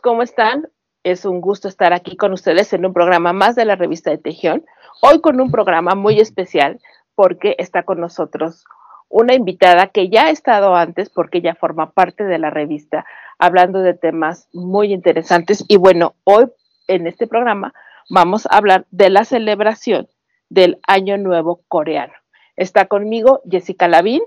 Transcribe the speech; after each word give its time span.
¿Cómo 0.00 0.22
están? 0.22 0.68
Es 1.02 1.24
un 1.24 1.40
gusto 1.40 1.68
estar 1.68 1.92
aquí 1.92 2.16
con 2.16 2.32
ustedes 2.32 2.72
en 2.72 2.86
un 2.86 2.92
programa 2.92 3.32
más 3.32 3.54
de 3.54 3.64
la 3.64 3.76
revista 3.76 4.10
de 4.10 4.18
Tejión. 4.18 4.64
Hoy 5.02 5.20
con 5.20 5.40
un 5.40 5.50
programa 5.50 5.94
muy 5.94 6.20
especial 6.20 6.80
porque 7.14 7.54
está 7.58 7.82
con 7.82 8.00
nosotros 8.00 8.64
una 9.08 9.34
invitada 9.34 9.88
que 9.88 10.08
ya 10.08 10.26
ha 10.26 10.30
estado 10.30 10.74
antes 10.74 11.10
porque 11.10 11.40
ya 11.40 11.54
forma 11.54 11.92
parte 11.92 12.24
de 12.24 12.38
la 12.38 12.50
revista 12.50 13.04
hablando 13.38 13.80
de 13.80 13.94
temas 13.94 14.48
muy 14.52 14.92
interesantes. 14.92 15.64
Y 15.68 15.76
bueno, 15.76 16.14
hoy 16.24 16.46
en 16.88 17.06
este 17.06 17.26
programa 17.26 17.74
vamos 18.08 18.46
a 18.46 18.56
hablar 18.56 18.86
de 18.90 19.10
la 19.10 19.24
celebración 19.24 20.08
del 20.48 20.78
Año 20.86 21.18
Nuevo 21.18 21.62
Coreano. 21.68 22.14
Está 22.56 22.86
conmigo 22.86 23.42
Jessica 23.50 23.88
Lavín. 23.88 24.22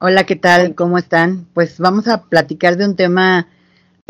Hola, 0.00 0.24
¿qué 0.24 0.36
tal? 0.36 0.74
¿Cómo 0.74 0.96
están? 0.96 1.46
Pues 1.54 1.78
vamos 1.78 2.08
a 2.08 2.24
platicar 2.28 2.76
de 2.76 2.86
un 2.86 2.96
tema 2.96 3.48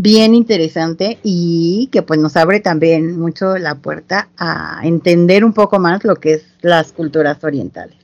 bien 0.00 0.34
interesante 0.34 1.18
y 1.22 1.88
que 1.92 2.02
pues 2.02 2.20
nos 2.20 2.36
abre 2.36 2.60
también 2.60 3.18
mucho 3.18 3.56
la 3.58 3.74
puerta 3.77 4.28
a 4.38 4.80
entender 4.84 5.44
un 5.44 5.52
poco 5.52 5.78
más 5.78 6.04
lo 6.04 6.16
que 6.16 6.34
es 6.34 6.46
las 6.60 6.92
culturas 6.92 7.42
orientales. 7.42 7.96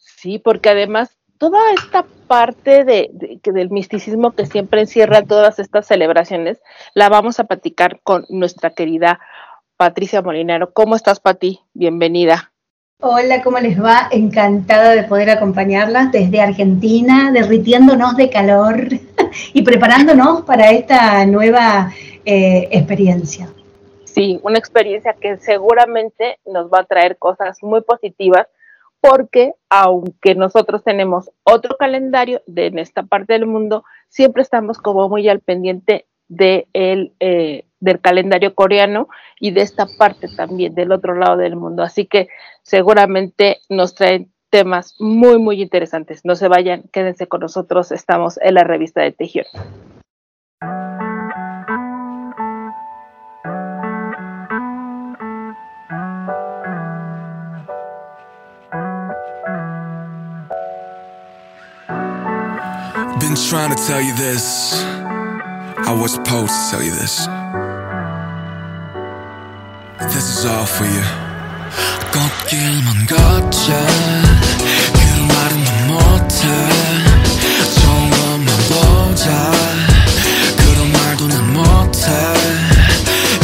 Sí, 0.00 0.38
porque 0.38 0.70
además 0.70 1.10
toda 1.38 1.60
esta 1.72 2.04
parte 2.26 2.84
de, 2.84 3.10
de- 3.12 3.40
del 3.52 3.70
misticismo 3.70 4.32
que 4.32 4.46
siempre 4.46 4.80
encierra 4.80 5.22
todas 5.22 5.58
estas 5.58 5.86
celebraciones, 5.86 6.58
la 6.94 7.08
vamos 7.08 7.38
a 7.38 7.44
platicar 7.44 8.00
con 8.02 8.24
nuestra 8.28 8.70
querida 8.70 9.20
Patricia 9.76 10.22
Molinero. 10.22 10.72
¿Cómo 10.72 10.96
estás, 10.96 11.20
Pati? 11.20 11.60
Bienvenida. 11.74 12.52
Hola, 13.02 13.42
¿cómo 13.42 13.58
les 13.58 13.78
va? 13.78 14.08
Encantada 14.10 14.94
de 14.94 15.02
poder 15.02 15.28
acompañarlas 15.28 16.10
desde 16.12 16.40
Argentina, 16.40 17.30
derritiéndonos 17.30 18.16
de 18.16 18.30
calor 18.30 18.88
y 19.52 19.60
preparándonos 19.60 20.46
para 20.46 20.70
esta 20.70 21.26
nueva 21.26 21.92
eh, 22.24 22.68
experiencia. 22.70 23.50
Sí, 24.04 24.40
una 24.42 24.58
experiencia 24.58 25.12
que 25.12 25.36
seguramente 25.36 26.38
nos 26.46 26.72
va 26.72 26.80
a 26.80 26.84
traer 26.84 27.18
cosas 27.18 27.62
muy 27.62 27.82
positivas 27.82 28.46
porque 28.98 29.52
aunque 29.68 30.34
nosotros 30.34 30.82
tenemos 30.82 31.30
otro 31.42 31.76
calendario 31.76 32.40
de 32.46 32.68
en 32.68 32.78
esta 32.78 33.02
parte 33.02 33.34
del 33.34 33.44
mundo, 33.44 33.84
siempre 34.08 34.42
estamos 34.42 34.78
como 34.78 35.06
muy 35.10 35.28
al 35.28 35.40
pendiente 35.40 36.06
de 36.28 36.66
eh, 36.72 37.65
del 37.80 38.00
calendario 38.00 38.54
coreano 38.54 39.08
y 39.38 39.50
de 39.50 39.62
esta 39.62 39.86
parte 39.98 40.28
también 40.34 40.74
del 40.74 40.92
otro 40.92 41.14
lado 41.14 41.36
del 41.36 41.56
mundo. 41.56 41.82
Así 41.82 42.06
que 42.06 42.28
seguramente 42.62 43.58
nos 43.68 43.94
traen 43.94 44.32
temas 44.50 44.94
muy, 44.98 45.38
muy 45.38 45.60
interesantes. 45.60 46.24
No 46.24 46.36
se 46.36 46.48
vayan, 46.48 46.84
quédense 46.92 47.26
con 47.26 47.40
nosotros. 47.40 47.92
Estamos 47.92 48.38
en 48.42 48.54
la 48.54 48.64
revista 48.64 49.02
de 49.02 49.12
Tejión. 49.12 49.46
This 70.08 70.38
is 70.38 70.46
all 70.46 70.64
for 70.66 70.86
you. 70.88 71.04
꽃길만 72.12 73.06
걷자. 73.06 73.86
그 74.92 75.00
말은 75.32 75.64
난 75.64 75.86
못해. 75.88 76.38
좋은 77.80 78.10
것만 78.10 78.46
보자. 78.70 79.52
그런 80.56 80.92
말도 80.92 81.28
난 81.28 81.52
못해. 81.52 82.10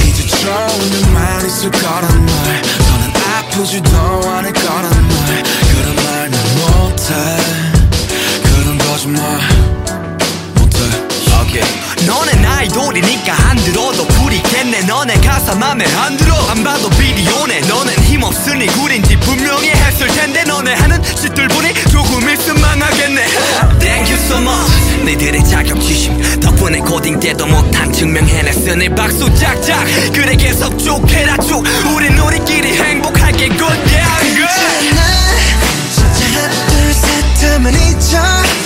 이제 0.06 0.26
좋은 0.26 1.12
말 1.12 1.44
있을 1.44 1.70
거란 1.70 2.26
말. 2.26 2.62
너는 2.88 3.12
아프지도 3.16 3.96
않을 4.30 4.52
거란 4.52 4.90
말. 5.08 5.42
그런 5.42 5.96
말 5.96 6.30
난 6.30 6.40
못해. 6.56 7.41
아이돌이니까 12.62 13.34
안 13.48 13.56
들어도 13.56 14.06
부리겠네. 14.06 14.82
너네 14.82 15.14
가사 15.20 15.52
맘에 15.56 15.84
안 15.96 16.16
들어. 16.16 16.32
안 16.48 16.62
봐도 16.62 16.88
비디오네. 16.90 17.60
너넨 17.62 17.98
힘없으니 18.04 18.66
구린지 18.68 19.16
분명히 19.16 19.70
했을 19.70 20.06
텐데 20.06 20.44
너네 20.44 20.74
하는 20.74 21.02
짓들 21.02 21.48
보니 21.48 21.74
조금 21.90 22.20
있으면 22.30 22.60
망하겠네. 22.60 23.26
Thank 23.82 24.14
you 24.14 24.24
so 24.26 24.38
much. 24.38 25.02
너희들의 25.04 25.44
자격지심. 25.44 26.38
덕분에 26.40 26.78
고딩 26.78 27.18
때도 27.18 27.46
못한 27.46 27.92
증명해냈으니 27.92 28.90
박수 28.90 29.32
짝짝. 29.34 29.84
그래 30.12 30.36
계속 30.36 30.78
쭉 30.78 31.04
해라 31.10 31.36
쭉. 31.38 31.64
우린 31.96 32.16
우리끼리 32.16 32.74
행복하게 32.78 33.48
good 33.48 33.80
yeah 33.92 34.36
good. 34.36 34.94
하나 36.32 36.48
둘셋 36.68 37.54
하면 37.54 37.74
잊어 37.74 38.61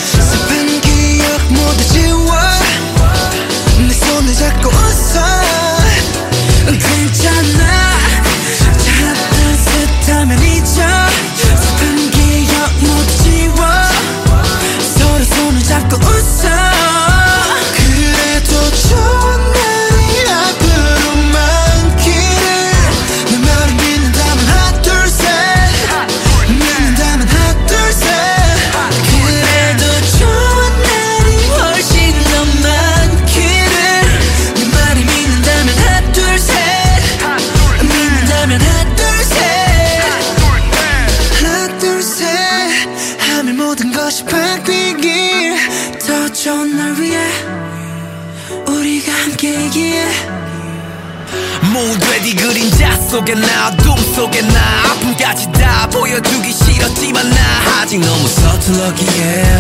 속에 53.17 53.33
나둠 53.33 53.97
속에 54.15 54.43
나. 54.43 54.61
아픔까지 54.91 55.51
다 55.53 55.89
보여주기 55.91 56.53
싫었지만 56.53 57.31
나. 57.31 57.37
아직 57.81 57.99
너무 57.99 58.29
서툴러기에 58.29 59.59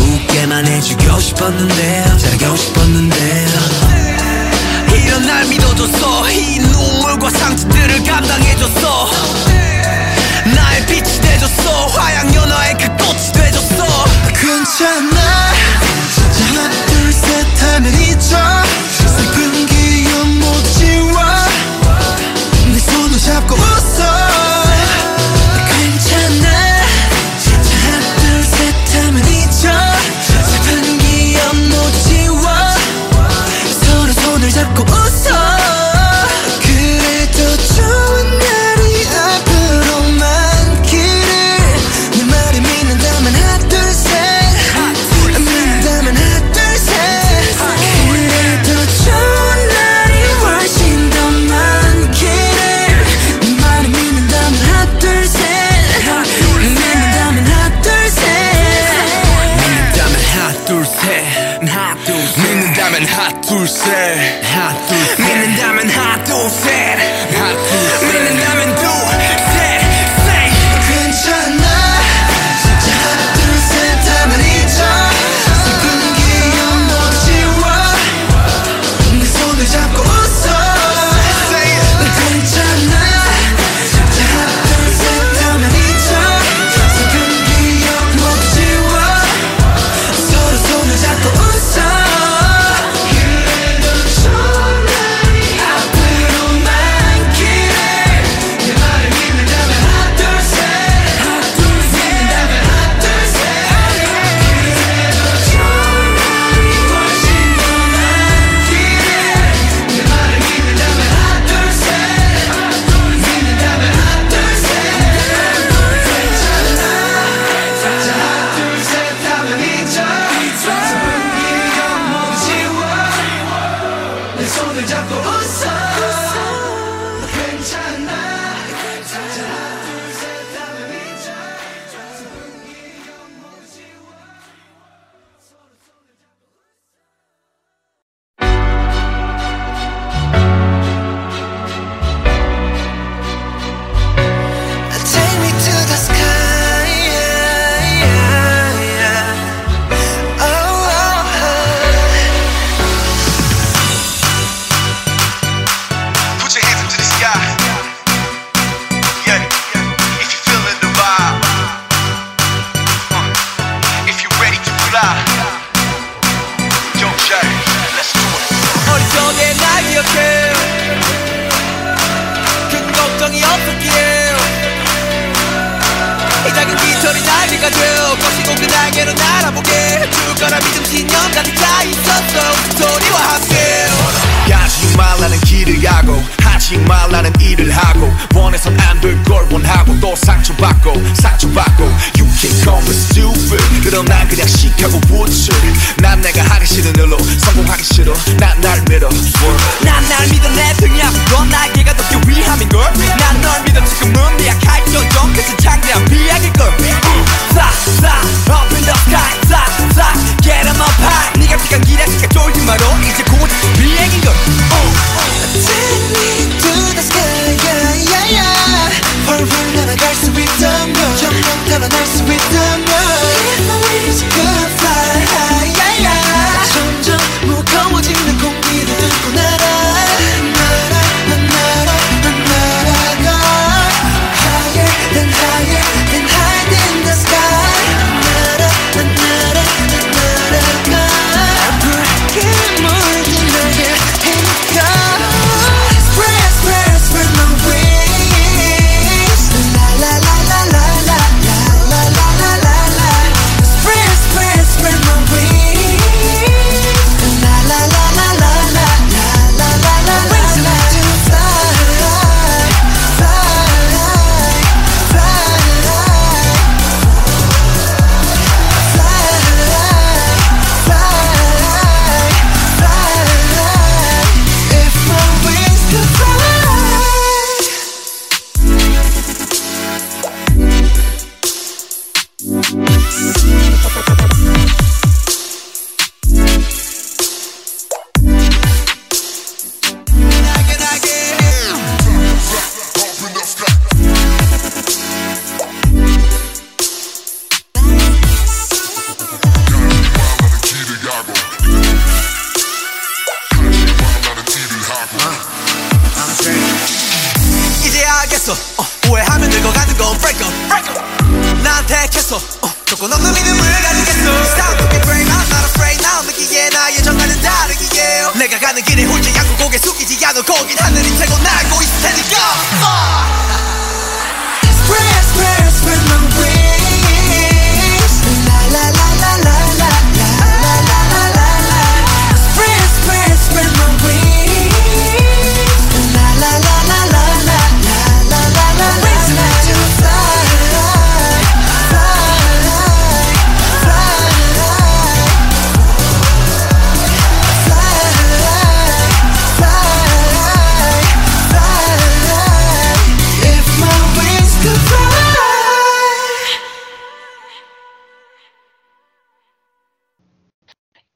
웃게만 0.00 0.66
해주고 0.66 1.20
싶었는데 1.20 2.16
잘하고 2.16 2.56
싶었는데. 2.56 3.46
이런 4.94 5.26
날 5.26 5.44
믿어줬어 5.44 6.30
이 6.30 6.58
눈물과 6.58 7.28
상처들을 7.28 8.02
감당해줬어 8.02 9.10
나의 10.54 10.86
빛이 10.86 11.20
되줬어 11.20 11.86
화양 11.88 12.34
연화의 12.34 12.78
그 12.78 12.86
꽃이 12.96 13.32
되줬어 13.34 13.84
괜찮아. 14.40 15.20
하나 16.54 16.86
둘셋 16.86 17.62
하면 17.62 17.92
잊어. 18.00 18.86
잡고 23.26 23.54
웃어. 23.56 24.25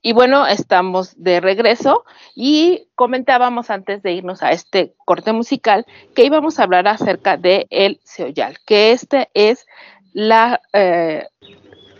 Y 0.02 0.14
bueno, 0.14 0.46
estamos 0.46 1.22
de 1.22 1.40
regreso 1.40 2.04
y 2.34 2.88
comentábamos 2.94 3.68
antes 3.68 4.02
de 4.02 4.12
irnos 4.12 4.42
a 4.42 4.50
este 4.50 4.94
corte 5.04 5.32
musical 5.32 5.84
que 6.14 6.24
íbamos 6.24 6.58
a 6.58 6.62
hablar 6.62 6.88
acerca 6.88 7.36
de 7.36 7.66
el 7.68 8.00
Seoyal, 8.04 8.56
que 8.64 8.92
este 8.92 9.28
es 9.34 9.66
la, 10.14 10.62
eh, 10.72 11.26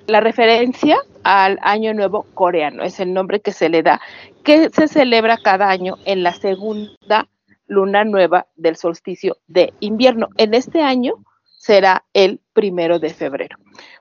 la 0.07 0.21
referencia 0.21 0.99
al 1.25 1.59
Año 1.61 1.93
Nuevo 1.93 2.25
Coreano, 2.33 2.83
es 2.83 3.01
el 3.01 3.13
nombre 3.13 3.41
que 3.41 3.53
se 3.53 3.69
le 3.69 3.83
da, 3.83 4.01
que 4.45 4.71
se 4.71 4.89
celebra 4.89 5.37
cada 5.37 5.69
año 5.69 5.97
en 6.07 6.23
la 6.23 6.33
segunda 6.33 7.29
luna 7.67 8.05
nueva 8.05 8.47
del 8.57 8.77
solsticio 8.77 9.37
de 9.47 9.75
invierno. 9.79 10.29
En 10.39 10.55
este 10.55 10.83
año 10.83 11.15
será 11.45 12.05
el 12.15 12.41
primero 12.55 12.99
de 12.99 13.11
febrero. 13.11 13.59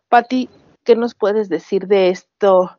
Patti, 0.07 0.49
¿qué 0.85 0.95
nos 0.95 1.15
puedes 1.15 1.49
decir 1.49 1.87
de 1.87 2.09
esto? 2.09 2.78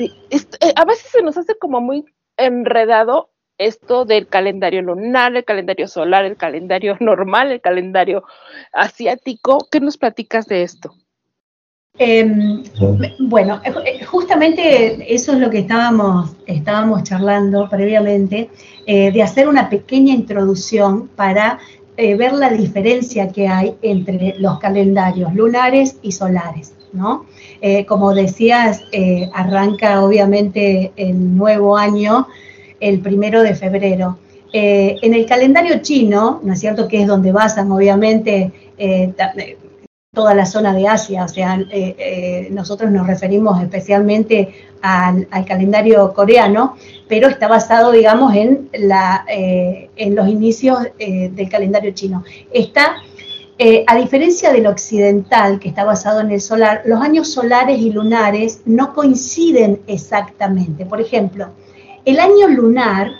Eh, 0.00 0.72
a 0.76 0.84
veces 0.84 1.10
se 1.10 1.22
nos 1.22 1.36
hace 1.36 1.56
como 1.58 1.80
muy 1.80 2.04
enredado 2.36 3.30
esto 3.58 4.04
del 4.04 4.26
calendario 4.26 4.80
lunar, 4.82 5.36
el 5.36 5.44
calendario 5.44 5.86
solar, 5.86 6.24
el 6.24 6.36
calendario 6.36 6.96
normal, 7.00 7.52
el 7.52 7.60
calendario 7.60 8.24
asiático. 8.72 9.66
¿Qué 9.70 9.80
nos 9.80 9.98
platicas 9.98 10.46
de 10.46 10.62
esto? 10.62 10.94
Em, 11.98 12.62
bueno, 13.18 13.60
eh, 13.64 13.72
eh, 13.84 14.04
justamente 14.04 15.12
eso 15.12 15.32
es 15.32 15.38
lo 15.38 15.50
que 15.50 15.58
estábamos, 15.58 16.30
estábamos 16.46 17.02
charlando 17.02 17.68
previamente, 17.68 18.48
eh, 18.86 19.10
de 19.12 19.22
hacer 19.22 19.48
una 19.48 19.68
pequeña 19.68 20.14
introducción 20.14 21.08
para 21.08 21.58
eh, 22.02 22.14
ver 22.14 22.32
la 22.32 22.48
diferencia 22.48 23.30
que 23.30 23.46
hay 23.46 23.76
entre 23.82 24.34
los 24.38 24.58
calendarios 24.58 25.34
lunares 25.34 25.98
y 26.00 26.12
solares, 26.12 26.72
¿no? 26.92 27.26
Eh, 27.60 27.84
como 27.86 28.14
decías, 28.14 28.82
eh, 28.92 29.28
arranca 29.34 30.02
obviamente 30.02 30.92
el 30.96 31.36
nuevo 31.36 31.76
año 31.76 32.26
el 32.80 33.00
primero 33.00 33.42
de 33.42 33.54
febrero. 33.54 34.18
Eh, 34.52 34.96
en 35.02 35.14
el 35.14 35.26
calendario 35.26 35.80
chino, 35.80 36.40
¿no 36.42 36.52
es 36.54 36.60
cierto?, 36.60 36.88
que 36.88 37.02
es 37.02 37.06
donde 37.06 37.32
basan 37.32 37.70
obviamente 37.70 38.52
toda 40.12 40.34
la 40.34 40.46
zona 40.46 40.74
de 40.74 40.88
Asia, 40.88 41.24
o 41.24 41.28
sea, 41.28 41.60
nosotros 42.50 42.90
nos 42.90 43.06
referimos 43.06 43.62
especialmente 43.62 44.52
al, 44.80 45.28
al 45.30 45.44
calendario 45.44 46.12
coreano, 46.14 46.76
pero 47.06 47.28
está 47.28 47.46
basado, 47.46 47.92
digamos, 47.92 48.34
en, 48.34 48.70
en 48.72 50.14
los 50.14 50.28
inicios 50.28 50.78
del 50.98 51.48
calendario 51.50 51.92
chino. 51.92 52.24
Está, 52.52 52.96
eh, 53.62 53.84
a 53.86 53.94
diferencia 53.94 54.54
del 54.54 54.66
occidental, 54.66 55.60
que 55.60 55.68
está 55.68 55.84
basado 55.84 56.20
en 56.20 56.30
el 56.30 56.40
solar, 56.40 56.80
los 56.86 56.98
años 56.98 57.30
solares 57.30 57.78
y 57.78 57.92
lunares 57.92 58.62
no 58.64 58.94
coinciden 58.94 59.82
exactamente. 59.86 60.86
Por 60.86 60.98
ejemplo, 60.98 61.48
el 62.06 62.20
año 62.20 62.48
lunar, 62.48 63.10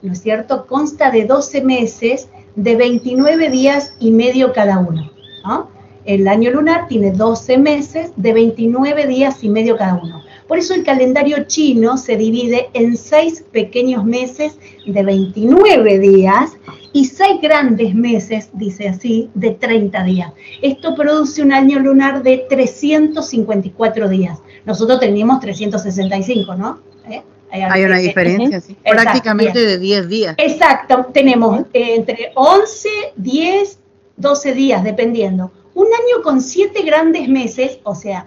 ¿no 0.00 0.12
es 0.12 0.22
cierto?, 0.22 0.68
consta 0.68 1.10
de 1.10 1.24
12 1.24 1.62
meses 1.62 2.28
de 2.54 2.76
29 2.76 3.50
días 3.50 3.94
y 3.98 4.12
medio 4.12 4.52
cada 4.52 4.78
uno, 4.78 5.10
¿no? 5.44 5.68
El 6.04 6.28
año 6.28 6.52
lunar 6.52 6.86
tiene 6.86 7.10
12 7.10 7.58
meses 7.58 8.12
de 8.14 8.32
29 8.32 9.04
días 9.08 9.42
y 9.42 9.48
medio 9.48 9.76
cada 9.76 9.94
uno. 10.00 10.22
Por 10.48 10.58
eso 10.58 10.74
el 10.74 10.82
calendario 10.82 11.44
chino 11.46 11.98
se 11.98 12.16
divide 12.16 12.70
en 12.72 12.96
seis 12.96 13.44
pequeños 13.52 14.04
meses 14.04 14.58
de 14.86 15.02
29 15.02 15.98
días 15.98 16.52
y 16.94 17.04
seis 17.04 17.38
grandes 17.42 17.94
meses, 17.94 18.48
dice 18.54 18.88
así, 18.88 19.30
de 19.34 19.50
30 19.50 20.02
días. 20.04 20.32
Esto 20.62 20.94
produce 20.94 21.42
un 21.42 21.52
año 21.52 21.78
lunar 21.78 22.22
de 22.22 22.46
354 22.48 24.08
días. 24.08 24.38
Nosotros 24.64 24.98
tenemos 25.00 25.38
365, 25.40 26.54
¿no? 26.54 26.80
¿Eh? 27.10 27.22
Hay 27.50 27.84
una 27.84 27.98
diferencia, 27.98 28.60
sí. 28.62 28.72
Exacto, 28.72 29.02
Prácticamente 29.02 29.58
bien. 29.58 29.70
de 29.70 29.78
10 29.78 30.08
días. 30.08 30.34
Exacto, 30.38 31.06
tenemos 31.12 31.60
eh, 31.74 31.94
entre 31.96 32.32
11, 32.34 32.88
10, 33.16 33.78
12 34.16 34.54
días, 34.54 34.82
dependiendo. 34.82 35.52
Un 35.74 35.86
año 35.86 36.22
con 36.22 36.40
siete 36.40 36.82
grandes 36.82 37.28
meses, 37.28 37.78
o 37.84 37.94
sea, 37.94 38.26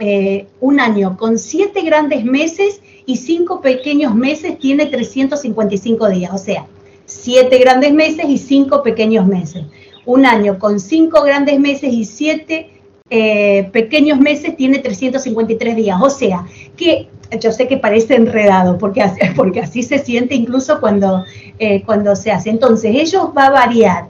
eh, 0.00 0.46
un 0.60 0.80
año 0.80 1.16
con 1.18 1.38
siete 1.38 1.82
grandes 1.82 2.24
meses 2.24 2.80
y 3.04 3.18
cinco 3.18 3.60
pequeños 3.60 4.14
meses 4.14 4.58
tiene 4.58 4.86
355 4.86 6.08
días, 6.08 6.32
o 6.32 6.38
sea, 6.38 6.66
siete 7.04 7.58
grandes 7.58 7.92
meses 7.92 8.24
y 8.26 8.38
cinco 8.38 8.82
pequeños 8.82 9.26
meses. 9.26 9.64
Un 10.06 10.24
año 10.24 10.58
con 10.58 10.80
cinco 10.80 11.22
grandes 11.22 11.60
meses 11.60 11.92
y 11.92 12.04
siete 12.04 12.70
eh, 13.10 13.68
pequeños 13.72 14.18
meses 14.18 14.56
tiene 14.56 14.78
353 14.78 15.76
días, 15.76 16.00
o 16.00 16.08
sea, 16.08 16.46
que 16.76 17.08
yo 17.38 17.52
sé 17.52 17.68
que 17.68 17.76
parece 17.76 18.14
enredado, 18.14 18.78
porque 18.78 19.02
así, 19.02 19.20
porque 19.36 19.60
así 19.60 19.82
se 19.82 19.98
siente 19.98 20.34
incluso 20.34 20.80
cuando, 20.80 21.24
eh, 21.58 21.82
cuando 21.84 22.16
se 22.16 22.30
hace. 22.30 22.50
Entonces, 22.50 22.94
ellos 22.94 23.30
va 23.36 23.46
a 23.46 23.50
variar 23.50 24.08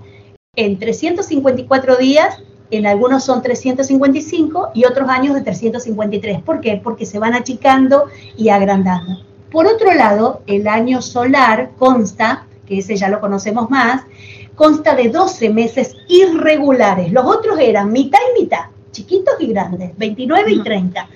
en 0.54 0.78
354 0.78 1.96
días, 1.96 2.42
en 2.70 2.86
algunos 2.86 3.24
son 3.24 3.42
355 3.42 4.70
y 4.74 4.84
otros 4.84 5.08
años 5.08 5.34
de 5.34 5.42
353. 5.42 6.42
¿Por 6.42 6.60
qué? 6.60 6.80
Porque 6.82 7.06
se 7.06 7.18
van 7.18 7.34
achicando 7.34 8.06
y 8.36 8.48
agrandando. 8.48 9.24
Por 9.50 9.66
otro 9.66 9.92
lado, 9.92 10.42
el 10.46 10.68
año 10.68 11.02
solar 11.02 11.70
consta, 11.78 12.46
que 12.66 12.78
ese 12.78 12.96
ya 12.96 13.08
lo 13.08 13.20
conocemos 13.20 13.68
más, 13.68 14.02
consta 14.54 14.94
de 14.94 15.08
12 15.08 15.50
meses 15.50 15.96
irregulares. 16.08 17.10
Los 17.12 17.26
otros 17.26 17.58
eran 17.58 17.90
mitad 17.90 18.20
y 18.36 18.42
mitad, 18.42 18.66
chiquitos 18.92 19.34
y 19.40 19.48
grandes, 19.48 19.96
29 19.96 20.52
y 20.52 20.62
30. 20.62 21.08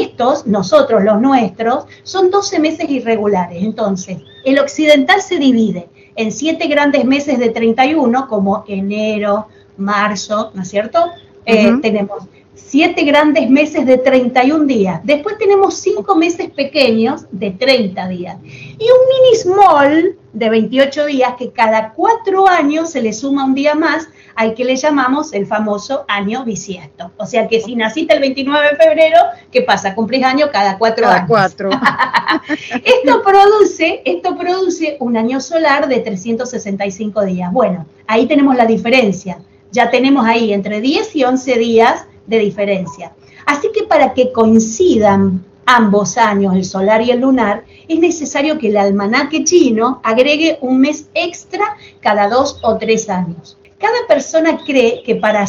Estos, 0.00 0.46
nosotros, 0.46 1.02
los 1.02 1.20
nuestros, 1.20 1.84
son 2.02 2.30
12 2.30 2.60
meses 2.60 2.88
irregulares. 2.88 3.62
Entonces, 3.62 4.18
el 4.44 4.58
occidental 4.58 5.20
se 5.20 5.38
divide 5.38 5.88
en 6.16 6.30
siete 6.30 6.66
grandes 6.66 7.04
meses 7.04 7.38
de 7.38 7.50
31, 7.50 8.28
como 8.28 8.64
enero, 8.66 9.48
marzo, 9.76 10.50
¿no 10.54 10.62
es 10.62 10.68
cierto? 10.68 11.10
Eh, 11.44 11.72
tenemos 11.82 12.24
siete 12.54 13.04
grandes 13.04 13.50
meses 13.50 13.84
de 13.86 13.98
31 13.98 14.64
días. 14.64 15.00
Después 15.04 15.36
tenemos 15.38 15.74
cinco 15.74 16.16
meses 16.16 16.50
pequeños 16.50 17.26
de 17.30 17.50
30 17.50 18.08
días. 18.08 18.36
Y 18.44 18.84
un 18.84 19.00
mini 19.08 19.36
small 19.36 20.16
de 20.32 20.48
28 20.48 21.06
días 21.06 21.34
que 21.38 21.50
cada 21.50 21.92
cuatro 21.92 22.48
años 22.48 22.90
se 22.90 23.02
le 23.02 23.12
suma 23.12 23.44
un 23.44 23.54
día 23.54 23.74
más 23.74 24.08
al 24.34 24.54
que 24.54 24.64
le 24.64 24.76
llamamos 24.76 25.32
el 25.34 25.46
famoso 25.46 26.04
año 26.08 26.44
bisiesto. 26.44 27.10
O 27.18 27.26
sea 27.26 27.48
que 27.48 27.60
si 27.60 27.76
naciste 27.76 28.14
el 28.14 28.20
29 28.20 28.70
de 28.70 28.76
febrero, 28.76 29.18
¿qué 29.50 29.62
pasa? 29.62 29.94
Cumplís 29.94 30.24
año 30.24 30.46
cada 30.50 30.78
cuatro 30.78 31.04
Cada 31.04 31.16
años. 31.16 31.28
cuatro. 31.28 31.70
Esto 32.84 33.22
produce, 33.22 34.02
esto 34.04 34.36
produce 34.36 34.96
un 35.00 35.16
año 35.16 35.40
solar 35.40 35.88
de 35.88 36.00
365 36.00 37.24
días. 37.24 37.52
Bueno, 37.52 37.86
ahí 38.06 38.26
tenemos 38.26 38.56
la 38.56 38.64
diferencia. 38.64 39.38
Ya 39.72 39.90
tenemos 39.90 40.24
ahí 40.26 40.52
entre 40.52 40.80
10 40.80 41.16
y 41.16 41.24
11 41.24 41.58
días 41.58 42.06
de 42.26 42.38
diferencia. 42.38 43.12
Así 43.46 43.68
que 43.74 43.84
para 43.84 44.14
que 44.14 44.30
coincidan 44.30 45.44
ambos 45.66 46.18
años, 46.18 46.54
el 46.54 46.64
solar 46.64 47.02
y 47.02 47.10
el 47.10 47.20
lunar, 47.20 47.64
es 47.88 47.98
necesario 47.98 48.58
que 48.58 48.68
el 48.68 48.76
almanaque 48.76 49.44
chino 49.44 50.00
agregue 50.02 50.58
un 50.60 50.80
mes 50.80 51.08
extra 51.14 51.76
cada 52.00 52.28
dos 52.28 52.58
o 52.62 52.76
tres 52.76 53.08
años. 53.08 53.58
Cada 53.78 54.06
persona 54.06 54.58
cree 54.64 55.02
que 55.02 55.16
para, 55.16 55.44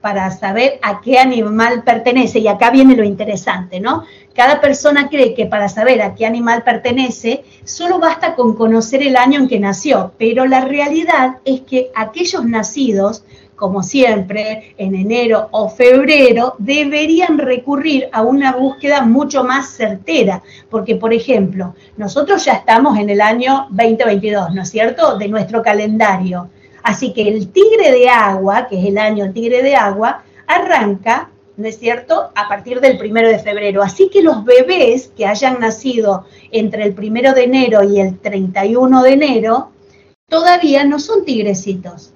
para 0.00 0.30
saber 0.30 0.78
a 0.80 1.02
qué 1.02 1.18
animal 1.18 1.82
pertenece, 1.82 2.38
y 2.38 2.48
acá 2.48 2.70
viene 2.70 2.96
lo 2.96 3.04
interesante, 3.04 3.78
¿no? 3.78 4.04
Cada 4.34 4.62
persona 4.62 5.10
cree 5.10 5.34
que 5.34 5.44
para 5.44 5.68
saber 5.68 6.00
a 6.00 6.14
qué 6.14 6.24
animal 6.24 6.62
pertenece, 6.62 7.44
solo 7.64 7.98
basta 7.98 8.34
con 8.36 8.54
conocer 8.54 9.02
el 9.02 9.16
año 9.16 9.38
en 9.38 9.48
que 9.48 9.60
nació, 9.60 10.12
pero 10.18 10.46
la 10.46 10.62
realidad 10.62 11.36
es 11.44 11.60
que 11.60 11.90
aquellos 11.94 12.46
nacidos 12.46 13.22
como 13.56 13.82
siempre, 13.82 14.74
en 14.76 14.94
enero 14.94 15.48
o 15.52 15.68
febrero, 15.68 16.54
deberían 16.58 17.38
recurrir 17.38 18.08
a 18.12 18.22
una 18.22 18.52
búsqueda 18.52 19.02
mucho 19.02 19.44
más 19.44 19.70
certera, 19.70 20.42
porque, 20.70 20.96
por 20.96 21.12
ejemplo, 21.12 21.74
nosotros 21.96 22.44
ya 22.44 22.54
estamos 22.54 22.98
en 22.98 23.10
el 23.10 23.20
año 23.20 23.66
2022, 23.70 24.54
¿no 24.54 24.62
es 24.62 24.70
cierto?, 24.70 25.16
de 25.18 25.28
nuestro 25.28 25.62
calendario. 25.62 26.50
Así 26.82 27.12
que 27.12 27.28
el 27.28 27.48
tigre 27.48 27.92
de 27.92 28.08
agua, 28.08 28.66
que 28.68 28.78
es 28.78 28.86
el 28.86 28.98
año 28.98 29.32
tigre 29.32 29.62
de 29.62 29.76
agua, 29.76 30.22
arranca, 30.46 31.30
¿no 31.56 31.68
es 31.68 31.78
cierto?, 31.78 32.30
a 32.34 32.48
partir 32.48 32.80
del 32.80 32.98
primero 32.98 33.28
de 33.28 33.38
febrero. 33.38 33.82
Así 33.82 34.10
que 34.10 34.22
los 34.22 34.44
bebés 34.44 35.12
que 35.16 35.26
hayan 35.26 35.60
nacido 35.60 36.26
entre 36.50 36.84
el 36.84 36.94
primero 36.94 37.32
de 37.32 37.44
enero 37.44 37.82
y 37.84 38.00
el 38.00 38.18
31 38.18 39.02
de 39.02 39.12
enero, 39.12 39.70
todavía 40.28 40.84
no 40.84 40.98
son 40.98 41.24
tigrecitos. 41.24 42.13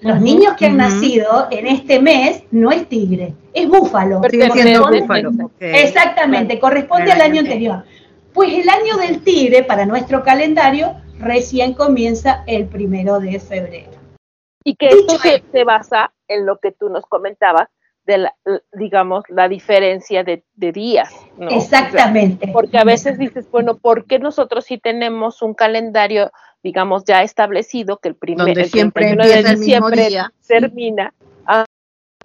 Los 0.00 0.20
niños 0.20 0.54
que 0.56 0.66
han 0.66 0.76
nacido 0.76 1.48
en 1.50 1.66
este 1.66 2.00
mes 2.00 2.44
no 2.50 2.70
es 2.70 2.88
tigre, 2.88 3.34
es 3.52 3.68
búfalo. 3.68 4.20
Corresponde-. 4.20 5.48
Exactamente, 5.60 6.58
corresponde 6.58 7.12
al 7.12 7.20
año 7.20 7.40
anterior. 7.40 7.84
Pues 8.32 8.52
el 8.52 8.68
año 8.68 8.96
del 8.96 9.22
tigre 9.22 9.62
para 9.64 9.84
nuestro 9.84 10.22
calendario 10.22 10.94
recién 11.18 11.74
comienza 11.74 12.44
el 12.46 12.66
primero 12.66 13.20
de 13.20 13.38
febrero. 13.40 13.90
Y 14.64 14.76
que 14.76 14.88
esto 14.88 15.18
se, 15.18 15.36
esto. 15.36 15.48
se 15.52 15.64
basa 15.64 16.12
en 16.28 16.46
lo 16.46 16.58
que 16.58 16.72
tú 16.72 16.88
nos 16.88 17.04
comentabas 17.06 17.68
de 18.04 18.18
la, 18.18 18.34
digamos, 18.72 19.24
la 19.28 19.48
diferencia 19.48 20.24
de, 20.24 20.44
de 20.54 20.72
días. 20.72 21.12
¿no? 21.36 21.46
O 21.46 21.60
sea, 21.60 21.80
Exactamente. 21.80 22.48
porque 22.52 22.78
a 22.78 22.84
veces 22.84 23.18
dices, 23.18 23.50
bueno, 23.50 23.78
¿por 23.78 24.06
qué 24.06 24.18
nosotros 24.18 24.64
sí 24.64 24.78
tenemos 24.78 25.42
un 25.42 25.54
calendario, 25.54 26.30
digamos, 26.62 27.04
ya 27.04 27.22
establecido 27.22 27.98
que 27.98 28.08
el 28.08 28.14
primer 28.14 28.46
Donde 28.46 28.62
el 28.62 28.70
siempre 28.70 29.06
31 29.14 29.24
empieza 29.24 29.48
de 29.48 29.56
diciembre 29.58 30.08
termina 30.46 31.14
a 31.46 31.64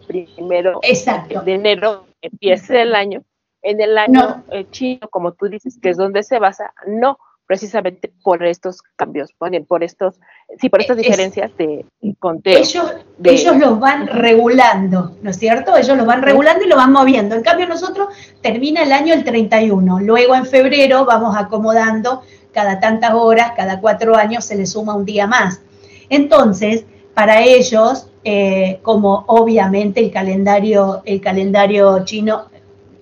primero 0.08 0.80
Exacto. 0.84 1.42
de 1.42 1.54
enero 1.56 2.06
empiece 2.22 2.82
el 2.82 2.96
año. 2.96 3.24
En 3.64 3.82
el 3.82 3.98
año 3.98 4.44
eh, 4.52 4.66
chino, 4.72 5.08
como 5.10 5.34
tú 5.34 5.48
dices, 5.48 5.78
que 5.82 5.90
es 5.90 5.98
donde 5.98 6.24
se 6.24 6.40
basa, 6.40 6.74
no 6.88 7.18
precisamente 7.48 8.12
por 8.24 8.46
estos 8.46 8.82
cambios, 8.98 9.32
por, 9.34 9.84
estos, 9.84 10.20
sí, 10.60 10.68
por 10.70 10.82
estas 10.82 10.98
Es- 10.98 11.04
diferencias 11.06 11.56
de, 11.58 11.86
de 12.02 12.16
conteo. 12.20 12.58
Ellos, 12.58 12.94
de- 13.18 13.32
ellos 13.32 13.56
los 13.58 13.80
van 13.80 14.08
regulando, 14.08 15.16
¿no 15.22 15.30
es 15.30 15.38
cierto? 15.40 15.76
Ellos 15.78 15.98
los 15.98 16.06
van 16.06 16.22
regulando 16.22 16.66
y 16.66 16.68
lo 16.68 16.76
van 16.76 16.92
moviendo. 16.92 17.36
En 17.36 17.44
cambio, 17.44 17.66
nosotros 17.68 18.10
termina 18.42 18.84
el 18.84 18.92
año 18.92 19.14
el 19.14 19.24
31. 19.24 20.00
Luego 20.02 20.36
en 20.36 20.46
febrero 20.46 21.06
vamos 21.06 21.36
acomodando 21.38 22.22
cada 22.54 22.80
tantas 22.80 23.14
horas, 23.14 23.52
cada 23.56 23.80
cuatro 23.80 24.16
años 24.16 24.46
se 24.46 24.56
le 24.56 24.66
suma 24.66 24.96
un 24.96 25.06
día 25.06 25.28
más. 25.28 25.62
Entonces, 26.10 26.86
para 27.14 27.42
ellos, 27.42 28.08
eh, 28.24 28.80
como 28.82 29.24
obviamente 29.28 30.00
el 30.00 30.12
calendario, 30.12 31.02
el 31.06 31.22
calendario 31.22 32.04
chino 32.06 32.46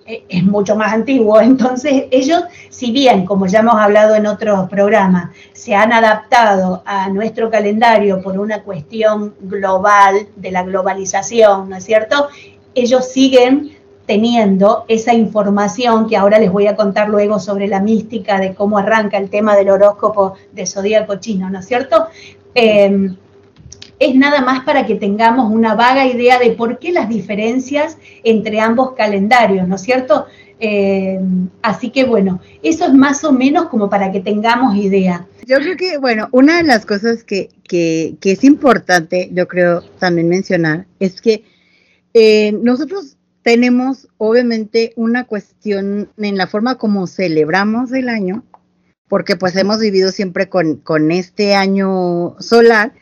eh, 0.06 0.24
es 0.28 0.44
mucho 0.44 0.76
más 0.76 0.92
antiguo, 0.92 1.40
entonces 1.42 2.04
ellos, 2.10 2.44
si 2.70 2.92
bien, 2.92 3.26
como 3.26 3.46
ya 3.46 3.58
hemos 3.58 3.74
hablado 3.74 4.14
en 4.14 4.26
otros 4.26 4.68
programas, 4.68 5.30
se 5.52 5.74
han 5.74 5.92
adaptado 5.92 6.82
a 6.86 7.08
nuestro 7.08 7.50
calendario 7.50 8.22
por 8.22 8.38
una 8.38 8.62
cuestión 8.62 9.34
global 9.40 10.28
de 10.36 10.50
la 10.50 10.62
globalización, 10.62 11.68
¿no 11.68 11.76
es 11.76 11.84
cierto? 11.84 12.28
Ellos 12.74 13.10
siguen 13.10 13.75
teniendo 14.06 14.84
esa 14.88 15.12
información 15.12 16.08
que 16.08 16.16
ahora 16.16 16.38
les 16.38 16.50
voy 16.50 16.66
a 16.66 16.76
contar 16.76 17.08
luego 17.08 17.40
sobre 17.40 17.66
la 17.66 17.80
mística 17.80 18.38
de 18.38 18.54
cómo 18.54 18.78
arranca 18.78 19.18
el 19.18 19.28
tema 19.28 19.56
del 19.56 19.68
horóscopo 19.68 20.34
de 20.52 20.66
zodíaco 20.66 21.16
chino, 21.16 21.50
¿no 21.50 21.58
es 21.58 21.66
cierto? 21.66 22.06
Eh, 22.54 23.10
es 23.98 24.14
nada 24.14 24.42
más 24.42 24.64
para 24.64 24.86
que 24.86 24.94
tengamos 24.94 25.50
una 25.50 25.74
vaga 25.74 26.06
idea 26.06 26.38
de 26.38 26.50
por 26.50 26.78
qué 26.78 26.92
las 26.92 27.08
diferencias 27.08 27.98
entre 28.22 28.60
ambos 28.60 28.92
calendarios, 28.92 29.66
¿no 29.66 29.76
es 29.76 29.82
cierto? 29.82 30.26
Eh, 30.60 31.18
así 31.62 31.90
que 31.90 32.04
bueno, 32.04 32.40
eso 32.62 32.86
es 32.86 32.94
más 32.94 33.24
o 33.24 33.32
menos 33.32 33.66
como 33.68 33.90
para 33.90 34.12
que 34.12 34.20
tengamos 34.20 34.76
idea. 34.76 35.26
Yo 35.46 35.58
creo 35.58 35.76
que, 35.76 35.96
bueno, 35.98 36.28
una 36.32 36.56
de 36.56 36.64
las 36.64 36.84
cosas 36.84 37.22
que 37.22 37.50
es 37.70 38.44
importante, 38.44 39.30
yo 39.32 39.46
creo 39.46 39.82
también 39.98 40.28
mencionar, 40.28 40.86
es 40.98 41.20
que 41.20 41.44
eh, 42.18 42.52
nosotros 42.62 43.15
tenemos 43.46 44.08
obviamente 44.18 44.92
una 44.96 45.22
cuestión 45.22 46.10
en 46.18 46.36
la 46.36 46.48
forma 46.48 46.78
como 46.78 47.06
celebramos 47.06 47.92
el 47.92 48.08
año, 48.08 48.42
porque 49.06 49.36
pues 49.36 49.54
hemos 49.54 49.78
vivido 49.78 50.10
siempre 50.10 50.48
con, 50.48 50.78
con 50.78 51.12
este 51.12 51.54
año 51.54 52.34
solar, 52.40 52.92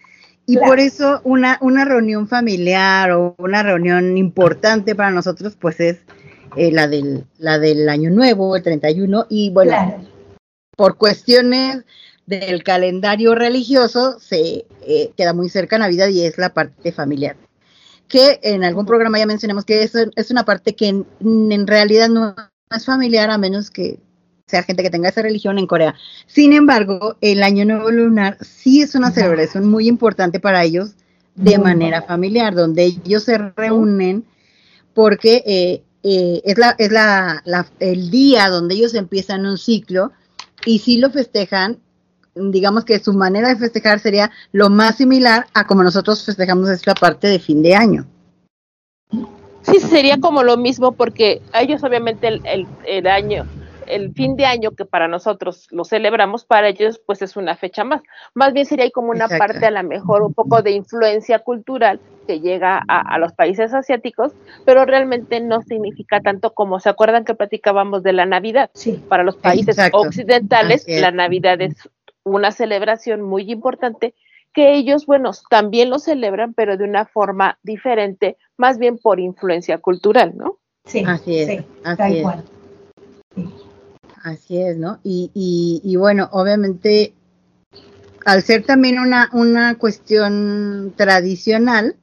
y 0.45 0.57
Claro. 0.57 0.69
por 0.69 0.81
eso 0.81 1.21
una, 1.25 1.57
una 1.63 1.87
reunión 1.87 2.29
familiar 2.29 3.13
o 3.13 3.35
una 3.39 3.63
reunión 3.63 4.19
importante 4.19 4.95
para 4.95 5.11
nosotros 5.11 5.57
pues 5.59 5.81
es 5.81 6.01
eh, 6.59 6.71
la, 6.71 6.89
del, 6.89 7.25
la 7.39 7.59
del 7.59 7.89
año 7.89 8.11
nuevo, 8.11 8.55
el 8.55 8.63
31, 8.63 9.25
y 9.31 9.49
bueno, 9.49 9.71
Claro, 9.71 10.05
por 10.77 10.99
cuestiones 10.99 11.85
del 12.27 12.63
calendario 12.65 13.35
religioso 13.35 14.21
se 14.21 14.67
eh, 14.87 15.11
queda 15.17 15.33
muy 15.33 15.49
cerca 15.49 15.79
Navidad 15.79 16.09
y 16.09 16.21
es 16.27 16.37
la 16.37 16.53
parte 16.53 16.93
familiar. 16.93 17.35
Que 18.09 18.39
en 18.43 18.65
algún 18.65 18.87
programa 18.87 19.19
ya 19.19 19.27
mencionamos 19.27 19.65
que 19.65 19.83
eso 19.83 19.99
es 20.15 20.31
una 20.31 20.45
parte 20.45 20.75
que 20.75 20.89
en, 20.89 21.07
en 21.21 21.67
realidad 21.67 22.09
no 22.09 22.35
es 22.71 22.85
familiar 22.85 23.31
a 23.31 23.39
menos 23.39 23.71
que 23.71 23.99
sea 24.47 24.63
gente 24.63 24.83
que 24.83 24.91
tenga 24.91 25.09
esa 25.09 25.23
religión 25.23 25.59
en 25.59 25.67
Corea. 25.67 25.95
Sin 26.27 26.53
embargo, 26.53 27.17
el 27.21 27.43
Año 27.43 27.65
Nuevo 27.65 27.91
Lunar 27.91 28.37
sí 28.43 28.83
es 28.83 28.95
una 28.95 29.11
celebración 29.11 29.67
muy 29.67 29.89
importante 29.89 30.39
para 30.39 30.63
ellos 30.65 30.91
de 31.35 31.59
manera 31.59 32.03
familiar, 32.03 32.55
donde 32.55 32.85
ellos 32.85 33.25
se 33.25 33.39
reúnen 33.39 34.25
porque 34.93 35.43
eh, 35.47 35.83
eh, 36.05 36.43
es, 36.45 36.59
la, 36.59 36.77
es 36.79 36.93
la, 36.93 37.43
la- 37.47 37.67
el 37.81 38.11
día 38.11 38.49
donde 38.51 38.75
ellos 38.77 38.95
empiezan 38.95 39.47
un 39.47 39.59
ciclo 39.59 40.13
y 40.67 40.79
si 40.81 40.99
lo 40.99 41.11
festejan, 41.11 41.79
digamos 42.35 42.85
que 42.85 42.99
su 42.99 43.13
manera 43.13 43.49
de 43.49 43.57
festejar 43.57 44.01
sería 44.01 44.31
lo 44.53 44.71
más 44.71 44.97
similar 44.97 45.47
a 45.55 45.67
como 45.67 45.83
nosotros 45.83 46.25
festejamos 46.25 46.69
esta 46.69 46.95
parte 46.95 47.29
de 47.29 47.39
fin 47.39 47.63
de 47.63 47.75
año. 47.75 48.07
Sí, 49.63 49.81
sería 49.81 50.19
como 50.21 50.43
lo 50.43 50.57
mismo 50.57 50.93
porque 50.93 51.41
a 51.53 51.63
ellos 51.63 51.83
obviamente 51.85 52.29
el, 52.29 52.43
el, 52.45 52.67
el 52.87 53.07
año, 53.07 53.47
el 53.87 54.13
fin 54.13 54.37
de 54.37 54.45
año 54.45 54.73
que 54.73 54.85
para 54.85 55.09
nosotros 55.09 55.69
lo 55.71 55.85
celebramos, 55.85 56.45
para 56.45 56.69
ellos 56.69 57.01
pues 57.07 57.23
es 57.23 57.37
una 57.37 57.57
fecha 57.57 57.85
más. 57.85 58.03
Más 58.35 58.53
bien 58.53 58.67
sería 58.67 58.91
como 58.91 59.11
una 59.11 59.25
Exacto. 59.25 59.47
parte 59.47 59.67
a 59.67 59.71
lo 59.71 59.83
mejor 59.89 60.23
un 60.23 60.35
poco 60.35 60.61
de 60.61 60.73
influencia 60.73 61.39
cultural 61.39 62.01
que 62.27 62.41
llega 62.41 62.83
a, 62.89 63.15
a 63.15 63.19
los 63.19 63.33
países 63.33 63.73
asiáticos, 63.73 64.33
pero 64.65 64.85
realmente 64.85 65.41
no 65.41 65.63
significa 65.63 66.21
tanto 66.21 66.53
como 66.53 66.81
se 66.81 66.89
acuerdan 66.89 67.25
que 67.25 67.35
platicábamos 67.35 68.03
de 68.03 68.13
la 68.13 68.27
Navidad. 68.27 68.71
sí. 68.75 69.03
Para 69.09 69.23
los 69.23 69.37
países 69.37 69.79
Exacto. 69.79 69.99
occidentales, 69.99 70.85
la 70.89 71.11
Navidad 71.11 71.61
es 71.61 71.89
una 72.25 72.51
celebración 72.51 73.23
muy 73.23 73.51
importante 73.51 74.15
que 74.53 74.75
ellos, 74.75 75.07
bueno, 75.07 75.33
también 75.51 75.91
lo 75.91 75.99
celebran, 75.99 76.55
pero 76.55 76.77
de 76.77 76.85
una 76.85 77.07
forma 77.07 77.59
diferente, 77.63 78.37
más 78.57 78.79
bien 78.79 78.99
por 78.99 79.19
influencia 79.21 79.79
cultural, 79.79 80.37
¿no? 80.37 80.59
Sí, 80.85 81.03
Así 81.07 81.39
es, 81.39 81.49
sí, 81.49 81.67
así 81.83 81.97
tal 81.97 82.17
es. 82.17 82.23
cual. 82.23 82.45
Así 84.23 84.63
es, 84.63 84.77
¿no? 84.77 85.01
Y, 85.03 85.31
y, 85.35 85.81
y 85.85 85.97
bueno, 85.97 86.29
obviamente, 86.33 87.13
al 88.25 88.43
ser 88.43 88.65
también 88.65 88.99
una, 88.99 89.29
una 89.33 89.77
cuestión 89.77 90.95
tradicional, 90.97 91.97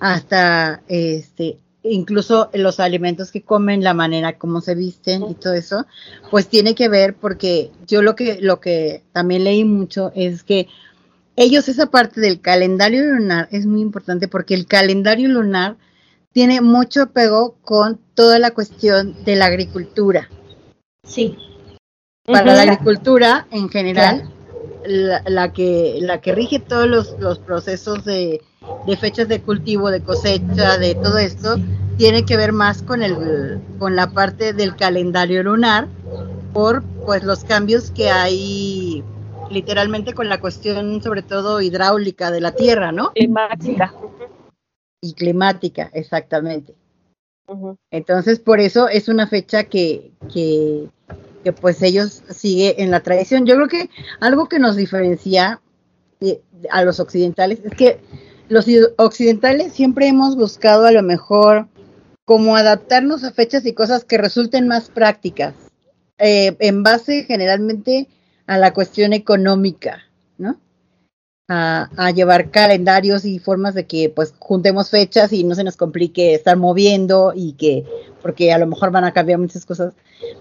hasta 0.00 0.82
este, 0.88 1.58
incluso 1.84 2.50
los 2.54 2.80
alimentos 2.80 3.30
que 3.30 3.42
comen, 3.42 3.84
la 3.84 3.94
manera 3.94 4.38
como 4.38 4.60
se 4.60 4.74
visten 4.74 5.22
y 5.28 5.34
todo 5.34 5.52
eso, 5.52 5.86
pues 6.30 6.48
tiene 6.48 6.74
que 6.74 6.88
ver 6.88 7.14
porque 7.14 7.70
yo 7.86 8.02
lo 8.02 8.16
que, 8.16 8.40
lo 8.40 8.60
que 8.60 9.02
también 9.12 9.44
leí 9.44 9.64
mucho 9.64 10.10
es 10.14 10.42
que 10.42 10.66
ellos 11.36 11.68
esa 11.68 11.86
parte 11.86 12.20
del 12.20 12.40
calendario 12.40 13.04
lunar 13.04 13.48
es 13.50 13.66
muy 13.66 13.80
importante 13.80 14.28
porque 14.28 14.54
el 14.54 14.66
calendario 14.66 15.28
lunar 15.28 15.76
tiene 16.32 16.60
mucho 16.60 17.02
apego 17.02 17.56
con 17.62 18.00
toda 18.14 18.38
la 18.38 18.52
cuestión 18.52 19.14
de 19.24 19.36
la 19.36 19.46
agricultura. 19.46 20.28
Sí, 21.06 21.36
para 22.24 22.54
la 22.54 22.62
agricultura 22.62 23.46
en 23.50 23.68
general, 23.68 24.30
la, 24.86 25.22
la 25.26 25.52
que 25.52 25.98
la 26.00 26.20
que 26.20 26.34
rige 26.34 26.58
todos 26.58 26.88
los, 26.88 27.16
los 27.20 27.38
procesos 27.38 28.04
de, 28.04 28.40
de 28.86 28.96
fechas 28.96 29.28
de 29.28 29.40
cultivo, 29.40 29.90
de 29.90 30.02
cosecha, 30.02 30.78
de 30.78 30.94
todo 30.94 31.18
esto, 31.18 31.56
tiene 31.96 32.24
que 32.24 32.36
ver 32.36 32.52
más 32.52 32.82
con 32.82 33.02
el 33.02 33.60
con 33.78 33.96
la 33.96 34.10
parte 34.10 34.52
del 34.52 34.76
calendario 34.76 35.42
lunar 35.42 35.88
por 36.52 36.82
pues 37.04 37.22
los 37.24 37.44
cambios 37.44 37.90
que 37.90 38.10
hay 38.10 39.04
literalmente 39.50 40.14
con 40.14 40.28
la 40.28 40.40
cuestión 40.40 41.02
sobre 41.02 41.22
todo 41.22 41.60
hidráulica 41.60 42.30
de 42.30 42.40
la 42.40 42.52
tierra, 42.52 42.92
¿no? 42.92 43.12
climática. 43.12 43.94
Y 45.00 45.12
climática, 45.14 45.90
exactamente. 45.92 46.74
Entonces, 47.90 48.40
por 48.40 48.58
eso 48.58 48.88
es 48.88 49.08
una 49.08 49.26
fecha 49.26 49.64
que, 49.64 50.12
que, 50.32 50.88
que, 51.42 51.52
pues 51.52 51.82
ellos 51.82 52.22
sigue 52.30 52.82
en 52.82 52.90
la 52.90 53.00
tradición. 53.00 53.44
Yo 53.44 53.54
creo 53.56 53.68
que 53.68 53.90
algo 54.20 54.48
que 54.48 54.58
nos 54.58 54.76
diferencia 54.76 55.60
eh, 56.20 56.40
a 56.70 56.82
los 56.84 57.00
occidentales 57.00 57.60
es 57.62 57.74
que 57.74 58.00
los 58.48 58.66
occidentales 58.96 59.72
siempre 59.72 60.06
hemos 60.08 60.36
buscado 60.36 60.86
a 60.86 60.92
lo 60.92 61.02
mejor 61.02 61.68
como 62.24 62.56
adaptarnos 62.56 63.24
a 63.24 63.32
fechas 63.32 63.66
y 63.66 63.72
cosas 63.74 64.04
que 64.04 64.18
resulten 64.18 64.66
más 64.66 64.88
prácticas, 64.88 65.54
eh, 66.18 66.56
en 66.60 66.82
base 66.82 67.24
generalmente 67.24 68.08
a 68.46 68.58
la 68.58 68.72
cuestión 68.72 69.12
económica, 69.12 70.02
¿no? 70.38 70.58
A, 71.48 71.90
a 71.96 72.10
llevar 72.10 72.50
calendarios 72.50 73.26
y 73.26 73.38
formas 73.38 73.74
de 73.74 73.86
que 73.86 74.08
pues 74.08 74.34
juntemos 74.38 74.88
fechas 74.88 75.32
y 75.34 75.44
no 75.44 75.54
se 75.54 75.64
nos 75.64 75.76
complique 75.76 76.34
estar 76.34 76.56
moviendo 76.56 77.32
y 77.34 77.52
que, 77.52 77.84
porque 78.22 78.52
a 78.52 78.58
lo 78.58 78.66
mejor 78.66 78.90
van 78.90 79.04
a 79.04 79.12
cambiar 79.12 79.38
muchas 79.38 79.66
cosas, 79.66 79.92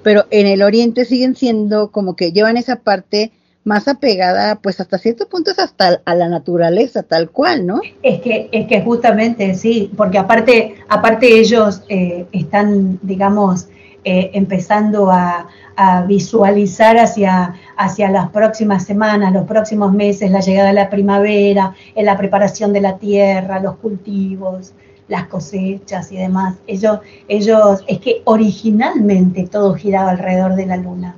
pero 0.02 0.26
en 0.30 0.48
el 0.48 0.62
oriente 0.62 1.04
siguen 1.04 1.36
siendo 1.36 1.92
como 1.92 2.16
que 2.16 2.32
llevan 2.32 2.56
esa 2.56 2.78
parte 2.78 3.34
más 3.64 3.88
apegada, 3.88 4.56
pues 4.56 4.80
hasta 4.80 4.98
cierto 4.98 5.28
punto 5.28 5.52
es 5.52 5.60
hasta 5.60 6.02
a 6.04 6.16
la 6.16 6.28
naturaleza, 6.28 7.04
tal 7.04 7.30
cual, 7.30 7.66
¿no? 7.66 7.82
Es 8.02 8.22
que, 8.22 8.50
es 8.52 8.68
que 8.68 8.82
justamente 8.82 9.56
sí, 9.56 9.92
porque 9.96 10.18
aparte, 10.18 10.76
aparte 10.90 11.40
ellos 11.40 11.82
eh, 11.88 12.26
están, 12.32 13.00
digamos, 13.02 13.68
eh, 14.04 14.32
empezando 14.34 15.10
a, 15.10 15.48
a 15.78 16.02
visualizar 16.02 16.98
hacia, 16.98 17.56
hacia 17.78 18.10
las 18.10 18.30
próximas 18.30 18.84
semanas, 18.84 19.32
los 19.32 19.46
próximos 19.46 19.94
meses, 19.94 20.30
la 20.30 20.42
llegada 20.42 20.68
de 20.68 20.74
la 20.74 20.90
primavera, 20.90 21.74
en 21.96 22.06
la 22.06 22.18
preparación 22.18 22.74
de 22.74 22.82
la 22.82 22.98
tierra, 22.98 23.62
los 23.62 23.76
cultivos, 23.78 24.74
las 25.08 25.28
cosechas 25.28 26.12
y 26.12 26.18
demás. 26.18 26.56
Ellos, 26.68 27.00
ellos, 27.30 27.84
es 27.88 28.00
que 28.00 28.22
originalmente 28.26 29.48
todo 29.48 29.74
giraba 29.74 30.12
alrededor 30.12 30.56
de 30.56 30.66
la 30.66 30.78
luna. 30.78 31.16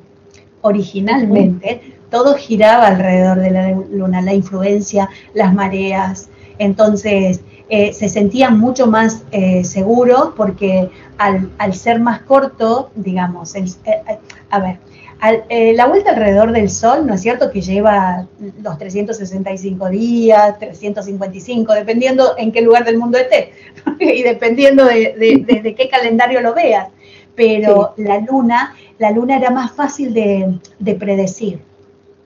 Originalmente 0.62 1.95
todo 2.16 2.36
giraba 2.36 2.88
alrededor 2.88 3.42
de 3.42 3.52
la 3.52 3.72
luna, 3.92 4.22
la 4.22 4.34
influencia, 4.34 5.10
las 5.34 5.54
mareas. 5.54 6.30
Entonces 6.60 7.42
eh, 7.68 7.92
se 7.92 8.08
sentían 8.08 8.58
mucho 8.58 8.88
más 8.88 9.24
eh, 9.32 9.66
seguros 9.66 10.30
porque 10.38 10.90
al, 11.18 11.52
al, 11.58 11.74
ser 11.74 12.00
más 12.00 12.22
corto, 12.22 12.90
digamos, 12.96 13.54
el, 13.56 13.66
eh, 13.84 14.18
a 14.50 14.60
ver, 14.60 14.78
al, 15.20 15.44
eh, 15.50 15.74
la 15.74 15.88
vuelta 15.88 16.12
alrededor 16.12 16.54
del 16.54 16.70
Sol, 16.70 17.06
¿no 17.06 17.16
es 17.16 17.22
cierto? 17.22 17.52
Que 17.52 17.60
lleva 17.60 18.26
los 18.64 18.78
365 18.78 19.90
días, 19.90 20.58
355, 20.58 21.74
dependiendo 21.74 22.36
en 22.38 22.54
qué 22.54 22.62
lugar 22.62 22.86
del 22.86 22.98
mundo 22.98 23.18
esté 23.18 23.52
y 24.00 24.24
dependiendo 24.24 24.86
de, 24.86 25.16
de, 25.20 25.44
de, 25.46 25.62
de, 25.62 25.76
qué 25.76 25.90
calendario 25.90 26.40
lo 26.40 26.54
veas. 26.54 26.88
Pero 27.36 27.94
sí. 27.98 28.04
la 28.06 28.20
luna, 28.20 28.74
la 29.00 29.12
luna 29.12 29.36
era 29.36 29.50
más 29.50 29.74
fácil 29.74 30.14
de, 30.14 30.58
de 30.80 30.96
predecir. 30.96 31.60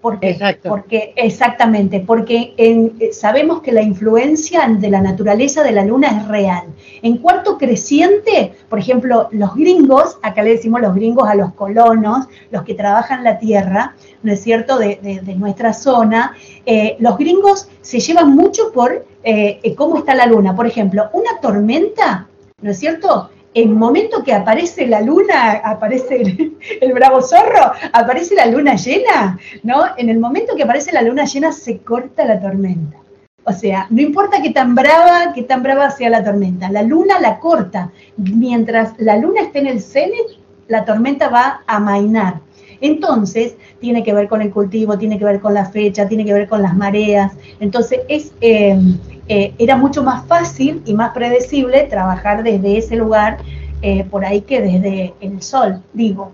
¿Por 0.02 0.20
qué? 0.20 0.30
Exacto. 0.30 0.70
Porque, 0.70 1.14
exactamente, 1.18 2.00
porque 2.00 2.54
en, 2.56 2.94
sabemos 3.12 3.62
que 3.62 3.74
la 3.74 3.82
influencia 3.82 4.66
de 4.68 4.90
la 4.90 5.02
naturaleza 5.02 5.62
de 5.62 5.74
la 5.74 5.84
luna 5.84 6.08
es 6.08 6.28
real. 6.30 6.64
En 7.02 7.18
cuarto 7.18 7.58
creciente, 7.58 8.54
por 8.70 8.80
ejemplo, 8.80 9.28
los 9.32 9.56
gringos, 9.56 10.18
acá 10.22 10.42
le 10.42 10.52
decimos 10.52 10.80
los 10.80 10.96
gringos 10.96 11.28
a 11.28 11.36
los 11.36 11.54
colonos, 11.54 12.28
los 12.50 12.64
que 12.64 12.76
trabajan 12.76 13.26
la 13.26 13.40
tierra, 13.40 13.96
¿no 14.24 14.32
es 14.32 14.42
cierto?, 14.42 14.78
de, 14.78 15.00
de, 15.02 15.20
de 15.20 15.36
nuestra 15.36 15.74
zona, 15.74 16.34
eh, 16.66 16.96
los 17.00 17.18
gringos 17.18 17.68
se 17.82 18.00
llevan 18.00 18.34
mucho 18.34 18.72
por 18.72 19.06
eh, 19.24 19.76
cómo 19.76 19.98
está 19.98 20.16
la 20.16 20.28
luna. 20.28 20.56
Por 20.56 20.66
ejemplo, 20.66 21.10
una 21.12 21.42
tormenta, 21.42 22.28
¿no 22.62 22.72
es 22.72 22.80
cierto?, 22.80 23.32
en 23.54 23.78
momento 23.78 24.24
que 24.24 24.34
aparece 24.34 24.88
la 24.88 25.02
luna, 25.02 25.62
aparece 25.64 26.22
el, 26.82 26.94
bravo 26.94 27.22
zorro, 27.22 27.72
aparece 27.94 28.36
la 28.36 28.46
luna 28.46 28.76
llena, 28.76 29.40
¿no? 29.64 29.86
En 29.98 30.10
el 30.10 30.20
momento 30.20 30.56
que 30.56 30.64
aparece 30.64 30.92
la 30.92 31.02
luna 31.02 31.26
llena 31.26 31.52
se 31.52 31.80
corta 31.80 32.26
la 32.26 32.40
tormenta. 32.40 32.98
O 33.44 33.54
sea, 33.54 33.88
no 33.90 34.02
importa 34.02 34.42
qué 34.42 34.52
tan 34.52 34.76
brava, 34.76 35.34
qué 35.34 35.44
tan 35.44 35.64
brava 35.64 35.90
sea 35.90 36.10
la 36.10 36.24
tormenta, 36.24 36.70
la 36.70 36.84
luna 36.84 37.20
la 37.20 37.40
corta. 37.40 37.92
Mientras 38.18 38.94
la 39.00 39.18
luna 39.18 39.42
esté 39.42 39.60
en 39.60 39.68
el 39.68 39.82
cenit, 39.82 40.40
la 40.68 40.86
tormenta 40.86 41.30
va 41.30 41.64
a 41.66 41.80
mainar. 41.80 42.42
Entonces, 42.82 43.56
tiene 43.80 44.04
que 44.04 44.14
ver 44.14 44.28
con 44.28 44.42
el 44.42 44.52
cultivo, 44.52 44.98
tiene 44.98 45.20
que 45.20 45.26
ver 45.26 45.40
con 45.40 45.54
la 45.54 45.66
fecha, 45.66 46.08
tiene 46.08 46.26
que 46.26 46.34
ver 46.34 46.48
con 46.48 46.62
las 46.62 46.76
mareas. 46.76 47.34
Entonces, 47.60 48.02
es, 48.08 48.34
eh, 48.42 48.80
eh, 49.28 49.54
era 49.58 49.76
mucho 49.78 50.04
más 50.04 50.26
fácil 50.28 50.82
y 50.86 50.94
más 50.94 51.14
predecible 51.14 51.84
trabajar 51.84 52.44
desde 52.44 52.78
ese 52.78 52.96
lugar 52.96 53.38
eh, 53.82 54.04
por 54.06 54.26
ahí 54.26 54.42
que 54.42 54.62
desde 54.62 55.14
el 55.22 55.42
sol, 55.42 55.82
digo. 55.94 56.34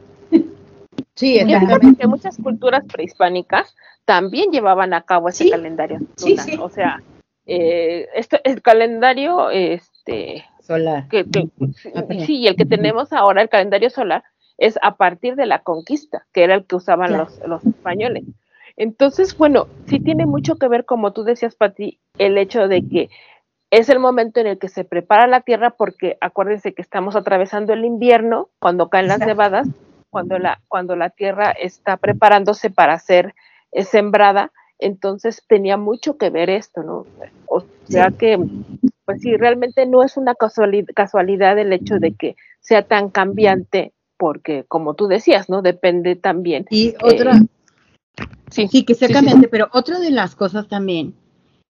Sí, 1.15 1.39
que 1.99 2.07
muchas 2.07 2.37
culturas 2.37 2.83
prehispánicas 2.91 3.75
también 4.05 4.51
llevaban 4.51 4.93
a 4.93 5.01
cabo 5.01 5.29
ese 5.29 5.45
sí, 5.45 5.49
calendario. 5.49 5.99
Sí, 6.15 6.37
sí. 6.37 6.57
O 6.59 6.69
sea, 6.69 7.01
eh, 7.45 8.07
este, 8.15 8.41
el 8.43 8.61
calendario 8.61 9.49
este, 9.49 10.45
solar. 10.61 11.07
Que, 11.09 11.25
que, 11.25 11.49
sí, 12.25 12.47
el 12.47 12.55
que 12.55 12.65
tenemos 12.65 13.13
ahora, 13.13 13.41
el 13.41 13.49
calendario 13.49 13.89
solar, 13.89 14.23
es 14.57 14.79
a 14.81 14.95
partir 14.95 15.35
de 15.35 15.45
la 15.45 15.59
conquista, 15.59 16.25
que 16.33 16.43
era 16.43 16.55
el 16.55 16.65
que 16.65 16.75
usaban 16.75 17.09
claro. 17.09 17.25
los, 17.25 17.47
los 17.47 17.65
españoles. 17.65 18.23
Entonces, 18.77 19.37
bueno, 19.37 19.67
sí 19.87 19.99
tiene 19.99 20.25
mucho 20.25 20.55
que 20.55 20.67
ver, 20.67 20.85
como 20.85 21.13
tú 21.13 21.23
decías, 21.23 21.55
Pati, 21.55 21.99
el 22.17 22.37
hecho 22.37 22.67
de 22.67 22.87
que 22.87 23.09
es 23.71 23.89
el 23.89 23.99
momento 23.99 24.39
en 24.39 24.47
el 24.47 24.59
que 24.59 24.69
se 24.69 24.83
prepara 24.83 25.27
la 25.27 25.41
tierra, 25.41 25.71
porque 25.71 26.17
acuérdense 26.21 26.73
que 26.73 26.81
estamos 26.81 27.15
atravesando 27.15 27.73
el 27.73 27.85
invierno, 27.85 28.49
cuando 28.59 28.89
caen 28.89 29.07
las 29.07 29.19
nevadas, 29.19 29.67
cuando 30.09 30.39
la, 30.39 30.61
cuando 30.67 30.95
la 30.95 31.09
tierra 31.09 31.51
está 31.51 31.97
preparándose 31.97 32.69
para 32.69 32.97
ser 32.99 33.33
eh, 33.71 33.83
sembrada, 33.83 34.51
entonces 34.79 35.43
tenía 35.47 35.77
mucho 35.77 36.17
que 36.17 36.29
ver 36.29 36.49
esto, 36.49 36.83
¿no? 36.83 37.05
O 37.47 37.63
sea 37.87 38.11
sí. 38.11 38.17
que, 38.17 38.39
pues 39.05 39.21
sí, 39.21 39.35
realmente 39.35 39.85
no 39.85 40.03
es 40.03 40.17
una 40.17 40.35
casualidad, 40.35 40.87
casualidad 40.95 41.57
el 41.57 41.73
hecho 41.73 41.99
de 41.99 42.13
que 42.13 42.35
sea 42.59 42.83
tan 42.83 43.09
cambiante, 43.09 43.93
porque 44.17 44.65
como 44.67 44.93
tú 44.93 45.07
decías, 45.07 45.49
¿no? 45.49 45.61
Depende 45.61 46.15
también. 46.15 46.65
Y 46.69 46.93
otra, 47.01 47.37
eh, 47.37 48.23
sí, 48.49 48.67
sí, 48.67 48.83
que 48.83 48.95
sea 48.95 49.07
sí, 49.07 49.13
cambiante, 49.13 49.47
pero 49.47 49.69
otra 49.73 49.99
de 49.99 50.11
las 50.11 50.35
cosas 50.35 50.67
también, 50.67 51.13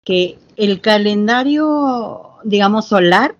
que 0.04 0.38
el 0.56 0.80
calendario, 0.80 2.30
digamos, 2.44 2.86
solar, 2.86 3.36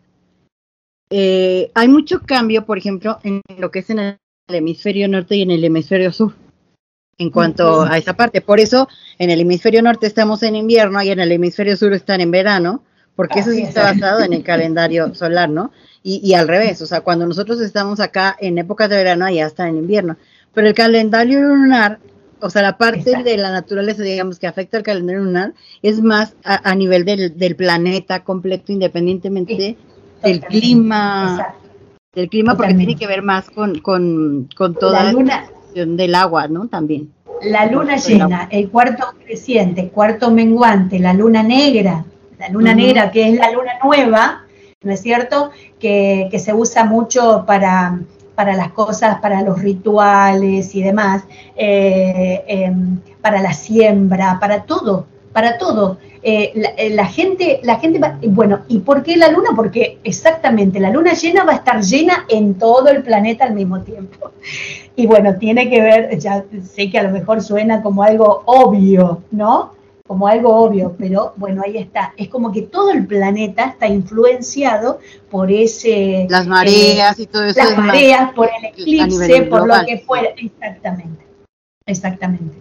eh, 1.11 1.71
hay 1.75 1.89
mucho 1.89 2.21
cambio, 2.23 2.67
por 2.67 2.79
ejemplo, 2.79 3.19
en 3.23 3.41
lo 3.59 3.71
que 3.71 3.81
es 3.81 3.91
en 3.91 3.99
el 4.01 4.19
hemisferio 4.49 5.09
norte 5.09 5.37
y 5.37 5.43
en 5.43 5.51
el 5.51 5.65
hemisferio 5.65 6.13
sur 6.13 6.35
en 7.19 7.31
cuanto 7.31 7.83
a 7.83 7.97
esa 7.99 8.15
parte. 8.15 8.41
Por 8.41 8.61
eso 8.61 8.89
en 9.19 9.31
el 9.31 9.41
hemisferio 9.41 9.83
norte 9.83 10.07
estamos 10.07 10.43
en 10.43 10.57
invierno 10.57 11.03
y 11.03 11.11
en 11.11 11.21
el 11.21 11.33
hemisferio 11.33 11.77
sur 11.77 11.93
están 11.93 12.21
en 12.21 12.31
verano, 12.31 12.83
porque 13.16 13.40
eso 13.40 13.50
sí 13.50 13.62
está 13.62 13.83
basado 13.83 14.20
en 14.20 14.35
el 14.35 14.44
calendario 14.44 15.14
solar, 15.14 15.48
¿no? 15.48 15.72
Y, 16.02 16.20
y, 16.22 16.35
al 16.35 16.46
revés, 16.46 16.81
o 16.83 16.87
sea, 16.87 17.00
cuando 17.00 17.26
nosotros 17.26 17.61
estamos 17.61 17.98
acá 17.98 18.37
en 18.38 18.59
épocas 18.59 18.88
de 18.88 18.96
verano, 18.96 19.24
allá 19.24 19.46
está 19.46 19.68
en 19.68 19.79
invierno. 19.79 20.16
Pero 20.55 20.68
el 20.68 20.74
calendario 20.74 21.40
lunar, 21.40 21.98
o 22.40 22.48
sea, 22.48 22.62
la 22.62 22.79
parte 22.79 23.00
Exacto. 23.00 23.29
de 23.29 23.37
la 23.38 23.50
naturaleza, 23.50 24.05
digamos, 24.05 24.38
que 24.38 24.46
afecta 24.46 24.76
al 24.76 24.85
calendario 24.85 25.24
lunar, 25.24 25.55
es 25.83 26.00
más 26.00 26.37
a, 26.44 26.70
a 26.70 26.74
nivel 26.76 27.05
del, 27.05 27.37
del, 27.37 27.57
planeta 27.57 28.22
completo, 28.22 28.70
independientemente 28.70 29.57
sí, 29.57 29.76
del 30.22 30.40
clima. 30.42 31.37
Exacto. 31.38 31.68
Del 32.14 32.29
clima, 32.29 32.52
Totalmente. 32.52 32.85
porque 32.85 32.87
tiene 32.87 32.98
que 33.00 33.07
ver 33.07 33.22
más 33.22 33.50
con, 33.50 33.81
con, 33.81 34.48
con 34.57 34.74
toda 34.74 35.05
la 35.05 35.12
luna 35.12 35.50
del 35.74 36.14
agua, 36.14 36.48
¿no? 36.48 36.68
También. 36.68 37.11
La 37.42 37.66
luna 37.66 37.96
llena, 37.96 38.48
el 38.50 38.70
cuarto 38.70 39.05
creciente, 39.24 39.88
cuarto 39.88 40.31
menguante, 40.31 40.98
la 40.98 41.12
luna 41.12 41.42
negra, 41.42 42.05
la 42.38 42.49
luna 42.49 42.75
negra 42.75 43.11
que 43.11 43.29
es 43.29 43.38
la 43.38 43.51
luna 43.51 43.72
nueva, 43.83 44.44
¿no 44.83 44.92
es 44.92 45.01
cierto? 45.01 45.51
Que, 45.79 46.29
que 46.31 46.38
se 46.38 46.53
usa 46.53 46.85
mucho 46.85 47.44
para, 47.46 47.99
para, 48.35 48.55
las 48.55 48.72
cosas, 48.72 49.20
para 49.20 49.42
los 49.42 49.61
rituales 49.61 50.75
y 50.75 50.83
demás, 50.83 51.25
eh, 51.57 52.44
eh, 52.46 52.72
para 53.20 53.40
la 53.40 53.53
siembra, 53.53 54.38
para 54.40 54.62
todo, 54.62 55.07
para 55.33 55.59
todo. 55.59 55.99
Eh, 56.22 56.53
la, 56.55 56.72
la, 56.90 57.07
gente, 57.07 57.61
la 57.62 57.79
gente 57.79 57.99
va, 57.99 58.18
bueno, 58.29 58.61
¿y 58.68 58.81
por 58.81 59.03
qué 59.03 59.16
la 59.16 59.31
luna? 59.31 59.51
Porque 59.55 59.99
exactamente, 60.03 60.81
la 60.81 60.90
luna 60.90 61.12
llena 61.14 61.44
va 61.44 61.53
a 61.53 61.57
estar 61.57 61.81
llena 61.83 62.27
en 62.29 62.55
todo 62.55 62.88
el 62.88 63.03
planeta 63.03 63.44
al 63.44 63.55
mismo 63.55 63.81
tiempo. 63.83 64.33
Y 64.96 65.07
bueno, 65.07 65.37
tiene 65.37 65.68
que 65.70 65.81
ver, 65.81 66.18
ya 66.18 66.44
sé 66.64 66.90
que 66.90 66.99
a 66.99 67.03
lo 67.03 67.11
mejor 67.11 67.42
suena 67.42 67.83
como 67.83 68.03
algo 68.03 68.42
obvio, 68.46 69.22
¿no? 69.31 69.77
Como 70.07 70.29
algo 70.29 70.55
obvio, 70.55 70.95
pero 70.97 71.35
bueno, 71.37 71.62
ahí 71.64 71.79
está. 71.79 72.14
Es 72.16 72.29
como 72.29 72.53
que 72.53 72.62
todo 72.62 72.90
el 72.90 73.07
planeta 73.07 73.64
está 73.64 73.88
influenciado 73.88 75.01
por 75.31 75.51
ese... 75.51 76.27
Las 76.31 76.47
mareas 76.47 77.19
eh, 77.19 77.23
y 77.23 77.27
todo 77.27 77.45
eso. 77.45 77.59
Las 77.59 77.77
mareas, 77.77 78.33
por 78.33 78.49
el 78.59 78.66
eclipse, 78.66 79.42
por 79.42 79.62
global. 79.62 79.81
lo 79.81 79.87
que 79.87 79.99
fuera. 79.99 80.29
Exactamente, 80.37 81.27
exactamente. 81.87 82.57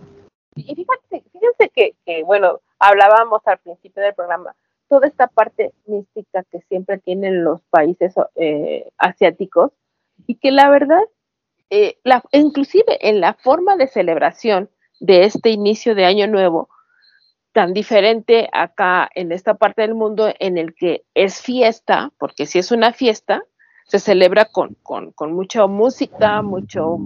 Y 0.55 0.73
fíjate, 0.73 1.23
fíjense 1.31 1.69
que, 1.73 1.95
que, 2.05 2.23
bueno, 2.23 2.62
hablábamos 2.79 3.41
al 3.45 3.60
principio 3.60 4.01
del 4.01 4.13
programa, 4.13 4.55
toda 4.88 5.08
esta 5.08 5.27
parte 5.27 5.73
mística 5.86 6.43
que 6.51 6.62
siempre 6.69 6.97
tienen 6.99 7.43
los 7.43 7.62
países 7.69 8.13
eh, 8.36 8.89
asiáticos 8.97 9.71
y 10.27 10.36
que 10.36 10.51
la 10.51 10.69
verdad, 10.69 11.01
eh, 11.69 11.97
la, 12.03 12.23
inclusive 12.31 13.08
en 13.08 13.19
la 13.19 13.34
forma 13.34 13.75
de 13.75 13.88
celebración 13.88 14.69
de 14.99 15.25
este 15.25 15.49
inicio 15.49 15.95
de 15.95 16.05
Año 16.05 16.27
Nuevo, 16.27 16.69
tan 17.55 17.71
diferente 17.73 18.49
acá 18.51 19.09
en 19.15 19.31
esta 19.31 19.53
parte 19.53 19.81
del 19.81 19.95
mundo 19.95 20.27
en 20.39 20.57
el 20.57 20.75
que 20.75 21.05
es 21.13 21.41
fiesta, 21.41 22.11
porque 22.17 22.47
si 22.47 22.59
es 22.59 22.69
una 22.69 22.91
fiesta, 22.91 23.43
se 23.85 23.99
celebra 23.99 24.43
con, 24.43 24.75
con, 24.83 25.13
con 25.13 25.31
mucha 25.31 25.65
música, 25.65 26.41
mucho, 26.41 26.97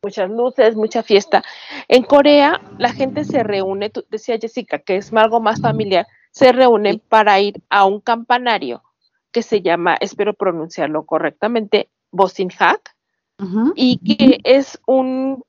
muchas 0.00 0.30
luces, 0.30 0.76
mucha 0.76 1.02
fiesta. 1.02 1.42
En 1.88 2.04
Corea 2.04 2.60
la 2.78 2.92
gente 2.92 3.24
se 3.24 3.42
reúne, 3.42 3.90
tú 3.90 4.04
decía 4.08 4.38
Jessica, 4.40 4.78
que 4.78 4.98
es 4.98 5.12
algo 5.12 5.40
más 5.40 5.60
familiar, 5.60 6.06
se 6.30 6.52
reúnen 6.52 7.02
para 7.08 7.40
ir 7.40 7.60
a 7.68 7.84
un 7.84 8.00
campanario 8.00 8.84
que 9.32 9.42
se 9.42 9.62
llama, 9.62 9.96
espero 10.00 10.32
pronunciarlo 10.32 11.06
correctamente, 11.06 11.90
Bosinhak, 12.12 12.94
Ujú. 13.42 13.72
y 13.74 13.98
que 13.98 14.38
es 14.44 14.80
un 14.86 15.42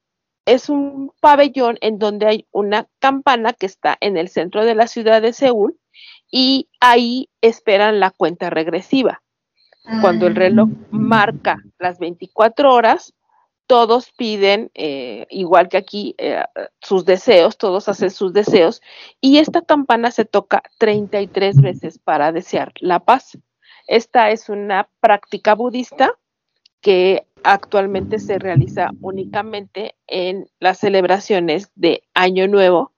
es 0.50 0.68
un 0.68 1.12
pabellón 1.20 1.78
en 1.82 2.00
donde 2.00 2.26
hay 2.26 2.48
una 2.52 2.88
campana 2.98 3.54
que 3.54 3.68
está 3.68 3.98
en 4.02 4.18
el 4.18 4.30
centro 4.30 4.66
de 4.66 4.74
la 4.74 4.88
ciudad 4.88 5.22
de 5.22 5.32
Seúl 5.32 5.78
y 6.32 6.68
ahí 6.80 7.30
esperan 7.42 8.00
la 8.00 8.10
cuenta 8.10 8.50
regresiva. 8.50 9.22
Cuando 10.02 10.28
el 10.28 10.36
reloj 10.36 10.70
marca 10.92 11.64
las 11.78 12.00
24 12.00 12.74
horas, 12.74 13.14
todos 13.66 14.12
piden, 14.12 14.72
eh, 14.74 15.28
igual 15.30 15.70
que 15.70 15.78
aquí, 15.78 16.16
eh, 16.18 16.44
sus 16.82 17.06
deseos, 17.06 17.58
todos 17.58 17.88
hacen 17.88 18.10
sus 18.10 18.34
deseos, 18.34 18.82
y 19.22 19.38
esta 19.38 19.62
campana 19.62 20.12
se 20.12 20.26
toca 20.26 20.64
33 20.80 21.62
veces 21.62 22.00
para 22.00 22.32
desear 22.32 22.74
la 22.80 23.00
paz. 23.00 23.38
Esta 23.88 24.32
es 24.32 24.50
una 24.50 24.90
práctica 25.00 25.54
budista 25.56 26.12
que 26.82 27.26
actualmente 27.44 28.20
se 28.20 28.40
realiza 28.40 28.90
únicamente 29.02 29.96
en 30.08 30.50
las 30.60 30.80
celebraciones 30.80 31.72
de 31.76 32.04
Año 32.14 32.48
Nuevo 32.48 32.94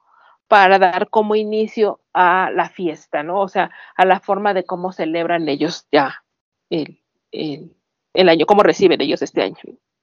para 0.48 0.80
dar 0.80 1.10
como 1.10 1.36
inicio 1.36 2.00
a 2.14 2.50
la 2.54 2.70
fiesta, 2.70 3.24
¿no? 3.24 3.40
O 3.40 3.48
sea, 3.48 3.72
a 3.96 4.06
la 4.06 4.20
forma 4.20 4.54
de 4.54 4.66
cómo 4.66 4.92
celebran 4.92 5.48
ellos 5.48 5.88
ya 5.92 6.24
el, 6.70 7.00
el- 7.32 7.74
el 8.14 8.28
año, 8.30 8.46
cómo 8.46 8.62
reciben 8.64 9.00
ellos 9.00 9.22
este 9.22 9.42
año. 9.42 9.56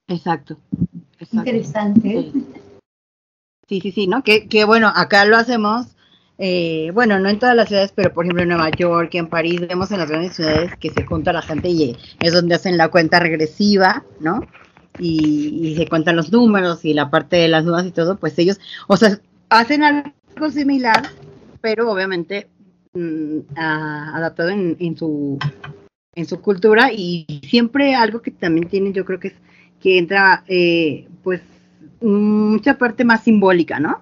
Exacto. 0.06 0.56
exacto. 1.18 1.36
Interesante. 1.36 2.08
Sí. 2.32 2.46
Sí, 3.68 3.80
sí, 3.82 3.92
sí, 3.92 4.06
¿no? 4.06 4.22
Que, 4.22 4.48
que 4.48 4.64
bueno, 4.64 4.90
acá 4.96 5.26
lo 5.26 5.36
hacemos, 5.36 5.94
eh, 6.38 6.90
bueno, 6.94 7.18
no 7.18 7.28
en 7.28 7.38
todas 7.38 7.56
las 7.56 7.68
ciudades, 7.68 7.92
pero 7.94 8.12
por 8.12 8.24
ejemplo 8.24 8.42
en 8.42 8.50
Nueva 8.50 8.70
York, 8.70 9.14
en 9.14 9.28
París, 9.28 9.60
vemos 9.60 9.90
en 9.90 9.98
las 9.98 10.08
grandes 10.08 10.36
ciudades 10.36 10.70
que 10.80 10.90
se 10.90 11.04
junta 11.04 11.32
la 11.32 11.42
gente 11.42 11.68
y 11.68 11.96
es 12.20 12.32
donde 12.32 12.54
hacen 12.54 12.76
la 12.76 12.88
cuenta 12.88 13.18
regresiva, 13.18 14.04
¿no? 14.20 14.46
Y, 15.00 15.74
se 15.76 15.88
cuentan 15.88 16.16
los 16.16 16.32
números 16.32 16.84
y 16.84 16.92
la 16.92 17.10
parte 17.10 17.36
de 17.36 17.48
las 17.48 17.64
dudas 17.64 17.86
y 17.86 17.92
todo, 17.92 18.16
pues 18.16 18.38
ellos, 18.38 18.58
o 18.88 18.96
sea, 18.96 19.20
hacen 19.48 19.84
algo 19.84 20.50
similar, 20.50 21.02
pero 21.60 21.90
obviamente 21.90 22.48
mm, 22.94 23.38
a- 23.56 24.16
adaptado 24.16 24.48
en, 24.50 24.76
en 24.80 24.96
su 24.96 25.38
en 26.14 26.26
su 26.26 26.40
cultura 26.40 26.90
y 26.92 27.26
siempre 27.48 27.94
algo 27.94 28.22
que 28.22 28.32
también 28.32 28.68
tienen, 28.68 28.92
yo 28.92 29.04
creo 29.04 29.20
que 29.20 29.28
es 29.28 29.34
que 29.80 29.98
entra, 29.98 30.42
eh, 30.48 31.06
pues, 31.22 31.40
mucha 32.00 32.76
parte 32.76 33.04
más 33.04 33.22
simbólica, 33.22 33.78
¿no? 33.78 34.00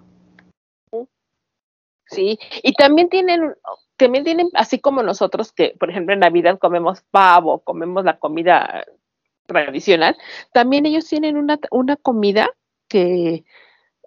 Sí, 2.09 2.39
y 2.63 2.73
también 2.75 3.09
tienen, 3.09 3.55
también 3.97 4.25
tienen, 4.25 4.49
así 4.55 4.79
como 4.79 5.03
nosotros 5.03 5.53
que, 5.53 5.75
por 5.79 5.91
ejemplo, 5.91 6.15
en 6.15 6.21
Navidad 6.21 6.59
comemos 6.59 7.03
pavo, 7.11 7.61
comemos 7.61 8.05
la 8.05 8.19
comida 8.19 8.85
tradicional, 9.47 10.17
también 10.53 10.87
ellos 10.87 11.07
tienen 11.07 11.37
una, 11.37 11.59
una 11.71 11.97
comida 11.97 12.51
que 12.89 13.45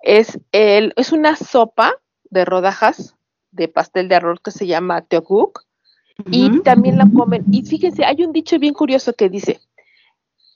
es 0.01 0.39
el, 0.51 0.93
es 0.95 1.11
una 1.11 1.35
sopa 1.35 1.93
de 2.29 2.45
rodajas 2.45 3.15
de 3.51 3.67
pastel 3.67 4.07
de 4.07 4.15
arroz 4.15 4.39
que 4.41 4.51
se 4.51 4.67
llama 4.67 5.01
teokguk 5.01 5.65
y 6.31 6.61
también 6.61 6.97
la 6.97 7.07
comen. 7.13 7.45
Y 7.51 7.63
fíjense, 7.63 8.03
hay 8.05 8.23
un 8.23 8.33
dicho 8.33 8.59
bien 8.59 8.73
curioso 8.73 9.13
que 9.13 9.29
dice, 9.29 9.61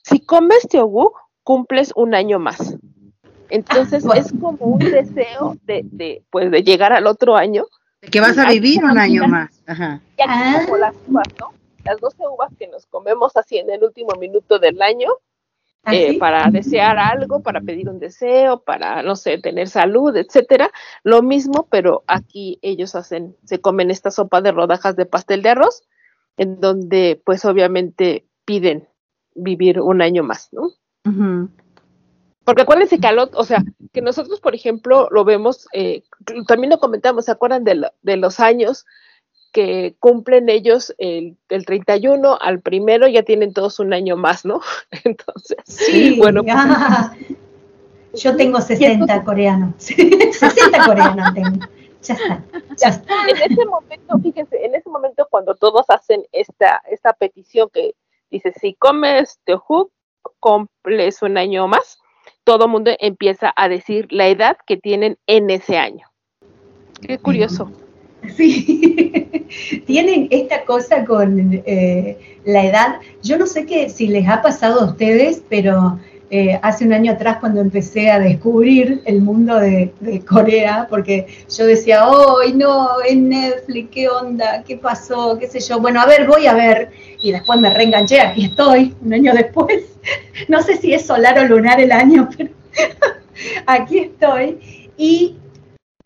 si 0.02 0.20
comes 0.20 0.68
teoguk, 0.68 1.16
cumples 1.42 1.92
un 1.96 2.14
año 2.14 2.38
más. 2.38 2.76
Entonces 3.50 4.04
Ah, 4.10 4.16
es 4.18 4.32
como 4.40 4.58
un 4.66 4.78
deseo 4.78 5.56
de, 5.64 5.82
de, 5.84 6.22
pues, 6.30 6.50
de 6.50 6.62
llegar 6.62 6.92
al 6.92 7.06
otro 7.06 7.36
año. 7.36 7.64
Que 8.10 8.20
vas 8.20 8.36
a 8.38 8.48
vivir 8.50 8.84
un 8.84 8.98
año 8.98 9.26
más. 9.28 9.62
Ajá. 9.66 10.00
Y 10.18 10.22
aquí 10.22 10.30
Ah. 10.34 10.62
como 10.64 10.76
las 10.78 10.94
uvas, 11.06 11.26
¿no? 11.40 11.52
Las 11.84 12.00
12 12.00 12.16
uvas 12.28 12.50
que 12.58 12.66
nos 12.68 12.86
comemos 12.86 13.36
así 13.36 13.58
en 13.58 13.70
el 13.70 13.82
último 13.84 14.10
minuto 14.18 14.58
del 14.58 14.80
año, 14.80 15.08
eh, 15.86 16.08
¿Así? 16.10 16.18
para 16.18 16.50
desear 16.50 16.96
algo, 16.98 17.40
para 17.40 17.60
pedir 17.60 17.90
un 17.90 17.98
deseo, 17.98 18.60
para, 18.62 19.02
no 19.02 19.16
sé, 19.16 19.36
tener 19.38 19.68
salud, 19.68 20.16
etcétera. 20.16 20.70
Lo 21.02 21.20
mismo, 21.22 21.66
pero 21.70 22.02
aquí 22.06 22.58
ellos 22.62 22.94
hacen, 22.94 23.36
se 23.44 23.60
comen 23.60 23.90
esta 23.90 24.10
sopa 24.10 24.40
de 24.40 24.52
rodajas 24.52 24.96
de 24.96 25.04
pastel 25.04 25.42
de 25.42 25.50
arroz, 25.50 25.82
en 26.38 26.58
donde, 26.60 27.20
pues, 27.24 27.44
obviamente 27.44 28.26
piden 28.46 28.88
vivir 29.34 29.80
un 29.80 30.00
año 30.00 30.22
más, 30.22 30.48
¿no? 30.52 30.70
Ujú. 31.06 31.50
Porque 32.44 32.62
acuérdense 32.62 32.98
que 32.98 33.06
al 33.06 33.18
ot- 33.18 33.34
o 33.34 33.44
sea, 33.44 33.62
que 33.92 34.02
nosotros, 34.02 34.40
por 34.40 34.54
ejemplo, 34.54 35.08
lo 35.10 35.24
vemos, 35.24 35.66
eh, 35.72 36.02
también 36.46 36.70
lo 36.70 36.78
comentamos, 36.78 37.24
¿se 37.24 37.30
acuerdan 37.32 37.64
de, 37.64 37.74
lo- 37.76 37.92
de 38.02 38.16
los 38.16 38.38
años 38.40 38.84
que 39.52 39.94
cumplen 40.00 40.48
ellos 40.48 40.92
el, 40.98 41.36
el 41.48 41.64
31 41.64 42.36
al 42.40 42.60
primero? 42.60 43.08
Ya 43.08 43.22
tienen 43.22 43.52
todos 43.54 43.78
un 43.80 43.92
año 43.94 44.16
más, 44.16 44.44
¿no? 44.44 44.60
Entonces, 45.04 45.56
Sí, 45.64 46.18
bueno, 46.18 46.42
pues, 46.42 46.54
yo 48.22 48.36
tengo 48.36 48.60
60 48.60 48.92
entonces- 48.92 49.24
coreanos. 49.24 49.74
60 49.78 50.86
coreanos 50.86 51.34
tengo. 51.34 51.66
Ya 52.02 52.12
está, 52.14 52.42
ya 52.76 52.88
está. 52.88 53.14
en 53.30 53.50
ese 53.52 53.64
momento, 53.64 54.18
fíjense, 54.18 54.62
en 54.62 54.74
ese 54.74 54.90
momento 54.90 55.26
cuando 55.30 55.54
todos 55.54 55.86
hacen 55.88 56.22
esta, 56.32 56.82
esta 56.90 57.14
petición 57.14 57.70
que 57.72 57.94
dice, 58.30 58.52
si 58.60 58.74
comes 58.74 59.38
teojuk, 59.46 59.90
cumples 60.38 61.22
un 61.22 61.38
año 61.38 61.66
más, 61.66 61.96
todo 62.44 62.68
mundo 62.68 62.92
empieza 63.00 63.52
a 63.56 63.68
decir 63.68 64.06
la 64.10 64.28
edad 64.28 64.56
que 64.66 64.76
tienen 64.76 65.18
en 65.26 65.50
ese 65.50 65.78
año. 65.78 66.06
Qué 67.00 67.18
curioso. 67.18 67.70
Sí, 68.36 69.82
tienen 69.86 70.28
esta 70.30 70.64
cosa 70.64 71.04
con 71.04 71.62
eh, 71.66 72.38
la 72.44 72.64
edad. 72.64 73.00
Yo 73.22 73.38
no 73.38 73.46
sé 73.46 73.66
qué 73.66 73.88
si 73.90 74.06
les 74.06 74.28
ha 74.28 74.42
pasado 74.42 74.80
a 74.80 74.86
ustedes, 74.86 75.42
pero 75.48 75.98
eh, 76.30 76.58
hace 76.62 76.84
un 76.84 76.92
año 76.92 77.12
atrás 77.12 77.36
cuando 77.38 77.60
empecé 77.60 78.10
a 78.10 78.18
descubrir 78.18 79.02
el 79.04 79.20
mundo 79.20 79.58
de, 79.58 79.92
de 80.00 80.24
Corea, 80.24 80.86
porque 80.88 81.26
yo 81.54 81.66
decía, 81.66 82.04
¡ay 82.04 82.54
no! 82.54 82.88
En 83.06 83.28
Netflix, 83.28 83.90
¿qué 83.90 84.08
onda? 84.08 84.62
¿Qué 84.66 84.76
pasó? 84.76 85.38
¿Qué 85.38 85.46
sé 85.46 85.60
yo? 85.60 85.80
Bueno, 85.80 86.00
a 86.00 86.06
ver, 86.06 86.26
voy 86.26 86.46
a 86.46 86.54
ver. 86.54 86.90
Y 87.22 87.32
después 87.32 87.60
me 87.60 87.70
reenganché, 87.70 88.20
aquí 88.20 88.46
estoy, 88.46 88.94
un 89.02 89.14
año 89.14 89.32
después. 89.32 89.82
No 90.48 90.60
sé 90.60 90.76
si 90.76 90.92
es 90.92 91.06
solar 91.06 91.38
o 91.38 91.44
lunar 91.44 91.80
el 91.80 91.90
año, 91.90 92.28
pero 92.36 92.50
aquí 93.66 93.98
estoy. 94.00 94.58
Y 94.98 95.36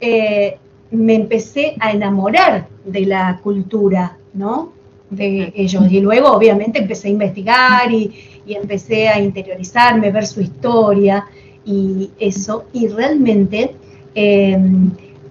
eh, 0.01 0.57
me 0.91 1.15
empecé 1.15 1.75
a 1.81 1.91
enamorar 1.93 2.69
de 2.85 3.01
la 3.07 3.41
cultura, 3.43 4.17
¿no? 4.33 4.73
De 5.11 5.53
ellos. 5.57 5.91
Y 5.91 6.01
luego, 6.01 6.31
obviamente, 6.31 6.79
empecé 6.79 7.09
a 7.09 7.11
investigar 7.11 7.91
y, 7.91 8.38
y 8.49 8.55
empecé 8.55 9.09
a 9.09 9.21
interiorizarme, 9.21 10.11
ver 10.11 10.27
su 10.27 10.41
historia 10.41 11.27
y 11.65 12.11
eso. 12.19 12.65
Y 12.73 12.89
realmente 12.89 13.75
eh, 14.15 14.59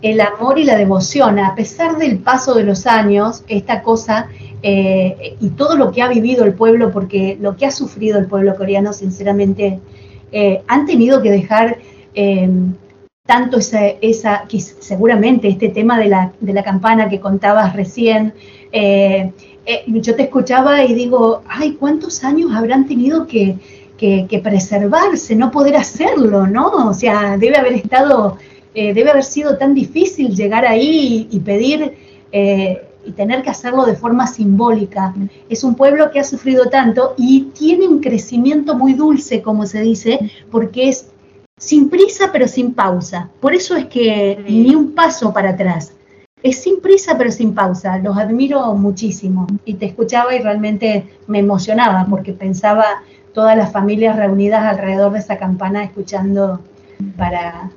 el 0.02 0.22
amor 0.22 0.60
y 0.60 0.64
la 0.64 0.78
devoción, 0.78 1.40
a 1.40 1.56
pesar 1.56 1.98
del 1.98 2.20
paso 2.20 2.54
de 2.54 2.64
los 2.64 2.86
años, 2.86 3.44
esta 3.48 3.82
cosa 3.82 4.30
eh, 4.62 5.36
y 5.40 5.50
todo 5.50 5.76
lo 5.76 5.92
que 5.92 6.02
ha 6.02 6.08
vivido 6.08 6.46
el 6.46 6.54
pueblo, 6.54 6.92
porque 6.92 7.38
lo 7.42 7.56
que 7.58 7.66
ha 7.66 7.72
sufrido 7.72 8.20
el 8.20 8.28
pueblo 8.28 8.56
coreano, 8.56 8.94
sinceramente, 8.94 9.80
eh, 10.32 10.62
han 10.68 10.86
tenido 10.86 11.22
que 11.22 11.32
dejar 11.32 11.80
eh, 12.14 12.50
tanto 13.26 13.58
esa, 13.58 13.86
esa, 14.02 14.46
seguramente 14.80 15.48
este 15.48 15.70
tema 15.70 16.00
de 16.00 16.08
la, 16.08 16.32
de 16.40 16.54
la 16.54 16.64
campana 16.64 17.10
que 17.10 17.20
contabas 17.20 17.76
recién, 17.76 18.34
eh, 18.72 19.32
eh, 19.68 19.84
yo 19.88 20.16
te 20.16 20.24
escuchaba 20.24 20.86
y 20.86 20.94
digo, 20.94 21.44
ay, 21.46 21.74
¿cuántos 21.74 22.24
años 22.24 22.52
habrán 22.56 22.88
tenido 22.88 23.28
que, 23.28 23.58
que, 23.98 24.26
que 24.30 24.40
preservarse, 24.40 25.36
no 25.36 25.52
poder 25.52 25.76
hacerlo, 25.76 26.48
¿no? 26.48 26.88
O 26.88 26.94
sea, 26.94 27.38
debe 27.38 27.58
haber 27.58 27.74
estado, 27.74 28.38
eh, 28.74 28.94
debe 28.94 29.12
haber 29.12 29.26
sido 29.26 29.58
tan 29.58 29.74
difícil 29.74 30.34
llegar 30.34 30.66
ahí 30.66 31.28
y, 31.30 31.36
y 31.36 31.40
pedir 31.42 31.96
eh, 32.32 32.82
y 33.06 33.12
tener 33.12 33.42
que 33.42 33.50
hacerlo 33.50 33.86
de 33.86 33.96
forma 33.96 34.26
simbólica. 34.28 35.14
Es 35.50 35.66
un 35.66 35.76
pueblo 35.76 36.12
que 36.12 36.22
ha 36.22 36.24
sufrido 36.24 36.70
tanto 36.70 37.14
y 37.18 37.50
tiene 37.54 37.90
un 37.90 38.00
crecimiento 38.00 38.74
muy 38.74 38.94
dulce, 38.94 39.42
como 39.42 39.66
se 39.66 39.82
dice, 39.82 40.32
porque 40.50 40.88
es 40.88 41.10
sin 41.58 41.90
prisa 41.90 42.30
pero 42.32 42.48
sin 42.48 42.74
pausa. 42.74 43.30
Por 43.42 43.54
eso 43.54 43.76
es 43.76 43.86
que 43.86 44.46
ni 44.48 44.76
un 44.76 44.94
paso 44.94 45.34
para 45.34 45.52
atrás. 45.52 45.94
Es 46.44 46.62
sin 46.62 46.82
prisa 46.82 47.18
pero 47.18 47.32
sin 47.32 47.56
pausa. 47.56 47.98
Los 47.98 48.18
admiro 48.18 48.74
muchísimo. 48.74 49.48
Y 49.66 49.76
te 49.76 49.88
escuchaba 49.88 50.36
y 50.36 50.40
realmente 50.40 51.18
me 51.28 51.40
emocionaba 51.40 52.06
porque 52.10 52.34
pensaba 52.34 53.04
todas 53.34 53.58
las 53.58 53.72
familias 53.72 54.16
reunidas 54.16 54.64
alrededor 54.64 55.12
de 55.14 55.20
esa 55.20 55.38
campana 55.38 55.84
escuchando 55.84 56.60
para 57.18 57.70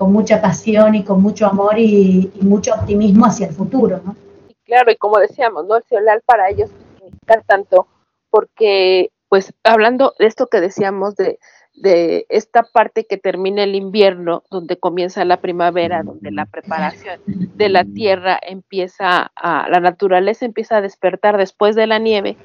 con 0.00 0.12
mucha 0.14 0.40
pasión 0.40 0.94
y 0.94 1.04
con 1.04 1.20
mucho 1.20 1.46
amor 1.46 1.78
y, 1.78 2.32
mucho 2.40 2.72
optimismo 2.72 3.26
hacia 3.26 3.48
el 3.48 3.52
futuro, 3.52 4.00
¿no? 4.02 4.16
Claro, 4.64 4.90
y 4.90 4.96
como 4.96 5.18
decíamos, 5.18 5.66
¿no? 5.66 5.76
El 5.76 5.82
celular 5.82 6.22
para 6.24 6.48
ellos 6.48 6.70
significa 6.96 7.42
tanto 7.42 7.86
porque, 8.30 9.10
pues, 9.28 9.52
hablando 9.62 10.14
de 10.18 10.24
esto 10.24 10.46
que 10.46 10.62
decíamos 10.62 11.16
de, 11.16 11.38
de 11.80 12.26
esta 12.28 12.62
parte 12.62 13.06
que 13.06 13.16
termina 13.16 13.64
el 13.64 13.74
invierno, 13.74 14.42
donde 14.50 14.76
comienza 14.78 15.24
la 15.24 15.40
primavera, 15.40 16.02
donde 16.02 16.30
la 16.30 16.44
preparación 16.44 17.20
de 17.26 17.68
la 17.70 17.84
tierra 17.84 18.38
empieza 18.42 19.32
a, 19.34 19.68
la 19.68 19.80
naturaleza 19.80 20.44
empieza 20.44 20.76
a 20.76 20.80
despertar 20.82 21.38
después 21.38 21.74
de 21.76 21.86
la 21.86 21.98
nieve 21.98 22.36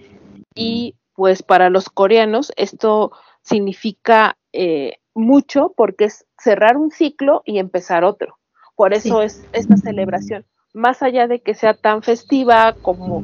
y 0.56 0.96
pues 1.16 1.44
para 1.44 1.70
los 1.70 1.90
coreanos 1.90 2.54
esto 2.56 3.12
significa 3.42 4.38
eh, 4.54 5.00
mucho 5.14 5.74
porque 5.76 6.06
es 6.06 6.26
cerrar 6.38 6.78
un 6.78 6.92
ciclo 6.92 7.42
y 7.46 7.60
empezar 7.60 8.06
otro. 8.06 8.38
Por 8.76 8.94
eso 8.94 9.20
Sí. 9.20 9.26
es 9.26 9.48
esta 9.54 9.78
celebración, 9.78 10.46
más 10.74 11.02
allá 11.02 11.28
de 11.28 11.40
que 11.42 11.56
sea 11.56 11.74
tan 11.74 12.04
festiva 12.04 12.76
como, 12.82 13.24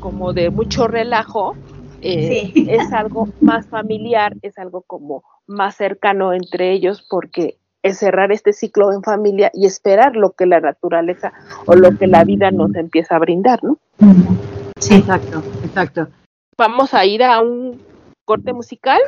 como 0.00 0.32
de 0.32 0.50
mucho 0.50 0.88
relajo, 0.88 1.54
eh, 2.02 2.50
Sí. 2.52 2.66
es 2.68 2.92
algo 2.92 3.28
más 3.40 3.66
familiar, 3.66 4.34
es 4.42 4.58
algo 4.58 4.82
como 4.82 5.22
más 5.46 5.76
cercano 5.76 6.32
entre 6.32 6.72
ellos 6.72 7.06
porque 7.08 7.56
es 7.82 7.98
cerrar 7.98 8.30
este 8.30 8.52
ciclo 8.52 8.92
en 8.92 9.02
familia 9.02 9.50
y 9.54 9.66
esperar 9.66 10.14
lo 10.14 10.32
que 10.32 10.46
la 10.46 10.60
naturaleza 10.60 11.32
o 11.66 11.74
lo 11.74 11.96
que 11.96 12.06
la 12.06 12.24
vida 12.24 12.50
nos 12.50 12.74
empieza 12.74 13.16
a 13.16 13.18
brindar, 13.18 13.62
¿no? 13.64 13.78
Sí. 14.78 14.96
Exacto, 14.96 15.42
exacto. 15.64 16.08
Vamos 16.58 16.92
a 16.94 17.04
ir 17.06 17.22
a 17.22 17.40
un 17.40 17.80
corte 18.26 18.52
musical 18.52 19.00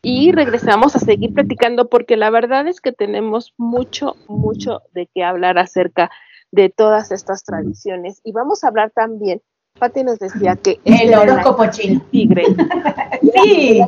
y 0.00 0.32
regresamos 0.32 0.94
a 0.94 1.00
seguir 1.00 1.34
platicando 1.34 1.88
porque 1.88 2.16
la 2.16 2.30
verdad 2.30 2.68
es 2.68 2.80
que 2.80 2.92
tenemos 2.92 3.52
mucho, 3.56 4.14
mucho 4.28 4.82
de 4.92 5.08
qué 5.12 5.24
hablar 5.24 5.58
acerca 5.58 6.10
de 6.52 6.68
todas 6.68 7.10
estas 7.10 7.42
tradiciones 7.42 8.20
y 8.22 8.32
vamos 8.32 8.62
a 8.62 8.68
hablar 8.68 8.92
también, 8.94 9.42
Pati 9.78 10.04
nos 10.04 10.18
decía 10.20 10.54
que 10.56 10.78
este 10.84 11.02
El 11.04 11.08
era 11.08 11.20
horóscopo 11.22 11.66
chino. 11.70 12.00
tigre, 12.12 12.44
Sí, 13.22 13.82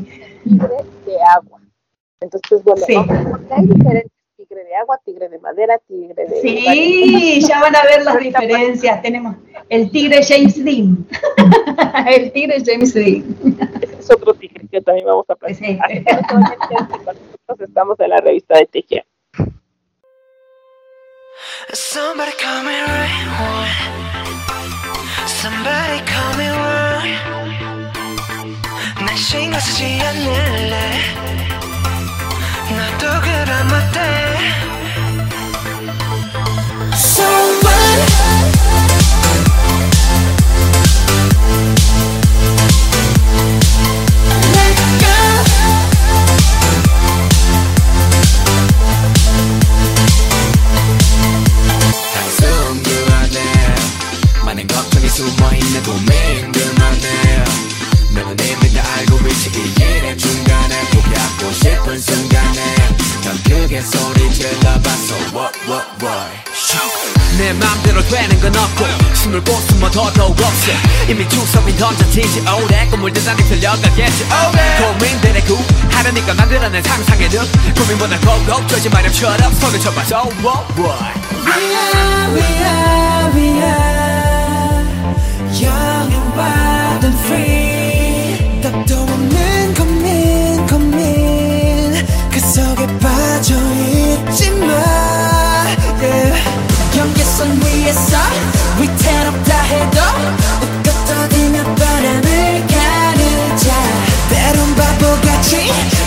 tigre 0.44 0.68
de 1.06 1.16
agua. 1.22 1.60
Entonces, 2.20 2.64
bueno, 2.64 2.84
Sí. 2.86 2.94
porque 3.30 3.54
hay 3.54 3.66
diferentes 3.66 4.12
tigre 4.36 4.64
de 4.64 4.74
agua, 4.76 5.00
tigre 5.04 5.28
de 5.28 5.38
madera, 5.38 5.78
tigre 5.86 6.26
de... 6.26 6.40
sí, 6.40 7.40
ya 7.46 7.60
van 7.60 7.74
a 7.76 7.82
ver 7.84 8.04
las 8.04 8.18
diferencias. 8.18 9.00
Tenemos 9.00 9.36
el 9.68 9.90
tigre 9.92 10.22
James 10.24 10.62
Dean. 10.64 11.06
El 12.06 12.32
tigre 12.32 12.62
James 12.64 12.92
Dean. 12.92 13.24
Ese 13.80 13.94
es 13.98 14.10
otro 14.10 14.34
tigre 14.34 14.66
que 14.70 14.80
también 14.82 15.06
vamos 15.06 15.24
a 15.28 15.34
platicar. 15.36 15.88
Sí. 15.90 16.04
Nosotros, 17.48 17.68
estamos 17.68 17.98
en 18.00 18.10
la 18.10 18.18
revista 18.18 18.58
de 18.58 18.66
Tejía. 18.66 19.06
Somebody 21.72 22.32
call 22.40 22.64
me. 22.64 22.72
Somebody 25.46 26.02
call 26.10 26.32
me 26.38 26.48
Ron. 26.58 27.06
날 29.06 29.16
신경 29.16 29.60
쓰지 29.60 30.02
않을래. 30.02 30.74
나도 32.68 33.20
그럼 33.20 33.70
어때? 33.70 33.98
크게 63.76 63.80
소리 63.82 64.32
질러봤어 64.32 65.14
What 65.34 65.58
what 65.68 65.86
what 66.02 66.46
내 67.38 67.52
맘대로 67.52 68.02
되는 68.08 68.40
건 68.40 68.56
없고 68.56 68.84
숨을 69.14 69.44
곳숨어 69.44 69.90
더더욱 69.90 70.30
없어. 70.30 70.72
이미 71.08 71.28
주섬이 71.28 71.76
던져지지 71.76 72.40
오래 72.40 72.86
꿈을 72.88 73.12
대단히 73.12 73.42
들려가겠지. 73.44 74.24
고민들의 74.78 75.44
구 75.44 75.58
하려니까 75.90 76.34
만들어낸 76.34 76.82
상상의 76.82 77.28
늪. 77.28 77.46
고민보다 77.74 78.18
꼭꼭 78.20 78.66
조지 78.68 78.88
마렴처럼 78.88 79.52
손을 79.52 79.78
쳐봐. 79.80 80.02
So 80.02 80.22
what 80.40 80.80
what 80.80 81.85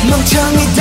멍청이 0.09 0.73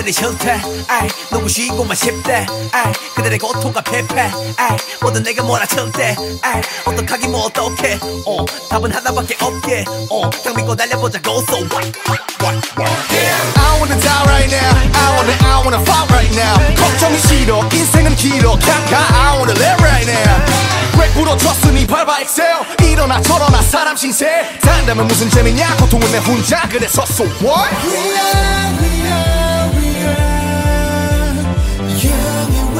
일들이 0.00 0.12
싫대 0.12 0.62
아이, 0.88 1.08
누구 1.30 1.46
쉬고만 1.46 1.94
싶대 1.94 2.46
아이, 2.72 2.92
그들의 3.14 3.38
고통과 3.38 3.82
패패 3.82 4.30
아이, 4.56 4.76
모두 5.02 5.22
내가 5.22 5.42
몰아칠 5.42 5.92
때 5.92 6.16
아이, 6.40 6.62
어떡하기 6.86 7.28
뭐 7.28 7.44
어떡해 7.44 7.98
어, 8.26 8.44
답은 8.70 8.92
하나밖에 8.92 9.36
없게 9.44 9.84
어, 10.10 10.30
딱 10.30 10.56
믿고 10.56 10.74
달려보자고 10.74 11.30
So 11.40 11.56
what, 11.56 11.92
what, 12.08 12.60
what, 12.78 13.12
yeah. 13.12 13.36
I 13.56 13.78
wanna 13.78 14.00
die 14.00 14.24
right 14.24 14.50
now 14.50 14.72
I 14.94 15.16
wanna 15.16 15.36
I 15.44 15.60
wanna 15.64 15.82
fight 15.84 16.12
right 16.12 16.34
now. 16.34 16.76
걱정이 16.76 17.18
싫어 17.18 17.68
인생은 17.70 18.16
길어 18.16 18.56
가 18.56 18.96
I 19.28 19.36
wanna 19.36 19.52
live 19.52 19.84
right 19.84 20.10
now. 20.10 20.98
왜 20.98 21.08
부러졌으니 21.12 21.86
밟아 21.86 22.20
excel 22.20 22.64
일어나 22.82 23.20
저러나 23.20 23.60
사람 23.62 23.94
신세. 23.96 24.58
산다면 24.62 25.06
무슨 25.08 25.28
재미냐 25.28 25.76
고통은 25.76 26.10
내 26.10 26.18
혼자. 26.18 26.66
그래서 26.70 27.02
so 27.02 27.24
what? 27.44 27.68
We 27.84 28.89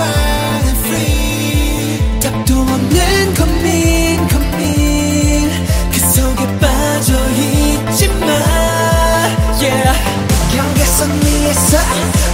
wild 0.00 0.66
and 0.66 0.78
free. 0.86 2.20
답도 2.20 2.60
없는 2.60 3.34
고민, 3.34 4.26
고민. 4.28 5.50
그 5.92 6.00
속에 6.12 6.40
빠져 6.58 7.12
있지만 7.36 8.30
Yeah. 9.60 9.92
경계선 10.52 11.20
위에서 11.22 11.76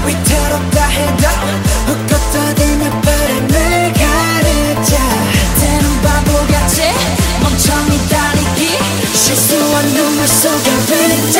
위태롭다 0.07 0.87
해도 0.87 1.27
웃고 1.89 2.11
떠들며 2.33 2.91
바람을 3.01 3.93
가르자. 4.01 4.97
때론 5.61 6.03
바보같이 6.03 6.83
멍청이 7.43 8.09
다니기. 8.09 8.79
실수한 9.13 9.85
눈물 9.95 10.29
속에 10.29 10.71
really 10.89 11.33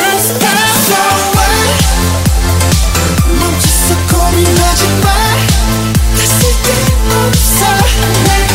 closer 7.31 8.46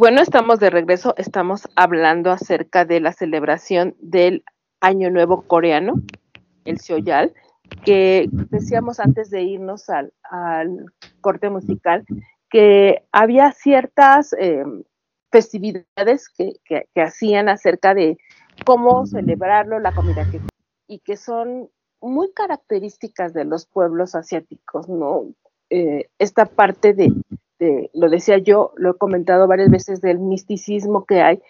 bueno, 0.00 0.22
estamos 0.22 0.58
de 0.60 0.70
regreso, 0.70 1.12
estamos 1.18 1.68
hablando 1.76 2.30
acerca 2.30 2.86
de 2.86 3.00
la 3.00 3.12
celebración 3.12 3.94
del 4.00 4.44
Año 4.80 5.10
Nuevo 5.10 5.42
Coreano, 5.42 5.92
el 6.64 6.80
Seoyal, 6.80 7.34
que 7.84 8.26
decíamos 8.48 8.98
antes 8.98 9.28
de 9.28 9.42
irnos 9.42 9.90
al, 9.90 10.14
al 10.22 10.86
corte 11.20 11.50
musical, 11.50 12.06
que 12.48 13.04
había 13.12 13.52
ciertas 13.52 14.34
eh, 14.38 14.64
festividades 15.30 16.30
que, 16.30 16.54
que, 16.64 17.02
hacían 17.02 17.50
acerca 17.50 17.92
de 17.92 18.16
cómo 18.64 19.04
celebrarlo, 19.04 19.80
la 19.80 19.92
comida 19.92 20.26
que 20.30 20.40
y 20.88 21.00
que 21.00 21.18
son 21.18 21.68
muy 22.00 22.32
características 22.32 23.34
de 23.34 23.44
los 23.44 23.66
pueblos 23.66 24.14
asiáticos, 24.14 24.88
¿no? 24.88 25.26
Eh, 25.68 26.08
esta 26.18 26.46
parte 26.46 26.94
de, 26.94 27.12
este, 27.60 27.90
lo 27.92 28.08
decía 28.08 28.38
yo, 28.38 28.72
lo 28.76 28.92
he 28.92 28.98
comentado 28.98 29.46
varias 29.46 29.70
veces 29.70 30.00
del 30.00 30.18
misticismo 30.18 31.04
que 31.04 31.20
hay, 31.20 31.42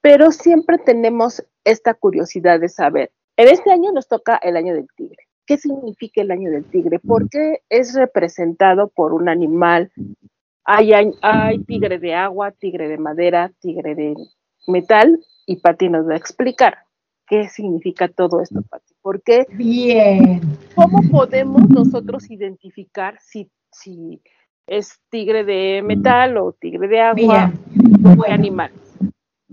pero 0.00 0.30
siempre 0.30 0.78
tenemos 0.78 1.44
esta 1.64 1.92
curiosidad 1.92 2.58
de 2.58 2.70
saber. 2.70 3.10
En 3.36 3.48
este 3.48 3.70
año 3.70 3.92
nos 3.92 4.08
toca 4.08 4.36
el 4.36 4.56
año 4.56 4.74
del 4.74 4.88
tigre. 4.96 5.24
¿Qué 5.44 5.58
significa 5.58 6.22
el 6.22 6.30
año 6.30 6.50
del 6.50 6.64
tigre? 6.64 6.98
¿Por 6.98 7.28
qué 7.28 7.60
es 7.68 7.94
representado 7.94 8.88
por 8.88 9.12
un 9.12 9.28
animal? 9.28 9.92
Hay, 10.64 10.94
hay, 10.94 11.12
hay 11.20 11.58
tigre 11.64 11.98
de 11.98 12.14
agua, 12.14 12.52
tigre 12.52 12.88
de 12.88 12.96
madera, 12.96 13.52
tigre 13.60 13.94
de 13.94 14.14
metal 14.66 15.22
y 15.46 15.56
Pati 15.56 15.90
nos 15.90 16.08
va 16.08 16.14
a 16.14 16.18
explicar 16.18 16.78
qué 17.26 17.46
significa 17.48 18.08
todo 18.08 18.40
esto, 18.40 18.62
Pati. 18.62 18.94
¿Por 19.02 19.22
qué? 19.22 19.46
Bien. 19.52 20.40
¿Cómo 20.74 21.02
podemos 21.10 21.68
nosotros 21.68 22.30
identificar 22.30 23.18
si, 23.20 23.50
si 23.70 24.22
es 24.68 24.98
tigre 25.10 25.44
de 25.44 25.82
metal 25.84 26.36
o 26.36 26.52
tigre 26.52 26.88
de 26.88 27.00
agua 27.00 27.52
Bien. 27.74 27.94
o 28.04 28.08
qué 28.10 28.16
Bueno. 28.16 28.34
animal? 28.34 28.70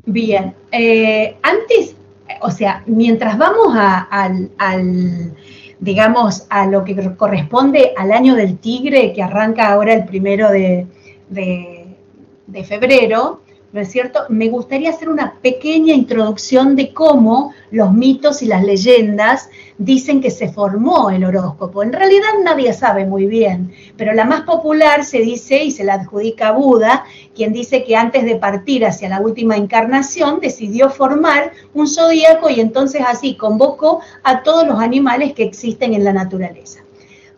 Bien, 0.07 0.53
eh, 0.71 1.35
antes, 1.41 1.95
o 2.41 2.51
sea, 2.51 2.83
mientras 2.85 3.37
vamos 3.37 3.75
a- 3.75 4.01
al, 4.01 4.51
al, 4.57 5.33
digamos, 5.79 6.45
a 6.49 6.67
lo 6.67 6.83
que 6.83 6.95
corresponde 7.15 7.93
al 7.97 8.11
año 8.11 8.35
del 8.35 8.57
tigre, 8.59 9.13
que 9.13 9.23
arranca 9.23 9.71
ahora 9.71 9.93
el 9.93 10.05
primero 10.05 10.51
de, 10.51 10.85
de- 11.29 11.85
de 12.47 12.63
febrero, 12.63 13.41
¿no 13.75 13.81
es 13.81 13.91
cierto? 13.91 14.21
Me 14.29 14.47
gustaría 14.47 14.89
hacer 14.89 15.09
una 15.09 15.33
pequeña 15.41 15.93
introducción 15.93 16.77
de 16.77 16.93
cómo 16.93 17.53
los 17.71 17.91
mitos 17.91 18.41
y 18.41 18.45
las 18.45 18.63
leyendas 18.63 19.49
dicen 19.77 20.21
que 20.21 20.31
se 20.31 20.47
formó 20.47 21.09
el 21.09 21.25
horóscopo. 21.25 21.83
En 21.83 21.91
realidad 21.91 22.29
nadie 22.41 22.71
sabe 22.71 23.05
muy 23.05 23.25
bien, 23.25 23.73
pero 23.97 24.13
la 24.13 24.23
más 24.23 24.43
popular 24.43 25.03
se 25.03 25.19
dice 25.19 25.61
y 25.61 25.71
se 25.71 25.83
la 25.83 25.95
adjudica 25.95 26.47
a 26.47 26.51
Buda, 26.53 27.03
quien 27.35 27.51
dice 27.51 27.83
que 27.83 27.97
antes 27.97 28.23
de 28.23 28.37
partir 28.37 28.85
hacia 28.85 29.09
la 29.09 29.19
última 29.19 29.57
encarnación 29.57 30.39
decidió 30.39 30.89
formar 30.89 31.51
un 31.73 31.89
zodíaco 31.89 32.49
y 32.49 32.61
entonces 32.61 33.01
así 33.05 33.35
convocó 33.35 33.99
a 34.23 34.41
todos 34.41 34.65
los 34.65 34.79
animales 34.79 35.33
que 35.33 35.43
existen 35.43 35.93
en 35.93 36.05
la 36.05 36.13
naturaleza. 36.13 36.85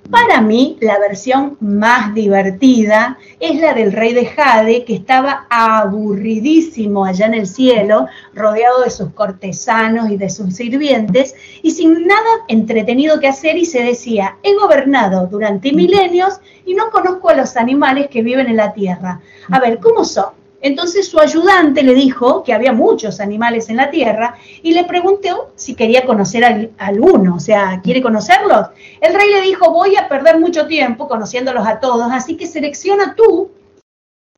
Para 0.09 0.39
mí, 0.39 0.77
la 0.79 0.99
versión 0.99 1.57
más 1.59 2.13
divertida 2.13 3.17
es 3.41 3.59
la 3.59 3.73
del 3.73 3.91
rey 3.91 4.13
de 4.13 4.25
Jade, 4.25 4.85
que 4.85 4.95
estaba 4.95 5.47
aburridísimo 5.49 7.03
allá 7.03 7.25
en 7.25 7.33
el 7.33 7.47
cielo, 7.47 8.07
rodeado 8.33 8.83
de 8.83 8.89
sus 8.89 9.11
cortesanos 9.11 10.09
y 10.09 10.15
de 10.15 10.29
sus 10.29 10.55
sirvientes, 10.55 11.35
y 11.61 11.71
sin 11.71 12.07
nada 12.07 12.29
entretenido 12.47 13.19
que 13.19 13.27
hacer, 13.27 13.57
y 13.57 13.65
se 13.65 13.83
decía, 13.83 14.37
he 14.43 14.55
gobernado 14.55 15.27
durante 15.27 15.73
milenios 15.73 16.39
y 16.65 16.73
no 16.73 16.89
conozco 16.89 17.29
a 17.29 17.35
los 17.35 17.57
animales 17.57 18.07
que 18.07 18.21
viven 18.21 18.47
en 18.47 18.57
la 18.57 18.73
tierra. 18.73 19.19
A 19.51 19.59
ver, 19.59 19.79
¿cómo 19.79 20.05
son? 20.05 20.46
Entonces 20.67 21.07
su 21.07 21.17
ayudante 21.17 21.81
le 21.81 21.93
dijo 21.93 22.43
que 22.43 22.53
había 22.53 22.73
muchos 22.73 23.21
animales 23.21 23.69
en 23.69 23.77
la 23.77 23.89
tierra 23.89 24.35
y 24.61 24.73
le 24.73 24.83
preguntó 24.83 25.53
si 25.55 25.75
quería 25.75 26.05
conocer 26.05 26.43
a 26.43 26.69
alguno, 26.77 27.35
o 27.35 27.39
sea, 27.39 27.79
¿quiere 27.81 28.01
conocerlos? 28.01 28.67
El 28.99 29.13
rey 29.13 29.31
le 29.31 29.41
dijo, 29.41 29.71
voy 29.71 29.95
a 29.95 30.09
perder 30.09 30.41
mucho 30.41 30.67
tiempo 30.67 31.07
conociéndolos 31.07 31.65
a 31.65 31.79
todos, 31.79 32.11
así 32.11 32.35
que 32.35 32.47
selecciona 32.47 33.15
tú 33.15 33.49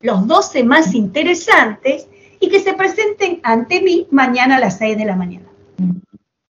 los 0.00 0.24
12 0.28 0.62
más 0.62 0.94
interesantes 0.94 2.06
y 2.38 2.48
que 2.48 2.60
se 2.60 2.74
presenten 2.74 3.40
ante 3.42 3.82
mí 3.82 4.06
mañana 4.12 4.56
a 4.56 4.60
las 4.60 4.78
6 4.78 4.98
de 4.98 5.04
la 5.04 5.16
mañana. 5.16 5.46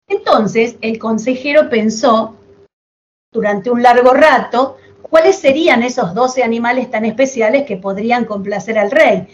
Entonces 0.07 0.77
el 0.83 0.99
consejero 0.99 1.71
pensó 1.71 2.37
durante 3.33 3.71
un 3.71 3.83
largo 3.83 4.13
rato 4.13 4.77
cuáles 5.01 5.39
serían 5.39 5.83
esos 5.83 6.15
12 6.15 6.43
animales 6.43 6.91
tan 6.91 7.05
especiales 7.05 7.65
que 7.65 7.77
podrían 7.77 8.27
complacer 8.27 8.79
al 8.79 8.91
rey. 8.91 9.27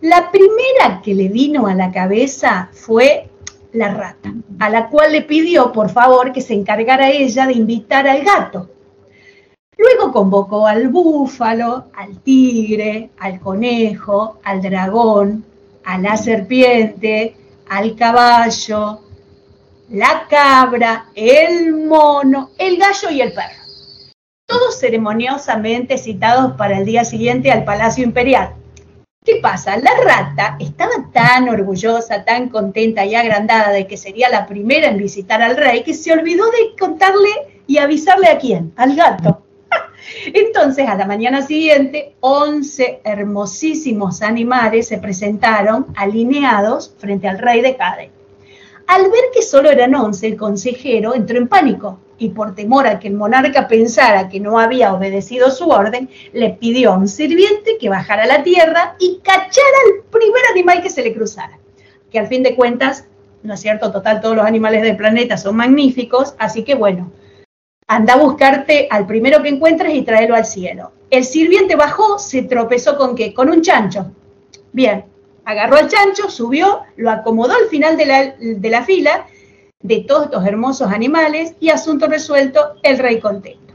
La 0.00 0.30
primera 0.30 1.02
que 1.02 1.12
le 1.12 1.28
vino 1.28 1.66
a 1.66 1.74
la 1.74 1.90
cabeza 1.90 2.68
fue 2.72 3.28
la 3.72 3.92
rata, 3.92 4.32
a 4.60 4.70
la 4.70 4.88
cual 4.88 5.10
le 5.10 5.22
pidió 5.22 5.72
por 5.72 5.90
favor 5.90 6.32
que 6.32 6.40
se 6.40 6.54
encargara 6.54 7.10
ella 7.10 7.46
de 7.46 7.54
invitar 7.54 8.06
al 8.06 8.22
gato. 8.22 8.70
Luego 9.76 10.12
convocó 10.12 10.66
al 10.66 10.88
búfalo, 10.88 11.86
al 11.94 12.20
tigre, 12.20 13.10
al 13.18 13.40
conejo, 13.40 14.38
al 14.44 14.62
dragón, 14.62 15.44
a 15.84 15.98
la 15.98 16.16
serpiente, 16.16 17.34
al 17.68 17.96
caballo, 17.96 19.00
la 19.90 20.26
cabra, 20.28 21.06
el 21.14 21.74
mono, 21.74 22.50
el 22.56 22.76
gallo 22.76 23.10
y 23.10 23.20
el 23.20 23.32
perro. 23.32 23.62
Todos 24.46 24.78
ceremoniosamente 24.78 25.98
citados 25.98 26.52
para 26.56 26.78
el 26.78 26.84
día 26.84 27.04
siguiente 27.04 27.50
al 27.50 27.64
Palacio 27.64 28.04
Imperial. 28.04 28.57
¿Qué 29.24 29.40
pasa? 29.42 29.76
La 29.76 29.90
rata 30.04 30.56
estaba 30.58 31.10
tan 31.12 31.48
orgullosa, 31.48 32.24
tan 32.24 32.48
contenta 32.48 33.04
y 33.04 33.14
agrandada 33.14 33.70
de 33.70 33.86
que 33.86 33.96
sería 33.96 34.28
la 34.30 34.46
primera 34.46 34.88
en 34.88 34.96
visitar 34.96 35.42
al 35.42 35.56
rey 35.56 35.82
que 35.82 35.92
se 35.92 36.12
olvidó 36.12 36.46
de 36.46 36.76
contarle 36.78 37.60
y 37.66 37.78
avisarle 37.78 38.28
a 38.28 38.38
quién, 38.38 38.72
al 38.76 38.96
gato. 38.96 39.42
Entonces, 40.32 40.88
a 40.88 40.94
la 40.94 41.04
mañana 41.04 41.42
siguiente, 41.42 42.14
11 42.20 43.02
hermosísimos 43.04 44.22
animales 44.22 44.88
se 44.88 44.98
presentaron 44.98 45.86
alineados 45.96 46.94
frente 46.98 47.28
al 47.28 47.38
rey 47.38 47.60
de 47.60 47.74
Jade. 47.74 48.17
Al 48.88 49.02
ver 49.02 49.24
que 49.34 49.42
solo 49.42 49.70
eran 49.70 49.94
11, 49.94 50.26
el 50.26 50.36
consejero 50.38 51.14
entró 51.14 51.36
en 51.36 51.46
pánico 51.46 52.00
y 52.16 52.30
por 52.30 52.54
temor 52.54 52.86
a 52.86 52.98
que 52.98 53.08
el 53.08 53.14
monarca 53.14 53.68
pensara 53.68 54.30
que 54.30 54.40
no 54.40 54.58
había 54.58 54.94
obedecido 54.94 55.50
su 55.50 55.68
orden, 55.68 56.08
le 56.32 56.50
pidió 56.54 56.94
a 56.94 56.96
un 56.96 57.06
sirviente 57.06 57.76
que 57.78 57.90
bajara 57.90 58.22
a 58.22 58.26
la 58.26 58.42
tierra 58.42 58.96
y 58.98 59.20
cachara 59.22 59.76
al 59.86 60.04
primer 60.10 60.40
animal 60.52 60.82
que 60.82 60.88
se 60.88 61.02
le 61.02 61.14
cruzara. 61.14 61.58
Que 62.10 62.18
al 62.18 62.28
fin 62.28 62.42
de 62.42 62.56
cuentas, 62.56 63.04
¿no 63.42 63.52
es 63.52 63.60
cierto? 63.60 63.92
Total, 63.92 64.22
todos 64.22 64.34
los 64.34 64.46
animales 64.46 64.80
del 64.80 64.96
planeta 64.96 65.36
son 65.36 65.56
magníficos, 65.56 66.34
así 66.38 66.64
que 66.64 66.74
bueno, 66.74 67.12
anda 67.86 68.14
a 68.14 68.18
buscarte 68.18 68.88
al 68.90 69.06
primero 69.06 69.42
que 69.42 69.50
encuentres 69.50 69.94
y 69.94 70.00
tráelo 70.00 70.34
al 70.34 70.46
cielo. 70.46 70.92
El 71.10 71.26
sirviente 71.26 71.76
bajó, 71.76 72.18
se 72.18 72.40
tropezó 72.40 72.96
con 72.96 73.14
qué? 73.14 73.34
Con 73.34 73.50
un 73.50 73.60
chancho. 73.60 74.12
Bien, 74.72 75.04
agarró 75.48 75.76
al 75.76 75.88
chancho, 75.88 76.28
subió, 76.28 76.82
lo 76.96 77.10
acomodó 77.10 77.54
al 77.54 77.70
final 77.70 77.96
de 77.96 78.04
la, 78.04 78.34
de 78.38 78.68
la 78.70 78.84
fila 78.84 79.26
de 79.80 80.04
todos 80.06 80.26
estos 80.26 80.44
hermosos 80.46 80.92
animales 80.92 81.54
y 81.58 81.70
asunto 81.70 82.06
resuelto, 82.06 82.74
el 82.82 82.98
rey 82.98 83.18
contento. 83.18 83.74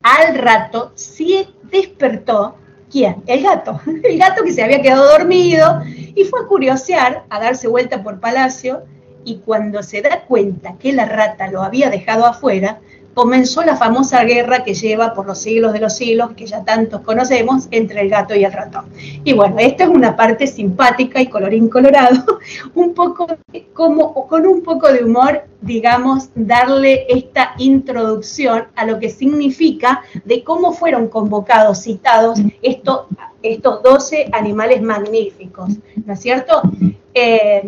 Al 0.00 0.36
rato 0.38 0.92
sí 0.94 1.48
despertó, 1.64 2.54
¿quién? 2.88 3.24
El 3.26 3.42
gato, 3.42 3.80
el 4.04 4.16
gato 4.16 4.44
que 4.44 4.52
se 4.52 4.62
había 4.62 4.80
quedado 4.80 5.10
dormido 5.10 5.82
y 6.14 6.22
fue 6.22 6.42
a 6.42 6.46
curiosear, 6.46 7.24
a 7.30 7.40
darse 7.40 7.66
vuelta 7.66 8.04
por 8.04 8.20
palacio 8.20 8.84
y 9.24 9.38
cuando 9.38 9.82
se 9.82 10.02
da 10.02 10.20
cuenta 10.24 10.78
que 10.78 10.92
la 10.92 11.06
rata 11.06 11.48
lo 11.48 11.62
había 11.62 11.90
dejado 11.90 12.26
afuera, 12.26 12.78
comenzó 13.14 13.62
la 13.62 13.76
famosa 13.76 14.24
guerra 14.24 14.64
que 14.64 14.74
lleva 14.74 15.14
por 15.14 15.26
los 15.26 15.38
siglos 15.38 15.72
de 15.72 15.80
los 15.80 15.96
siglos, 15.96 16.32
que 16.36 16.46
ya 16.46 16.64
tantos 16.64 17.00
conocemos, 17.02 17.68
entre 17.70 18.00
el 18.02 18.10
gato 18.10 18.34
y 18.34 18.44
el 18.44 18.52
ratón. 18.52 18.86
Y 19.22 19.32
bueno, 19.32 19.56
esta 19.58 19.84
es 19.84 19.90
una 19.90 20.16
parte 20.16 20.46
simpática 20.46 21.20
y 21.20 21.28
colorín 21.28 21.68
colorado, 21.68 22.38
un 22.74 22.92
poco 22.92 23.26
como 23.72 24.26
con 24.26 24.46
un 24.46 24.62
poco 24.62 24.92
de 24.92 25.04
humor, 25.04 25.44
digamos, 25.60 26.28
darle 26.34 27.06
esta 27.08 27.54
introducción 27.58 28.64
a 28.74 28.84
lo 28.84 28.98
que 28.98 29.08
significa 29.08 30.02
de 30.24 30.42
cómo 30.42 30.72
fueron 30.72 31.08
convocados, 31.08 31.82
citados 31.82 32.40
estos, 32.60 33.06
estos 33.42 33.82
12 33.82 34.28
animales 34.32 34.82
magníficos, 34.82 35.70
¿no 36.04 36.12
es 36.12 36.20
cierto? 36.20 36.62
Eh, 37.14 37.62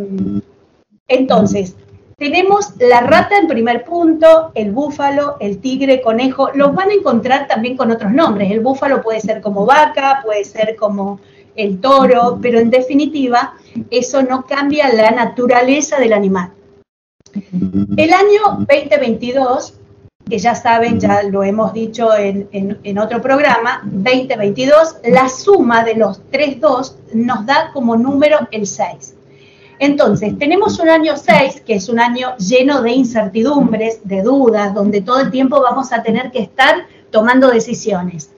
entonces, 1.08 1.76
tenemos 2.18 2.72
la 2.78 3.00
rata 3.02 3.36
en 3.38 3.46
primer 3.46 3.84
punto, 3.84 4.50
el 4.54 4.72
búfalo, 4.72 5.36
el 5.38 5.58
tigre, 5.58 6.00
conejo, 6.00 6.50
los 6.54 6.74
van 6.74 6.88
a 6.88 6.94
encontrar 6.94 7.46
también 7.46 7.76
con 7.76 7.90
otros 7.90 8.10
nombres. 8.10 8.50
El 8.50 8.60
búfalo 8.60 9.02
puede 9.02 9.20
ser 9.20 9.42
como 9.42 9.66
vaca, 9.66 10.22
puede 10.24 10.44
ser 10.44 10.76
como 10.76 11.20
el 11.54 11.78
toro, 11.78 12.38
pero 12.40 12.58
en 12.58 12.70
definitiva 12.70 13.54
eso 13.90 14.22
no 14.22 14.46
cambia 14.46 14.92
la 14.94 15.10
naturaleza 15.10 15.98
del 15.98 16.14
animal. 16.14 16.52
El 17.98 18.12
año 18.14 18.64
2022, 18.66 19.74
que 20.26 20.38
ya 20.38 20.54
saben, 20.54 20.98
ya 20.98 21.22
lo 21.22 21.44
hemos 21.44 21.74
dicho 21.74 22.16
en, 22.16 22.48
en, 22.50 22.98
otro 22.98 23.20
programa, 23.20 23.82
2022, 23.84 24.96
la 25.04 25.28
suma 25.28 25.84
de 25.84 25.96
los 25.96 26.22
3-2 26.30 26.94
nos 27.12 27.44
da 27.44 27.70
como 27.74 27.94
número 27.94 28.38
el 28.52 28.66
6. 28.66 29.15
Entonces, 29.78 30.38
tenemos 30.38 30.78
un 30.78 30.88
año 30.88 31.16
6, 31.16 31.62
que 31.66 31.74
es 31.74 31.88
un 31.88 32.00
año 32.00 32.36
lleno 32.38 32.82
de 32.82 32.92
incertidumbres, 32.92 34.00
de 34.04 34.22
dudas, 34.22 34.72
donde 34.74 35.02
todo 35.02 35.20
el 35.20 35.30
tiempo 35.30 35.60
vamos 35.60 35.92
a 35.92 36.02
tener 36.02 36.30
que 36.30 36.40
estar 36.40 36.86
tomando 37.10 37.50
decisiones. 37.50 38.30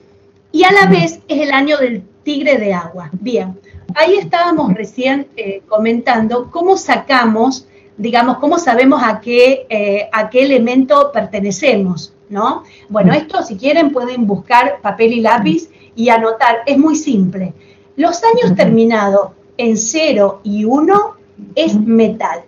Y 0.51 0.63
a 0.63 0.71
la 0.71 0.87
vez 0.87 1.19
es 1.27 1.41
el 1.41 1.51
año 1.51 1.77
del 1.77 2.03
tigre 2.23 2.57
de 2.57 2.73
agua. 2.73 3.09
Bien, 3.13 3.57
ahí 3.95 4.15
estábamos 4.15 4.73
recién 4.73 5.27
eh, 5.37 5.61
comentando 5.67 6.49
cómo 6.51 6.75
sacamos, 6.75 7.67
digamos, 7.97 8.37
cómo 8.39 8.57
sabemos 8.57 9.01
a 9.03 9.21
qué, 9.21 9.65
eh, 9.69 10.09
a 10.11 10.29
qué 10.29 10.43
elemento 10.43 11.11
pertenecemos, 11.13 12.13
¿no? 12.29 12.63
Bueno, 12.89 13.13
esto 13.13 13.43
si 13.43 13.55
quieren 13.55 13.91
pueden 13.91 14.27
buscar 14.27 14.81
papel 14.81 15.13
y 15.13 15.21
lápiz 15.21 15.69
y 15.95 16.09
anotar. 16.09 16.59
Es 16.65 16.77
muy 16.77 16.95
simple. 16.95 17.53
Los 17.95 18.21
años 18.23 18.55
terminados 18.55 19.31
en 19.57 19.77
0 19.77 20.41
y 20.43 20.65
1 20.65 21.18
es 21.55 21.75
metal. 21.75 22.43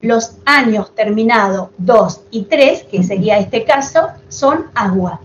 Los 0.00 0.36
años 0.44 0.94
terminados 0.94 1.70
2 1.78 2.20
y 2.30 2.42
3, 2.44 2.84
que 2.84 3.02
sería 3.02 3.38
este 3.38 3.64
caso, 3.64 4.08
son 4.28 4.66
agua. 4.74 5.20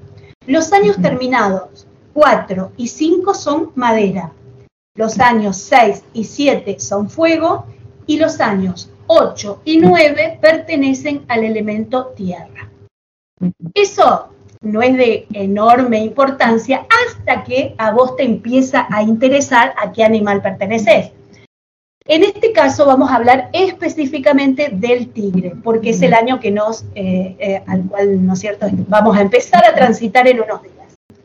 Los 0.48 0.74
años 0.74 0.98
terminados 1.02 1.88
4 2.14 2.72
y 2.78 2.88
5 2.88 3.34
son 3.34 3.72
madera. 3.76 4.32
Los 4.96 5.20
años 5.20 5.58
6 5.58 6.04
y 6.14 6.24
7 6.24 6.80
son 6.80 7.10
fuego 7.10 7.66
y 8.06 8.18
los 8.18 8.39
años 8.39 8.89
8 9.08 9.62
y 9.66 9.78
9 9.78 10.39
pertenecen 10.41 11.26
al 11.28 11.44
elemento 11.44 12.08
tierra. 12.16 12.70
Eso 13.74 14.30
no 14.62 14.82
es 14.82 14.96
de 14.96 15.28
enorme 15.34 16.00
importancia 16.00 16.86
hasta 17.08 17.44
que 17.44 17.76
a 17.78 17.91
vos 17.91 18.16
te 18.16 18.24
empieza 18.24 18.88
a 18.89 19.04
interesar 19.04 19.74
a 19.78 19.91
qué 19.91 20.04
animal 20.04 20.41
perteneces. 20.41 21.12
En 22.06 22.22
este 22.22 22.51
caso 22.51 22.86
vamos 22.86 23.10
a 23.10 23.16
hablar 23.16 23.49
específicamente 23.54 24.68
del 24.74 25.08
tigre, 25.08 25.54
porque 25.64 25.91
es 25.91 26.01
el 26.01 26.14
año 26.14 26.38
que 26.41 26.51
nos, 26.51 26.84
eh, 26.95 27.38
eh, 27.39 27.64
al 27.66 27.84
cual, 27.84 28.26
¿no 28.26 28.34
es 28.34 28.39
cierto?, 28.39 28.68
vamos 28.89 29.16
a 29.16 29.22
empezar 29.22 29.66
a 29.66 29.74
transitar 29.74 30.28
en 30.28 30.41
unos 30.41 30.62
días. 30.64 30.76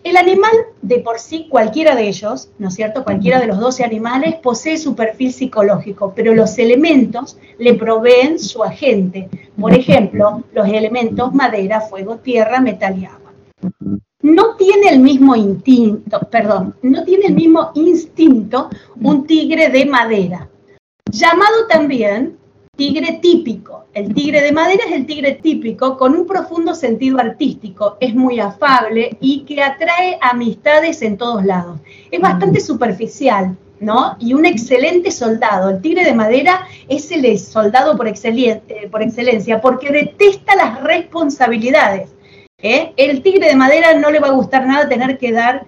El 0.04 0.16
animal 0.16 0.52
de 0.80 1.00
por 1.00 1.18
sí, 1.18 1.48
cualquiera 1.50 1.96
de 1.96 2.06
ellos, 2.06 2.50
¿no 2.60 2.68
es 2.68 2.74
cierto?, 2.74 3.02
cualquiera 3.02 3.40
de 3.40 3.48
los 3.48 3.58
12 3.58 3.82
animales 3.82 4.36
posee 4.36 4.78
su 4.78 4.94
perfil 4.94 5.32
psicológico, 5.32 6.12
pero 6.14 6.32
los 6.32 6.56
elementos 6.60 7.38
le 7.58 7.74
proveen 7.74 8.38
su 8.38 8.62
agente. 8.62 9.28
Por 9.60 9.74
ejemplo, 9.74 10.44
los 10.52 10.68
elementos 10.68 11.34
madera, 11.34 11.80
fuego, 11.80 12.18
tierra, 12.18 12.60
metal 12.60 12.96
y 12.96 13.04
agua. 13.04 13.32
No 14.22 14.54
tiene 14.54 14.90
el 14.90 15.00
mismo 15.00 15.34
instinto, 15.34 16.20
perdón, 16.30 16.76
no 16.82 17.02
tiene 17.02 17.26
el 17.26 17.34
mismo 17.34 17.72
instinto 17.74 18.70
un 19.00 19.26
tigre 19.26 19.70
de 19.70 19.84
madera, 19.84 20.48
llamado 21.10 21.66
también 21.68 22.36
tigre 22.76 23.18
típico. 23.20 23.86
El 23.92 24.14
tigre 24.14 24.40
de 24.40 24.52
madera 24.52 24.84
es 24.86 24.92
el 24.92 25.06
tigre 25.06 25.32
típico 25.42 25.96
con 25.96 26.14
un 26.14 26.26
profundo 26.26 26.74
sentido 26.74 27.18
artístico, 27.18 27.96
es 28.00 28.14
muy 28.14 28.38
afable 28.38 29.16
y 29.20 29.40
que 29.40 29.62
atrae 29.62 30.18
amistades 30.20 31.02
en 31.02 31.16
todos 31.16 31.44
lados. 31.44 31.80
Es 32.10 32.20
bastante 32.20 32.60
superficial, 32.60 33.56
¿no? 33.80 34.16
Y 34.20 34.34
un 34.34 34.44
excelente 34.44 35.10
soldado. 35.10 35.70
El 35.70 35.80
tigre 35.80 36.04
de 36.04 36.14
madera 36.14 36.68
es 36.86 37.10
el 37.10 37.36
soldado 37.38 37.96
por, 37.96 38.06
excelen- 38.06 38.62
eh, 38.68 38.88
por 38.88 39.02
excelencia 39.02 39.60
porque 39.60 39.90
detesta 39.90 40.54
las 40.54 40.82
responsabilidades. 40.84 42.10
¿eh? 42.62 42.92
El 42.96 43.22
tigre 43.22 43.48
de 43.48 43.56
madera 43.56 43.94
no 43.94 44.10
le 44.10 44.20
va 44.20 44.28
a 44.28 44.32
gustar 44.32 44.66
nada 44.66 44.88
tener 44.88 45.18
que 45.18 45.32
dar 45.32 45.64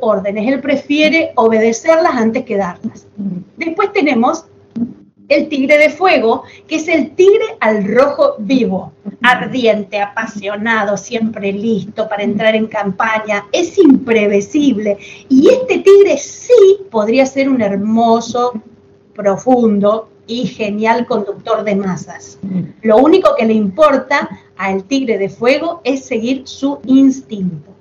órdenes, 0.00 0.50
él 0.50 0.60
prefiere 0.60 1.32
obedecerlas 1.34 2.14
antes 2.14 2.46
que 2.46 2.56
darlas. 2.56 3.06
Después 3.58 3.92
tenemos 3.92 4.46
el 5.28 5.48
tigre 5.48 5.78
de 5.78 5.90
fuego, 5.90 6.44
que 6.66 6.76
es 6.76 6.88
el 6.88 7.10
tigre 7.10 7.44
al 7.60 7.84
rojo 7.84 8.34
vivo, 8.38 8.92
ardiente, 9.22 10.00
apasionado, 10.00 10.96
siempre 10.96 11.52
listo 11.52 12.08
para 12.08 12.22
entrar 12.22 12.54
en 12.54 12.66
campaña, 12.66 13.46
es 13.52 13.78
imprevisible. 13.78 14.98
Y 15.28 15.48
este 15.48 15.78
tigre 15.78 16.16
sí 16.18 16.78
podría 16.90 17.26
ser 17.26 17.48
un 17.48 17.60
hermoso, 17.60 18.60
profundo 19.14 20.08
y 20.26 20.46
genial 20.46 21.06
conductor 21.06 21.64
de 21.64 21.76
masas. 21.76 22.38
Lo 22.82 22.98
único 22.98 23.34
que 23.36 23.46
le 23.46 23.54
importa 23.54 24.28
al 24.56 24.84
tigre 24.84 25.18
de 25.18 25.28
fuego 25.28 25.80
es 25.84 26.04
seguir 26.04 26.42
su 26.46 26.80
instinto. 26.84 27.74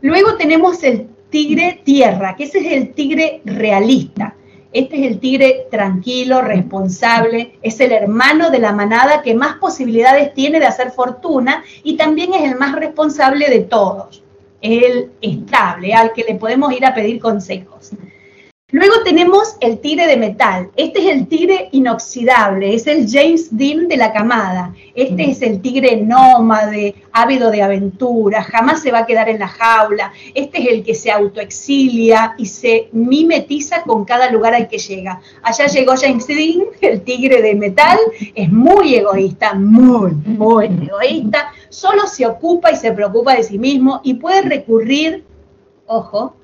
Luego 0.00 0.36
tenemos 0.36 0.82
el 0.84 1.08
tigre 1.30 1.80
tierra, 1.84 2.36
que 2.36 2.44
ese 2.44 2.58
es 2.58 2.72
el 2.72 2.92
tigre 2.92 3.40
realista. 3.44 4.35
Este 4.76 5.00
es 5.00 5.10
el 5.10 5.20
tigre 5.20 5.68
tranquilo, 5.70 6.42
responsable, 6.42 7.58
es 7.62 7.80
el 7.80 7.92
hermano 7.92 8.50
de 8.50 8.58
la 8.58 8.72
manada 8.72 9.22
que 9.22 9.34
más 9.34 9.56
posibilidades 9.56 10.34
tiene 10.34 10.60
de 10.60 10.66
hacer 10.66 10.90
fortuna 10.90 11.64
y 11.82 11.96
también 11.96 12.34
es 12.34 12.42
el 12.42 12.58
más 12.58 12.74
responsable 12.74 13.48
de 13.48 13.60
todos. 13.60 14.22
El 14.60 15.12
estable, 15.22 15.94
al 15.94 16.12
que 16.12 16.24
le 16.24 16.34
podemos 16.34 16.74
ir 16.74 16.84
a 16.84 16.92
pedir 16.92 17.18
consejos. 17.20 17.92
Luego 18.72 19.04
tenemos 19.04 19.56
el 19.60 19.78
tigre 19.78 20.08
de 20.08 20.16
metal. 20.16 20.72
Este 20.74 20.98
es 20.98 21.14
el 21.14 21.28
tigre 21.28 21.68
inoxidable, 21.70 22.74
es 22.74 22.88
el 22.88 23.08
James 23.08 23.56
Dean 23.56 23.86
de 23.86 23.96
la 23.96 24.12
camada. 24.12 24.74
Este 24.92 25.30
es 25.30 25.40
el 25.42 25.62
tigre 25.62 25.98
nómade, 25.98 26.96
ávido 27.12 27.52
de 27.52 27.62
aventura, 27.62 28.42
jamás 28.42 28.82
se 28.82 28.90
va 28.90 28.98
a 28.98 29.06
quedar 29.06 29.28
en 29.28 29.38
la 29.38 29.46
jaula. 29.46 30.12
Este 30.34 30.58
es 30.60 30.66
el 30.66 30.82
que 30.82 30.96
se 30.96 31.12
autoexilia 31.12 32.34
y 32.38 32.46
se 32.46 32.88
mimetiza 32.90 33.82
con 33.82 34.04
cada 34.04 34.32
lugar 34.32 34.52
al 34.52 34.66
que 34.66 34.78
llega. 34.78 35.20
Allá 35.44 35.68
llegó 35.68 35.94
James 35.96 36.26
Dean, 36.26 36.64
el 36.80 37.02
tigre 37.02 37.42
de 37.42 37.54
metal, 37.54 38.00
es 38.34 38.50
muy 38.50 38.96
egoísta, 38.96 39.54
muy, 39.54 40.10
muy 40.10 40.64
egoísta. 40.64 41.52
Solo 41.68 42.08
se 42.08 42.26
ocupa 42.26 42.72
y 42.72 42.76
se 42.76 42.90
preocupa 42.90 43.36
de 43.36 43.44
sí 43.44 43.60
mismo 43.60 44.00
y 44.02 44.14
puede 44.14 44.42
recurrir, 44.42 45.22
ojo, 45.86 46.34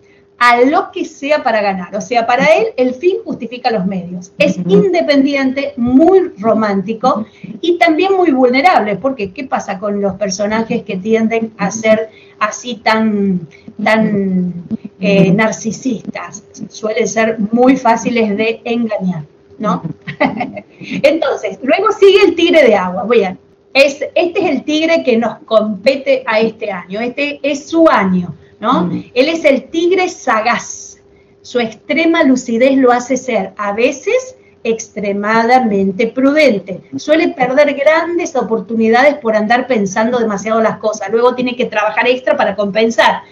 a 0.44 0.60
lo 0.64 0.90
que 0.90 1.04
sea 1.04 1.44
para 1.44 1.62
ganar. 1.62 1.94
O 1.94 2.00
sea, 2.00 2.26
para 2.26 2.46
él 2.46 2.72
el 2.76 2.94
fin 2.94 3.18
justifica 3.24 3.70
los 3.70 3.86
medios. 3.86 4.32
Es 4.38 4.56
independiente, 4.66 5.72
muy 5.76 6.32
romántico 6.36 7.26
y 7.60 7.78
también 7.78 8.16
muy 8.16 8.32
vulnerable, 8.32 8.96
porque 8.96 9.30
¿qué 9.30 9.44
pasa 9.44 9.78
con 9.78 10.00
los 10.00 10.14
personajes 10.14 10.82
que 10.82 10.96
tienden 10.96 11.52
a 11.58 11.70
ser 11.70 12.10
así 12.40 12.74
tan, 12.82 13.46
tan 13.84 14.52
eh, 14.98 15.30
narcisistas? 15.30 16.42
Suelen 16.68 17.06
ser 17.06 17.38
muy 17.52 17.76
fáciles 17.76 18.36
de 18.36 18.62
engañar, 18.64 19.22
¿no? 19.60 19.84
Entonces, 20.80 21.60
luego 21.62 21.92
sigue 21.92 22.20
el 22.20 22.34
tigre 22.34 22.64
de 22.64 22.74
agua. 22.74 23.06
Bien, 23.08 23.38
es, 23.72 24.04
este 24.16 24.44
es 24.44 24.50
el 24.50 24.64
tigre 24.64 25.04
que 25.04 25.16
nos 25.18 25.38
compete 25.44 26.24
a 26.26 26.40
este 26.40 26.72
año. 26.72 26.98
Este 26.98 27.38
es 27.44 27.68
su 27.68 27.88
año. 27.88 28.34
¿No? 28.62 28.88
Él 29.12 29.28
es 29.28 29.44
el 29.44 29.64
tigre 29.64 30.08
sagaz. 30.08 31.00
Su 31.42 31.58
extrema 31.58 32.22
lucidez 32.22 32.76
lo 32.76 32.92
hace 32.92 33.16
ser 33.16 33.52
a 33.56 33.72
veces 33.72 34.36
extremadamente 34.62 36.06
prudente. 36.06 36.80
Suele 36.96 37.30
perder 37.30 37.74
grandes 37.74 38.36
oportunidades 38.36 39.16
por 39.16 39.34
andar 39.34 39.66
pensando 39.66 40.20
demasiado 40.20 40.62
las 40.62 40.78
cosas. 40.78 41.10
Luego 41.10 41.34
tiene 41.34 41.56
que 41.56 41.66
trabajar 41.66 42.06
extra 42.06 42.36
para 42.36 42.54
compensar. 42.54 43.22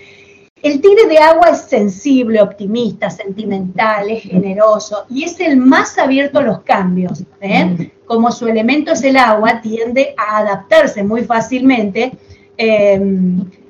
El 0.61 0.81
tigre 0.81 1.07
de 1.07 1.19
agua 1.19 1.51
es 1.51 1.61
sensible, 1.61 2.43
optimista, 2.43 3.09
sentimental, 3.09 4.11
es 4.11 4.25
generoso 4.25 5.07
y 5.09 5.23
es 5.23 5.39
el 5.39 5.57
más 5.57 5.97
abierto 5.97 6.41
a 6.41 6.43
los 6.43 6.63
cambios. 6.63 7.23
¿eh? 7.41 7.93
Como 8.05 8.33
su 8.33 8.49
elemento 8.49 8.93
es 8.93 9.05
el 9.05 9.17
agua, 9.17 9.61
tiende 9.63 10.13
a 10.19 10.39
adaptarse 10.39 11.05
muy 11.05 11.23
fácilmente 11.25 12.13
eh, 12.63 13.01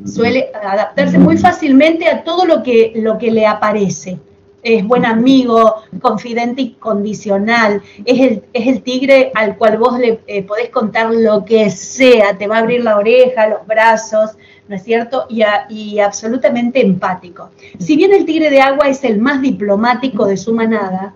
suele 0.05 0.51
adaptarse 0.53 1.17
muy 1.17 1.39
fácilmente 1.39 2.09
a 2.09 2.25
todo 2.25 2.45
lo 2.45 2.61
que, 2.65 2.93
lo 2.97 3.19
que 3.19 3.31
le 3.31 3.47
aparece. 3.47 4.19
Es 4.65 4.85
buen 4.85 5.07
amigo, 5.07 5.77
confidente 6.03 6.61
y 6.63 6.71
condicional. 6.73 7.83
Es 8.05 8.21
el, 8.21 8.43
es 8.53 8.67
el 8.67 8.83
tigre 8.83 9.31
al 9.37 9.57
cual 9.57 9.79
vos 9.79 9.97
le 9.97 10.21
eh, 10.27 10.43
podés 10.43 10.71
contar 10.71 11.15
lo 11.15 11.45
que 11.45 11.71
sea. 11.71 12.37
Te 12.37 12.49
va 12.49 12.57
a 12.57 12.59
abrir 12.59 12.83
la 12.83 12.97
oreja, 12.97 13.47
los 13.49 13.65
brazos, 13.65 14.33
¿no 14.67 14.75
es 14.75 14.83
cierto? 14.83 15.27
Y, 15.29 15.43
y 15.69 16.01
absolutamente 16.01 16.85
empático. 16.85 17.51
Si 17.79 17.95
bien 17.97 18.13
el 18.13 18.25
tigre 18.25 18.51
de 18.51 18.61
agua 18.61 18.89
es 18.89 19.05
el 19.05 19.19
más 19.19 19.41
diplomático 19.41 20.27
de 20.27 20.37
su 20.37 20.53
manada, 20.53 21.15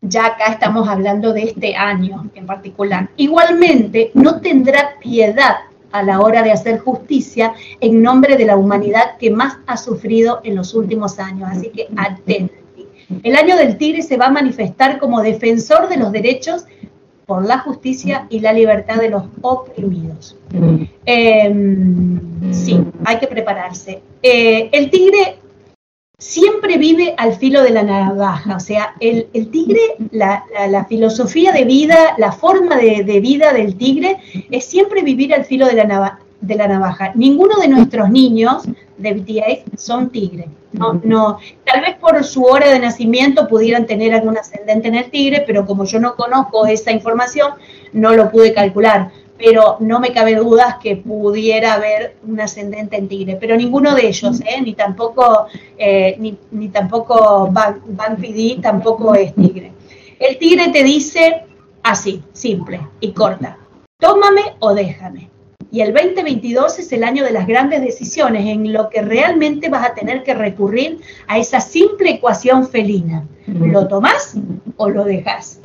ya 0.00 0.24
acá 0.24 0.46
estamos 0.46 0.88
hablando 0.88 1.34
de 1.34 1.42
este 1.42 1.76
año 1.76 2.30
en 2.34 2.46
particular. 2.46 3.10
Igualmente, 3.16 4.10
no 4.14 4.40
tendrá 4.40 4.94
piedad 5.00 5.69
a 5.92 6.02
la 6.02 6.20
hora 6.20 6.42
de 6.42 6.52
hacer 6.52 6.78
justicia 6.78 7.54
en 7.80 8.02
nombre 8.02 8.36
de 8.36 8.44
la 8.44 8.56
humanidad 8.56 9.16
que 9.18 9.30
más 9.30 9.58
ha 9.66 9.76
sufrido 9.76 10.40
en 10.44 10.56
los 10.56 10.74
últimos 10.74 11.18
años. 11.18 11.48
Así 11.50 11.70
que 11.70 11.88
atenti. 11.96 12.54
El 13.22 13.34
año 13.36 13.56
del 13.56 13.76
tigre 13.76 14.02
se 14.02 14.16
va 14.16 14.26
a 14.26 14.30
manifestar 14.30 14.98
como 14.98 15.20
defensor 15.20 15.88
de 15.88 15.96
los 15.96 16.12
derechos 16.12 16.64
por 17.26 17.44
la 17.44 17.58
justicia 17.58 18.26
y 18.30 18.40
la 18.40 18.52
libertad 18.52 18.96
de 18.96 19.10
los 19.10 19.24
oprimidos. 19.40 20.36
Eh, 21.06 21.54
sí, 22.50 22.80
hay 23.04 23.18
que 23.18 23.26
prepararse. 23.26 24.00
Eh, 24.22 24.68
el 24.72 24.90
tigre 24.90 25.39
siempre 26.20 26.76
vive 26.76 27.14
al 27.16 27.34
filo 27.36 27.62
de 27.62 27.70
la 27.70 27.82
navaja, 27.82 28.54
o 28.54 28.60
sea, 28.60 28.94
el, 29.00 29.28
el 29.32 29.50
tigre, 29.50 29.80
la, 30.12 30.44
filosofía 30.86 31.50
de 31.50 31.64
vida, 31.64 32.14
la 32.18 32.30
forma 32.30 32.76
de, 32.76 33.20
vida 33.20 33.54
del 33.54 33.76
tigre 33.76 34.18
es 34.50 34.66
siempre 34.66 35.02
vivir 35.02 35.34
al 35.34 35.46
filo 35.46 35.66
de 35.66 35.74
la, 35.74 36.68
navaja. 36.68 37.12
Ninguno 37.14 37.58
de 37.58 37.68
nuestros 37.68 38.10
niños 38.10 38.64
de 38.98 39.14
BTS 39.14 39.82
son 39.82 40.10
tigres. 40.10 40.46
No, 40.72 41.00
no, 41.02 41.38
tal 41.64 41.80
vez 41.80 41.96
por 41.96 42.22
su 42.22 42.44
hora 42.44 42.68
de 42.68 42.78
nacimiento 42.78 43.48
pudieran 43.48 43.86
tener 43.86 44.12
algún 44.12 44.36
ascendente 44.36 44.88
en 44.88 44.96
el 44.96 45.10
tigre, 45.10 45.42
pero 45.46 45.64
como 45.66 45.84
yo 45.84 45.98
no 45.98 46.16
conozco 46.16 46.66
esa 46.66 46.92
información, 46.92 47.52
no 47.92 48.12
lo 48.12 48.30
pude 48.30 48.52
calcular 48.52 49.10
pero 49.42 49.78
no 49.80 49.98
me 49.98 50.12
cabe 50.12 50.34
dudas 50.34 50.76
que 50.82 50.96
pudiera 50.96 51.74
haber 51.74 52.16
un 52.26 52.40
ascendente 52.40 52.96
en 52.96 53.08
tigre, 53.08 53.38
pero 53.40 53.56
ninguno 53.56 53.94
de 53.94 54.06
ellos, 54.06 54.40
¿eh? 54.42 54.60
ni 54.62 54.74
tampoco, 54.74 55.46
eh, 55.78 56.16
ni, 56.18 56.36
ni, 56.50 56.68
tampoco 56.68 57.48
Van, 57.50 57.80
Van 57.86 58.16
PD, 58.16 58.60
tampoco 58.60 59.14
es 59.14 59.34
tigre. 59.34 59.72
El 60.18 60.36
tigre 60.36 60.68
te 60.68 60.84
dice, 60.84 61.44
Así, 61.82 62.22
simple 62.32 62.80
y 63.00 63.12
corta. 63.12 63.58
Tómame 63.98 64.56
o 64.58 64.74
déjame. 64.74 65.30
Y 65.72 65.80
el 65.80 65.94
2022 65.94 66.80
es 66.80 66.92
el 66.92 67.04
año 67.04 67.24
de 67.24 67.30
las 67.30 67.46
grandes 67.46 67.80
decisiones 67.80 68.46
en 68.46 68.72
lo 68.72 68.90
que 68.90 69.02
realmente 69.02 69.68
vas 69.68 69.86
a 69.86 69.94
tener 69.94 70.22
que 70.22 70.34
recurrir 70.34 71.00
a 71.26 71.38
esa 71.38 71.60
simple 71.60 72.10
ecuación 72.10 72.68
felina. 72.68 73.26
¿Lo 73.46 73.86
tomás 73.86 74.34
o 74.76 74.88
lo 74.88 75.04
dejas? 75.04 75.60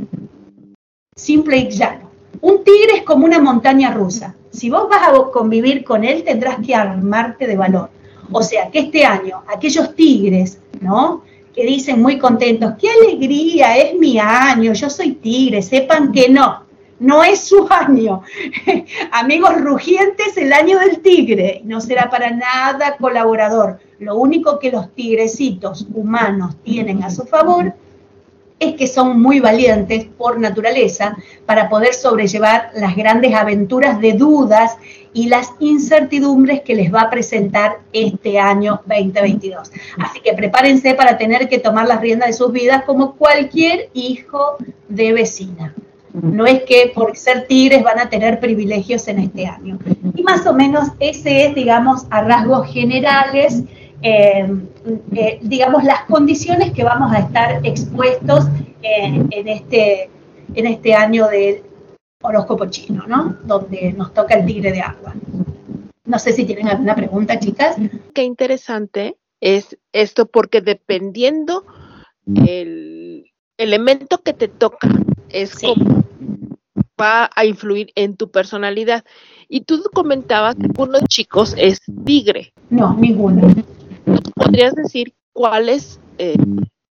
Simple 1.16 1.58
y 1.58 1.70
llano. 1.70 2.05
Un 2.46 2.64
tigre 2.64 2.98
es 2.98 3.02
como 3.02 3.26
una 3.26 3.40
montaña 3.40 3.90
rusa. 3.90 4.36
Si 4.52 4.70
vos 4.70 4.88
vas 4.88 5.08
a 5.08 5.32
convivir 5.32 5.84
con 5.84 6.04
él, 6.04 6.24
tendrás 6.24 6.58
que 6.64 6.76
armarte 6.76 7.48
de 7.48 7.58
valor. 7.58 7.90
O 8.32 8.44
sea, 8.44 8.70
que 8.70 8.82
este 8.82 9.04
año, 9.04 9.42
aquellos 9.48 9.96
tigres, 9.96 10.60
¿no? 10.80 11.24
Que 11.56 11.66
dicen 11.66 12.04
muy 12.04 12.20
contentos, 12.20 12.74
qué 12.80 12.90
alegría, 12.92 13.76
es 13.78 13.98
mi 13.98 14.20
año, 14.20 14.74
yo 14.74 14.92
soy 14.92 15.14
tigre, 15.14 15.64
sepan 15.64 16.12
que 16.12 16.30
no, 16.30 16.66
no 17.00 17.24
es 17.24 17.40
su 17.40 17.68
año. 17.68 18.22
Amigos 19.12 19.60
rugientes, 19.62 20.38
el 20.38 20.54
año 20.54 20.78
del 20.78 21.00
tigre. 21.00 21.62
No 21.64 21.82
será 21.82 22.12
para 22.12 22.30
nada 22.30 22.96
colaborador. 22.98 23.80
Lo 23.98 24.18
único 24.18 24.60
que 24.60 24.70
los 24.70 24.94
tigrecitos 24.94 25.88
humanos 25.96 26.58
tienen 26.64 27.02
a 27.04 27.10
su 27.10 27.26
favor 27.26 27.74
es 28.60 28.76
que 28.76 28.88
son 28.88 29.22
muy 29.22 29.40
valientes 29.40 30.06
por 30.18 30.40
naturaleza 30.40 31.18
para 31.46 31.70
poder 31.70 31.94
sobrellevar 31.94 32.72
las 32.76 32.96
grandes 32.96 33.34
aventuras 33.34 34.00
de 34.00 34.14
dudas 34.14 34.78
y 35.14 35.28
las 35.28 35.52
incertidumbres 35.60 36.62
que 36.62 36.76
les 36.76 36.94
va 36.94 37.02
a 37.02 37.10
presentar 37.10 37.80
este 37.94 38.40
año 38.40 38.82
2022. 38.86 39.72
Así 39.98 40.20
que 40.22 40.34
prepárense 40.34 40.94
para 40.94 41.18
tener 41.18 41.48
que 41.50 41.60
tomar 41.60 41.88
las 41.88 42.02
riendas 42.02 42.28
de 42.28 42.34
sus 42.34 42.52
vidas 42.52 42.84
como 42.84 43.16
cualquier 43.16 43.90
hijo 43.94 44.58
de 44.88 45.14
vecina. 45.14 45.74
No 46.14 46.46
es 46.46 46.64
que 46.64 46.92
por 46.96 47.18
ser 47.18 47.46
tigres 47.48 47.84
van 47.84 48.00
a 48.00 48.10
tener 48.10 48.40
privilegios 48.40 49.08
en 49.10 49.20
este 49.20 49.48
año. 49.48 49.80
Y 50.16 50.24
más 50.24 50.48
o 50.48 50.54
menos 50.54 50.90
ese 51.00 51.48
es, 51.48 51.56
digamos, 51.56 52.06
a 52.10 52.22
rasgos 52.22 52.72
generales, 52.72 53.64
eh, 54.02 54.48
eh, 55.16 55.40
digamos, 55.42 55.84
las 55.84 56.02
condiciones 56.06 56.72
que 56.74 56.84
vamos 56.84 57.12
a 57.14 57.20
estar 57.20 57.66
expuestos 57.66 58.46
en, 58.82 59.28
en 59.32 59.48
este, 59.48 60.10
en 60.54 60.68
este 60.68 60.94
año 60.94 61.28
del 61.28 61.62
horóscopo 62.22 62.66
chino, 62.68 63.06
¿no? 63.08 63.38
Donde 63.44 63.94
nos 63.94 64.14
toca 64.14 64.36
el 64.36 64.46
tigre 64.46 64.72
de 64.72 64.82
agua. 64.82 65.14
No 66.06 66.20
sé 66.20 66.34
si 66.34 66.46
tienen 66.46 66.68
alguna 66.68 66.96
pregunta, 66.96 67.40
chicas. 67.40 67.76
Qué 68.14 68.24
interesante 68.24 69.18
es 69.42 69.78
esto, 69.92 70.26
porque 70.28 70.62
dependiendo 70.62 71.66
el 72.36 73.26
elemento 73.58 74.20
que 74.20 74.34
te 74.34 74.48
toca, 74.48 74.90
es 75.30 75.52
Sí. 75.52 75.68
como 75.68 76.04
va 77.00 77.30
a 77.36 77.46
influir 77.46 77.92
en 77.96 78.16
tu 78.16 78.32
personalidad. 78.32 79.04
Y 79.50 79.62
tú 79.62 79.84
comentabas 79.94 80.56
que 80.56 80.70
uno 80.78 81.00
de 81.00 81.06
chicos 81.08 81.54
es 81.58 81.82
tigre. 82.06 82.54
No, 82.70 82.96
ninguno. 82.96 83.48
¿Podrías 84.36 84.76
decir 84.76 85.14
cuáles 85.34 86.00
eh, 86.18 86.36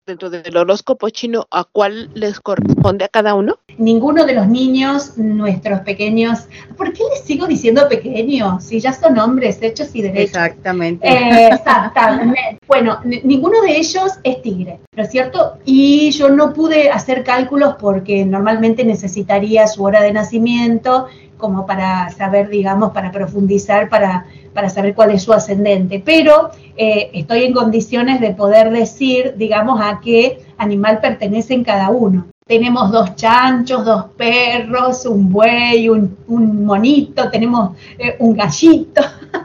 dentro 0.06 0.30
del 0.30 0.56
horóscopo 0.56 1.08
chino 1.10 1.46
a 1.50 1.64
cuál 1.64 2.10
les 2.14 2.40
corresponde 2.40 3.04
a 3.04 3.08
cada 3.08 3.34
uno? 3.34 3.58
Ninguno 3.78 4.24
de 4.26 4.34
los 4.34 4.48
niños, 4.48 5.16
nuestros 5.16 5.80
pequeños, 5.80 6.40
¿por 6.76 6.92
qué 6.92 7.02
les 7.14 7.24
sigo 7.24 7.46
diciendo 7.46 7.88
pequeños? 7.88 8.64
Si 8.64 8.80
ya 8.80 8.92
son 8.92 9.18
hombres 9.18 9.58
hechos 9.62 9.90
y 9.94 10.02
derechos. 10.02 10.34
Exactamente. 10.36 11.06
Eh, 11.08 11.48
Exactamente. 11.52 12.58
Bueno, 12.66 12.98
ni- 13.04 13.20
ninguno 13.22 13.60
de 13.62 13.76
ellos 13.78 14.12
es 14.24 14.42
tigre, 14.42 14.80
¿no 14.96 15.02
es 15.02 15.10
cierto? 15.10 15.58
Y 15.64 16.10
yo 16.10 16.28
no 16.30 16.52
pude 16.52 16.90
hacer 16.90 17.22
cálculos 17.22 17.76
porque 17.78 18.24
normalmente 18.24 18.84
necesitaría 18.84 19.66
su 19.68 19.84
hora 19.84 20.02
de 20.02 20.12
nacimiento 20.12 21.06
como 21.42 21.66
para 21.66 22.08
saber, 22.10 22.48
digamos, 22.48 22.92
para 22.92 23.10
profundizar, 23.10 23.88
para, 23.88 24.26
para 24.54 24.70
saber 24.70 24.94
cuál 24.94 25.10
es 25.10 25.24
su 25.24 25.32
ascendente. 25.32 26.00
Pero 26.02 26.50
eh, 26.76 27.10
estoy 27.12 27.42
en 27.42 27.52
condiciones 27.52 28.20
de 28.20 28.30
poder 28.30 28.70
decir, 28.70 29.34
digamos, 29.36 29.80
a 29.82 30.00
qué 30.00 30.38
animal 30.56 31.00
pertenecen 31.00 31.64
cada 31.64 31.90
uno. 31.90 32.26
Tenemos 32.46 32.92
dos 32.92 33.16
chanchos, 33.16 33.84
dos 33.84 34.04
perros, 34.16 35.04
un 35.04 35.32
buey, 35.32 35.88
un, 35.88 36.16
un 36.28 36.64
monito, 36.64 37.28
tenemos 37.28 37.76
eh, 37.98 38.14
un 38.20 38.34
gallito. 38.34 39.02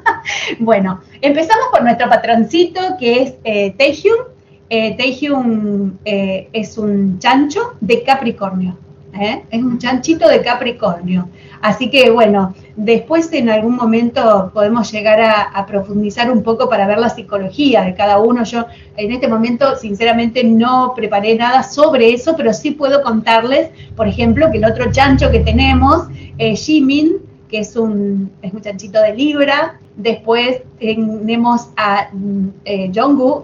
bueno, 0.60 1.02
empezamos 1.20 1.66
por 1.72 1.82
nuestro 1.84 2.08
patroncito 2.10 2.80
que 3.00 3.24
es 3.24 3.34
eh, 3.44 3.72
Taehyung. 3.72 4.38
Eh, 4.70 4.96
Taehyung 4.98 5.98
eh, 6.06 6.50
es 6.54 6.78
un 6.78 7.18
chancho 7.18 7.74
de 7.82 8.04
Capricornio. 8.04 8.78
¿Eh? 9.20 9.44
Es 9.50 9.62
un 9.62 9.78
chanchito 9.78 10.28
de 10.28 10.42
Capricornio. 10.42 11.30
Así 11.62 11.90
que 11.90 12.12
bueno, 12.12 12.54
después 12.76 13.32
en 13.34 13.50
algún 13.50 13.76
momento 13.76 14.52
podemos 14.54 14.92
llegar 14.92 15.20
a, 15.20 15.66
profundizar 15.66 16.32
un 16.32 16.44
poco 16.44 16.70
para 16.70 16.88
ver 16.88 17.00
la 17.00 17.10
psicología 17.10 17.82
de 17.82 17.96
cada 17.96 18.20
uno. 18.20 18.44
Yo 18.44 18.66
en 18.96 19.12
este 19.12 19.28
momento 19.28 19.76
sinceramente 19.76 20.44
no 20.44 20.94
preparé 20.96 21.36
nada 21.36 21.64
sobre 21.64 22.14
eso, 22.14 22.36
pero 22.38 22.54
sí 22.54 22.72
puedo 22.72 23.02
contarles, 23.02 23.70
por 23.96 24.08
ejemplo, 24.08 24.50
que 24.52 24.58
el 24.58 24.66
otro 24.66 24.92
chancho 24.92 25.32
que 25.32 25.40
tenemos, 25.40 26.08
eh, 26.38 26.56
Jimin, 26.56 27.18
que 27.50 27.60
es 27.60 27.76
un, 27.76 28.32
es 28.42 28.54
un 28.54 28.62
chanchito 28.62 29.02
de 29.02 29.16
Libra. 29.16 29.80
Después 29.96 30.62
tenemos 30.80 31.70
a 31.76 32.10
mm, 32.14 32.48
eh, 32.66 32.92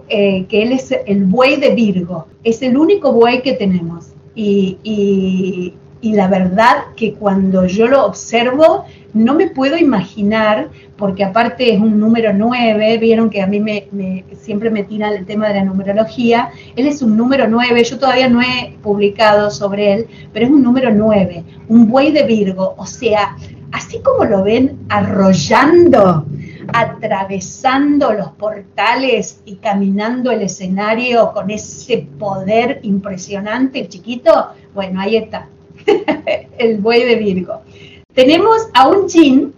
eh, 0.08 0.46
que 0.46 0.62
él 0.62 0.72
es 0.72 0.94
el 1.06 1.24
buey 1.24 1.56
de 1.56 1.74
Virgo. 1.74 2.26
Es 2.44 2.62
el 2.62 2.76
único 2.76 3.12
buey 3.12 3.42
que 3.42 3.54
tenemos. 3.54 4.13
Y, 4.34 5.74
la 6.02 6.28
verdad 6.28 6.76
que 6.96 7.14
cuando 7.14 7.64
yo 7.66 7.88
lo 7.88 8.04
observo, 8.04 8.84
no 9.14 9.34
me 9.34 9.48
puedo 9.48 9.78
imaginar, 9.78 10.68
porque 10.98 11.24
aparte 11.24 11.72
es 11.72 11.80
un 11.80 11.98
número 11.98 12.32
9, 12.34 12.98
vieron 12.98 13.30
que 13.30 13.40
a 13.40 13.46
mí 13.46 13.58
me, 13.58 13.86
me- 13.90 14.24
siempre 14.38 14.70
me 14.70 14.82
tira 14.84 15.08
el 15.14 15.24
tema 15.24 15.48
de 15.48 15.54
la 15.54 15.64
numerología, 15.64 16.50
él 16.76 16.86
es 16.86 17.00
un 17.00 17.16
número 17.16 17.48
9, 17.48 17.82
yo 17.84 17.98
todavía 17.98 18.28
no 18.28 18.42
he 18.42 18.74
publicado 18.82 19.50
sobre 19.50 19.94
él, 19.94 20.06
pero 20.34 20.44
es 20.44 20.52
un 20.52 20.62
número 20.62 20.90
9, 20.92 21.42
un 21.68 21.88
buey 21.88 22.12
de 22.12 22.24
Virgo, 22.24 22.74
o 22.76 22.84
sea, 22.86 23.36
así 23.72 23.98
como 24.00 24.26
lo 24.26 24.42
ven 24.44 24.76
arrollando, 24.90 26.26
atravesando 26.72 28.12
los 28.12 28.28
portales 28.32 29.40
y 29.44 29.56
caminando 29.56 30.30
el 30.30 30.42
escenario 30.42 31.32
con 31.32 31.50
ese 31.50 32.06
poder 32.18 32.80
impresionante, 32.82 33.88
chiquito, 33.88 34.48
bueno, 34.74 35.00
ahí 35.00 35.16
está, 35.16 35.48
el 36.58 36.78
buey 36.78 37.04
de 37.04 37.16
Virgo. 37.16 37.62
Tenemos 38.14 38.68
a 38.74 38.88
un 38.88 39.08
Jin, 39.08 39.54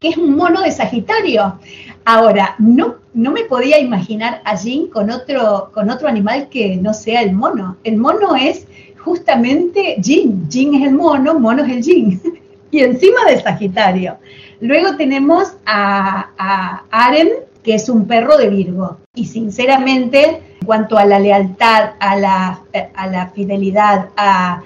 que 0.00 0.08
es 0.08 0.16
un 0.16 0.36
mono 0.36 0.62
de 0.62 0.72
Sagitario. 0.72 1.58
Ahora, 2.04 2.56
no, 2.58 2.96
no 3.14 3.30
me 3.30 3.44
podía 3.44 3.78
imaginar 3.78 4.42
a 4.44 4.56
Jin 4.56 4.88
con 4.88 5.10
otro, 5.10 5.70
con 5.72 5.88
otro 5.90 6.08
animal 6.08 6.48
que 6.48 6.76
no 6.76 6.92
sea 6.92 7.22
el 7.22 7.32
mono. 7.32 7.76
El 7.84 7.96
mono 7.96 8.34
es 8.34 8.66
justamente 8.98 9.96
Jin. 10.02 10.48
Jin 10.50 10.74
es 10.74 10.88
el 10.88 10.94
mono, 10.94 11.38
mono 11.38 11.64
es 11.64 11.70
el 11.70 11.82
Jin. 11.82 12.20
y 12.76 12.82
encima 12.82 13.24
de 13.28 13.40
Sagitario. 13.40 14.16
Luego 14.60 14.96
tenemos 14.96 15.54
a, 15.64 16.30
a 16.38 16.82
Aren, 16.90 17.28
que 17.62 17.74
es 17.74 17.88
un 17.88 18.06
perro 18.06 18.36
de 18.36 18.48
Virgo. 18.48 18.98
Y 19.14 19.26
sinceramente, 19.26 20.42
en 20.60 20.66
cuanto 20.66 20.96
a 20.96 21.04
la 21.04 21.18
lealtad, 21.18 21.90
a 21.98 22.16
la, 22.16 22.60
a 22.94 23.06
la 23.06 23.28
fidelidad, 23.28 24.10
a, 24.16 24.62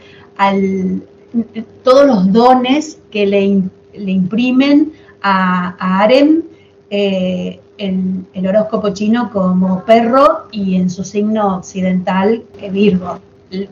todos 1.85 2.07
los 2.07 2.33
dones 2.33 2.99
que 3.11 3.27
le, 3.27 3.63
le 3.95 4.11
imprimen 4.11 4.93
a, 5.23 5.77
a 5.79 6.03
Aren, 6.03 6.45
eh, 6.91 7.61
el, 7.79 8.25
el 8.35 8.47
horóscopo 8.47 8.91
chino 8.91 9.31
como 9.31 9.85
perro 9.85 10.47
y 10.51 10.77
en 10.77 10.91
su 10.91 11.05
signo 11.05 11.57
occidental 11.57 12.43
eh, 12.61 12.71
Virgo. 12.71 13.21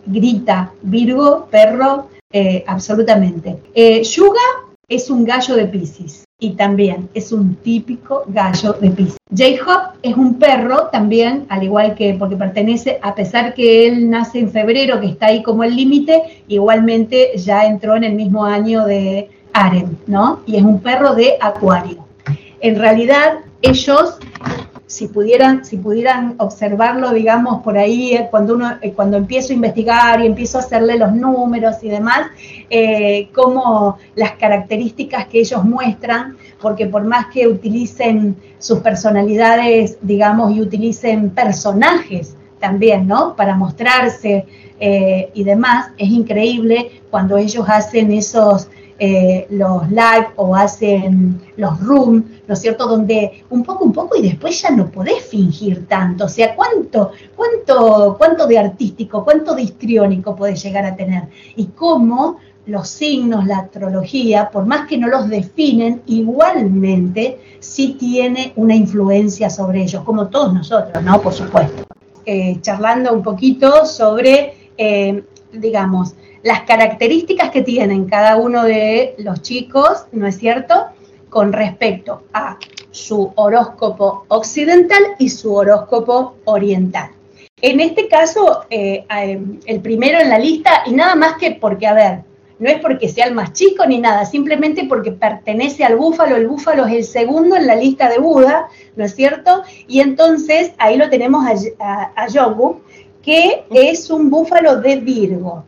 Grita 0.06 0.72
Virgo, 0.82 1.46
perro, 1.50 2.08
eh, 2.32 2.64
absolutamente. 2.66 3.58
Eh, 3.74 4.02
Yuga 4.02 4.40
es 4.88 5.10
un 5.10 5.24
gallo 5.24 5.54
de 5.56 5.66
Pisces 5.66 6.24
y 6.38 6.52
también 6.52 7.08
es 7.14 7.32
un 7.32 7.56
típico 7.56 8.24
gallo 8.28 8.74
de 8.74 8.90
Pisces. 8.90 9.16
J-Hop 9.30 9.98
es 10.02 10.16
un 10.16 10.38
perro 10.38 10.88
también, 10.92 11.46
al 11.48 11.62
igual 11.62 11.94
que 11.94 12.14
porque 12.14 12.36
pertenece, 12.36 12.98
a 13.02 13.14
pesar 13.14 13.54
que 13.54 13.86
él 13.86 14.08
nace 14.08 14.38
en 14.38 14.50
febrero, 14.50 15.00
que 15.00 15.08
está 15.08 15.26
ahí 15.26 15.42
como 15.42 15.64
el 15.64 15.76
límite, 15.76 16.44
igualmente 16.48 17.32
ya 17.36 17.66
entró 17.66 17.96
en 17.96 18.04
el 18.04 18.14
mismo 18.14 18.44
año 18.44 18.84
de 18.84 19.30
Aren, 19.52 19.98
¿no? 20.06 20.40
Y 20.46 20.56
es 20.56 20.62
un 20.62 20.80
perro 20.80 21.14
de 21.14 21.36
Acuario. 21.40 22.06
En 22.60 22.76
realidad, 22.76 23.38
ellos 23.62 24.18
si 24.88 25.06
pudieran, 25.06 25.66
si 25.66 25.76
pudieran 25.76 26.34
observarlo, 26.38 27.12
digamos, 27.12 27.62
por 27.62 27.76
ahí, 27.76 28.14
eh, 28.14 28.28
cuando 28.30 28.54
uno, 28.54 28.78
eh, 28.80 28.94
cuando 28.94 29.18
empiezo 29.18 29.52
a 29.52 29.56
investigar 29.56 30.22
y 30.22 30.26
empiezo 30.26 30.56
a 30.56 30.62
hacerle 30.62 30.96
los 30.96 31.12
números 31.12 31.76
y 31.82 31.90
demás, 31.90 32.30
eh, 32.70 33.28
como 33.34 33.98
las 34.14 34.32
características 34.32 35.26
que 35.26 35.40
ellos 35.40 35.62
muestran, 35.62 36.38
porque 36.58 36.86
por 36.86 37.04
más 37.04 37.26
que 37.26 37.46
utilicen 37.46 38.34
sus 38.58 38.78
personalidades, 38.78 39.98
digamos, 40.00 40.56
y 40.56 40.62
utilicen 40.62 41.30
personajes 41.30 42.34
también, 42.58 43.06
¿no? 43.06 43.36
Para 43.36 43.54
mostrarse, 43.54 44.46
eh, 44.80 45.30
y 45.34 45.44
demás, 45.44 45.90
es 45.98 46.08
increíble 46.08 47.02
cuando 47.10 47.36
ellos 47.36 47.66
hacen 47.68 48.10
esos, 48.10 48.68
los 49.50 49.88
live 49.90 50.26
o 50.34 50.56
hacen 50.56 51.40
los 51.56 51.78
room, 51.78 52.24
¿no 52.48 52.54
es 52.54 52.60
cierto? 52.60 52.88
Donde 52.88 53.44
un 53.50 53.62
poco, 53.62 53.84
un 53.84 53.92
poco 53.92 54.16
y 54.16 54.22
después 54.22 54.60
ya 54.62 54.70
no 54.70 54.90
podés 54.90 55.22
fingir 55.26 55.86
tanto. 55.86 56.24
O 56.24 56.28
sea, 56.28 56.56
¿cuánto, 56.56 57.12
cuánto, 57.36 58.16
cuánto 58.18 58.46
de 58.46 58.58
artístico, 58.58 59.22
cuánto 59.22 59.54
de 59.54 59.62
histriónico 59.62 60.34
podés 60.34 60.62
llegar 60.62 60.86
a 60.86 60.96
tener? 60.96 61.24
Y 61.56 61.66
cómo 61.66 62.38
los 62.64 62.88
signos, 62.88 63.46
la 63.46 63.58
astrología, 63.58 64.50
por 64.50 64.66
más 64.66 64.88
que 64.88 64.96
no 64.96 65.08
los 65.08 65.28
definen, 65.28 66.02
igualmente 66.06 67.38
sí 67.60 67.96
tiene 67.98 68.52
una 68.56 68.74
influencia 68.74 69.50
sobre 69.50 69.82
ellos, 69.82 70.02
como 70.04 70.28
todos 70.28 70.52
nosotros, 70.52 71.02
¿no? 71.04 71.20
Por 71.20 71.34
supuesto. 71.34 71.84
Eh, 72.24 72.58
charlando 72.60 73.12
un 73.12 73.22
poquito 73.22 73.84
sobre, 73.86 74.70
eh, 74.76 75.22
digamos, 75.52 76.14
las 76.42 76.62
características 76.62 77.50
que 77.50 77.62
tienen 77.62 78.06
cada 78.06 78.36
uno 78.36 78.64
de 78.64 79.14
los 79.18 79.42
chicos, 79.42 80.06
¿no 80.12 80.26
es 80.26 80.38
cierto?, 80.38 80.88
con 81.28 81.52
respecto 81.52 82.22
a 82.32 82.58
su 82.90 83.32
horóscopo 83.36 84.24
occidental 84.28 85.02
y 85.18 85.28
su 85.28 85.54
horóscopo 85.54 86.36
oriental. 86.44 87.10
En 87.60 87.80
este 87.80 88.08
caso, 88.08 88.64
eh, 88.70 89.04
el 89.66 89.80
primero 89.80 90.20
en 90.20 90.30
la 90.30 90.38
lista, 90.38 90.82
y 90.86 90.92
nada 90.92 91.14
más 91.14 91.36
que 91.38 91.52
porque, 91.52 91.86
a 91.86 91.94
ver, 91.94 92.20
no 92.58 92.68
es 92.68 92.80
porque 92.80 93.08
sea 93.08 93.26
el 93.26 93.34
más 93.34 93.52
chico 93.52 93.86
ni 93.86 93.98
nada, 93.98 94.24
simplemente 94.24 94.84
porque 94.84 95.12
pertenece 95.12 95.84
al 95.84 95.96
búfalo, 95.96 96.36
el 96.36 96.48
búfalo 96.48 96.86
es 96.86 96.94
el 96.94 97.04
segundo 97.04 97.56
en 97.56 97.66
la 97.66 97.76
lista 97.76 98.08
de 98.08 98.18
Buda, 98.18 98.68
¿no 98.96 99.04
es 99.04 99.14
cierto? 99.14 99.62
Y 99.86 100.00
entonces 100.00 100.72
ahí 100.78 100.96
lo 100.96 101.08
tenemos 101.08 101.44
a, 101.78 102.12
a, 102.16 102.26
que 103.22 103.64
es 103.70 104.10
un 104.10 104.30
búfalo 104.30 104.80
de 104.80 104.96
Virgo. 104.96 105.64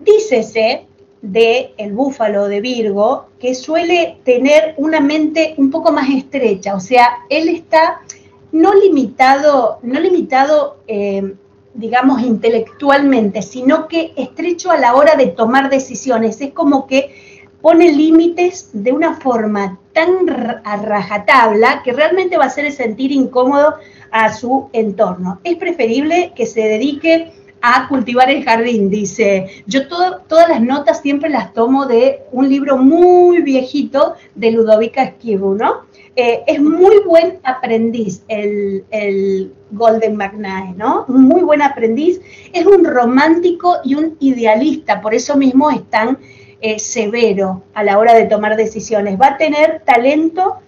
Dícese 0.00 0.86
de 1.24 1.72
el 1.78 1.92
búfalo 1.92 2.48
de 2.48 2.60
Virgo 2.60 3.26
que 3.40 3.54
suele 3.54 4.18
tener 4.24 4.74
una 4.76 5.00
mente 5.00 5.54
un 5.56 5.70
poco 5.70 5.90
más 5.90 6.08
estrecha, 6.10 6.74
o 6.74 6.80
sea, 6.80 7.08
él 7.30 7.48
está 7.48 8.02
no 8.52 8.74
limitado, 8.74 9.78
no 9.82 9.98
limitado 9.98 10.76
eh, 10.86 11.34
digamos, 11.74 12.22
intelectualmente, 12.22 13.42
sino 13.42 13.88
que 13.88 14.12
estrecho 14.16 14.70
a 14.70 14.78
la 14.78 14.94
hora 14.94 15.16
de 15.16 15.26
tomar 15.26 15.70
decisiones. 15.70 16.40
Es 16.40 16.52
como 16.52 16.86
que 16.86 17.42
pone 17.60 17.92
límites 17.92 18.70
de 18.72 18.92
una 18.92 19.16
forma 19.16 19.78
tan 19.92 20.60
a 20.64 20.76
rajatabla 20.76 21.82
que 21.82 21.92
realmente 21.92 22.36
va 22.36 22.44
a 22.44 22.48
hacer 22.48 22.70
sentir 22.72 23.10
incómodo 23.10 23.74
a 24.10 24.32
su 24.32 24.68
entorno. 24.72 25.40
Es 25.44 25.56
preferible 25.56 26.32
que 26.36 26.46
se 26.46 26.60
dedique 26.60 27.32
a 27.66 27.88
cultivar 27.88 28.30
el 28.30 28.44
jardín, 28.44 28.90
dice. 28.90 29.46
Yo 29.66 29.88
todas 29.88 30.48
las 30.50 30.60
notas 30.60 31.00
siempre 31.00 31.30
las 31.30 31.54
tomo 31.54 31.86
de 31.86 32.20
un 32.30 32.46
libro 32.46 32.76
muy 32.76 33.40
viejito 33.40 34.16
de 34.34 34.50
Ludovica 34.50 35.02
Esquivu, 35.02 35.54
¿no? 35.54 35.86
Eh, 36.14 36.42
es 36.46 36.60
muy 36.60 36.98
buen 37.06 37.38
aprendiz 37.42 38.22
el, 38.28 39.54
Golden 39.70 40.14
McNae, 40.14 40.74
¿no? 40.76 41.06
Muy 41.08 41.40
buen 41.40 41.62
aprendiz, 41.62 42.20
es 42.52 42.66
un 42.66 42.84
romántico 42.84 43.78
y 43.82 43.94
un 43.94 44.16
idealista, 44.20 45.00
por 45.00 45.14
eso 45.14 45.34
mismo 45.34 45.70
es 45.70 45.82
tan 45.88 46.18
eh, 46.60 46.78
severo 46.78 47.62
a 47.72 47.82
la 47.82 47.98
hora 47.98 48.12
de 48.12 48.26
tomar 48.26 48.56
decisiones. 48.56 49.18
Va 49.18 49.28
a 49.28 49.36
tener 49.38 49.82
talento 49.86 50.58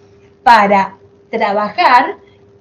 para 0.41 0.97
trabajar, 1.29 2.17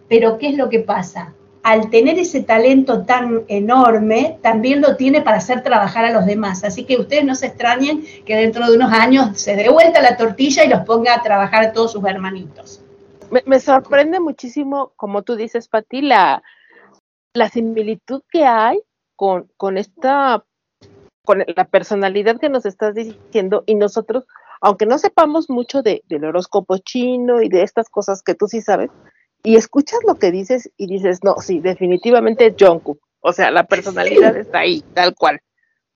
pero 0.08 0.36
¿qué 0.36 0.50
es 0.50 0.58
lo 0.58 0.68
que 0.68 0.80
pasa? 0.80 1.35
Al 1.66 1.90
tener 1.90 2.16
ese 2.16 2.44
talento 2.44 3.04
tan 3.04 3.42
enorme, 3.48 4.38
también 4.40 4.80
lo 4.80 4.94
tiene 4.94 5.22
para 5.22 5.38
hacer 5.38 5.64
trabajar 5.64 6.04
a 6.04 6.12
los 6.12 6.24
demás. 6.24 6.62
Así 6.62 6.84
que 6.84 6.96
ustedes 6.96 7.24
no 7.24 7.34
se 7.34 7.46
extrañen 7.46 8.04
que 8.24 8.36
dentro 8.36 8.70
de 8.70 8.76
unos 8.76 8.92
años 8.92 9.40
se 9.40 9.56
dé 9.56 9.68
vuelta 9.68 10.00
la 10.00 10.16
tortilla 10.16 10.62
y 10.62 10.68
los 10.68 10.82
ponga 10.82 11.16
a 11.16 11.22
trabajar 11.22 11.64
a 11.64 11.72
todos 11.72 11.90
sus 11.90 12.04
hermanitos. 12.04 12.84
Me, 13.44 13.58
sorprende 13.58 14.20
muchísimo, 14.20 14.92
como 14.94 15.22
tú 15.22 15.34
dices, 15.34 15.66
Pati, 15.66 16.02
la, 16.02 16.40
la 17.34 17.48
similitud 17.48 18.22
que 18.30 18.44
hay 18.44 18.80
con, 19.16 19.50
con 19.56 19.76
esta, 19.76 20.44
con 21.24 21.42
la 21.48 21.64
personalidad 21.64 22.38
que 22.38 22.48
nos 22.48 22.64
estás 22.64 22.94
diciendo 22.94 23.64
y 23.66 23.74
nosotros, 23.74 24.24
aunque 24.60 24.86
no 24.86 24.98
sepamos 24.98 25.50
mucho 25.50 25.82
de, 25.82 26.04
del 26.06 26.26
horóscopo 26.26 26.78
chino 26.78 27.42
y 27.42 27.48
de 27.48 27.64
estas 27.64 27.88
cosas 27.88 28.22
que 28.22 28.36
tú 28.36 28.46
sí 28.46 28.62
sabes, 28.62 28.92
y 29.46 29.54
escuchas 29.54 30.00
lo 30.04 30.16
que 30.16 30.32
dices 30.32 30.72
y 30.76 30.88
dices, 30.88 31.20
no, 31.22 31.36
sí, 31.38 31.60
definitivamente 31.60 32.46
es 32.46 32.54
Jungkook. 32.58 32.98
O 33.20 33.32
sea, 33.32 33.52
la 33.52 33.62
personalidad 33.62 34.36
está 34.36 34.58
ahí, 34.58 34.82
tal 34.92 35.14
cual. 35.14 35.38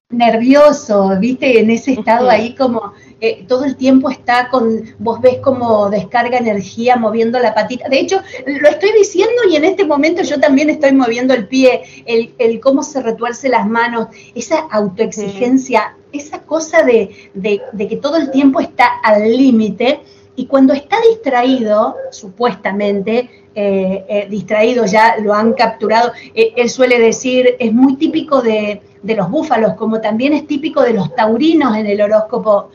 Nervioso, 0.09 1.19
viste, 1.19 1.59
en 1.59 1.69
ese 1.71 1.95
estado 1.95 2.31
ahí 2.31 2.55
como 2.55 2.93
eh, 3.21 3.45
todo 3.49 3.65
el 3.65 3.75
tiempo 3.75 4.09
está 4.09 4.49
con, 4.51 4.83
vos 5.01 5.21
ves 5.21 5.39
como 5.39 5.91
descarga 5.91 6.39
energía 6.39 6.95
moviendo 6.95 7.41
la 7.41 7.53
patita. 7.53 7.89
De 7.89 7.99
hecho, 7.99 8.23
lo 8.47 8.69
estoy 8.69 8.93
diciendo 8.93 9.43
y 9.51 9.57
en 9.57 9.65
este 9.65 9.85
momento 9.85 10.23
yo 10.23 10.39
también 10.39 10.71
estoy 10.71 10.93
moviendo 10.93 11.35
el 11.35 11.49
pie, 11.49 11.83
el, 12.07 12.33
el 12.39 12.61
cómo 12.61 12.85
se 12.85 13.03
retuerce 13.03 13.49
las 13.49 13.67
manos, 13.67 14.09
esa 14.37 14.61
autoexigencia, 14.71 15.97
esa 16.13 16.43
cosa 16.43 16.85
de, 16.85 17.31
de, 17.35 17.61
de 17.73 17.89
que 17.89 17.97
todo 17.97 18.17
el 18.17 18.31
tiempo 18.31 18.61
está 18.61 18.87
al 19.03 19.37
límite. 19.37 20.03
Y 20.37 20.47
cuando 20.47 20.73
está 20.73 20.97
distraído, 21.01 21.97
supuestamente, 22.11 23.29
eh, 23.53 24.05
eh, 24.09 24.27
distraído, 24.31 24.87
ya 24.87 25.17
lo 25.19 25.35
han 25.35 25.55
capturado. 25.55 26.13
Eh, 26.35 26.53
él 26.57 26.71
suele 26.71 27.01
decir, 27.01 27.57
es 27.59 27.73
muy 27.73 27.97
típico 27.97 28.41
de, 28.41 28.81
los 29.03 29.29
búfalos, 29.29 29.75
como 29.75 30.01
también 30.01 30.33
es 30.35 30.47
típico 30.47 30.83
de 30.83 30.93
los 30.93 31.15
taurinos 31.15 31.77
en 31.77 31.87
el 31.87 32.01
horóscopo 32.01 32.71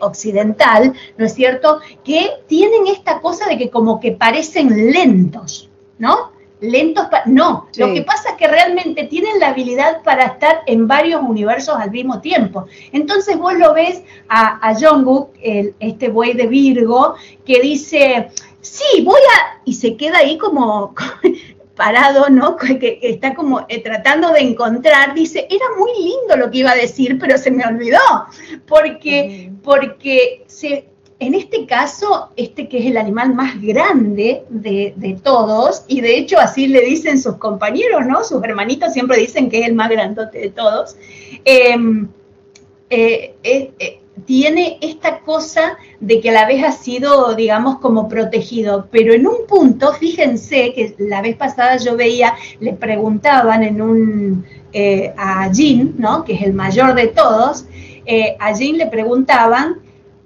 occidental, 0.00 0.94
¿no 1.18 1.26
es 1.26 1.34
cierto? 1.34 1.80
Que 2.04 2.30
tienen 2.46 2.86
esta 2.86 3.20
cosa 3.20 3.46
de 3.48 3.58
que 3.58 3.70
como 3.70 4.00
que 4.00 4.12
parecen 4.12 4.92
lentos, 4.92 5.68
¿no? 5.98 6.33
Lentos, 6.70 7.06
no, 7.26 7.68
lo 7.76 7.92
que 7.92 8.02
pasa 8.02 8.30
es 8.30 8.36
que 8.36 8.48
realmente 8.48 9.04
tienen 9.04 9.38
la 9.38 9.48
habilidad 9.48 10.02
para 10.02 10.24
estar 10.24 10.62
en 10.66 10.88
varios 10.88 11.22
universos 11.22 11.76
al 11.78 11.90
mismo 11.90 12.20
tiempo. 12.20 12.66
Entonces 12.92 13.36
vos 13.36 13.54
lo 13.54 13.74
ves 13.74 14.02
a, 14.28 14.66
a 14.66 14.74
Jungkook, 14.74 15.30
este 15.42 16.08
buey 16.08 16.32
de 16.34 16.46
Virgo, 16.46 17.14
que 17.44 17.60
dice, 17.60 18.30
sí, 18.60 19.02
voy 19.02 19.20
a, 19.20 19.60
y 19.64 19.74
se 19.74 19.96
queda 19.96 20.18
ahí 20.18 20.38
como 20.38 20.94
parado, 21.76 22.28
¿no? 22.30 22.56
Que, 22.80 22.98
está 23.02 23.34
como 23.34 23.66
eh, 23.68 23.82
tratando 23.82 24.32
de 24.32 24.40
encontrar, 24.40 25.14
dice, 25.14 25.46
era 25.50 25.66
muy 25.78 25.92
lindo 26.02 26.36
lo 26.36 26.50
que 26.50 26.58
iba 26.58 26.72
a 26.72 26.76
decir, 26.76 27.18
pero 27.18 27.38
se 27.38 27.50
me 27.50 27.64
olvidó, 27.64 27.98
porque, 28.66 29.52
porque 29.62 30.44
se, 30.46 30.88
en 31.20 31.34
este 31.34 31.66
caso, 31.66 32.30
este 32.36 32.68
que 32.68 32.78
es 32.78 32.86
el 32.86 32.96
animal 32.96 33.34
más 33.34 33.60
grande 33.60 34.44
de, 34.48 35.18
todos, 35.22 35.84
y 35.86 36.00
de 36.00 36.18
hecho 36.18 36.38
así 36.38 36.66
le 36.66 36.80
dicen 36.82 37.20
sus 37.20 37.36
compañeros, 37.36 38.06
¿no? 38.06 38.24
Sus 38.24 38.42
hermanitos 38.42 38.92
siempre 38.92 39.18
dicen 39.18 39.48
que 39.48 39.60
es 39.60 39.68
el 39.68 39.74
más 39.74 39.90
grandote 39.90 40.38
de 40.38 40.50
todos. 40.50 40.96
Em, 41.44 42.08
eh, 42.90 43.34
eh, 43.42 44.00
tiene 44.26 44.78
esta 44.80 45.20
cosa 45.20 45.76
de 46.00 46.20
que 46.20 46.30
a 46.30 46.32
la 46.32 46.46
vez 46.46 46.64
ha 46.64 46.72
sido, 46.72 47.34
digamos, 47.34 47.78
como 47.78 48.08
protegido, 48.08 48.88
pero 48.90 49.12
en 49.12 49.26
un 49.26 49.46
punto, 49.46 49.92
fíjense 49.92 50.72
que 50.72 50.94
la 50.98 51.20
vez 51.20 51.36
pasada 51.36 51.76
yo 51.76 51.96
veía, 51.96 52.34
le 52.60 52.72
preguntaban 52.72 53.62
en 53.62 53.82
un, 53.82 54.44
eh, 54.72 55.12
a 55.16 55.50
Jean, 55.52 55.94
¿no? 55.98 56.24
que 56.24 56.34
es 56.34 56.42
el 56.42 56.52
mayor 56.52 56.94
de 56.94 57.08
todos, 57.08 57.64
eh, 58.06 58.36
a 58.38 58.52
Jean 58.52 58.78
le 58.78 58.86
preguntaban 58.86 59.80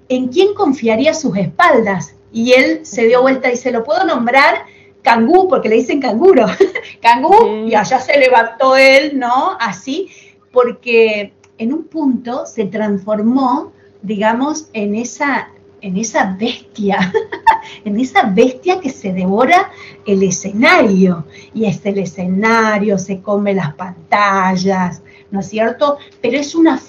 en 0.09 0.27
quién 0.27 0.53
confiaría 0.53 1.13
sus 1.13 1.37
espaldas, 1.37 2.15
y 2.31 2.53
él 2.53 2.85
se 2.85 3.07
dio 3.07 3.21
vuelta 3.21 3.51
y 3.51 3.57
se 3.57 3.71
lo 3.71 3.83
puedo 3.83 4.03
nombrar 4.05 4.65
cangú, 5.01 5.47
porque 5.47 5.69
le 5.69 5.75
dicen 5.75 6.01
canguro, 6.01 6.45
cangú, 7.01 7.65
y 7.65 7.73
allá 7.73 7.99
se 7.99 8.17
levantó 8.19 8.75
él, 8.75 9.17
¿no? 9.17 9.57
Así, 9.59 10.09
porque 10.51 11.33
en 11.57 11.73
un 11.73 11.85
punto 11.85 12.45
se 12.45 12.65
transformó 12.65 13.71
digamos, 14.01 14.69
en 14.73 14.95
esa, 14.95 15.49
en 15.81 15.97
esa 15.97 16.35
bestia, 16.39 17.11
en 17.85 17.99
esa 17.99 18.23
bestia 18.23 18.79
que 18.79 18.89
se 18.89 19.13
devora 19.13 19.71
el 20.05 20.23
escenario. 20.23 21.25
Y 21.53 21.65
es 21.65 21.85
el 21.85 21.99
escenario, 21.99 22.97
se 22.97 23.21
come 23.21 23.53
las 23.53 23.73
pantallas, 23.75 25.01
¿no 25.31 25.41
es 25.41 25.49
cierto? 25.49 25.97
Pero 26.21 26.37
es 26.37 26.55
una, 26.55 26.79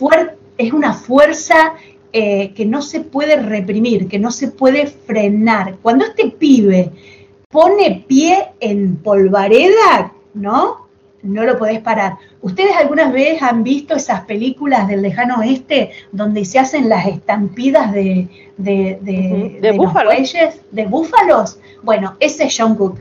es 0.58 0.72
una 0.72 0.92
fuerza 0.92 1.74
eh, 2.12 2.52
que 2.54 2.64
no 2.66 2.82
se 2.82 3.00
puede 3.00 3.36
reprimir, 3.36 4.08
que 4.08 4.18
no 4.18 4.30
se 4.30 4.48
puede 4.48 4.86
frenar. 4.86 5.76
Cuando 5.82 6.04
este 6.04 6.30
pibe 6.30 6.90
pone 7.48 8.04
pie 8.06 8.48
en 8.60 8.96
polvareda, 8.96 10.12
¿no? 10.34 10.88
no 11.22 11.44
lo 11.44 11.58
podés 11.58 11.80
parar. 11.80 12.16
¿Ustedes 12.40 12.74
algunas 12.76 13.12
veces 13.12 13.42
han 13.42 13.62
visto 13.62 13.94
esas 13.94 14.22
películas 14.22 14.88
del 14.88 15.02
lejano 15.02 15.38
oeste 15.38 15.90
donde 16.12 16.44
se 16.44 16.58
hacen 16.58 16.88
las 16.88 17.06
estampidas 17.06 17.92
de, 17.92 18.28
de, 18.56 18.98
de, 19.60 19.72
búfalos? 19.72 20.14
de 20.70 20.86
búfalos? 20.86 21.58
Bueno, 21.82 22.16
ese 22.20 22.44
es 22.44 22.56
John 22.56 22.74
Cook. 22.74 22.98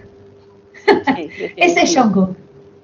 ese 1.55 1.82
es 1.82 1.95
John 1.95 2.12
Cook. 2.12 2.36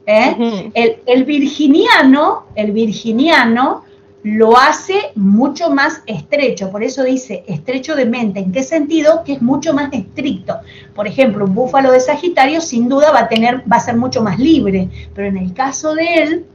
¿eh? 0.05 0.71
el, 0.73 0.97
el 1.05 1.23
virginiano, 1.25 2.45
el 2.55 2.71
virginiano 2.71 3.84
lo 4.25 4.57
hace 4.57 5.11
mucho 5.13 5.69
más 5.69 6.01
estrecho, 6.07 6.71
por 6.71 6.81
eso 6.81 7.03
dice 7.03 7.43
estrecho 7.47 7.95
de 7.95 8.07
mente. 8.07 8.39
¿En 8.39 8.51
qué 8.51 8.63
sentido? 8.63 9.23
Que 9.23 9.33
es 9.33 9.41
mucho 9.43 9.71
más 9.75 9.93
estricto. 9.93 10.57
Por 10.95 11.05
ejemplo, 11.05 11.45
un 11.45 11.53
búfalo 11.53 11.91
de 11.91 11.99
Sagitario 11.99 12.59
sin 12.59 12.89
duda 12.89 13.11
va 13.11 13.19
a 13.19 13.27
tener, 13.27 13.61
va 13.71 13.77
a 13.77 13.81
ser 13.81 13.95
mucho 13.97 14.23
más 14.23 14.39
libre, 14.39 14.89
pero 15.13 15.27
en 15.27 15.37
el 15.37 15.53
caso 15.53 15.93
de 15.93 16.15
él, 16.15 16.45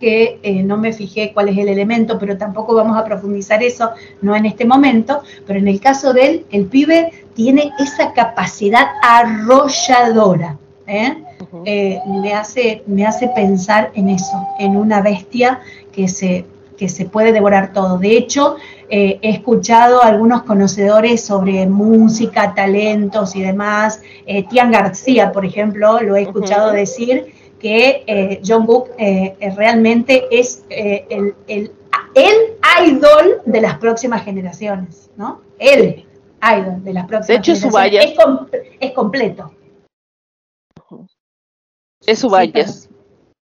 que 0.00 0.40
eh, 0.42 0.64
no 0.64 0.78
me 0.78 0.92
fijé 0.92 1.32
cuál 1.32 1.50
es 1.50 1.58
el 1.58 1.68
elemento, 1.68 2.18
pero 2.18 2.36
tampoco 2.36 2.74
vamos 2.74 2.98
a 2.98 3.04
profundizar 3.04 3.62
eso, 3.62 3.90
no 4.20 4.34
en 4.34 4.46
este 4.46 4.64
momento, 4.64 5.22
pero 5.46 5.60
en 5.60 5.68
el 5.68 5.80
caso 5.80 6.12
de 6.12 6.26
él, 6.26 6.46
el 6.50 6.64
pibe 6.66 7.12
tiene 7.34 7.70
esa 7.78 8.12
capacidad 8.14 8.86
arrolladora. 9.00 10.58
¿eh? 10.88 11.22
Eh, 11.66 12.00
me, 12.20 12.34
hace, 12.34 12.82
me 12.86 13.06
hace 13.06 13.28
pensar 13.28 13.92
en 13.94 14.08
eso, 14.08 14.44
en 14.58 14.76
una 14.76 15.02
bestia 15.02 15.60
que 15.92 16.08
se 16.08 16.46
que 16.80 16.88
se 16.88 17.04
puede 17.04 17.32
devorar 17.32 17.74
todo. 17.74 17.98
De 17.98 18.16
hecho, 18.16 18.56
eh, 18.88 19.18
he 19.20 19.28
escuchado 19.28 20.02
a 20.02 20.06
algunos 20.06 20.44
conocedores 20.44 21.22
sobre 21.22 21.66
música, 21.66 22.54
talentos 22.54 23.36
y 23.36 23.42
demás. 23.42 24.00
Eh, 24.24 24.48
Tian 24.48 24.72
García, 24.72 25.30
por 25.30 25.44
ejemplo, 25.44 26.00
lo 26.00 26.16
he 26.16 26.22
escuchado 26.22 26.72
decir 26.72 27.34
que 27.58 28.02
eh, 28.06 28.40
John 28.42 28.64
Book 28.64 28.92
realmente 28.96 30.24
es 30.30 30.64
el, 30.70 31.34
el, 31.48 31.70
idol 32.86 33.42
de 33.44 33.60
las 33.60 33.76
próximas 33.76 34.24
generaciones, 34.24 35.10
¿no? 35.16 35.42
El 35.58 36.06
idol 36.42 36.82
de 36.82 36.94
las 36.94 37.06
próximas 37.06 37.26
de 37.26 37.34
hecho, 37.34 37.60
generaciones. 37.60 38.54
Es, 38.54 38.88
es 38.88 38.92
completo. 38.92 39.52
Es 42.06 42.18
su 42.20 42.30
vallas. 42.30 42.88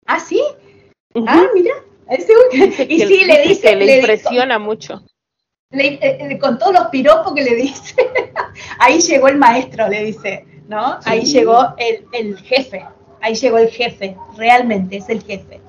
¿Ah, 0.05 0.21
sí? 0.21 0.43
Ah, 1.27 1.47
mira 1.55 1.73
y 2.89 3.01
sí, 3.01 3.25
le 3.25 3.43
dice. 3.43 3.71
Que 3.71 3.77
le, 3.77 3.99
impresiona 3.99 4.59
mucho. 4.59 5.03
Eh, 5.71 5.99
eh, 6.03 6.39
con 6.39 6.59
todos 6.59 6.73
los 6.75 6.87
piropos 6.89 7.33
que 7.35 7.43
le 7.43 7.55
dice. 7.55 7.95
ahí 8.79 9.01
llegó 9.01 9.29
el 9.29 9.39
maestro, 9.39 9.89
le 9.89 10.05
dice, 10.05 10.45
¿no? 10.69 10.99
Ahí 11.05 11.25
llegó 11.25 11.75
el, 11.79 12.05
el 12.13 12.39
jefe. 12.39 12.85
Ahí 13.21 13.35
llegó 13.37 13.59
el 13.59 13.69
jefe, 13.69 14.17
realmente 14.37 14.97
es 14.97 15.09
el 15.09 15.23
jefe. 15.23 15.61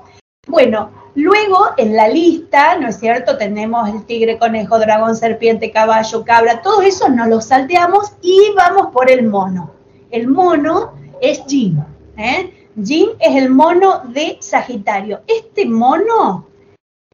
Bueno, 0.47 0.91
luego 1.15 1.69
en 1.77 1.95
la 1.95 2.09
lista, 2.09 2.77
¿no 2.77 2.89
es 2.89 2.99
cierto? 2.99 3.37
Tenemos 3.37 3.87
el 3.87 4.05
tigre, 4.05 4.37
conejo, 4.37 4.77
dragón, 4.77 5.15
serpiente, 5.15 5.71
caballo, 5.71 6.25
cabra, 6.25 6.61
todo 6.61 6.81
eso 6.81 7.07
nos 7.09 7.27
lo 7.27 7.39
salteamos 7.39 8.13
y 8.21 8.51
vamos 8.55 8.87
por 8.91 9.09
el 9.09 9.23
mono. 9.27 9.71
El 10.11 10.27
mono 10.27 10.93
es 11.21 11.43
Jim, 11.47 11.81
¿eh? 12.17 12.62
Jin 12.81 13.09
es 13.19 13.35
el 13.35 13.49
mono 13.49 14.01
de 14.09 14.37
Sagitario. 14.39 15.21
Este 15.27 15.65
mono, 15.65 16.47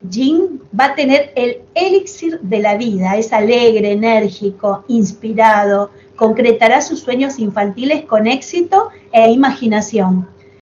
Jin, 0.09 0.61
va 0.77 0.85
a 0.85 0.95
tener 0.95 1.33
el 1.35 1.61
elixir 1.75 2.39
de 2.39 2.59
la 2.59 2.77
vida, 2.77 3.17
es 3.17 3.33
alegre, 3.33 3.91
enérgico, 3.91 4.85
inspirado, 4.87 5.91
concretará 6.15 6.81
sus 6.81 7.01
sueños 7.01 7.39
infantiles 7.39 8.05
con 8.05 8.27
éxito 8.27 8.89
e 9.11 9.31
imaginación. 9.31 10.29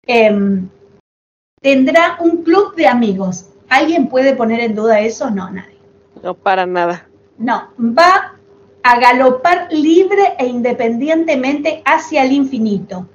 Em, 0.05 0.69
tendrá 1.61 2.17
un 2.21 2.43
club 2.43 2.75
de 2.75 2.88
amigos. 2.88 3.47
¿Alguien 3.67 4.07
puede 4.07 4.36
poner 4.36 4.61
en 4.61 4.75
duda 4.75 5.01
eso? 5.01 5.30
No, 5.30 5.49
nadie. 5.51 5.77
No, 6.23 6.34
para 6.34 6.65
nada. 6.65 7.07
No, 7.38 7.69
va 7.77 8.36
a 8.84 8.99
galopar 8.99 9.67
libre 9.71 10.36
e 10.39 10.47
independientemente 10.47 11.82
hacia 11.86 12.23
el 12.23 12.32
infinito. 12.32 13.07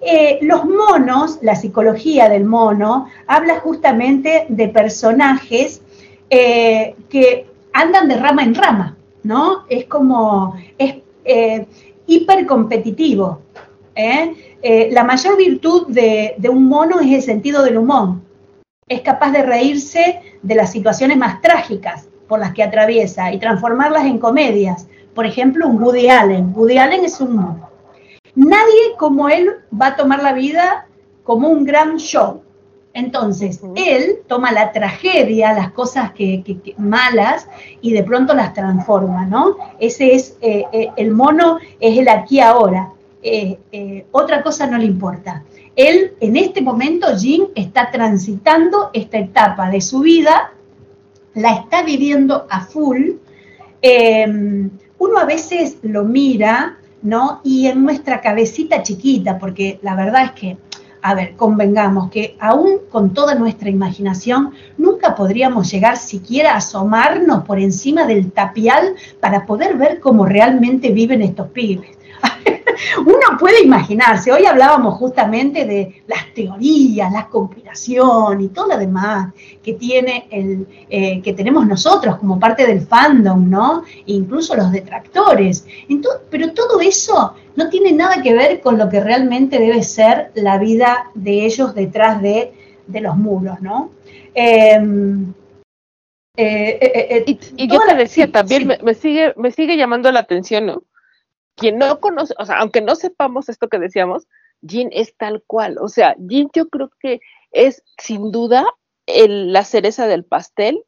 Eh, 0.00 0.38
los 0.42 0.64
monos, 0.64 1.38
la 1.42 1.56
psicología 1.56 2.28
del 2.28 2.44
mono, 2.44 3.08
habla 3.26 3.58
justamente 3.60 4.46
de 4.48 4.68
personajes 4.68 5.82
eh, 6.30 6.94
que 7.08 7.46
andan 7.72 8.08
de 8.08 8.16
rama 8.16 8.44
en 8.44 8.54
rama, 8.54 8.96
¿no? 9.24 9.64
Es 9.68 9.86
como, 9.86 10.56
es 10.78 10.96
eh, 11.24 11.66
hipercompetitivo. 12.06 13.40
la 14.90 15.04
mayor 15.04 15.36
virtud 15.36 15.88
de, 15.88 16.36
un 16.48 16.68
mono 16.68 17.00
es 17.00 17.12
el 17.12 17.22
sentido 17.22 17.64
del 17.64 17.78
humor. 17.78 18.16
Es 18.86 19.00
capaz 19.00 19.32
de 19.32 19.42
reírse 19.42 20.20
de 20.42 20.54
las 20.54 20.70
situaciones 20.70 21.16
más 21.16 21.42
trágicas 21.42 22.08
por 22.28 22.38
las 22.38 22.54
que 22.54 22.62
atraviesa 22.62 23.32
y 23.32 23.38
transformarlas 23.38 24.04
en 24.04 24.18
comedias. 24.18 24.86
Por 25.14 25.26
ejemplo, 25.26 25.66
un 25.66 25.82
Woody 25.82 26.08
Allen. 26.08 26.52
Woody 26.54 26.78
Allen 26.78 27.04
es 27.04 27.20
un 27.20 27.34
Nadie 28.38 28.94
como 28.96 29.28
él 29.28 29.50
va 29.74 29.88
a 29.88 29.96
tomar 29.96 30.22
la 30.22 30.32
vida 30.32 30.86
como 31.24 31.48
un 31.48 31.64
gran 31.64 31.96
show. 31.96 32.42
Entonces, 32.94 33.60
él 33.74 34.20
toma 34.28 34.52
la 34.52 34.70
tragedia, 34.70 35.52
las 35.54 35.72
cosas 35.72 36.12
que, 36.12 36.44
malas, 36.78 37.48
y 37.80 37.92
de 37.92 38.04
pronto 38.04 38.34
las 38.34 38.54
transforma, 38.54 39.26
¿no? 39.26 39.56
Ese 39.80 40.14
es 40.14 40.36
eh, 40.40 40.64
eh, 40.72 40.90
el 40.96 41.10
mono, 41.10 41.58
es 41.80 41.98
el 41.98 42.08
aquí 42.08 42.38
ahora. 42.38 42.92
Eh, 43.24 44.06
otra 44.12 44.44
cosa 44.44 44.68
no 44.68 44.78
le 44.78 44.84
importa. 44.84 45.42
Él, 45.74 46.14
en 46.20 46.36
este 46.36 46.62
momento, 46.62 47.08
Jim 47.18 47.46
está 47.56 47.90
transitando 47.90 48.90
esta 48.92 49.18
etapa 49.18 49.68
de 49.68 49.80
su 49.80 49.98
vida, 49.98 50.52
la 51.34 51.54
está 51.54 51.82
viviendo 51.82 52.46
a 52.48 52.60
full. 52.60 53.14
uno 55.00 55.18
a 55.18 55.24
veces 55.24 55.78
lo 55.82 56.04
mira 56.04 56.77
¿no? 57.02 57.40
Y 57.44 57.66
en 57.66 57.82
nuestra 57.84 58.20
cabecita 58.20 58.82
chiquita, 58.82 59.38
porque 59.38 59.78
la 59.82 59.94
verdad 59.94 60.24
es 60.24 60.32
que, 60.32 60.56
a 61.02 61.14
ver, 61.14 61.36
convengamos 61.36 62.10
que 62.10 62.36
aún 62.40 62.78
con 62.90 63.14
toda 63.14 63.34
nuestra 63.34 63.70
imaginación, 63.70 64.52
nunca 64.76 65.14
podríamos 65.14 65.70
llegar 65.70 65.96
siquiera 65.96 66.54
a 66.54 66.56
asomarnos 66.56 67.44
por 67.44 67.58
encima 67.58 68.06
del 68.06 68.32
tapial 68.32 68.94
para 69.20 69.46
poder 69.46 69.76
ver 69.76 70.00
cómo 70.00 70.26
realmente 70.26 70.90
viven 70.90 71.22
estos 71.22 71.48
pibes. 71.48 71.97
uno 72.98 73.38
puede 73.38 73.62
imaginarse, 73.64 74.32
hoy 74.32 74.46
hablábamos 74.46 74.94
justamente 74.94 75.64
de 75.64 76.02
las 76.06 76.32
teorías, 76.34 77.12
la 77.12 77.28
conspiración 77.28 78.40
y 78.40 78.48
todo 78.48 78.68
lo 78.68 78.78
demás 78.78 79.32
que 79.62 79.74
tiene 79.74 80.28
el, 80.30 80.66
eh, 80.88 81.20
que 81.22 81.32
tenemos 81.32 81.66
nosotros 81.66 82.16
como 82.16 82.38
parte 82.38 82.66
del 82.66 82.80
fandom, 82.80 83.48
¿no? 83.48 83.82
E 84.06 84.12
incluso 84.12 84.54
los 84.56 84.72
detractores. 84.72 85.66
Entonces, 85.88 86.22
pero 86.30 86.52
todo 86.52 86.80
eso 86.80 87.34
no 87.56 87.68
tiene 87.68 87.92
nada 87.92 88.22
que 88.22 88.34
ver 88.34 88.60
con 88.60 88.78
lo 88.78 88.88
que 88.88 89.00
realmente 89.00 89.58
debe 89.58 89.82
ser 89.82 90.30
la 90.34 90.58
vida 90.58 91.10
de 91.14 91.44
ellos 91.44 91.74
detrás 91.74 92.22
de, 92.22 92.52
los 92.88 93.16
muros, 93.16 93.60
¿no? 93.60 93.90
Em, 94.34 95.34
eh, 96.36 96.78
eh, 96.80 97.24
y, 97.26 97.68
yo 97.68 97.80
te 97.86 97.94
decía, 97.96 98.30
también 98.30 98.66
me, 98.82 98.94
sigue, 98.94 99.34
me 99.36 99.50
sigue 99.50 99.76
llamando 99.76 100.10
la 100.10 100.20
atención, 100.20 100.66
¿no? 100.66 100.82
Quien 101.58 101.78
no 101.78 102.00
conoce, 102.00 102.34
o 102.38 102.46
sea, 102.46 102.58
aunque 102.58 102.80
no 102.80 102.94
sepamos 102.94 103.48
esto 103.48 103.68
que 103.68 103.78
decíamos, 103.78 104.26
Jin 104.66 104.90
es 104.92 105.16
tal 105.16 105.42
cual. 105.46 105.76
O 105.80 105.88
sea, 105.88 106.16
Jin 106.28 106.48
yo 106.54 106.68
creo 106.68 106.90
que 107.00 107.20
es 107.50 107.82
sin 107.98 108.30
duda 108.30 108.64
el, 109.06 109.52
la 109.52 109.64
cereza 109.64 110.06
del 110.06 110.24
pastel 110.24 110.82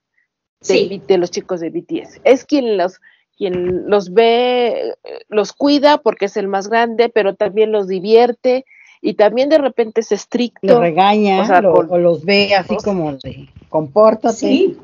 de, 0.61 1.19
los 1.19 1.31
chicos 1.31 1.61
de 1.61 1.71
BTS. 1.71 2.21
Es 2.25 2.45
quien 2.45 2.77
los, 2.77 3.01
quien 3.37 3.89
los 3.89 4.13
ve, 4.13 4.95
los 5.29 5.53
cuida 5.53 5.99
porque 5.99 6.27
es 6.27 6.37
el 6.37 6.49
más 6.49 6.69
grande, 6.69 7.09
pero 7.09 7.35
también 7.35 7.73
los 7.73 7.89
divierte 7.89 8.65
y 9.01 9.15
también 9.15 9.49
de 9.49 9.59
repente 9.59 10.03
es 10.03 10.13
estricto. 10.13 10.67
Lo 10.67 10.81
regaña 10.81 11.43
o, 11.69 11.99
los 11.99 12.25
ve 12.25 12.55
así 12.55 12.77
como 12.77 13.13
de 13.15 13.49
compórtate. 13.69 14.37
Sí, 14.37 14.79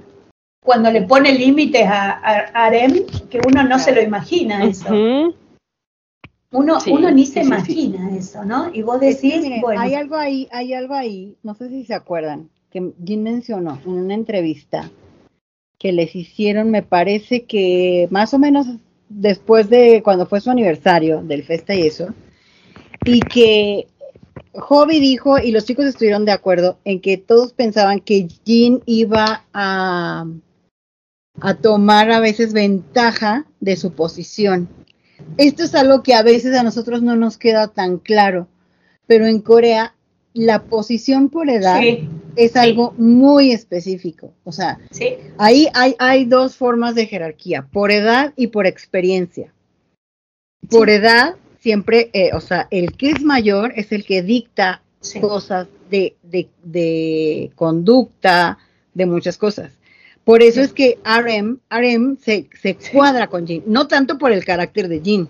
cuando 0.64 0.90
le 0.90 1.02
pone 1.02 1.32
límites 1.32 1.86
a, 1.86 2.12
Arem, 2.54 3.06
que 3.30 3.40
uno 3.46 3.62
no 3.62 3.78
se 3.78 3.94
lo 3.94 4.02
imagina 4.02 4.64
eso. 4.64 4.88
Uno, 6.52 6.78
uno 6.90 7.10
ni 7.10 7.26
se 7.26 7.42
imagina 7.42 8.16
eso, 8.16 8.44
¿no? 8.44 8.72
Y 8.72 8.82
vos 8.82 9.00
decís, 9.00 9.44
bueno. 9.60 9.80
Hay 9.80 9.94
algo 9.94 10.16
ahí, 10.16 10.48
hay 10.52 10.74
algo 10.74 10.94
ahí, 10.94 11.36
no 11.42 11.54
sé 11.54 11.68
si 11.68 11.84
se 11.84 11.94
acuerdan, 11.94 12.50
que 12.70 12.92
Jim 13.04 13.22
mencionó 13.22 13.78
en 13.84 13.92
una 13.92 14.14
entrevista 14.14 14.90
que 15.78 15.92
les 15.92 16.14
hicieron, 16.14 16.70
me 16.70 16.82
parece 16.82 17.44
que 17.44 18.08
más 18.10 18.32
o 18.32 18.38
menos 18.38 18.66
después 19.08 19.68
de 19.68 20.02
cuando 20.02 20.26
fue 20.26 20.40
su 20.40 20.50
aniversario 20.50 21.22
del 21.22 21.42
festa 21.42 21.74
y 21.74 21.82
eso, 21.82 22.14
y 23.04 23.20
que 23.20 23.88
Hobby 24.54 25.00
dijo, 25.00 25.38
y 25.38 25.50
los 25.50 25.64
chicos 25.64 25.84
estuvieron 25.84 26.24
de 26.24 26.32
acuerdo, 26.32 26.78
en 26.84 27.00
que 27.00 27.18
todos 27.18 27.52
pensaban 27.52 28.00
que 28.00 28.28
Jin 28.44 28.82
iba 28.86 29.44
a, 29.52 30.26
a 31.40 31.54
tomar 31.54 32.10
a 32.10 32.20
veces 32.20 32.52
ventaja 32.52 33.46
de 33.60 33.76
su 33.76 33.92
posición 33.92 34.68
esto 35.36 35.64
es 35.64 35.74
algo 35.74 36.02
que 36.02 36.14
a 36.14 36.22
veces 36.22 36.56
a 36.56 36.62
nosotros 36.62 37.02
no 37.02 37.16
nos 37.16 37.36
queda 37.36 37.68
tan 37.68 37.98
claro, 37.98 38.48
pero 39.06 39.26
en 39.26 39.40
Corea 39.40 39.94
la 40.36 40.64
posición 40.64 41.30
por 41.30 41.48
edad 41.48 41.80
es 42.36 42.56
algo 42.56 42.92
muy 42.98 43.52
específico. 43.52 44.34
O 44.44 44.52
sea, 44.52 44.78
ahí 45.38 45.68
hay, 45.72 45.96
hay 45.98 46.26
dos 46.26 46.56
formas 46.56 46.94
de 46.94 47.06
jerarquía, 47.06 47.66
por 47.72 47.90
edad 47.90 48.34
y 48.36 48.48
por 48.48 48.66
experiencia. 48.66 49.52
Por 50.68 50.90
edad, 50.90 51.36
siempre, 51.58 52.10
eh, 52.12 52.30
o 52.34 52.40
sea, 52.40 52.68
el 52.70 52.92
que 52.96 53.10
es 53.10 53.22
mayor 53.22 53.72
es 53.76 53.92
el 53.92 54.04
que 54.04 54.22
dicta 54.22 54.82
cosas 55.20 55.68
de, 55.90 56.16
de, 56.22 56.48
de 56.62 57.50
conducta, 57.54 58.58
de 58.92 59.06
muchas 59.06 59.38
cosas. 59.38 59.72
Por 60.26 60.42
eso 60.42 60.60
es 60.60 60.72
que 60.72 60.98
RM, 61.04 61.60
RM 61.70 62.18
se, 62.20 62.48
se 62.60 62.76
cuadra 62.92 63.28
con 63.28 63.46
Jean, 63.46 63.62
no 63.64 63.86
tanto 63.86 64.18
por 64.18 64.32
el 64.32 64.44
carácter 64.44 64.88
de 64.88 65.00
Jean. 65.00 65.28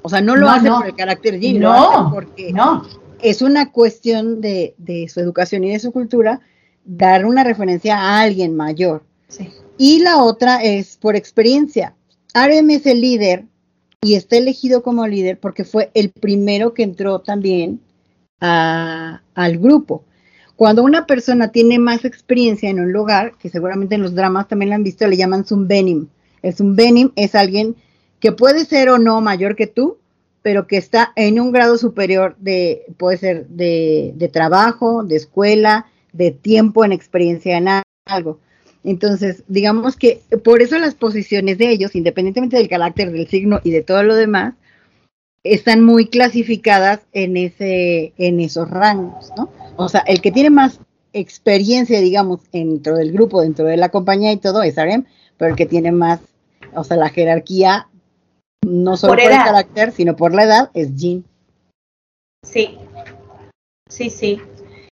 O 0.00 0.08
sea, 0.08 0.22
no 0.22 0.34
lo 0.34 0.46
No, 0.46 0.52
hace 0.52 0.68
no. 0.70 0.78
por 0.78 0.86
el 0.86 0.94
carácter 0.96 1.38
de 1.38 1.52
lo 1.52 1.68
No, 1.72 1.90
hace 1.90 2.14
porque 2.14 2.52
no. 2.54 2.86
es 3.20 3.42
una 3.42 3.70
cuestión 3.70 4.40
de, 4.40 4.74
de 4.78 5.08
su 5.08 5.20
educación 5.20 5.62
y 5.64 5.72
de 5.72 5.78
su 5.78 5.92
cultura 5.92 6.40
dar 6.86 7.26
una 7.26 7.44
referencia 7.44 7.98
a 7.98 8.20
alguien 8.22 8.56
mayor. 8.56 9.02
Sí. 9.28 9.50
Y 9.76 10.00
la 10.00 10.22
otra 10.24 10.62
es 10.62 10.96
por 10.96 11.14
experiencia. 11.14 11.94
RM 12.32 12.70
es 12.70 12.86
el 12.86 13.02
líder 13.02 13.44
y 14.00 14.14
está 14.14 14.38
elegido 14.38 14.82
como 14.82 15.06
líder 15.06 15.38
porque 15.38 15.64
fue 15.64 15.90
el 15.92 16.12
primero 16.12 16.72
que 16.72 16.82
entró 16.84 17.18
también 17.20 17.80
a- 18.40 19.20
al 19.34 19.58
grupo. 19.58 20.04
Cuando 20.58 20.82
una 20.82 21.06
persona 21.06 21.52
tiene 21.52 21.78
más 21.78 22.04
experiencia 22.04 22.68
en 22.68 22.80
un 22.80 22.92
lugar, 22.92 23.34
que 23.38 23.48
seguramente 23.48 23.94
en 23.94 24.02
los 24.02 24.16
dramas 24.16 24.48
también 24.48 24.70
lo 24.70 24.74
han 24.74 24.82
visto, 24.82 25.06
le 25.06 25.16
llaman 25.16 25.44
Zumbenim. 25.44 26.08
El 26.42 26.52
Zumbenim 26.52 27.12
es 27.14 27.36
alguien 27.36 27.76
que 28.18 28.32
puede 28.32 28.64
ser 28.64 28.88
o 28.88 28.98
no 28.98 29.20
mayor 29.20 29.54
que 29.54 29.68
tú, 29.68 29.98
pero 30.42 30.66
que 30.66 30.76
está 30.76 31.12
en 31.14 31.38
un 31.38 31.52
grado 31.52 31.78
superior 31.78 32.34
de, 32.40 32.86
puede 32.96 33.18
ser 33.18 33.46
de, 33.46 34.12
de 34.16 34.26
trabajo, 34.26 35.04
de 35.04 35.14
escuela, 35.14 35.86
de 36.12 36.32
tiempo 36.32 36.84
en 36.84 36.90
experiencia 36.90 37.56
en 37.56 37.68
algo. 38.06 38.40
Entonces, 38.82 39.44
digamos 39.46 39.94
que 39.94 40.22
por 40.42 40.60
eso 40.60 40.76
las 40.80 40.96
posiciones 40.96 41.58
de 41.58 41.70
ellos, 41.70 41.94
independientemente 41.94 42.56
del 42.56 42.68
carácter, 42.68 43.12
del 43.12 43.28
signo 43.28 43.60
y 43.62 43.70
de 43.70 43.82
todo 43.82 44.02
lo 44.02 44.16
demás, 44.16 44.54
están 45.44 45.84
muy 45.84 46.08
clasificadas 46.08 46.98
en 47.12 47.36
ese, 47.36 48.12
en 48.18 48.40
esos 48.40 48.68
rangos, 48.68 49.30
¿no? 49.36 49.50
O 49.80 49.88
sea, 49.88 50.00
el 50.00 50.20
que 50.20 50.32
tiene 50.32 50.50
más 50.50 50.80
experiencia, 51.12 52.00
digamos, 52.00 52.40
dentro 52.50 52.96
del 52.96 53.12
grupo, 53.12 53.42
dentro 53.42 53.64
de 53.64 53.76
la 53.76 53.90
compañía 53.90 54.32
y 54.32 54.36
todo, 54.36 54.64
es 54.64 54.74
RM, 54.76 55.06
pero 55.36 55.52
el 55.52 55.56
que 55.56 55.66
tiene 55.66 55.92
más, 55.92 56.18
o 56.74 56.82
sea, 56.82 56.96
la 56.96 57.08
jerarquía, 57.10 57.88
no 58.66 58.96
solo 58.96 59.12
Por 59.12 59.22
por, 59.22 59.32
el 59.32 59.38
carácter, 59.38 59.92
sino 59.92 60.16
por 60.16 60.34
la 60.34 60.42
edad, 60.42 60.70
es 60.74 60.96
Jean. 60.96 61.24
Sí, 62.44 62.76
sí, 63.88 64.10
sí. 64.10 64.40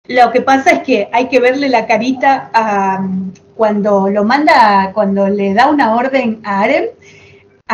Lo 0.09 0.33
que 0.33 0.41
pasa 0.41 0.72
es 0.72 0.83
que 0.83 1.09
hay 1.12 1.28
que 1.28 1.39
verle 1.39 1.68
la 1.68 1.87
carita 1.87 2.51
a 2.53 3.09
cuando 3.55 4.09
lo 4.09 4.24
manda, 4.24 4.91
cuando 4.93 5.28
le 5.28 5.55
da 5.55 5.70
una 5.70 5.95
orden 5.95 6.41
a 6.43 6.62
Arem. 6.62 6.87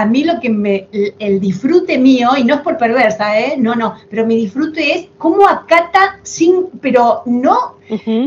A 0.00 0.04
mí 0.06 0.22
lo 0.24 0.38
que 0.40 0.48
me, 0.50 0.88
el, 0.92 1.14
el 1.18 1.40
disfrute 1.40 1.98
mío, 1.98 2.30
y 2.36 2.44
no 2.44 2.54
es 2.56 2.60
por 2.60 2.76
perversa, 2.78 3.38
¿eh? 3.40 3.54
No, 3.58 3.74
no, 3.74 3.94
pero 4.10 4.24
mi 4.26 4.36
disfrute 4.36 4.92
es 4.94 5.08
cómo 5.18 5.46
acata 5.48 6.20
sin, 6.22 6.66
pero 6.80 7.22
no, 7.26 7.76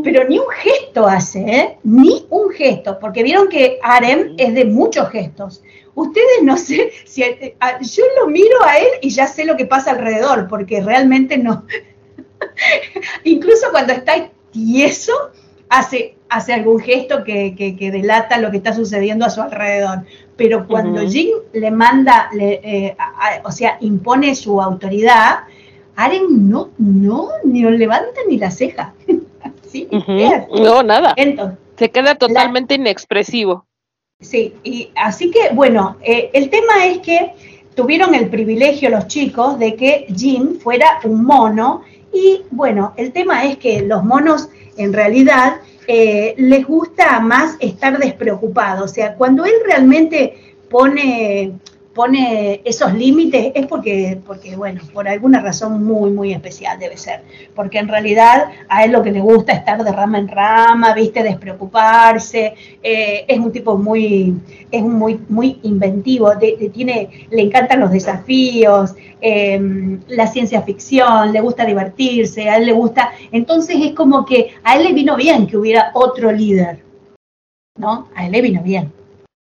pero 0.04 0.28
ni 0.28 0.38
un 0.40 0.50
gesto 0.50 1.08
hace, 1.08 1.40
¿eh? 1.40 1.78
Ni 1.84 2.26
un 2.30 2.50
gesto, 2.52 2.98
porque 3.00 3.24
vieron 3.24 3.48
que 3.48 3.80
Arem 3.84 4.34
es 4.38 4.54
de 4.54 4.66
muchos 4.66 5.10
gestos. 5.10 5.62
Ustedes 5.94 6.42
no 6.44 6.58
sé 6.58 6.92
si 7.06 7.24
eh, 7.24 7.56
a- 7.60 7.80
yo 7.82 8.04
lo 8.20 8.28
miro 8.28 8.58
a 8.66 8.78
él 8.78 8.88
y 9.02 9.10
ya 9.10 9.28
sé 9.28 9.46
lo 9.46 9.56
que 9.58 9.66
pasa 9.66 9.92
alrededor, 9.92 10.48
porque 10.50 10.82
realmente 10.82 11.38
no. 11.38 11.66
Incluso 13.24 13.68
cuando 13.72 13.94
está 13.94 14.30
tieso, 14.52 15.14
hace, 15.70 16.16
hace 16.30 16.54
algún 16.54 16.80
gesto 16.80 17.24
que, 17.24 17.56
que- 17.56 17.76
que 17.76 17.92
delata 17.92 18.38
lo 18.40 18.52
que 18.52 18.58
está 18.58 18.74
sucediendo 18.74 19.26
a 19.26 19.30
su 19.30 19.42
alrededor. 19.42 20.00
Pero 20.44 20.68
cuando. 20.68 21.02
Jin 21.02 21.30
le 21.54 21.72
manda, 21.72 22.30
le, 22.34 22.54
eh, 22.64 22.96
a- 22.98 23.28
a- 23.28 23.42
o 23.48 23.52
sea, 23.52 23.78
impone 23.82 24.36
su 24.36 24.62
autoridad, 24.62 25.40
Aren 25.96 26.50
no, 26.50 26.70
no, 26.78 27.30
ni 27.44 27.62
levanta 27.64 28.22
ni 28.28 28.38
la 28.38 28.52
ceja. 28.52 28.94
No, 30.52 30.84
nada. 30.84 31.14
Entonces, 31.16 31.58
Se 31.78 31.90
queda 31.90 32.16
totalmente 32.16 32.76
inexpresivo. 32.76 33.66
Sí, 34.20 34.54
y 34.64 34.90
así 34.96 35.32
que, 35.32 35.54
bueno, 35.54 35.96
eh, 36.02 36.30
el 36.34 36.50
tema 36.50 36.86
es 36.86 37.00
que 37.00 37.32
tuvieron 37.74 38.14
el 38.14 38.30
privilegio 38.30 38.90
los 38.90 39.08
chicos 39.08 39.58
de 39.58 39.76
que 39.76 40.08
Jim 40.16 40.60
fuera 40.60 41.00
un 41.06 41.24
mono 41.24 41.84
y, 42.14 42.42
bueno, 42.52 42.94
el 42.98 43.14
tema 43.14 43.46
es 43.46 43.58
que 43.58 43.82
los 43.82 44.04
monos 44.04 44.50
en 44.78 44.94
realidad 44.94 45.56
eh, 45.88 46.36
les 46.38 46.66
gusta 46.66 47.20
más 47.20 47.56
estar 47.60 47.98
despreocupados, 47.98 48.92
o 48.92 48.94
sea, 48.94 49.16
cuando 49.16 49.46
él 49.46 49.54
realmente 49.66 50.56
pone 50.70 51.54
pone 51.94 52.62
esos 52.64 52.94
límites 52.94 53.52
es 53.54 53.68
porque, 53.68 54.18
porque, 54.26 54.56
bueno, 54.56 54.82
por 54.94 55.08
alguna 55.08 55.42
razón 55.42 55.84
muy, 55.84 56.10
muy 56.12 56.32
especial 56.32 56.80
debe 56.80 56.96
ser. 56.98 57.22
Porque 57.54 57.80
en 57.80 57.88
realidad 57.88 58.46
a 58.70 58.84
él 58.86 58.92
lo 58.92 59.04
que 59.04 59.12
le 59.12 59.20
gusta 59.20 59.52
es 59.52 59.60
estar 59.60 59.84
de 59.84 59.92
rama 59.92 60.18
en 60.20 60.28
rama, 60.28 60.94
viste, 60.94 61.22
despreocuparse. 61.22 62.54
eh, 62.82 63.26
es 63.28 63.40
un 63.40 63.52
tipo 63.52 63.78
muy, 63.78 64.36
es 64.72 64.82
un 64.82 64.94
muy, 64.98 65.20
muy 65.30 65.60
inventivo, 65.64 66.34
de- 66.36 66.56
de- 66.58 66.70
tiene, 66.70 67.28
le 67.30 67.42
encantan 67.42 67.80
los 67.82 67.92
desafíos, 67.92 68.96
eh, 69.20 69.60
la 70.08 70.28
ciencia 70.28 70.62
ficción, 70.62 71.32
le 71.32 71.42
gusta 71.42 71.66
divertirse, 71.66 72.50
a 72.50 72.58
él 72.58 72.66
le 72.68 72.74
gusta. 72.74 73.12
Entonces 73.32 73.76
es 73.82 73.94
como 73.94 74.26
que 74.26 74.52
a 74.64 74.78
él 74.78 74.84
le 74.86 74.94
vino 74.94 75.16
bien 75.16 75.46
que 75.46 75.58
hubiera 75.58 75.92
otro 75.94 76.32
líder, 76.32 76.80
¿no? 77.78 78.08
A 78.16 78.26
él 78.26 78.32
le 78.32 78.42
vino 78.42 78.62
bien 78.64 78.92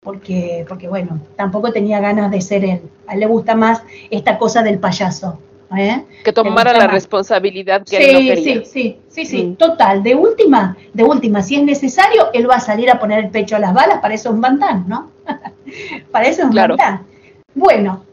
porque, 0.05 0.65
porque 0.69 0.87
bueno, 0.87 1.19
tampoco 1.35 1.73
tenía 1.73 1.99
ganas 1.99 2.31
de 2.31 2.41
ser 2.41 2.65
él. 2.65 2.83
A 3.07 3.15
él 3.15 3.21
le 3.21 3.27
gusta 3.27 3.57
más 3.57 3.83
esta 4.11 4.39
cosa 4.39 4.63
del 4.63 4.79
payaso. 4.79 5.39
¿eh? 5.77 6.05
Que 6.23 6.33
tomara 6.33 6.73
la 6.73 6.85
más. 6.85 6.93
responsabilidad 6.93 7.83
que 7.85 7.97
él 7.97 8.13
no 8.13 8.19
Sí, 8.21 8.27
quería. 8.29 8.55
sí, 8.55 8.63
sí, 8.71 8.99
sí, 9.09 9.27
sí, 9.27 9.43
Mm. 9.47 9.57
total. 9.57 10.03
De 10.05 10.15
última, 10.15 10.77
de 10.93 11.03
última, 11.03 11.43
si 11.43 11.57
es 11.57 11.65
necesario, 11.65 12.29
él 12.33 12.49
va 12.49 12.57
a 12.57 12.61
salir 12.61 12.89
a 12.91 13.01
poner 13.01 13.25
el 13.25 13.31
pecho 13.31 13.57
a 13.57 13.59
las 13.59 13.75
balas, 13.75 13.99
para 14.01 14.15
eso 14.15 14.29
es 14.29 14.35
un 14.37 14.41
bantán, 14.41 14.85
¿no? 14.87 15.11
para 16.13 16.27
eso 16.29 16.43
es 16.43 16.47
un 16.47 16.53
Claro. 16.53 16.77
bantán. 16.77 17.07
Bueno, 17.55 18.05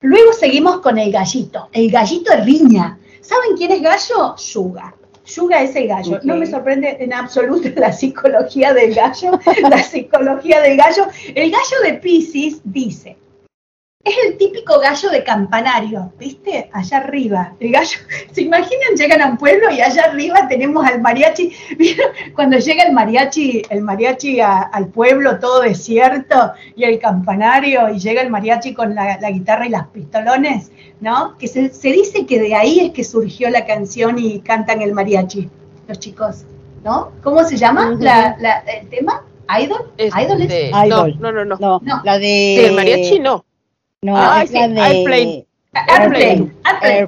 luego 0.00 0.32
seguimos 0.32 0.80
con 0.80 0.98
el 0.98 1.12
gallito, 1.12 1.68
el 1.72 1.90
gallito 1.90 2.32
de 2.32 2.42
riña. 2.42 2.98
¿Saben 3.20 3.56
quién 3.56 3.70
es 3.72 3.82
gallo? 3.82 4.34
Yuga. 4.36 4.94
Yuga 5.34 5.62
es 5.62 5.74
el 5.76 5.88
gallo. 5.88 6.20
No 6.22 6.36
me 6.36 6.46
sorprende 6.46 6.96
en 7.00 7.12
absoluto 7.12 7.68
la 7.76 7.92
psicología 7.92 8.72
del 8.72 8.94
gallo. 8.94 9.38
la 9.68 9.82
psicología 9.82 10.60
del 10.60 10.76
gallo. 10.76 11.06
El 11.34 11.50
gallo 11.50 11.82
de 11.84 11.94
Pisces 11.94 12.60
dice, 12.64 13.16
es 14.02 14.14
el 14.26 14.38
típico 14.38 14.78
gallo 14.80 15.10
de 15.10 15.22
campanario, 15.22 16.10
¿viste? 16.18 16.70
Allá 16.72 16.98
arriba. 16.98 17.52
El 17.60 17.70
gallo, 17.70 17.98
¿se 18.32 18.42
imaginan? 18.42 18.94
Llegan 18.96 19.20
a 19.20 19.26
un 19.26 19.36
pueblo 19.36 19.70
y 19.70 19.80
allá 19.82 20.04
arriba 20.04 20.48
tenemos 20.48 20.86
al 20.86 21.00
mariachi. 21.02 21.52
¿Vieron? 21.78 22.06
Cuando 22.34 22.58
llega 22.58 22.84
el 22.84 22.92
mariachi, 22.94 23.62
el 23.68 23.82
mariachi 23.82 24.40
a- 24.40 24.62
al 24.62 24.86
pueblo 24.88 25.38
todo 25.38 25.60
desierto 25.60 26.52
y 26.74 26.84
el 26.84 26.98
campanario 26.98 27.90
y 27.90 27.98
llega 27.98 28.22
el 28.22 28.30
mariachi 28.30 28.72
con 28.72 28.94
la, 28.94 29.18
la 29.20 29.30
guitarra 29.30 29.66
y 29.66 29.70
las 29.70 29.86
pistolones, 29.88 30.72
¿no? 31.00 31.36
Que 31.36 31.46
se, 31.46 31.68
se 31.68 31.88
dice 31.92 32.24
que 32.24 32.38
de 32.40 32.54
ahí 32.54 32.80
es 32.80 32.92
que 32.92 33.04
surgió 33.04 33.50
la 33.50 33.66
canción 33.66 34.18
y 34.18 34.40
cantan 34.40 34.80
el 34.80 34.94
mariachi, 34.94 35.48
los 35.88 35.98
chicos, 35.98 36.44
¿no? 36.84 37.12
¿Cómo 37.22 37.44
se 37.44 37.58
llama 37.58 37.94
la- 37.98 38.34
la- 38.40 38.60
el 38.60 38.88
tema? 38.88 39.24
¿Idol? 39.60 39.92
¿Idol 39.98 40.42
es? 40.42 40.70
Idol. 40.86 41.16
No, 41.20 41.32
no, 41.32 41.44
no, 41.44 41.56
no. 41.60 41.80
No, 41.82 42.00
la 42.04 42.18
de... 42.18 42.66
El 42.66 42.74
mariachi 42.74 43.18
no. 43.18 43.44
No, 44.02 44.14
Ah, 44.16 44.42
es 44.42 44.48
sí, 44.48 44.54
la 44.56 44.66
de... 44.68 44.80
Airplane. 44.80 45.46
Airplane, 45.74 46.52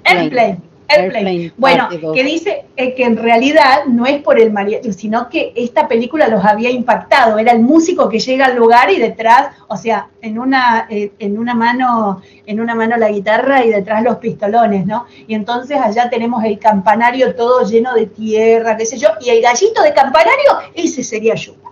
Airplane, 0.05 0.59
Airplane. 0.89 1.53
Bueno, 1.57 1.89
que 1.89 2.23
dice 2.23 2.67
eh, 2.77 2.95
que 2.95 3.05
en 3.05 3.17
realidad 3.17 3.87
no 3.87 4.05
es 4.05 4.21
por 4.23 4.39
el 4.39 4.53
mariachi, 4.53 4.93
sino 4.93 5.31
que 5.31 5.55
esta 5.57 5.89
película 5.89 6.29
los 6.29 6.45
había 6.45 6.69
impactado. 6.69 7.39
Era 7.39 7.53
el 7.53 7.61
músico 7.61 8.11
que 8.11 8.19
llega 8.19 8.45
al 8.45 8.57
lugar 8.57 8.91
y 8.91 8.99
detrás, 8.99 9.57
o 9.69 9.77
sea, 9.79 10.11
en 10.21 10.39
una, 10.39 10.87
eh, 10.91 11.13
en 11.19 11.39
una 11.39 11.55
mano, 11.55 12.21
en 12.45 12.61
una 12.61 12.75
mano 12.75 12.99
la 12.99 13.09
guitarra 13.09 13.65
y 13.65 13.71
detrás 13.71 14.03
los 14.03 14.19
pistolones, 14.19 14.85
¿no? 14.85 15.07
Y 15.27 15.35
entonces 15.35 15.79
allá 15.79 16.11
tenemos 16.11 16.45
el 16.45 16.59
campanario 16.59 17.35
todo 17.35 17.67
lleno 17.67 17.95
de 17.95 18.05
tierra, 18.05 18.77
qué 18.77 18.85
sé 18.85 18.99
yo, 18.99 19.09
y 19.19 19.31
el 19.31 19.41
gallito 19.41 19.81
de 19.83 19.95
campanario, 19.95 20.59
ese 20.75 21.03
sería 21.03 21.37
Yuga. 21.37 21.71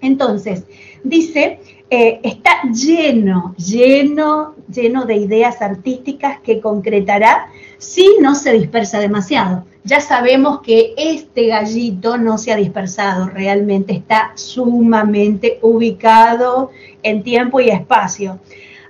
Entonces, 0.00 0.64
dice, 1.04 1.60
eh, 1.90 2.20
está 2.22 2.62
lleno, 2.72 3.54
lleno, 3.56 4.54
lleno 4.72 5.04
de 5.04 5.16
ideas 5.16 5.60
artísticas 5.60 6.40
que 6.40 6.58
concretará 6.58 7.48
si 7.78 8.16
no 8.20 8.34
se 8.34 8.52
dispersa 8.54 8.98
demasiado. 8.98 9.66
Ya 9.84 10.00
sabemos 10.00 10.62
que 10.62 10.94
este 10.96 11.48
gallito 11.48 12.16
no 12.16 12.38
se 12.38 12.52
ha 12.52 12.56
dispersado, 12.56 13.28
realmente 13.28 13.92
está 13.92 14.32
sumamente 14.34 15.58
ubicado 15.60 16.70
en 17.02 17.22
tiempo 17.22 17.60
y 17.60 17.68
espacio. 17.68 18.40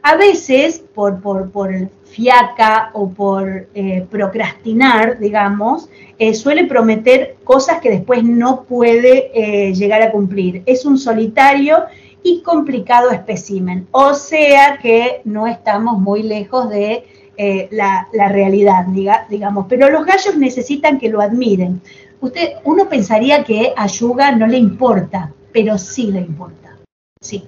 A 0.03 0.15
veces, 0.15 0.85
por, 0.95 1.21
por, 1.21 1.51
por 1.51 1.73
fiaca 2.05 2.91
o 2.93 3.11
por 3.11 3.67
eh, 3.75 4.07
procrastinar, 4.09 5.19
digamos, 5.19 5.89
eh, 6.19 6.33
suele 6.33 6.67
prometer 6.67 7.37
cosas 7.43 7.81
que 7.81 7.91
después 7.91 8.23
no 8.23 8.63
puede 8.63 9.33
llegar 9.75 10.01
a 10.01 10.13
cumplir. 10.13 10.63
Es 10.65 10.85
un 10.85 10.97
solitario 10.97 11.87
y 12.25 12.41
complicado 12.43 13.11
espécimen. 13.11 13.87
O 13.93 14.15
sea 14.15 14.79
que 14.83 15.21
no 15.25 15.47
estamos 15.47 16.01
muy 16.01 16.23
lejos 16.25 16.69
de 16.71 17.05
eh, 17.37 17.69
la, 17.71 18.09
la 18.13 18.29
realidad, 18.29 18.87
diga- 18.87 19.29
digamos. 19.29 19.67
Pero 19.69 19.91
los 19.91 20.05
gallos 20.05 20.37
necesitan 20.37 20.99
que 20.99 21.11
lo 21.11 21.21
admiren. 21.21 21.81
Usted, 22.21 22.55
uno 22.65 22.89
pensaría 22.89 23.45
que 23.45 23.75
a 23.77 23.87
Yuga 23.87 24.33
no 24.33 24.47
le 24.47 24.57
importa, 24.57 25.33
pero 25.53 25.77
sí 25.77 26.11
le 26.11 26.21
importa. 26.21 26.77
Sí. 27.21 27.45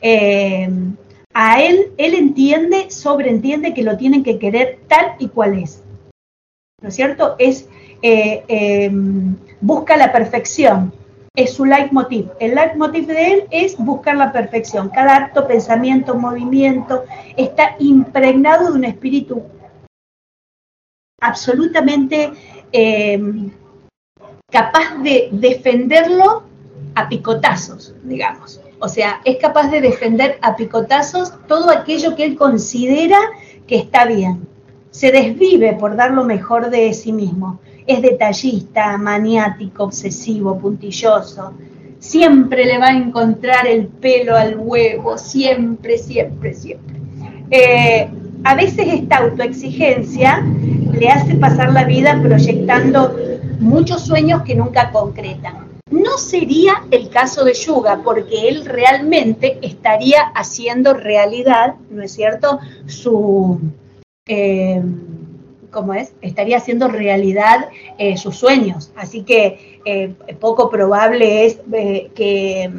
Eh, 0.00 0.70
a 1.34 1.60
él, 1.62 1.92
él 1.98 2.14
entiende, 2.14 2.90
sobreentiende 2.90 3.74
que 3.74 3.82
lo 3.82 3.96
tienen 3.96 4.22
que 4.22 4.38
querer 4.38 4.78
tal 4.86 5.16
y 5.18 5.28
cual 5.28 5.58
es. 5.58 5.82
¿No 6.80 6.88
es 6.90 6.94
cierto? 6.94 7.34
Es, 7.38 7.68
eh, 8.02 8.90
busca 9.60 9.96
la 9.96 10.12
perfección. 10.12 10.92
Es 11.36 11.52
su 11.52 11.64
leitmotiv. 11.64 12.30
El 12.40 12.54
leitmotiv 12.54 13.06
de 13.06 13.32
él 13.32 13.44
es 13.50 13.76
buscar 13.76 14.16
la 14.16 14.32
perfección. 14.32 14.88
Cada 14.88 15.16
acto, 15.16 15.46
pensamiento, 15.46 16.14
movimiento 16.14 17.04
está 17.36 17.76
impregnado 17.78 18.72
de 18.72 18.78
un 18.78 18.84
espíritu 18.84 19.44
absolutamente 21.20 22.32
eh, 22.72 23.20
capaz 24.50 24.96
de 25.02 25.28
defenderlo 25.32 26.44
a 26.94 27.08
picotazos, 27.08 27.94
digamos. 28.04 28.60
O 28.78 28.88
sea, 28.88 29.20
es 29.24 29.38
capaz 29.38 29.70
de 29.70 29.80
defender 29.80 30.38
a 30.42 30.56
picotazos 30.56 31.32
todo 31.46 31.70
aquello 31.70 32.14
que 32.14 32.24
él 32.24 32.36
considera 32.36 33.18
que 33.66 33.76
está 33.76 34.04
bien. 34.04 34.46
Se 34.90 35.10
desvive 35.10 35.74
por 35.74 35.96
dar 35.96 36.12
lo 36.12 36.24
mejor 36.24 36.70
de 36.70 36.92
sí 36.94 37.12
mismo. 37.12 37.60
Es 37.86 38.02
detallista, 38.02 38.96
maniático, 38.98 39.84
obsesivo, 39.84 40.58
puntilloso. 40.58 41.52
Siempre 41.98 42.64
le 42.64 42.78
va 42.78 42.88
a 42.88 42.96
encontrar 42.96 43.66
el 43.66 43.86
pelo 43.86 44.36
al 44.36 44.56
huevo, 44.58 45.16
siempre, 45.18 45.98
siempre, 45.98 46.54
siempre. 46.54 46.96
Eh, 47.50 48.08
a 48.44 48.54
veces 48.54 48.86
esta 48.88 49.18
autoexigencia 49.18 50.44
le 50.92 51.08
hace 51.08 51.34
pasar 51.36 51.72
la 51.72 51.84
vida 51.84 52.20
proyectando 52.22 53.16
muchos 53.60 54.02
sueños 54.04 54.42
que 54.42 54.54
nunca 54.54 54.90
concretan. 54.90 55.66
No 55.90 56.18
sería 56.18 56.84
el 56.90 57.08
caso 57.10 57.44
de 57.44 57.54
Yuga, 57.54 58.00
porque 58.04 58.48
él 58.48 58.64
realmente 58.64 59.58
estaría 59.62 60.20
haciendo 60.34 60.94
realidad, 60.94 61.74
¿no 61.90 62.02
es 62.02 62.12
cierto?, 62.12 62.58
su, 62.86 63.60
eh, 64.26 64.82
¿cómo 65.76 65.92
es? 65.92 66.14
Estaría 66.22 66.56
haciendo 66.56 66.88
realidad 66.88 67.68
eh, 67.98 68.16
sus 68.16 68.36
sueños. 68.38 68.90
Así 68.96 69.24
que 69.24 69.78
eh, 69.84 70.14
poco 70.40 70.70
probable 70.70 71.44
es 71.44 71.60
eh, 71.70 72.10
que, 72.14 72.72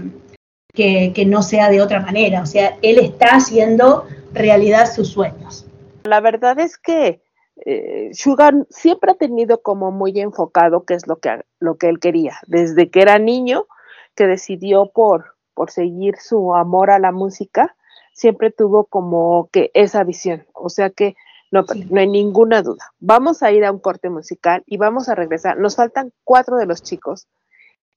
que, 0.73 1.13
que 1.13 1.25
no 1.27 1.43
sea 1.43 1.69
de 1.69 1.79
otra 1.79 1.99
manera. 1.99 2.41
O 2.41 2.47
sea, 2.47 2.75
él 2.81 2.97
está 2.97 3.35
haciendo 3.35 4.07
realidad 4.33 4.91
sus 4.91 5.09
sueños. 5.09 5.67
La 6.05 6.21
verdad 6.21 6.59
es 6.59 6.79
que 6.79 7.21
eh, 7.65 8.09
Sugar 8.13 8.65
siempre 8.71 9.11
ha 9.11 9.15
tenido 9.15 9.61
como 9.61 9.91
muy 9.91 10.19
enfocado 10.19 10.83
qué 10.83 10.95
es 10.95 11.05
lo 11.05 11.17
que, 11.17 11.41
lo 11.59 11.77
que 11.77 11.89
él 11.89 11.99
quería. 11.99 12.39
Desde 12.47 12.89
que 12.89 13.03
era 13.03 13.19
niño, 13.19 13.67
que 14.15 14.25
decidió 14.25 14.87
por, 14.91 15.35
por 15.53 15.69
seguir 15.69 16.15
su 16.17 16.55
amor 16.55 16.89
a 16.89 16.97
la 16.97 17.11
música, 17.11 17.75
siempre 18.11 18.49
tuvo 18.49 18.85
como 18.85 19.49
que 19.51 19.69
esa 19.75 20.03
visión. 20.03 20.47
O 20.53 20.69
sea 20.69 20.89
que 20.89 21.15
no, 21.51 21.65
no 21.89 21.99
hay 21.99 22.07
ninguna 22.07 22.61
duda. 22.61 22.93
Vamos 22.99 23.43
a 23.43 23.51
ir 23.51 23.65
a 23.65 23.71
un 23.71 23.79
corte 23.79 24.09
musical 24.09 24.63
y 24.65 24.77
vamos 24.77 25.09
a 25.09 25.15
regresar. 25.15 25.57
Nos 25.57 25.75
faltan 25.75 26.11
cuatro 26.23 26.57
de 26.57 26.65
los 26.65 26.83
chicos 26.83 27.27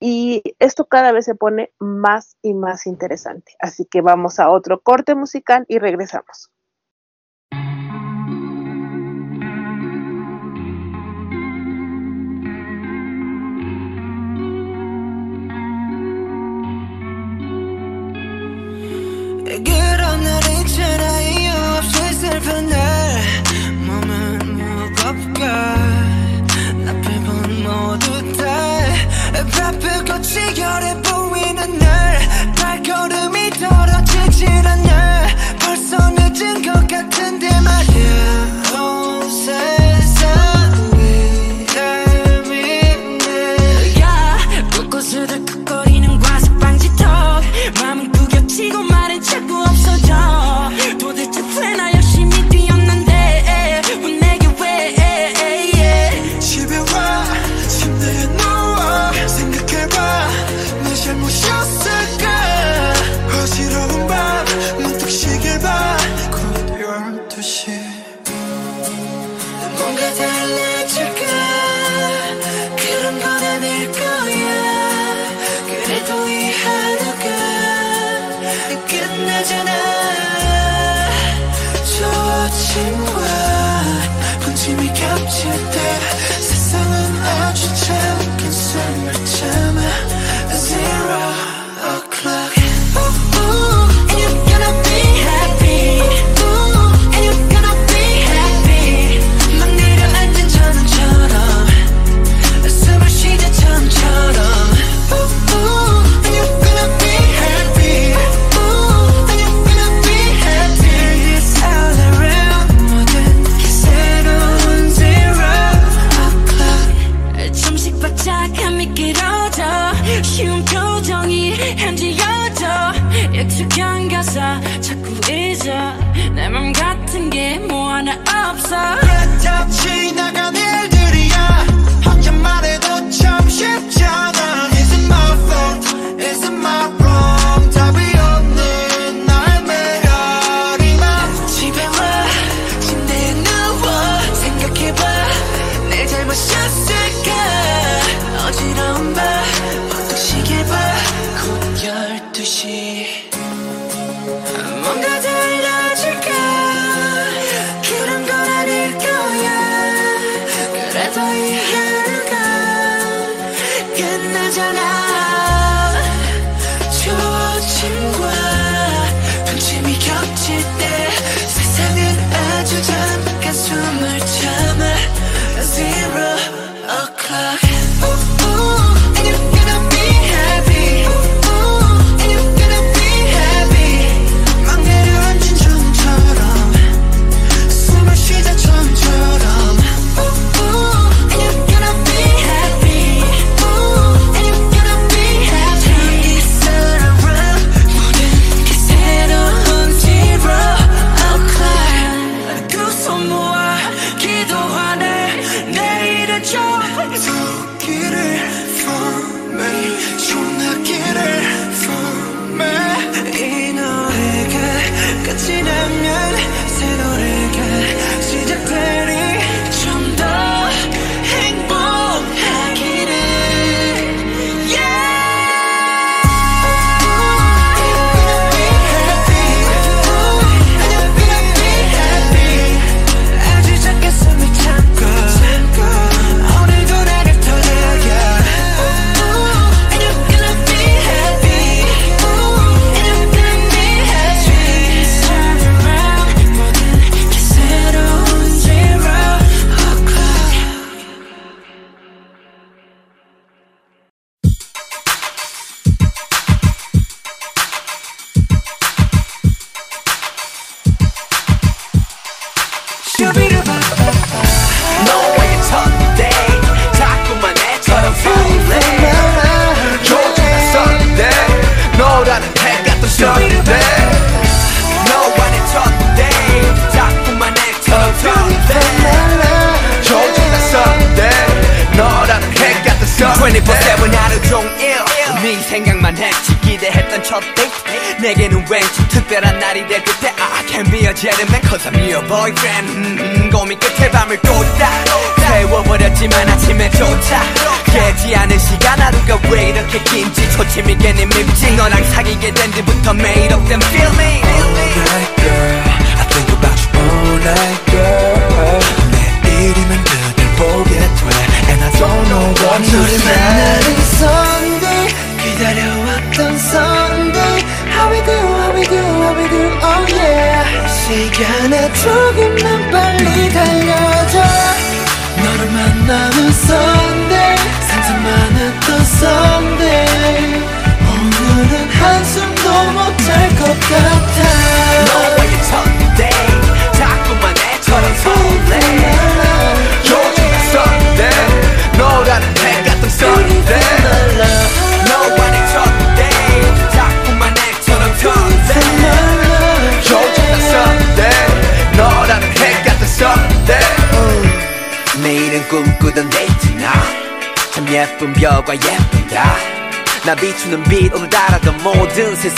y 0.00 0.42
esto 0.58 0.86
cada 0.86 1.12
vez 1.12 1.26
se 1.26 1.34
pone 1.34 1.72
más 1.78 2.36
y 2.42 2.54
más 2.54 2.86
interesante. 2.86 3.54
Así 3.60 3.84
que 3.84 4.00
vamos 4.00 4.40
a 4.40 4.50
otro 4.50 4.80
corte 4.80 5.14
musical 5.14 5.66
y 5.68 5.78
regresamos. 5.78 6.50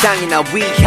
세상이나 0.02 0.42
위해 0.52 0.81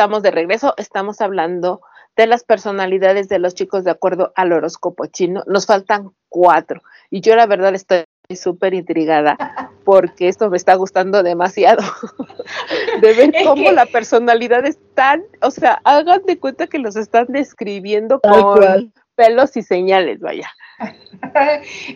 estamos 0.00 0.22
de 0.22 0.30
regreso, 0.30 0.72
estamos 0.78 1.20
hablando 1.20 1.82
de 2.16 2.26
las 2.26 2.42
personalidades 2.42 3.28
de 3.28 3.38
los 3.38 3.54
chicos 3.54 3.84
de 3.84 3.90
acuerdo 3.90 4.32
al 4.34 4.50
horóscopo 4.50 5.04
chino. 5.04 5.42
Nos 5.46 5.66
faltan 5.66 6.12
cuatro. 6.30 6.80
Y 7.10 7.20
yo 7.20 7.36
la 7.36 7.44
verdad 7.44 7.74
estoy 7.74 8.04
súper 8.34 8.72
intrigada 8.72 9.36
porque 9.84 10.28
esto 10.28 10.48
me 10.48 10.56
está 10.56 10.74
gustando 10.76 11.22
demasiado. 11.22 11.82
De 13.02 13.12
ver 13.12 13.30
cómo 13.44 13.72
la 13.72 13.84
personalidad 13.84 14.64
es 14.64 14.78
tan, 14.94 15.22
o 15.42 15.50
sea, 15.50 15.82
hagan 15.84 16.22
de 16.24 16.38
cuenta 16.38 16.66
que 16.66 16.78
los 16.78 16.96
están 16.96 17.26
describiendo 17.28 18.20
con 18.20 18.94
pelos 19.20 19.54
y 19.54 19.62
señales, 19.62 20.18
vaya. 20.18 20.48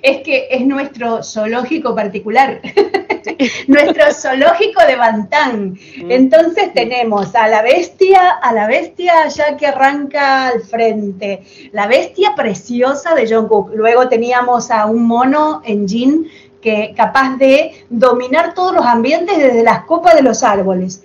Es 0.03 0.21
que 0.23 0.49
es 0.51 0.67
nuestro 0.67 1.23
zoológico 1.23 1.95
particular, 1.95 2.61
nuestro 3.67 4.13
zoológico 4.13 4.83
de 4.87 4.97
Bantán. 4.97 5.71
Mm, 5.73 6.11
Entonces 6.11 6.75
tenemos 6.75 7.35
a 7.35 7.49
la 7.49 7.63
bestia, 7.63 8.29
a 8.43 8.53
la 8.53 8.67
bestia 8.67 9.27
ya 9.29 9.57
que 9.57 9.67
arranca 9.67 10.49
al 10.49 10.61
frente, 10.61 11.43
la 11.73 11.87
bestia 11.87 12.35
preciosa 12.37 13.15
de 13.15 13.27
John 13.27 13.49
Cook. 13.49 13.71
Luego 13.75 14.07
teníamos 14.11 14.71
a 14.71 14.85
un 14.85 15.07
mono 15.07 15.63
en 15.65 15.89
jean 15.89 16.27
que 16.61 16.93
capaz 16.95 17.37
de 17.39 17.87
dominar 17.89 18.53
todos 18.53 18.75
los 18.75 18.85
ambientes 18.85 19.39
desde 19.39 19.63
las 19.63 19.85
copas 19.85 20.15
de 20.15 20.23
los 20.23 20.43
árboles. 20.43 21.03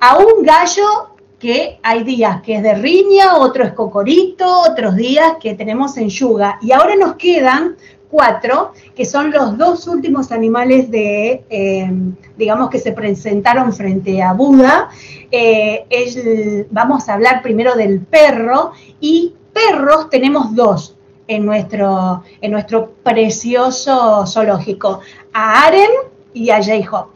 A 0.00 0.16
un 0.16 0.42
gallo 0.42 1.10
que 1.40 1.80
hay 1.82 2.04
días 2.04 2.42
que 2.42 2.56
es 2.56 2.62
de 2.62 2.74
riña, 2.74 3.38
otro 3.38 3.64
es 3.64 3.72
cocorito, 3.72 4.46
otros 4.60 4.94
días 4.94 5.32
que 5.40 5.54
tenemos 5.54 5.96
en 5.96 6.10
yuga. 6.10 6.58
Y 6.60 6.70
ahora 6.70 6.94
nos 6.94 7.16
quedan 7.16 7.76
cuatro, 8.10 8.72
que 8.94 9.06
son 9.06 9.30
los 9.30 9.56
dos 9.56 9.88
últimos 9.88 10.32
animales 10.32 10.90
de, 10.90 11.44
em, 11.48 12.14
digamos, 12.36 12.68
que 12.68 12.78
se 12.78 12.92
presentaron 12.92 13.72
frente 13.72 14.22
a 14.22 14.34
Buda. 14.34 14.90
Eh, 15.30 16.66
vamos 16.70 17.08
a 17.08 17.14
hablar 17.14 17.40
primero 17.42 17.74
del 17.74 18.00
perro 18.00 18.72
y 19.00 19.34
perros 19.52 20.10
tenemos 20.10 20.54
dos 20.54 20.96
en 21.26 21.46
nuestro, 21.46 22.22
en 22.40 22.52
nuestro 22.52 22.90
precioso 23.02 24.26
zoológico, 24.26 25.00
a 25.32 25.64
Aren 25.66 25.90
y 26.34 26.50
a 26.50 26.56
J-Hop. 26.62 27.06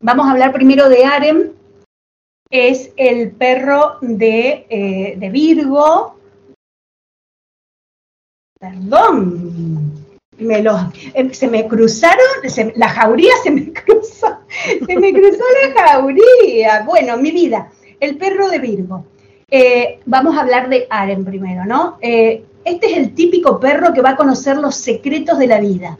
Vamos 0.00 0.26
a 0.26 0.30
hablar 0.30 0.52
primero 0.52 0.88
de 0.88 1.04
Aren, 1.04 1.52
es 2.50 2.90
el 2.96 3.30
perro 3.30 3.98
de, 4.00 4.66
eh, 4.68 5.14
de 5.16 5.30
Virgo. 5.30 6.16
Perdón, 8.58 9.92
me 10.38 10.58
eh, 10.58 11.28
se 11.32 11.48
me 11.48 11.66
cruzaron, 11.66 12.26
la 12.74 12.88
jauría 12.88 13.32
se 13.42 13.50
me 13.52 13.72
cruzó, 13.72 14.40
se 14.64 14.98
me 14.98 15.12
cruzó 15.12 15.44
la 15.74 15.82
jauría. 15.82 16.82
Bueno, 16.84 17.16
mi 17.16 17.30
vida, 17.30 17.70
el 18.00 18.16
perro 18.16 18.48
de 18.50 18.58
Virgo. 18.58 19.06
Eh, 19.52 20.00
vamos 20.06 20.36
a 20.36 20.42
hablar 20.42 20.68
de 20.68 20.86
Aren 20.90 21.24
primero, 21.24 21.64
¿no? 21.64 21.98
Este 22.00 22.86
es 22.86 22.98
el 22.98 23.14
típico 23.14 23.58
perro 23.58 23.92
que 23.92 24.02
va 24.02 24.10
a 24.10 24.16
conocer 24.16 24.56
los 24.58 24.76
secretos 24.76 25.38
de 25.38 25.46
la 25.46 25.60
vida, 25.60 25.98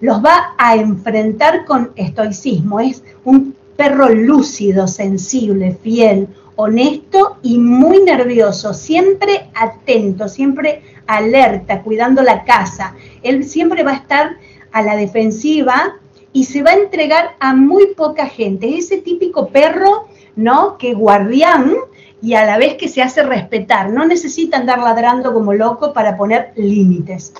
los 0.00 0.22
va 0.22 0.54
a 0.58 0.74
enfrentar 0.74 1.64
con 1.64 1.92
estoicismo, 1.94 2.80
es 2.80 3.02
un 3.24 3.54
perro 3.76 4.08
lúcido, 4.08 4.86
sensible, 4.86 5.76
fiel, 5.82 6.28
honesto 6.56 7.38
y 7.42 7.58
muy 7.58 8.00
nervioso, 8.00 8.74
siempre 8.74 9.50
atento, 9.54 10.28
siempre 10.28 10.82
alerta, 11.06 11.82
cuidando 11.82 12.22
la 12.22 12.44
casa. 12.44 12.94
Él 13.22 13.44
siempre 13.44 13.82
va 13.82 13.92
a 13.92 13.96
estar 13.96 14.36
a 14.70 14.82
la 14.82 14.96
defensiva 14.96 15.96
y 16.32 16.44
se 16.44 16.62
va 16.62 16.70
a 16.70 16.76
entregar 16.76 17.36
a 17.40 17.54
muy 17.54 17.94
poca 17.94 18.26
gente. 18.26 18.68
Es 18.76 18.86
ese 18.86 18.98
típico 18.98 19.48
perro, 19.48 20.08
¿no? 20.36 20.78
Que 20.78 20.94
guardián 20.94 21.74
y 22.22 22.34
a 22.34 22.46
la 22.46 22.56
vez 22.56 22.74
que 22.74 22.88
se 22.88 23.02
hace 23.02 23.22
respetar. 23.22 23.90
No 23.90 24.06
necesita 24.06 24.56
andar 24.58 24.78
ladrando 24.78 25.34
como 25.34 25.52
loco 25.52 25.92
para 25.92 26.16
poner 26.16 26.52
límites. 26.56 27.34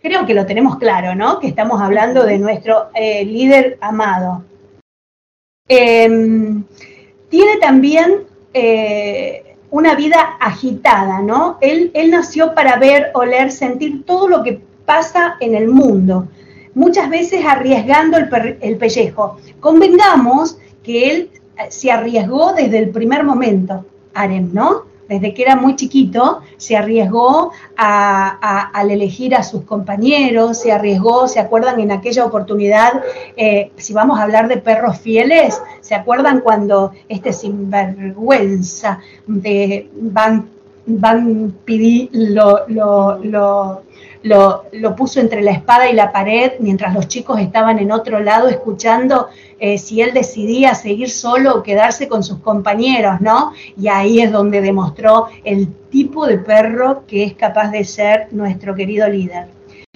Creo 0.00 0.24
que 0.24 0.34
lo 0.34 0.46
tenemos 0.46 0.78
claro, 0.78 1.14
¿no? 1.14 1.40
Que 1.40 1.48
estamos 1.48 1.82
hablando 1.82 2.24
de 2.24 2.38
nuestro 2.38 2.86
eh, 2.94 3.24
líder 3.24 3.78
amado. 3.80 4.44
Em, 5.68 6.64
tiene 7.28 7.58
también 7.58 8.24
eh, 8.54 9.56
una 9.70 9.94
vida 9.94 10.36
agitada, 10.40 11.20
¿no? 11.20 11.58
Él, 11.60 11.90
él 11.94 12.10
nació 12.10 12.54
para 12.54 12.78
ver, 12.78 13.10
oler, 13.14 13.52
sentir 13.52 14.04
todo 14.04 14.28
lo 14.28 14.42
que 14.42 14.60
pasa 14.86 15.36
en 15.40 15.54
el 15.54 15.68
mundo, 15.68 16.28
muchas 16.74 17.10
veces 17.10 17.44
arriesgando 17.44 18.16
el, 18.16 18.58
el 18.62 18.76
pellejo. 18.78 19.36
Convengamos 19.60 20.58
que 20.82 21.10
él 21.10 21.30
eh, 21.58 21.66
se 21.68 21.90
arriesgó 21.90 22.54
desde 22.54 22.78
el 22.78 22.90
primer 22.90 23.24
momento, 23.24 23.84
Arem, 24.14 24.50
¿no? 24.54 24.87
Desde 25.08 25.32
que 25.32 25.42
era 25.42 25.56
muy 25.56 25.74
chiquito, 25.74 26.42
se 26.58 26.76
arriesgó 26.76 27.52
a- 27.76 28.70
al 28.72 28.90
elegir 28.90 29.34
a 29.34 29.42
sus 29.42 29.64
compañeros, 29.64 30.58
se 30.58 30.70
arriesgó, 30.70 31.26
¿se 31.28 31.40
acuerdan 31.40 31.80
en 31.80 31.92
aquella 31.92 32.24
oportunidad? 32.24 33.02
eh, 33.36 33.70
si 33.76 33.92
vamos 33.92 34.18
a 34.18 34.24
hablar 34.24 34.48
de 34.48 34.56
perros 34.58 34.98
fieles, 34.98 35.60
¿se 35.80 35.94
acuerdan 35.94 36.40
cuando 36.40 36.92
este 37.08 37.32
sinvergüenza 37.32 39.00
de 39.26 39.88
Van, 39.94 40.48
Van 40.86 41.54
Pidi 41.64 42.10
lo, 42.12 42.66
lo, 42.68 43.82
lo, 44.22 44.64
puso 44.96 45.20
entre 45.20 45.42
la 45.42 45.52
espada 45.52 45.90
y 45.90 45.94
la 45.94 46.12
pared 46.12 46.52
mientras 46.60 46.94
los 46.94 47.08
chicos 47.08 47.40
estaban 47.40 47.78
en 47.78 47.92
otro 47.92 48.20
lado 48.20 48.48
escuchando 48.48 49.28
eh, 49.58 49.78
si 49.78 50.00
él 50.00 50.12
decidía 50.12 50.74
seguir 50.74 51.10
solo 51.10 51.56
o 51.56 51.62
quedarse 51.62 52.08
con 52.08 52.22
sus 52.22 52.38
compañeros, 52.38 53.20
¿no? 53.20 53.52
Y 53.76 53.88
ahí 53.88 54.20
es 54.20 54.32
donde 54.32 54.60
demostró 54.60 55.28
el 55.44 55.68
tipo 55.90 56.26
de 56.26 56.38
perro 56.38 57.04
que 57.06 57.24
es 57.24 57.34
capaz 57.34 57.70
de 57.70 57.84
ser 57.84 58.28
nuestro 58.32 58.74
querido 58.74 59.08
líder. 59.08 59.46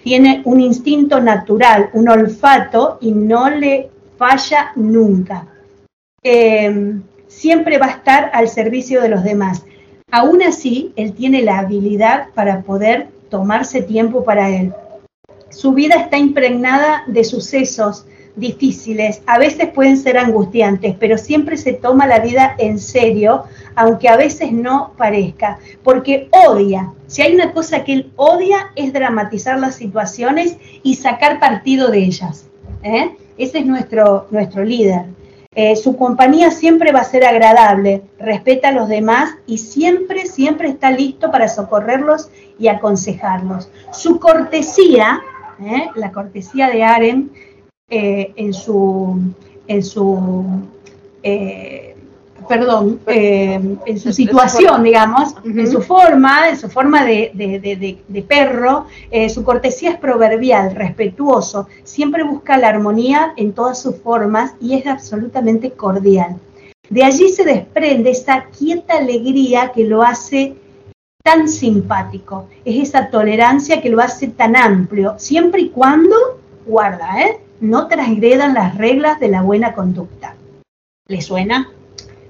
Tiene 0.02 0.42
un 0.44 0.60
instinto 0.60 1.20
natural, 1.20 1.90
un 1.92 2.08
olfato 2.08 2.98
y 3.00 3.12
no 3.12 3.50
le 3.50 3.90
falla 4.16 4.72
nunca. 4.74 5.46
Eh, 6.22 7.00
siempre 7.28 7.78
va 7.78 7.86
a 7.86 7.90
estar 7.90 8.30
al 8.34 8.48
servicio 8.48 9.00
de 9.00 9.08
los 9.08 9.22
demás. 9.24 9.64
Aún 10.10 10.42
así, 10.42 10.92
él 10.96 11.14
tiene 11.14 11.42
la 11.42 11.58
habilidad 11.60 12.28
para 12.34 12.60
poder 12.60 13.08
tomarse 13.32 13.80
tiempo 13.80 14.24
para 14.24 14.50
él. 14.50 14.74
Su 15.48 15.72
vida 15.72 15.94
está 15.94 16.18
impregnada 16.18 17.02
de 17.06 17.24
sucesos 17.24 18.04
difíciles, 18.36 19.22
a 19.26 19.38
veces 19.38 19.70
pueden 19.70 19.96
ser 19.96 20.18
angustiantes, 20.18 20.94
pero 21.00 21.16
siempre 21.16 21.56
se 21.56 21.72
toma 21.72 22.06
la 22.06 22.18
vida 22.18 22.54
en 22.58 22.78
serio, 22.78 23.44
aunque 23.74 24.10
a 24.10 24.18
veces 24.18 24.52
no 24.52 24.92
parezca, 24.98 25.58
porque 25.82 26.28
odia. 26.46 26.92
Si 27.06 27.22
hay 27.22 27.34
una 27.34 27.52
cosa 27.52 27.84
que 27.84 27.94
él 27.94 28.12
odia 28.16 28.70
es 28.76 28.92
dramatizar 28.92 29.58
las 29.58 29.76
situaciones 29.76 30.58
y 30.82 30.96
sacar 30.96 31.40
partido 31.40 31.90
de 31.90 32.00
ellas. 32.00 32.44
¿eh? 32.82 33.16
Ese 33.38 33.60
es 33.60 33.66
nuestro, 33.66 34.26
nuestro 34.30 34.62
líder. 34.62 35.06
Eh, 35.54 35.76
su 35.76 35.96
compañía 35.96 36.50
siempre 36.50 36.92
va 36.92 37.00
a 37.00 37.04
ser 37.04 37.26
agradable, 37.26 38.02
respeta 38.18 38.68
a 38.68 38.72
los 38.72 38.88
demás 38.88 39.34
y 39.46 39.58
siempre, 39.58 40.24
siempre 40.24 40.68
está 40.68 40.90
listo 40.90 41.30
para 41.30 41.46
socorrerlos 41.46 42.30
y 42.58 42.68
aconsejarlos. 42.68 43.68
Su 43.92 44.18
cortesía, 44.18 45.20
¿eh? 45.60 45.90
la 45.94 46.10
cortesía 46.10 46.70
de 46.70 46.82
Aren 46.82 47.30
eh, 47.90 48.32
en 48.36 48.54
su, 48.54 49.20
en 49.66 49.82
su 49.82 50.44
perdón, 52.56 53.00
eh, 53.06 53.58
en 53.86 53.98
su 53.98 54.12
situación, 54.12 54.82
digamos, 54.82 55.34
en 55.42 55.70
su 55.70 55.80
forma, 55.80 56.50
en 56.50 56.58
su 56.58 56.68
forma 56.68 57.02
de, 57.02 57.30
de- 57.32 57.58
de- 57.58 57.76
de- 57.76 57.98
de 58.06 58.22
perro, 58.22 58.86
eh, 59.10 59.30
su 59.30 59.42
cortesía 59.42 59.92
es 59.92 59.96
proverbial, 59.96 60.74
respetuoso, 60.74 61.66
siempre 61.82 62.24
busca 62.24 62.58
la 62.58 62.68
armonía 62.68 63.32
en 63.38 63.52
todas 63.54 63.80
sus 63.80 63.96
formas 63.96 64.52
y 64.60 64.74
es 64.74 64.86
absolutamente 64.86 65.70
cordial. 65.70 66.36
De 66.90 67.02
allí 67.04 67.30
se 67.30 67.44
desprende 67.44 68.10
esa 68.10 68.44
quieta 68.58 68.98
alegría 68.98 69.72
que 69.74 69.84
lo 69.84 70.02
hace 70.02 70.54
tan 71.24 71.48
simpático, 71.48 72.48
es 72.66 72.88
esa 72.90 73.08
tolerancia 73.08 73.80
que 73.80 73.88
lo 73.88 74.02
hace 74.02 74.28
tan 74.28 74.56
amplio, 74.56 75.14
siempre 75.16 75.62
y 75.62 75.68
cuando, 75.70 76.16
guarda, 76.66 77.08
¿eh? 77.22 77.38
no 77.60 77.86
transgredan 77.86 78.52
las 78.52 78.76
reglas 78.76 79.18
de 79.20 79.28
la 79.28 79.40
buena 79.40 79.72
conducta. 79.72 80.34
¿Le 81.08 81.22
suena? 81.22 81.70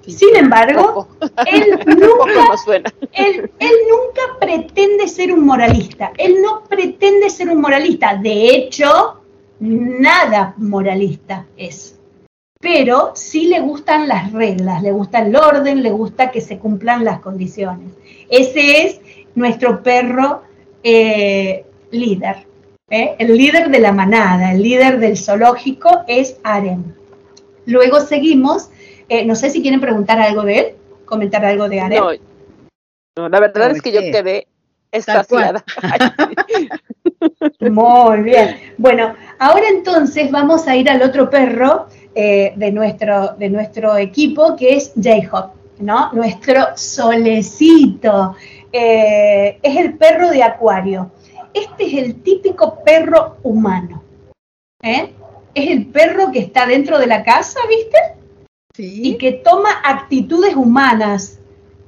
Sin 0.06 0.34
embargo, 0.36 1.08
él 1.46 1.78
nunca, 1.86 2.48
No 2.48 2.56
suena. 2.58 2.92
él, 3.12 3.50
él 3.58 3.72
nunca 3.88 4.38
pretende 4.40 5.06
ser 5.08 5.32
un 5.32 5.44
moralista. 5.44 6.12
Él 6.18 6.36
no 6.42 6.64
pretende 6.64 7.30
ser 7.30 7.50
un 7.50 7.60
moralista. 7.60 8.16
De 8.16 8.48
hecho, 8.48 9.20
nada 9.60 10.54
moralista 10.56 11.46
es. 11.56 11.98
Pero 12.60 13.12
sí 13.14 13.46
le 13.46 13.60
gustan 13.60 14.06
las 14.06 14.32
reglas, 14.32 14.82
le 14.82 14.92
gusta 14.92 15.20
el 15.20 15.34
orden, 15.34 15.82
le 15.82 15.90
gusta 15.90 16.30
que 16.30 16.40
se 16.40 16.58
cumplan 16.58 17.04
las 17.04 17.20
condiciones. 17.20 17.92
Ese 18.28 18.86
es 18.86 19.00
nuestro 19.34 19.82
perro 19.82 20.42
eh, 20.84 21.64
líder. 21.90 22.46
¿eh? 22.88 23.16
El 23.18 23.36
líder 23.36 23.68
de 23.70 23.80
la 23.80 23.92
manada, 23.92 24.52
el 24.52 24.62
líder 24.62 24.98
del 25.00 25.16
zoológico 25.16 26.02
es 26.06 26.36
Aren. 26.44 26.94
Luego 27.66 28.00
seguimos. 28.00 28.68
Eh, 29.12 29.26
no 29.26 29.34
sé 29.34 29.50
si 29.50 29.60
quieren 29.60 29.78
preguntar 29.78 30.18
algo 30.18 30.42
de 30.42 30.58
él, 30.58 30.66
comentar 31.04 31.44
algo 31.44 31.68
de 31.68 31.80
Aren. 31.80 32.00
No, 32.00 32.12
no, 33.18 33.28
la 33.28 33.40
verdad 33.40 33.68
No, 33.68 33.76
es 33.76 33.82
que 33.82 33.92
yo 33.92 34.00
quedé 34.00 34.46
estaciada. 34.90 35.62
Muy 37.60 38.22
bien. 38.22 38.74
Bueno, 38.78 39.14
ahora 39.38 39.68
entonces 39.68 40.30
vamos 40.30 40.66
a 40.66 40.76
ir 40.76 40.88
al 40.88 41.02
otro 41.02 41.28
perro 41.28 41.88
eh, 42.14 42.54
de, 42.56 42.72
nuestro, 42.72 43.34
de 43.38 43.50
nuestro 43.50 43.98
equipo, 43.98 44.56
que 44.56 44.76
es 44.76 44.92
J-Hop, 44.94 45.50
¿no? 45.80 46.10
Nuestro 46.14 46.74
solecito. 46.74 48.34
Eh, 48.72 49.58
es 49.62 49.76
el 49.76 49.98
perro 49.98 50.30
de 50.30 50.42
acuario. 50.42 51.10
Este 51.52 51.84
es 51.84 52.02
el 52.02 52.22
típico 52.22 52.82
perro 52.82 53.36
humano. 53.42 54.02
¿eh? 54.82 55.12
Es 55.54 55.70
el 55.70 55.84
perro 55.88 56.32
que 56.32 56.38
está 56.38 56.64
dentro 56.64 56.98
de 56.98 57.06
la 57.06 57.22
casa, 57.22 57.60
¿viste? 57.68 58.21
Y 58.76 59.16
que 59.18 59.32
toma 59.32 59.68
actitudes 59.84 60.56
humanas 60.56 61.38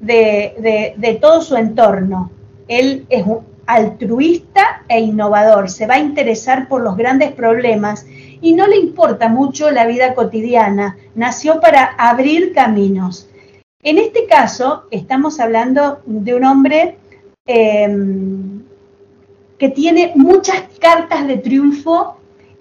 de, 0.00 0.94
de- 0.96 1.14
todo 1.14 1.40
su 1.40 1.56
entorno. 1.56 2.30
Él 2.68 3.06
es 3.08 3.24
un 3.26 3.40
altruista 3.66 4.82
e 4.88 5.00
innovador, 5.00 5.70
se 5.70 5.86
va 5.86 5.94
a 5.94 5.98
interesar 5.98 6.68
por 6.68 6.82
los 6.82 6.96
grandes 6.96 7.32
problemas 7.32 8.06
y 8.42 8.52
no 8.52 8.66
le 8.66 8.76
importa 8.76 9.28
mucho 9.28 9.70
la 9.70 9.86
vida 9.86 10.14
cotidiana, 10.14 10.98
nació 11.14 11.60
para 11.60 11.94
abrir 11.96 12.52
caminos. 12.52 13.28
En 13.82 13.98
este 13.98 14.26
caso, 14.26 14.84
estamos 14.90 15.40
hablando 15.40 16.00
de 16.04 16.34
un 16.34 16.44
hombre 16.44 16.98
eh, 17.46 17.88
que 19.58 19.68
tiene 19.70 20.12
muchas 20.14 20.62
cartas 20.78 21.26
de 21.26 21.38
triunfo 21.38 22.16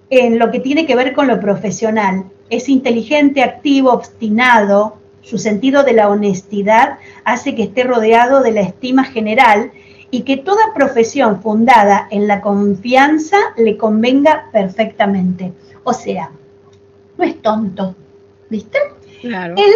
en 0.08 0.38
lo 0.38 0.50
que 0.50 0.60
tiene 0.60 0.86
que 0.86 0.96
ver 0.96 1.12
con 1.12 1.26
lo 1.26 1.38
profesional. 1.40 2.24
Es 2.54 2.68
inteligente, 2.68 3.42
activo, 3.42 3.90
obstinado. 3.90 4.98
Su 5.22 5.38
sentido 5.38 5.82
de 5.82 5.94
la 5.94 6.08
honestidad 6.08 6.98
hace 7.24 7.56
que 7.56 7.64
esté 7.64 7.82
rodeado 7.82 8.42
de 8.42 8.52
la 8.52 8.60
estima 8.60 9.04
general 9.04 9.72
y 10.12 10.22
que 10.22 10.36
toda 10.36 10.72
profesión 10.72 11.42
fundada 11.42 12.06
en 12.12 12.28
la 12.28 12.40
confianza 12.40 13.36
le 13.56 13.76
convenga 13.76 14.50
perfectamente. 14.52 15.52
O 15.82 15.92
sea, 15.92 16.30
no 17.18 17.24
es 17.24 17.42
tonto, 17.42 17.96
¿viste? 18.50 18.78
Claro. 19.20 19.56
Él, 19.56 19.72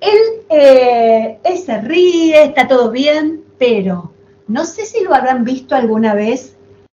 él, 0.00 0.18
eh, 0.48 1.38
él 1.44 1.58
se 1.58 1.80
ríe, 1.82 2.44
está 2.44 2.66
todo 2.66 2.90
bien, 2.90 3.44
pero 3.58 4.10
no 4.48 4.64
sé 4.64 4.86
si 4.86 5.04
lo 5.04 5.14
habrán 5.14 5.44
visto 5.44 5.74
alguna 5.74 6.14
vez 6.14 6.56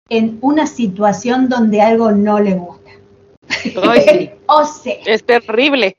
en 0.09 0.39
una 0.43 0.69
situación 0.69 1.49
donde 1.49 1.81
algo 1.81 2.13
no 2.13 2.39
le 2.39 2.55
gusta. 2.55 2.84
Ay, 3.83 4.01
sí, 4.01 4.31
o 4.47 4.65
sea, 4.65 4.95
es 5.05 5.25
terrible. 5.25 5.97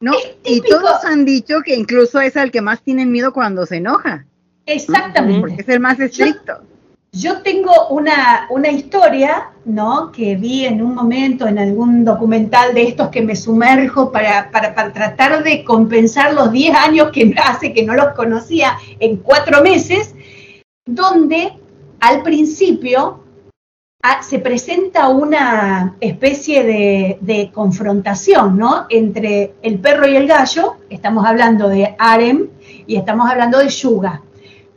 ¿no? 0.00 0.12
Es 0.12 0.36
Y 0.44 0.60
todos 0.60 1.04
han 1.04 1.24
dicho 1.24 1.60
que 1.64 1.74
incluso 1.74 2.20
es 2.20 2.36
al 2.36 2.50
que 2.50 2.60
más 2.60 2.82
tienen 2.82 3.10
miedo 3.10 3.32
cuando 3.32 3.64
se 3.66 3.76
enoja, 3.76 4.26
Exactamente. 4.66 5.40
porque 5.40 5.62
es 5.62 5.68
el 5.68 5.80
más 5.80 5.98
estricto. 5.98 6.60
Yo 7.12 7.42
tengo 7.42 7.88
una, 7.90 8.46
una 8.50 8.68
historia, 8.68 9.50
¿no? 9.64 10.10
Que 10.10 10.34
vi 10.34 10.66
en 10.66 10.82
un 10.82 10.96
momento 10.96 11.46
en 11.46 11.60
algún 11.60 12.04
documental 12.04 12.74
de 12.74 12.88
estos 12.88 13.08
que 13.10 13.22
me 13.22 13.36
sumerjo 13.36 14.10
para, 14.10 14.50
para, 14.50 14.74
para 14.74 14.92
tratar 14.92 15.44
de 15.44 15.62
compensar 15.62 16.34
los 16.34 16.50
10 16.50 16.74
años 16.74 17.12
que 17.12 17.32
hace 17.40 17.72
que 17.72 17.84
no 17.84 17.94
los 17.94 18.14
conocía 18.14 18.76
en 18.98 19.18
cuatro 19.18 19.62
meses, 19.62 20.12
donde 20.84 21.52
al 22.00 22.22
principio 22.24 23.23
ah, 24.04 24.22
se 24.22 24.38
presenta 24.38 25.08
una 25.08 25.96
especie 26.00 26.62
de, 26.62 27.18
de 27.20 27.50
confrontación, 27.52 28.56
¿no? 28.56 28.86
Entre 28.88 29.54
el 29.62 29.80
perro 29.80 30.06
y 30.06 30.14
el 30.14 30.28
gallo, 30.28 30.76
estamos 30.88 31.26
hablando 31.26 31.68
de 31.68 31.96
Arem 31.98 32.48
y 32.86 32.96
estamos 32.96 33.28
hablando 33.28 33.58
de 33.58 33.68
Yuga 33.68 34.22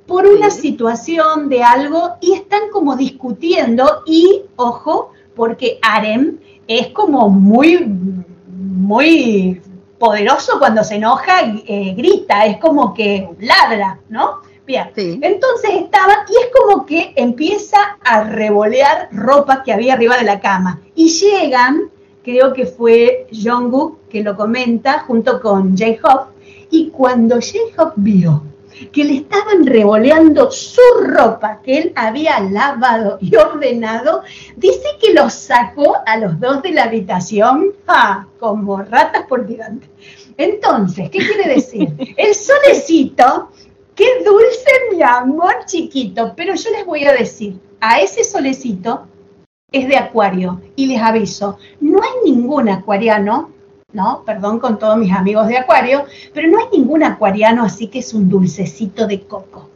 por 0.07 0.25
una 0.25 0.49
situación 0.49 1.49
de 1.49 1.63
algo 1.63 2.15
y 2.21 2.33
están 2.33 2.69
como 2.71 2.95
discutiendo 2.95 4.03
y, 4.05 4.43
ojo, 4.55 5.11
porque 5.35 5.79
Arem 5.81 6.37
es 6.65 6.87
como 6.87 7.29
muy, 7.29 7.85
muy 8.47 9.61
poderoso 9.99 10.59
cuando 10.59 10.83
se 10.83 10.95
enoja, 10.95 11.41
eh, 11.43 11.93
grita, 11.95 12.45
es 12.45 12.57
como 12.57 12.93
que 12.93 13.29
ladra, 13.39 13.99
¿no? 14.09 14.41
Sí. 14.95 15.19
entonces 15.21 15.71
estaban 15.75 16.17
y 16.27 16.33
es 16.33 16.49
como 16.53 16.85
que 16.85 17.13
empieza 17.15 17.97
a 18.03 18.23
revolear 18.23 19.07
ropa 19.11 19.63
que 19.63 19.71
había 19.71 19.93
arriba 19.93 20.17
de 20.17 20.25
la 20.25 20.41
cama 20.41 20.81
y 20.93 21.07
llegan, 21.07 21.89
creo 22.21 22.53
que 22.53 22.65
fue 22.65 23.27
Jungkook 23.31 24.09
que 24.09 24.23
lo 24.23 24.35
comenta 24.35 24.99
junto 25.07 25.39
con 25.39 25.77
J-Hope 25.77 26.33
y 26.69 26.89
cuando 26.89 27.35
J-Hope 27.35 27.93
vio 27.95 28.43
que 28.91 29.03
le 29.03 29.15
estaban 29.17 29.65
revoleando 29.65 30.51
su 30.51 30.81
ropa 31.01 31.61
que 31.63 31.77
él 31.77 31.93
había 31.95 32.39
lavado 32.39 33.17
y 33.21 33.35
ordenado, 33.35 34.23
dice 34.55 34.87
que 35.01 35.13
los 35.13 35.33
sacó 35.33 35.97
a 36.05 36.17
los 36.17 36.39
dos 36.39 36.61
de 36.61 36.71
la 36.71 36.83
habitación 36.83 37.73
ah, 37.87 38.27
como 38.39 38.81
ratas 38.81 39.25
por 39.27 39.47
delante. 39.47 39.89
Entonces, 40.37 41.09
¿qué 41.09 41.19
quiere 41.19 41.55
decir? 41.55 41.89
El 42.17 42.35
solecito, 42.35 43.49
qué 43.97 44.23
dulce 44.23 44.71
mi 44.91 45.01
amor 45.01 45.65
chiquito, 45.65 46.33
pero 46.37 46.55
yo 46.55 46.69
les 46.69 46.85
voy 46.85 47.03
a 47.03 47.11
decir, 47.11 47.59
a 47.81 47.99
ese 47.99 48.23
solecito 48.23 49.07
es 49.71 49.87
de 49.87 49.97
acuario 49.97 50.61
y 50.77 50.85
les 50.85 51.01
aviso, 51.01 51.57
no 51.81 52.01
hay 52.01 52.31
ningún 52.31 52.69
acuariano 52.69 53.51
¿no? 53.93 54.23
Perdón 54.25 54.59
con 54.59 54.77
todos 54.77 54.97
mis 54.97 55.13
amigos 55.13 55.47
de 55.47 55.57
Acuario, 55.57 56.05
pero 56.33 56.49
no 56.49 56.59
hay 56.59 56.65
ningún 56.77 57.03
acuariano 57.03 57.63
así 57.63 57.87
que 57.87 57.99
es 57.99 58.13
un 58.13 58.29
dulcecito 58.29 59.07
de 59.07 59.21
coco. 59.21 59.69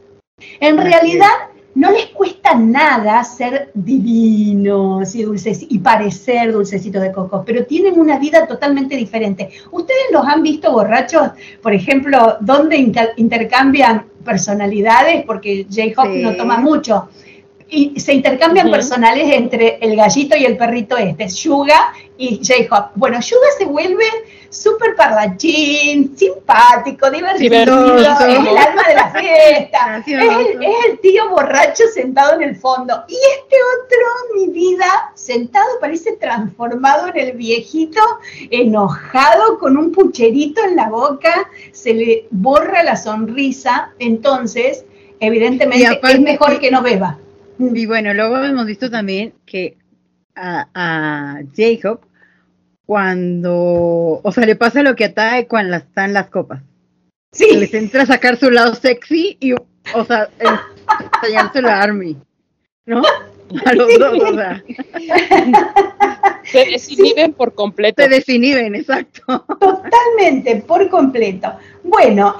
En 0.60 0.76
realidad 0.76 1.32
no 1.74 1.90
les 1.90 2.06
cuesta 2.06 2.54
nada 2.54 3.22
ser 3.24 3.70
divinos 3.74 5.14
y 5.14 5.22
dulces 5.22 5.64
y 5.68 5.78
parecer 5.78 6.52
dulcecito 6.52 7.00
de 7.00 7.12
coco, 7.12 7.42
pero 7.46 7.64
tienen 7.64 7.98
una 7.98 8.18
vida 8.18 8.46
totalmente 8.46 8.96
diferente. 8.96 9.48
¿Ustedes 9.70 10.06
los 10.12 10.26
han 10.26 10.42
visto 10.42 10.70
borrachos, 10.72 11.30
por 11.62 11.72
ejemplo, 11.72 12.36
donde 12.40 12.76
inter- 12.76 13.12
intercambian 13.16 14.04
personalidades? 14.24 15.24
Porque 15.24 15.66
J-Hope 15.70 16.16
Sí. 16.18 16.22
no 16.22 16.34
toma 16.36 16.58
mucho. 16.58 17.08
Y 17.74 17.98
se 17.98 18.12
intercambian 18.12 18.70
personales 18.70 19.32
entre 19.32 19.78
el 19.80 19.96
gallito 19.96 20.36
y 20.36 20.44
el 20.44 20.58
perrito 20.58 20.98
este, 20.98 21.26
Yuga 21.26 21.94
y 22.18 22.36
J-Hop. 22.36 22.90
Bueno, 22.96 23.18
Yuga 23.18 23.46
se 23.56 23.64
vuelve 23.64 24.04
súper 24.52 24.94
parlachín, 24.94 26.14
simpático, 26.14 27.10
divertido, 27.10 27.96
es 27.96 28.20
el 28.20 28.58
alma 28.58 28.82
de 28.86 28.94
la 28.94 29.10
fiesta, 29.10 30.02
es 30.06 30.06
el, 30.06 30.62
es 30.62 30.76
el 30.90 30.98
tío 31.00 31.30
borracho 31.30 31.84
sentado 31.92 32.34
en 32.34 32.42
el 32.42 32.56
fondo. 32.56 33.02
Y 33.08 33.14
este 33.14 33.56
otro, 33.78 34.06
mi 34.36 34.52
vida, 34.52 35.12
sentado 35.14 35.66
parece 35.80 36.12
transformado 36.12 37.08
en 37.08 37.18
el 37.18 37.32
viejito, 37.32 38.00
enojado, 38.50 39.58
con 39.58 39.78
un 39.78 39.90
pucherito 39.92 40.62
en 40.62 40.76
la 40.76 40.90
boca, 40.90 41.48
se 41.72 41.94
le 41.94 42.26
borra 42.30 42.82
la 42.82 42.96
sonrisa, 42.96 43.92
entonces, 43.98 44.84
evidentemente, 45.18 45.86
aparte 45.86 46.16
es 46.16 46.20
mejor 46.20 46.60
que 46.60 46.70
no 46.70 46.82
beba. 46.82 47.18
Y 47.74 47.86
bueno, 47.86 48.12
luego 48.14 48.38
hemos 48.38 48.66
visto 48.66 48.90
también 48.90 49.34
que 49.46 49.76
a, 50.34 50.68
a 50.74 51.40
Jacob, 51.56 52.00
cuando, 52.86 54.20
o 54.22 54.32
sea, 54.32 54.46
le 54.46 54.56
pasa 54.56 54.82
lo 54.82 54.96
que 54.96 55.04
a 55.06 55.14
Tae 55.14 55.46
cuando 55.46 55.76
están 55.76 56.12
las 56.12 56.28
copas. 56.28 56.62
Sí. 57.32 57.46
Que 57.50 57.56
les 57.58 57.74
entra 57.74 58.02
a 58.02 58.06
sacar 58.06 58.36
su 58.36 58.50
lado 58.50 58.74
sexy 58.74 59.36
y, 59.40 59.52
o 59.52 60.04
sea, 60.06 60.28
enseñárselo 61.22 61.68
a 61.68 61.80
Army, 61.80 62.16
¿no? 62.86 63.02
A 63.66 63.74
los 63.74 63.88
dos, 63.98 64.18
o 64.22 64.34
sea, 64.34 64.62
Se 66.44 66.64
desinhiben 66.64 67.32
por 67.32 67.54
completo. 67.54 68.02
se 68.02 68.08
desinhiben, 68.08 68.74
exacto. 68.74 69.44
Totalmente, 69.60 70.56
por 70.66 70.88
completo. 70.88 71.52
Bueno, 71.84 72.36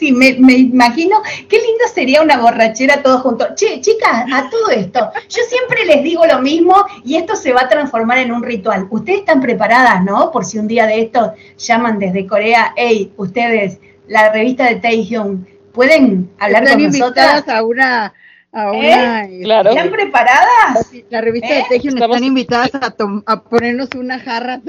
sí, 0.00 0.12
me, 0.12 0.34
me 0.40 0.54
imagino 0.54 1.22
qué 1.48 1.56
lindo 1.58 1.84
sería 1.94 2.22
una 2.22 2.38
borrachera 2.38 3.02
todos 3.02 3.20
juntos. 3.22 3.48
Che, 3.54 3.80
chicas, 3.80 4.24
a 4.32 4.48
todo 4.50 4.70
esto, 4.70 5.10
yo 5.28 5.42
siempre 5.48 5.84
les 5.84 6.02
digo 6.02 6.26
lo 6.26 6.40
mismo 6.40 6.74
y 7.04 7.16
esto 7.16 7.36
se 7.36 7.52
va 7.52 7.60
a 7.62 7.68
transformar 7.68 8.18
en 8.18 8.32
un 8.32 8.42
ritual. 8.42 8.86
Ustedes 8.90 9.20
están 9.20 9.40
preparadas, 9.40 10.02
¿no? 10.02 10.32
Por 10.32 10.44
si 10.44 10.58
un 10.58 10.66
día 10.66 10.86
de 10.86 11.02
estos 11.02 11.30
llaman 11.58 11.98
desde 11.98 12.26
Corea, 12.26 12.72
hey, 12.76 13.12
ustedes, 13.16 13.78
la 14.08 14.32
revista 14.32 14.64
de 14.66 14.76
Taehyung, 14.76 15.44
¿pueden 15.72 16.30
hablar 16.38 16.62
Están 16.64 16.78
con 16.78 16.84
invitadas 16.86 17.32
nosotras? 17.34 17.56
a 17.58 17.62
una, 17.62 18.14
a 18.52 18.72
una, 18.72 19.22
este, 19.24 19.40
Claro. 19.44 19.70
¿Están 19.70 19.90
preparadas? 19.90 20.90
la 21.10 21.20
revista 21.20 21.48
¿Eh? 21.50 21.54
de 21.58 21.64
Tejion 21.68 21.94
Estamos- 21.94 22.16
están 22.16 22.26
invitadas 22.26 22.70
a, 22.74 22.90
tom- 22.90 23.22
a 23.26 23.42
ponernos 23.42 23.88
una 23.94 24.18
jarra. 24.18 24.60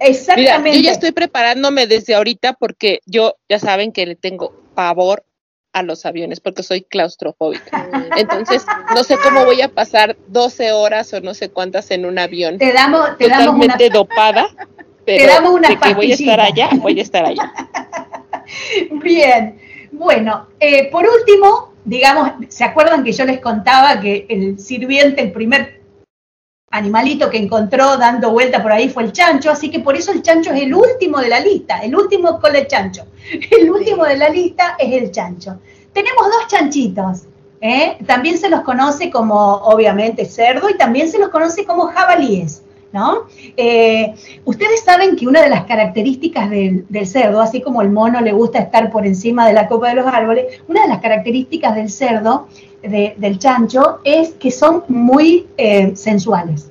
Mira, 0.00 0.10
Exactamente. 0.10 0.76
yo 0.76 0.84
ya 0.84 0.92
estoy 0.92 1.12
preparándome 1.12 1.86
desde 1.86 2.14
ahorita 2.14 2.52
porque 2.54 3.00
yo 3.06 3.36
ya 3.48 3.58
saben 3.58 3.92
que 3.92 4.06
le 4.06 4.14
tengo 4.14 4.52
pavor 4.74 5.24
a 5.72 5.82
los 5.82 6.06
aviones 6.06 6.40
porque 6.40 6.62
soy 6.62 6.82
claustrofóbica. 6.82 7.88
Entonces, 8.16 8.64
no 8.94 9.04
sé 9.04 9.16
cómo 9.22 9.44
voy 9.44 9.60
a 9.60 9.68
pasar 9.68 10.16
12 10.28 10.72
horas 10.72 11.12
o 11.12 11.20
no 11.20 11.34
sé 11.34 11.50
cuántas 11.50 11.90
en 11.90 12.06
un 12.06 12.18
avión 12.18 12.58
Te 12.58 12.72
damos, 12.72 13.16
te 13.18 13.28
damos 13.28 13.54
una 13.54 13.74
totalmente 13.74 13.90
dopada, 13.90 14.48
pero 15.04 15.26
damos 15.26 15.52
unas 15.52 15.70
de 15.70 15.76
que 15.78 15.94
voy 15.94 16.12
a 16.12 16.14
estar 16.14 16.40
allá, 16.40 16.70
voy 16.76 16.98
a 16.98 17.02
estar 17.02 17.24
allá. 17.24 17.52
Bien, 19.02 19.58
bueno, 19.92 20.48
eh, 20.60 20.90
por 20.90 21.06
último, 21.06 21.74
digamos, 21.84 22.32
¿se 22.48 22.64
acuerdan 22.64 23.04
que 23.04 23.12
yo 23.12 23.24
les 23.24 23.40
contaba 23.40 24.00
que 24.00 24.26
el 24.28 24.58
sirviente, 24.58 25.22
el 25.22 25.32
primer 25.32 25.77
animalito 26.70 27.30
que 27.30 27.38
encontró 27.38 27.96
dando 27.96 28.30
vuelta 28.30 28.62
por 28.62 28.72
ahí 28.72 28.88
fue 28.88 29.04
el 29.04 29.12
chancho? 29.12 29.50
Así 29.50 29.70
que 29.70 29.80
por 29.80 29.96
eso 29.96 30.12
el 30.12 30.22
chancho 30.22 30.52
es 30.52 30.62
el 30.62 30.74
último 30.74 31.18
de 31.18 31.28
la 31.28 31.40
lista, 31.40 31.78
el 31.78 31.94
último 31.96 32.40
con 32.40 32.54
el 32.54 32.66
chancho. 32.66 33.04
El 33.50 33.70
último 33.70 34.04
de 34.04 34.16
la 34.16 34.30
lista 34.30 34.76
es 34.78 34.90
el 34.90 35.10
chancho. 35.10 35.58
Tenemos 35.92 36.24
dos 36.24 36.46
chanchitos. 36.48 37.24
¿eh? 37.60 37.98
También 38.06 38.38
se 38.38 38.48
los 38.48 38.62
conoce 38.62 39.10
como, 39.10 39.56
obviamente, 39.56 40.24
cerdo 40.24 40.70
y 40.70 40.76
también 40.76 41.10
se 41.10 41.18
los 41.18 41.28
conoce 41.28 41.64
como 41.64 41.88
jabalíes. 41.88 42.62
¿No? 42.92 43.26
Eh, 43.56 44.14
ustedes 44.44 44.80
saben 44.82 45.14
que 45.16 45.26
una 45.26 45.42
de 45.42 45.50
las 45.50 45.64
características 45.64 46.48
del, 46.50 46.86
del 46.88 47.06
cerdo, 47.06 47.40
así 47.40 47.60
como 47.60 47.82
el 47.82 47.90
mono 47.90 48.20
le 48.20 48.32
gusta 48.32 48.58
estar 48.60 48.90
por 48.90 49.06
encima 49.06 49.46
de 49.46 49.52
la 49.52 49.68
copa 49.68 49.88
de 49.90 49.96
los 49.96 50.06
árboles, 50.06 50.60
una 50.68 50.82
de 50.82 50.88
las 50.88 51.00
características 51.00 51.74
del 51.74 51.90
cerdo, 51.90 52.48
de- 52.82 53.14
del 53.18 53.38
chancho, 53.38 53.98
es 54.04 54.30
que 54.30 54.50
son 54.50 54.84
muy 54.88 55.48
eh, 55.58 55.92
sensuales. 55.96 56.70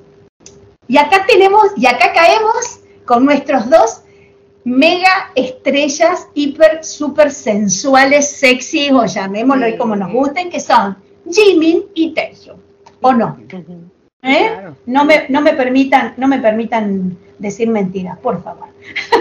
Y 0.88 0.96
acá 0.96 1.24
tenemos, 1.28 1.62
y 1.76 1.86
acá 1.86 2.12
caemos 2.14 2.80
con 3.04 3.24
nuestros 3.24 3.68
dos 3.70 4.00
mega 4.64 5.30
estrellas 5.34 6.28
hiper, 6.34 6.84
super 6.84 7.30
sensuales, 7.30 8.28
sexy, 8.30 8.90
o 8.90 9.04
llamémoslo 9.06 9.64
ahí 9.66 9.76
como 9.78 9.94
nos 9.96 10.12
gusten, 10.12 10.50
que 10.50 10.60
son 10.60 10.96
Jimin 11.30 11.84
y 11.94 12.12
Taehyung, 12.12 12.58
¿o 13.00 13.12
no? 13.12 13.38
¿Eh? 14.22 14.50
Claro. 14.52 14.76
No 14.86 15.04
me, 15.04 15.26
no 15.28 15.40
me 15.40 15.52
permitan, 15.52 16.14
no 16.16 16.26
me 16.26 16.38
permitan 16.38 17.16
decir 17.38 17.68
mentiras, 17.68 18.18
por 18.18 18.42
favor. 18.42 18.68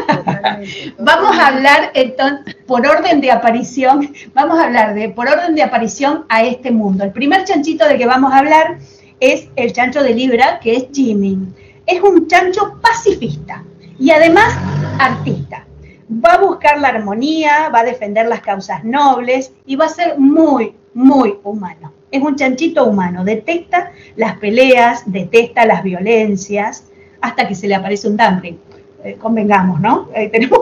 Totalmente, 0.07 0.95
Vamos 0.99 1.37
a 1.37 1.47
hablar 1.47 1.91
entonces, 1.93 2.55
por 2.65 2.85
orden 2.85 3.21
de 3.21 3.31
aparición, 3.31 4.13
vamos 4.33 4.59
a 4.59 4.65
hablar 4.65 4.95
de 4.95 5.09
por 5.09 5.27
orden 5.27 5.55
de 5.55 5.63
aparición 5.63 6.25
a 6.29 6.43
este 6.43 6.71
mundo. 6.71 7.03
El 7.03 7.11
primer 7.11 7.43
chanchito 7.43 7.87
de 7.87 7.97
que 7.97 8.05
vamos 8.05 8.33
a 8.33 8.39
hablar 8.39 8.79
es 9.19 9.49
el 9.55 9.73
chancho 9.73 10.01
de 10.03 10.13
Libra, 10.13 10.59
que 10.59 10.75
es 10.75 10.87
Jimin. 10.91 11.55
Es 11.85 12.01
un 12.01 12.27
chancho 12.27 12.79
pacifista 12.81 13.63
y 13.99 14.11
además 14.11 14.55
artista. 14.99 15.65
Va 16.09 16.33
a 16.33 16.37
buscar 16.39 16.79
la 16.79 16.89
armonía, 16.89 17.69
va 17.69 17.81
a 17.81 17.83
defender 17.83 18.27
las 18.27 18.41
causas 18.41 18.83
nobles 18.83 19.53
y 19.65 19.75
va 19.75 19.85
a 19.85 19.89
ser 19.89 20.17
muy, 20.17 20.73
muy 20.93 21.37
humano. 21.43 21.93
Es 22.11 22.21
un 22.21 22.35
chanchito 22.35 22.85
humano, 22.85 23.23
detesta 23.25 23.91
las 24.15 24.37
peleas, 24.37 25.03
detesta 25.05 25.65
las 25.65 25.83
violencias, 25.83 26.85
hasta 27.21 27.47
que 27.47 27.55
se 27.55 27.67
le 27.67 27.75
aparece 27.75 28.07
un 28.07 28.15
dumpling. 28.17 28.57
eh, 29.03 29.15
convengamos, 29.19 29.79
¿no? 29.81 30.09
Eh, 30.15 30.29
tenemos, 30.31 30.59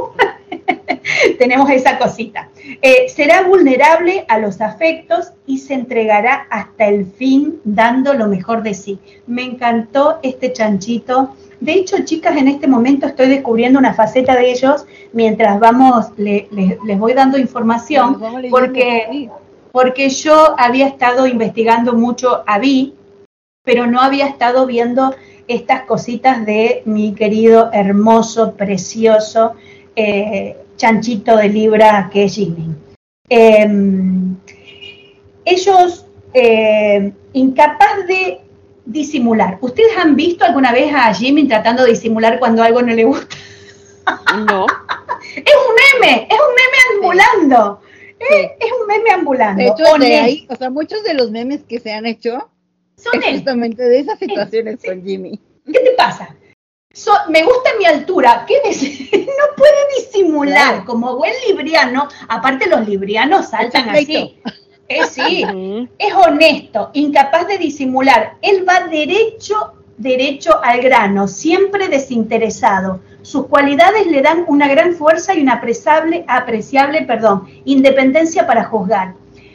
tenemos 1.38 1.70
esa 1.70 1.98
cosita. 1.98 2.50
Eh, 2.82 3.08
será 3.10 3.44
vulnerable 3.44 4.26
a 4.28 4.40
los 4.40 4.60
afectos 4.62 5.32
y 5.46 5.60
se 5.60 5.74
entregará 5.76 6.48
hasta 6.50 6.86
el 6.88 7.06
fin 7.06 7.60
dando 7.64 8.14
lo 8.14 8.28
mejor 8.28 8.64
de 8.64 8.74
sí. 8.74 9.00
Me 9.28 9.44
encantó 9.44 10.20
este 10.24 10.52
chanchito. 10.52 11.36
De 11.60 11.74
hecho, 11.74 11.98
chicas, 12.04 12.36
en 12.38 12.48
este 12.48 12.68
momento 12.68 13.06
estoy 13.08 13.30
descubriendo 13.30 13.80
una 13.80 13.94
faceta 13.94 14.36
de 14.36 14.52
ellos 14.52 14.86
mientras 15.14 15.60
vamos, 15.60 16.08
le- 16.18 16.48
le- 16.52 16.78
les 16.86 17.00
voy 17.00 17.14
dando 17.14 17.38
información, 17.38 18.18
porque, 18.52 19.30
porque 19.76 20.08
yo 20.08 20.56
había 20.58 20.88
estado 20.88 21.28
investigando 21.28 21.92
mucho 21.92 22.46
a 22.48 22.60
Vi, 22.60 22.94
pero 23.62 23.86
no 23.86 24.00
había 24.00 24.26
estado 24.26 24.66
viendo 24.66 25.14
estas 25.50 25.82
cositas 25.82 26.46
de 26.46 26.82
mi 26.86 27.14
querido, 27.14 27.72
hermoso, 27.74 28.54
precioso 28.54 29.56
eh, 29.94 30.56
chanchito 30.78 31.36
de 31.36 31.50
libra 31.50 32.10
que 32.10 32.24
es 32.24 32.36
Jimmy. 32.36 32.74
Em, 33.28 34.38
ellos, 35.44 36.06
eh, 36.34 37.12
incapaz 37.34 38.08
de 38.08 38.40
disimular. 38.86 39.58
¿Ustedes 39.60 39.92
han 39.98 40.16
visto 40.16 40.46
alguna 40.46 40.72
vez 40.72 40.94
a 40.96 41.14
Jimmy 41.14 41.50
tratando 41.50 41.84
de 41.84 41.90
disimular 41.90 42.40
cuando 42.40 42.64
algo 42.64 42.82
no 42.82 42.94
le 42.94 43.04
gusta? 43.04 43.36
No. 44.48 44.68
Es 45.36 45.54
un 45.54 46.00
meme, 46.00 46.28
es 46.30 46.38
un 46.40 46.56
meme 46.56 46.78
ambulando. 46.94 47.82
Es, 48.20 48.52
es 48.60 48.72
un 48.82 48.88
meme 48.88 49.12
ambulando. 49.12 49.62
De 49.62 49.68
hecho, 49.70 49.84
de 49.84 49.92
honesto. 49.92 50.24
ahí, 50.26 50.48
o 50.50 50.56
sea, 50.56 50.70
muchos 50.70 51.04
de 51.04 51.14
los 51.14 51.32
memes 51.32 51.64
que 51.64 51.80
se 51.80 51.92
han 51.94 52.06
hecho 52.06 52.50
Son 52.98 53.22
es 53.22 53.28
él. 53.28 53.36
justamente 53.36 53.84
de 53.84 54.00
esas 54.00 54.18
situaciones 54.20 54.80
con 54.86 55.04
Jimmy. 55.04 55.40
¿Qué 55.66 55.80
te 55.80 55.92
pasa? 55.98 56.36
So- 56.94 57.12
me 57.30 57.44
gusta 57.44 57.72
mi 57.78 57.86
altura. 57.86 58.46
¿Qué 58.48 58.56
no 59.26 59.56
puede 59.58 59.74
disimular 59.98 60.70
Claro. 60.74 60.86
como 60.86 61.18
buen 61.18 61.34
libriano. 61.48 62.08
Aparte 62.30 62.70
los 62.70 62.88
librianos 62.88 63.50
saltan 63.50 63.90
así. 63.90 64.40
Eh, 64.88 65.04
sí, 65.10 65.44
es 65.98 66.14
honesto, 66.14 66.92
incapaz 66.94 67.48
de 67.48 67.58
disimular. 67.58 68.38
Él 68.42 68.66
va 68.68 68.88
derecho, 68.88 69.74
derecho 69.98 70.64
al 70.64 70.82
grano, 70.82 71.28
siempre 71.28 71.88
desinteresado. 71.88 73.00
Sus 73.22 73.48
cualidades 73.48 74.08
le 74.08 74.22
dan 74.22 74.46
una 74.48 74.68
gran 74.68 74.94
fuerza 74.94 75.34
y 75.34 75.42
una 75.42 75.54
apreciable, 75.54 76.26
apreciable 76.28 77.02
perdón, 77.04 77.48
independencia 77.66 78.46
para 78.46 78.66
juzgar. 78.66 79.14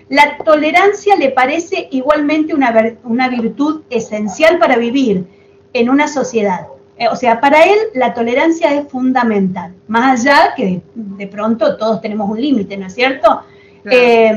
La 0.08 0.38
tolerancia 0.38 1.14
le 1.16 1.30
parece 1.30 1.88
igualmente 1.92 2.52
una, 2.52 2.96
una 3.04 3.28
virtud 3.28 3.82
esencial 3.90 4.58
para 4.58 4.76
vivir 4.76 5.24
en 5.72 5.88
una 5.88 6.08
sociedad. 6.08 6.66
Eh, 6.98 7.08
O 7.08 7.16
sea, 7.16 7.40
para 7.40 7.62
él 7.62 7.78
la 7.94 8.12
tolerancia 8.12 8.74
es 8.74 8.88
fundamental, 8.88 9.72
más 9.88 10.20
allá 10.20 10.52
que 10.56 10.82
de 10.94 11.26
pronto 11.28 11.76
todos 11.76 12.00
tenemos 12.00 12.28
un 12.28 12.40
límite, 12.40 12.76
¿no 12.76 12.86
es 12.88 12.94
cierto? 12.94 13.42
Eh, 13.84 14.30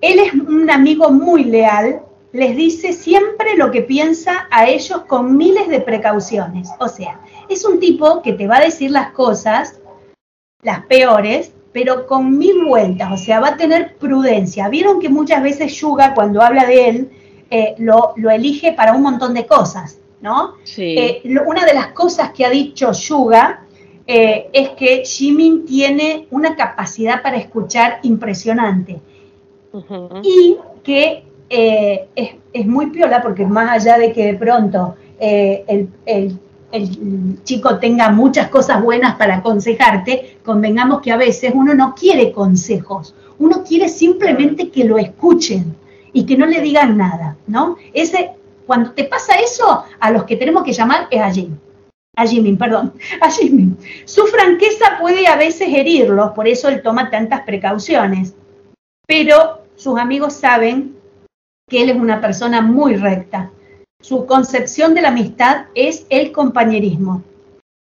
él 0.00 0.18
es 0.18 0.34
un 0.34 0.68
amigo 0.68 1.10
muy 1.10 1.44
leal, 1.44 2.00
les 2.36 2.54
dice 2.56 2.92
siempre 2.92 3.56
lo 3.56 3.70
que 3.70 3.82
piensa 3.82 4.46
a 4.50 4.66
ellos 4.68 5.02
con 5.06 5.36
miles 5.36 5.68
de 5.68 5.80
precauciones. 5.80 6.68
O 6.78 6.88
sea, 6.88 7.20
es 7.48 7.64
un 7.64 7.80
tipo 7.80 8.20
que 8.22 8.32
te 8.34 8.46
va 8.46 8.58
a 8.58 8.64
decir 8.64 8.90
las 8.90 9.10
cosas, 9.12 9.80
las 10.62 10.84
peores, 10.86 11.52
pero 11.72 12.06
con 12.06 12.36
mil 12.38 12.64
vueltas, 12.64 13.10
o 13.12 13.16
sea, 13.16 13.40
va 13.40 13.48
a 13.48 13.56
tener 13.56 13.96
prudencia. 13.96 14.68
Vieron 14.68 15.00
que 15.00 15.08
muchas 15.08 15.42
veces 15.42 15.74
Yuga, 15.74 16.14
cuando 16.14 16.40
habla 16.42 16.64
de 16.66 16.88
él, 16.88 17.10
eh, 17.50 17.74
lo, 17.78 18.12
lo 18.16 18.30
elige 18.30 18.72
para 18.72 18.92
un 18.92 19.02
montón 19.02 19.34
de 19.34 19.46
cosas, 19.46 19.98
¿no? 20.20 20.54
Sí. 20.64 20.94
Eh, 20.98 21.20
lo- 21.24 21.44
una 21.44 21.64
de 21.64 21.74
las 21.74 21.88
cosas 21.88 22.30
que 22.32 22.44
ha 22.44 22.50
dicho 22.50 22.92
Yuga 22.92 23.62
eh, 24.06 24.48
es 24.52 24.70
que 24.70 25.04
Jimin 25.04 25.64
tiene 25.66 26.26
una 26.30 26.54
capacidad 26.56 27.22
para 27.22 27.36
escuchar 27.36 27.98
impresionante 28.02 29.00
y 30.22 30.56
que 30.82 31.24
eh, 31.48 32.08
es, 32.14 32.30
es 32.52 32.66
muy 32.66 32.86
piola 32.90 33.22
porque 33.22 33.46
más 33.46 33.70
allá 33.70 33.98
de 33.98 34.12
que 34.12 34.26
de 34.26 34.34
pronto 34.34 34.96
eh, 35.18 35.64
el, 35.68 35.88
el- 36.06 36.38
chico 37.44 37.78
tenga 37.78 38.10
muchas 38.10 38.48
cosas 38.48 38.82
buenas 38.82 39.14
para 39.14 39.36
aconsejarte, 39.36 40.38
convengamos 40.44 41.00
que 41.00 41.10
a 41.12 41.16
veces 41.16 41.52
uno 41.54 41.72
no 41.74 41.94
quiere 41.94 42.32
consejos, 42.32 43.14
uno 43.38 43.62
quiere 43.64 43.88
simplemente 43.88 44.68
que 44.70 44.84
lo 44.84 44.98
escuchen 44.98 45.74
y 46.12 46.26
que 46.26 46.36
no 46.36 46.44
le 46.44 46.60
digan 46.60 46.96
nada, 46.98 47.36
¿no? 47.46 47.76
Ese, 47.94 48.32
cuando 48.66 48.90
te 48.90 49.04
pasa 49.04 49.34
eso, 49.38 49.84
a 49.98 50.10
los 50.10 50.24
que 50.24 50.36
tenemos 50.36 50.64
que 50.64 50.72
llamar 50.74 51.06
es 51.10 51.20
a 51.22 51.30
Jim. 51.30 51.56
A 52.16 52.26
Jimin, 52.26 52.58
perdón, 52.58 52.92
a 53.22 53.30
Jimin. 53.30 53.78
Su 54.04 54.26
franqueza 54.26 54.98
puede 55.00 55.26
a 55.28 55.36
veces 55.36 55.68
herirlos, 55.72 56.32
por 56.32 56.46
eso 56.46 56.68
él 56.68 56.82
toma 56.82 57.08
tantas 57.10 57.40
precauciones 57.42 58.34
pero 59.06 59.60
sus 59.76 59.98
amigos 59.98 60.32
saben 60.34 60.95
que 61.68 61.82
él 61.82 61.90
es 61.90 61.96
una 61.96 62.20
persona 62.20 62.62
muy 62.62 62.94
recta. 62.94 63.50
Su 64.00 64.24
concepción 64.24 64.94
de 64.94 65.02
la 65.02 65.08
amistad 65.08 65.64
es 65.74 66.06
el 66.10 66.30
compañerismo. 66.30 67.24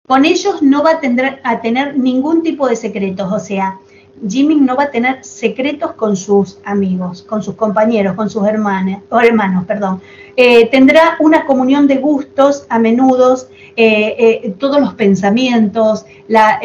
Con 0.08 0.24
ellos 0.24 0.62
no 0.62 0.84
va 0.84 1.00
a 1.44 1.62
tener, 1.62 1.98
ningún 1.98 2.44
tipo 2.44 2.68
de 2.68 2.76
secretos, 2.76 3.32
o 3.32 3.40
sea, 3.40 3.80
Jimmy 4.28 4.58
no 4.58 4.76
va 4.76 4.84
a 4.84 4.92
tener 4.92 5.24
secretos 5.26 5.94
con 5.94 6.16
sus 6.16 6.60
amigos, 6.64 7.24
con 7.24 7.42
sus 7.42 7.56
compañeros, 7.56 8.14
con 8.14 8.30
sus 8.30 8.46
hermanos, 8.46 9.02
o 9.10 9.20
hermanos, 9.20 9.66
perdón. 9.66 10.00
Eh, 10.36 10.68
tendrá 10.68 11.16
una 11.20 11.46
comunión 11.46 11.88
de 11.88 11.98
gustos 11.98 12.68
a 12.70 12.78
menudo, 12.78 13.36
eh, 13.76 14.42
eh, 14.44 14.56
todos 14.60 14.80
los 14.80 14.94
pensamientos, 14.94 16.06
la, 16.28 16.60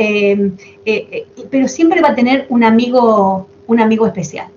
pero 1.50 1.66
siempre 1.66 2.02
va 2.02 2.10
a 2.10 2.14
tener 2.14 2.44
un 2.50 2.62
amigo, 2.62 3.48
un 3.68 3.80
amigo 3.80 4.06
especial. 4.06 4.48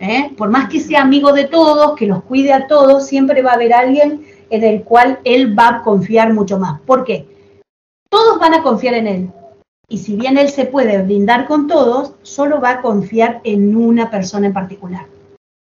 ¿Eh? 0.00 0.32
Por 0.36 0.50
más 0.50 0.68
que 0.68 0.80
sea 0.80 1.02
amigo 1.02 1.32
de 1.32 1.44
todos, 1.44 1.96
que 1.96 2.06
los 2.06 2.22
cuide 2.24 2.52
a 2.52 2.66
todos, 2.66 3.06
siempre 3.06 3.42
va 3.42 3.52
a 3.52 3.54
haber 3.54 3.72
alguien 3.72 4.24
en 4.50 4.64
el 4.64 4.82
cual 4.82 5.20
él 5.24 5.58
va 5.58 5.68
a 5.68 5.82
confiar 5.82 6.32
mucho 6.32 6.58
más. 6.58 6.80
¿Por 6.80 7.04
qué? 7.04 7.26
Todos 8.10 8.38
van 8.38 8.54
a 8.54 8.62
confiar 8.62 8.94
en 8.94 9.06
él. 9.06 9.30
Y 9.88 9.98
si 9.98 10.16
bien 10.16 10.36
él 10.36 10.50
se 10.50 10.66
puede 10.66 11.02
brindar 11.02 11.46
con 11.46 11.66
todos, 11.66 12.14
solo 12.22 12.60
va 12.60 12.70
a 12.70 12.80
confiar 12.82 13.40
en 13.44 13.74
una 13.74 14.10
persona 14.10 14.46
en 14.46 14.52
particular. 14.52 15.06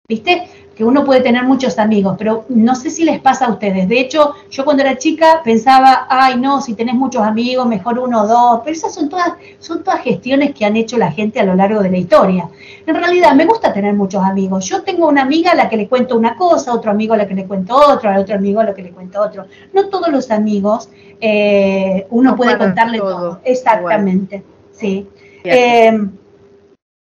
¿Viste? 0.07 0.49
Que 0.80 0.85
uno 0.85 1.03
puede 1.03 1.19
tener 1.19 1.43
muchos 1.43 1.77
amigos, 1.77 2.15
pero 2.18 2.45
no 2.47 2.73
sé 2.73 2.89
si 2.89 3.03
les 3.03 3.19
pasa 3.19 3.47
a 3.47 3.49
ustedes. 3.49 3.89
De 3.89 3.99
hecho, 3.99 4.34
yo 4.49 4.64
cuando 4.64 4.81
era 4.81 4.97
chica 4.97 5.41
pensaba, 5.43 6.07
ay 6.10 6.39
no, 6.39 6.61
si 6.61 6.73
tenés 6.73 6.95
muchos 6.95 7.22
amigos, 7.22 7.68
mejor 7.68 7.99
uno 7.99 8.22
o 8.22 8.27
dos. 8.27 8.61
Pero 8.64 8.77
esas 8.77 8.93
son 8.93 9.10
todas, 9.10 9.34
son 9.60 9.84
todas 9.84 9.99
gestiones 9.99 10.53
que 10.56 10.64
han 10.64 10.77
hecho 10.77 10.97
la 10.97 11.11
gente 11.11 11.41
a 11.41 11.43
lo 11.43 11.53
largo 11.53 11.81
de 11.81 11.89
la 11.91 11.97
historia. 11.97 12.47
En 12.88 12.95
realidad, 12.95 13.35
me 13.35 13.45
gusta 13.45 13.73
tener 13.73 13.93
muchos 13.93 14.23
amigos. 14.23 14.64
Yo 14.69 14.81
tengo 14.84 15.10
una 15.10 15.23
amiga 15.23 15.51
a 15.51 15.56
la 15.56 15.68
que 15.68 15.76
le 15.76 15.89
cuento 15.89 16.18
una 16.18 16.38
cosa, 16.38 16.73
otro 16.73 16.91
amigo 16.91 17.14
a 17.14 17.18
la 17.18 17.27
que 17.27 17.35
le 17.35 17.45
cuento 17.45 17.76
otro, 17.76 18.10
a 18.10 18.18
otro 18.18 18.35
amigo 18.35 18.61
a 18.61 18.64
la 18.64 18.73
que 18.73 18.84
le 18.84 18.91
cuento 18.91 19.22
otro. 19.22 19.47
No 19.73 19.89
todos 19.89 20.07
los 20.07 20.31
amigos 20.31 20.88
eh, 21.19 22.07
uno 22.10 22.31
No 22.31 22.38
puede 22.38 22.57
contarle 22.57 22.99
todo, 22.99 23.18
todo. 23.18 23.39
Exactamente, 23.43 24.45
sí. 24.72 25.10
Eh, 25.43 26.07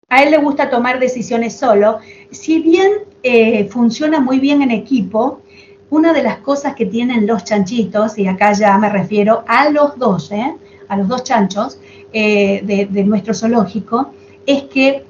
a 0.09 0.23
él 0.23 0.31
le 0.31 0.39
gusta 0.39 0.69
tomar 0.69 0.99
decisiones 0.99 1.55
solo. 1.55 1.99
Si 2.31 2.59
bien 2.59 3.09
eh, 3.23 3.65
funciona 3.65 4.19
muy 4.19 4.39
bien 4.39 4.61
en 4.61 4.71
equipo, 4.71 5.41
una 5.89 6.13
de 6.13 6.23
las 6.23 6.37
cosas 6.37 6.75
que 6.75 6.85
tienen 6.85 7.27
los 7.27 7.43
chanchitos, 7.43 8.17
y 8.17 8.27
acá 8.27 8.53
ya 8.53 8.77
me 8.77 8.89
refiero 8.89 9.43
a 9.47 9.69
los 9.69 9.97
dos, 9.97 10.31
¿eh? 10.31 10.55
a 10.87 10.97
los 10.97 11.07
dos 11.07 11.23
chanchos 11.23 11.79
eh, 12.13 12.61
de, 12.63 12.85
de 12.85 13.03
nuestro 13.03 13.33
zoológico, 13.33 14.11
es 14.45 14.63
que 14.63 15.05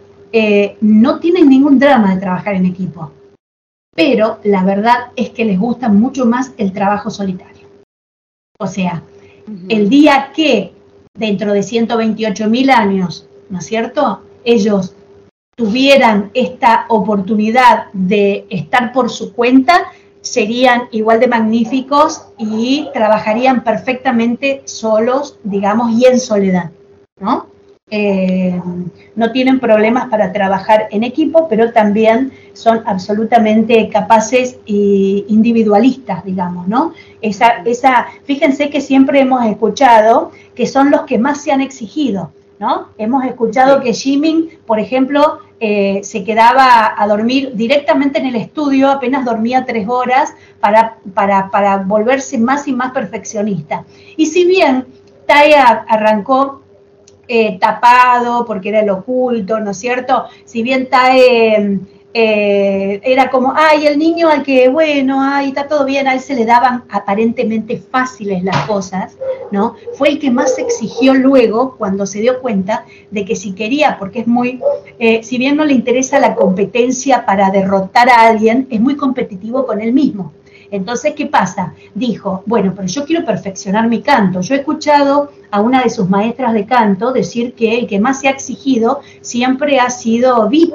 no 0.79 1.19
tienen 1.19 1.49
ningún 1.49 1.77
drama 1.77 2.15
de 2.15 2.21
trabajar 2.21 2.55
en 2.55 2.65
equipo. 2.65 3.11
Pero 3.93 4.39
la 4.45 4.63
verdad 4.63 5.11
es 5.17 5.31
que 5.31 5.43
les 5.43 5.59
gusta 5.59 5.89
mucho 5.89 6.25
más 6.25 6.53
el 6.55 6.71
trabajo 6.71 7.09
solitario. 7.09 7.67
O 8.57 8.67
sea, 8.67 9.03
el 9.67 9.89
día 9.89 10.31
que 10.33 10.73
dentro 11.13 11.51
de 11.51 11.63
128 11.63 12.49
mil 12.49 12.69
años, 12.69 13.27
¿no 13.49 13.59
es 13.59 13.65
cierto? 13.65 14.21
Ellos 14.45 14.95
tuvieran 15.61 16.31
esta 16.33 16.85
oportunidad 16.87 17.85
de 17.93 18.47
estar 18.49 18.91
por 18.91 19.11
su 19.11 19.31
cuenta, 19.31 19.91
serían 20.19 20.85
igual 20.89 21.19
de 21.19 21.27
magníficos 21.27 22.23
y 22.39 22.89
trabajarían 22.95 23.63
perfectamente 23.63 24.63
solos, 24.65 25.37
digamos, 25.43 25.91
y 25.91 26.05
en 26.07 26.19
soledad, 26.19 26.71
¿no? 27.19 27.45
Eh, 27.91 28.59
no 29.15 29.31
tienen 29.31 29.59
problemas 29.59 30.09
para 30.09 30.31
trabajar 30.33 30.87
en 30.89 31.03
equipo, 31.03 31.47
pero 31.47 31.71
también 31.71 32.31
son 32.53 32.81
absolutamente 32.87 33.87
capaces 33.89 34.57
e 34.65 35.25
individualistas, 35.27 36.25
digamos, 36.25 36.67
¿no? 36.67 36.93
Esa, 37.21 37.61
esa, 37.65 38.07
fíjense 38.23 38.71
que 38.71 38.81
siempre 38.81 39.19
hemos 39.19 39.45
escuchado 39.45 40.31
que 40.55 40.65
son 40.65 40.89
los 40.89 41.01
que 41.01 41.19
más 41.19 41.43
se 41.43 41.51
han 41.51 41.61
exigido, 41.61 42.31
¿no? 42.57 42.87
Hemos 42.97 43.25
escuchado 43.25 43.81
que 43.81 43.93
Jimin, 43.93 44.49
por 44.65 44.79
ejemplo, 44.79 45.39
eh, 45.63 45.99
se 46.03 46.23
quedaba 46.23 46.95
a 46.97 47.07
dormir 47.07 47.51
directamente 47.53 48.17
en 48.17 48.25
el 48.25 48.35
estudio, 48.35 48.89
apenas 48.89 49.23
dormía 49.23 49.63
tres 49.63 49.87
horas 49.87 50.33
para, 50.59 50.97
para, 51.13 51.51
para 51.51 51.77
volverse 51.77 52.39
más 52.39 52.67
y 52.67 52.73
más 52.73 52.93
perfeccionista. 52.93 53.85
Y 54.17 54.25
si 54.25 54.45
bien 54.45 54.87
Taya 55.27 55.85
arrancó 55.87 56.63
eh, 57.27 57.59
tapado 57.59 58.43
porque 58.43 58.69
era 58.69 58.79
el 58.79 58.89
oculto, 58.89 59.59
¿no 59.59 59.69
es 59.69 59.77
cierto? 59.77 60.25
Si 60.45 60.63
bien 60.63 60.89
Tae 60.89 61.79
eh, 62.13 62.99
era 63.03 63.29
como, 63.29 63.53
ay, 63.55 63.87
el 63.87 63.97
niño 63.97 64.27
al 64.27 64.43
que, 64.43 64.67
bueno, 64.67 65.21
ay, 65.21 65.49
está 65.49 65.67
todo 65.67 65.85
bien, 65.85 66.07
a 66.07 66.13
él 66.13 66.19
se 66.19 66.35
le 66.35 66.45
daban 66.45 66.83
aparentemente 66.89 67.77
fáciles 67.77 68.43
las 68.43 68.57
cosas, 68.67 69.17
¿no? 69.51 69.75
Fue 69.93 70.09
el 70.09 70.19
que 70.19 70.29
más 70.29 70.57
exigió 70.57 71.13
luego 71.13 71.75
cuando 71.77 72.05
se 72.05 72.19
dio 72.19 72.41
cuenta 72.41 72.85
de 73.11 73.23
que 73.23 73.35
si 73.35 73.53
quería, 73.53 73.97
porque 73.97 74.19
es 74.19 74.27
muy, 74.27 74.59
eh, 74.99 75.23
si 75.23 75.37
bien 75.37 75.55
no 75.55 75.63
le 75.63 75.73
interesa 75.73 76.19
la 76.19 76.35
competencia 76.35 77.25
para 77.25 77.49
derrotar 77.49 78.09
a 78.09 78.27
alguien, 78.27 78.67
es 78.69 78.81
muy 78.81 78.97
competitivo 78.97 79.65
con 79.65 79.81
él 79.81 79.93
mismo. 79.93 80.33
Entonces, 80.71 81.13
¿qué 81.15 81.25
pasa? 81.25 81.73
Dijo, 81.93 82.43
bueno, 82.45 82.73
pero 82.75 82.87
yo 82.87 83.05
quiero 83.05 83.25
perfeccionar 83.25 83.87
mi 83.87 84.01
canto. 84.01 84.39
Yo 84.39 84.55
he 84.55 84.59
escuchado 84.59 85.31
a 85.51 85.59
una 85.59 85.83
de 85.83 85.89
sus 85.89 86.09
maestras 86.09 86.53
de 86.53 86.65
canto 86.65 87.11
decir 87.11 87.53
que 87.53 87.77
el 87.77 87.87
que 87.87 87.99
más 87.99 88.21
se 88.21 88.29
ha 88.29 88.31
exigido 88.31 89.01
siempre 89.19 89.79
ha 89.79 89.89
sido 89.89 90.47
VIP, 90.47 90.73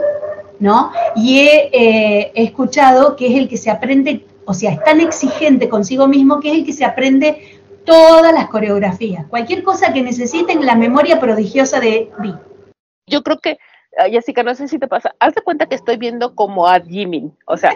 ¿no? 0.60 0.92
Y 1.16 1.38
he, 1.38 1.70
eh, 1.72 2.32
he 2.34 2.44
escuchado 2.44 3.16
que 3.16 3.26
es 3.26 3.36
el 3.36 3.48
que 3.48 3.56
se 3.56 3.70
aprende, 3.70 4.26
o 4.44 4.52
sea, 4.52 4.72
es 4.72 4.84
tan 4.84 5.00
exigente 5.00 5.70
consigo 5.70 6.06
mismo 6.06 6.40
que 6.40 6.50
es 6.50 6.58
el 6.58 6.66
que 6.66 6.74
se 6.74 6.84
aprende 6.84 7.56
todas 7.86 8.34
las 8.34 8.48
coreografías. 8.48 9.26
Cualquier 9.28 9.62
cosa 9.62 9.94
que 9.94 10.02
necesiten 10.02 10.66
la 10.66 10.74
memoria 10.74 11.18
prodigiosa 11.18 11.80
de 11.80 12.10
VIP. 12.18 12.36
Yo 13.06 13.22
creo 13.22 13.38
que, 13.38 13.58
ah, 13.96 14.08
Jessica, 14.10 14.42
no 14.42 14.54
sé 14.54 14.68
si 14.68 14.78
te 14.78 14.88
pasa, 14.88 15.14
haz 15.20 15.34
de 15.34 15.40
cuenta 15.42 15.66
que 15.66 15.76
estoy 15.76 15.96
viendo 15.96 16.34
como 16.34 16.66
a 16.66 16.80
Jimin, 16.80 17.32
o 17.46 17.56
sea, 17.56 17.70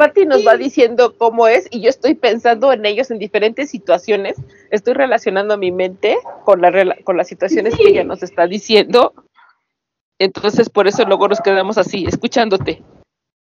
Patty 0.00 0.24
nos 0.24 0.46
va 0.46 0.56
diciendo 0.56 1.14
cómo 1.18 1.46
es 1.46 1.68
y 1.70 1.82
yo 1.82 1.90
estoy 1.90 2.14
pensando 2.14 2.72
en 2.72 2.86
ellos 2.86 3.10
en 3.10 3.18
diferentes 3.18 3.68
situaciones, 3.68 4.34
estoy 4.70 4.94
relacionando 4.94 5.58
mi 5.58 5.72
mente 5.72 6.16
con, 6.46 6.62
la, 6.62 6.96
con 7.04 7.18
las 7.18 7.28
situaciones 7.28 7.76
que 7.76 7.88
ella 7.88 8.02
nos 8.02 8.22
está 8.22 8.46
diciendo, 8.46 9.12
entonces 10.18 10.70
por 10.70 10.88
eso 10.88 11.04
luego 11.04 11.28
nos 11.28 11.42
quedamos 11.42 11.76
así, 11.76 12.06
escuchándote. 12.06 12.82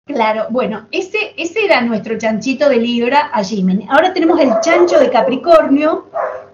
Claro, 0.06 0.44
bueno, 0.50 0.86
ese, 0.90 1.32
ese 1.38 1.64
era 1.64 1.80
nuestro 1.80 2.18
chanchito 2.18 2.68
de 2.68 2.76
Libra 2.76 3.30
a 3.32 3.42
Jimen. 3.42 3.86
Ahora 3.88 4.12
tenemos 4.12 4.38
el 4.38 4.50
chancho 4.60 5.00
de 5.00 5.08
Capricornio, 5.08 6.10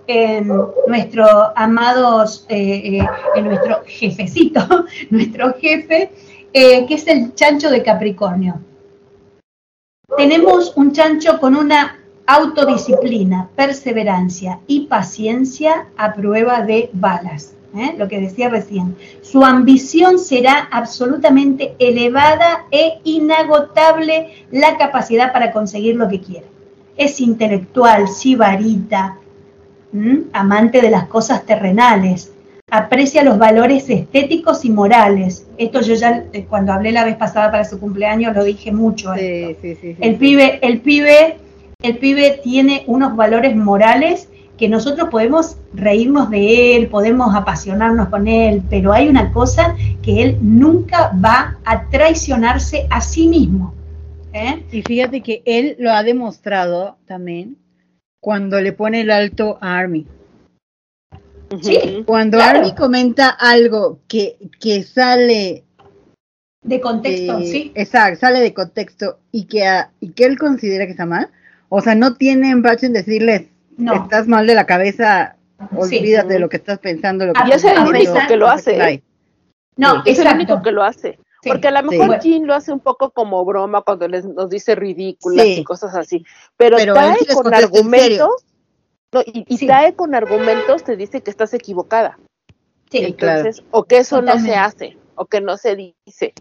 eh, 0.06 0.40
nuestro 0.86 1.26
amados, 1.56 2.46
eh, 2.48 3.00
eh, 3.00 3.08
eh, 3.34 3.42
nuestro 3.42 3.82
jefecito, 3.86 4.60
nuestro 5.10 5.52
jefe, 5.54 6.12
que 6.52 6.86
es 6.88 7.08
el 7.08 7.34
chancho 7.34 7.70
de 7.70 7.82
Capricornio. 7.82 8.69
Tenemos 10.16 10.72
un 10.76 10.92
chancho 10.92 11.38
con 11.38 11.56
una 11.56 11.98
autodisciplina, 12.26 13.48
perseverancia 13.56 14.60
y 14.66 14.86
paciencia 14.86 15.86
a 15.96 16.12
prueba 16.12 16.62
de 16.62 16.90
balas. 16.92 17.54
¿eh? 17.74 17.94
Lo 17.96 18.08
que 18.08 18.20
decía 18.20 18.48
recién. 18.48 18.96
Su 19.22 19.44
ambición 19.44 20.18
será 20.18 20.68
absolutamente 20.70 21.74
elevada 21.78 22.66
e 22.70 23.00
inagotable 23.04 24.46
la 24.50 24.76
capacidad 24.78 25.32
para 25.32 25.52
conseguir 25.52 25.96
lo 25.96 26.08
que 26.08 26.20
quiere. 26.20 26.46
Es 26.96 27.20
intelectual, 27.20 28.08
sibarita, 28.08 29.16
amante 30.32 30.80
de 30.80 30.90
las 30.90 31.06
cosas 31.06 31.44
terrenales, 31.46 32.32
aprecia 32.70 33.24
los 33.24 33.38
valores 33.38 33.88
estéticos 33.90 34.64
y 34.64 34.70
morales. 34.70 35.46
Esto 35.58 35.80
yo 35.80 35.94
ya 35.94 36.24
eh, 36.32 36.46
cuando 36.48 36.72
hablé 36.72 36.92
la 36.92 37.04
vez 37.04 37.16
pasada 37.16 37.50
para 37.50 37.64
su 37.64 37.78
cumpleaños 37.78 38.34
lo 38.34 38.44
dije 38.44 38.72
mucho. 38.72 39.14
Sí, 39.14 39.56
sí, 39.60 39.74
sí, 39.74 39.94
sí. 39.94 39.96
El 40.00 40.16
pibe, 40.16 40.58
el 40.62 40.80
pibe, 40.80 41.36
el 41.82 41.98
pibe 41.98 42.40
tiene 42.42 42.84
unos 42.86 43.16
valores 43.16 43.56
morales 43.56 44.28
que 44.56 44.68
nosotros 44.68 45.08
podemos 45.08 45.56
reírnos 45.72 46.28
de 46.28 46.76
él, 46.76 46.88
podemos 46.88 47.34
apasionarnos 47.34 48.10
con 48.10 48.28
él, 48.28 48.62
pero 48.68 48.92
hay 48.92 49.08
una 49.08 49.32
cosa 49.32 49.74
que 50.02 50.22
él 50.22 50.38
nunca 50.42 51.12
va 51.24 51.56
a 51.64 51.88
traicionarse 51.88 52.86
a 52.90 53.00
sí 53.00 53.26
mismo. 53.26 53.74
¿eh? 54.34 54.62
Y 54.70 54.82
fíjate 54.82 55.22
que 55.22 55.42
él 55.46 55.76
lo 55.78 55.90
ha 55.90 56.02
demostrado 56.02 56.98
también 57.06 57.56
cuando 58.20 58.60
le 58.60 58.74
pone 58.74 59.00
el 59.00 59.10
alto 59.10 59.56
a 59.62 59.78
Army. 59.78 60.06
Sí, 61.60 62.04
Cuando 62.06 62.38
claro. 62.38 62.60
Army 62.60 62.74
comenta 62.74 63.28
algo 63.30 63.98
que, 64.06 64.36
que 64.60 64.82
sale 64.84 65.64
de 66.62 66.80
contexto, 66.80 67.38
de- 67.38 67.46
sí. 67.46 67.72
Exacto, 67.74 68.20
sale 68.20 68.40
de 68.40 68.54
contexto 68.54 69.18
y 69.32 69.44
que, 69.46 69.66
a- 69.66 69.90
y 70.00 70.10
que 70.12 70.24
él 70.26 70.38
considera 70.38 70.84
que 70.84 70.92
está 70.92 71.06
mal. 71.06 71.28
O 71.68 71.80
sea, 71.80 71.94
no 71.94 72.14
tiene 72.14 72.50
empacho 72.50 72.86
en 72.86 72.92
decirles, 72.92 73.46
No. 73.76 73.94
estás 73.94 74.28
mal 74.28 74.46
de 74.46 74.54
la 74.54 74.66
cabeza, 74.66 75.36
Sí. 75.88 75.98
olvídate 75.98 76.34
de 76.34 76.38
lo 76.38 76.48
que 76.48 76.56
estás 76.58 76.78
pensando. 76.78 77.26
Lo 77.26 77.32
que 77.32 77.40
Ah, 77.42 77.48
Y 77.48 77.52
es 77.52 77.64
el 77.64 77.78
único 77.78 78.14
que 78.28 78.36
lo 78.36 78.48
hace. 78.48 79.02
No, 79.76 80.02
es 80.04 80.18
el 80.18 80.28
único 80.28 80.62
que 80.62 80.70
lo 80.72 80.82
hace. 80.84 81.18
Sí. 81.42 81.48
Porque 81.48 81.68
a 81.68 81.70
lo 81.70 81.80
Sí. 81.80 81.86
mejor 81.96 82.06
Bueno. 82.08 82.22
Jean 82.22 82.46
lo 82.46 82.54
hace 82.54 82.70
un 82.72 82.80
poco 82.80 83.10
como 83.10 83.42
broma 83.46 83.80
cuando 83.82 84.06
les, 84.06 84.26
nos 84.26 84.50
dice 84.50 84.74
ridículas 84.74 85.46
Sí. 85.46 85.52
y 85.60 85.64
cosas 85.64 85.94
así. 85.94 86.24
Pero, 86.58 86.76
Pero 86.76 86.94
sí 87.18 87.24
les 87.26 87.34
con 87.34 87.54
argumentos, 87.54 88.44
no, 89.12 89.22
y, 89.26 89.44
y 89.48 89.58
Sí. 89.58 89.66
Tae 89.66 89.94
con 89.94 90.14
argumentos 90.14 90.84
te 90.84 90.96
dice 90.96 91.20
que 91.22 91.30
estás 91.30 91.52
equivocada. 91.54 92.18
Sí, 92.90 93.12
claro. 93.14 93.40
Entonces, 93.40 93.64
o 93.70 93.84
que 93.84 93.98
eso 93.98 94.20
no 94.22 94.38
se 94.38 94.54
hace, 94.54 94.96
o 95.14 95.26
que 95.26 95.40
no 95.40 95.56
se 95.56 95.76
dice. 95.76 96.32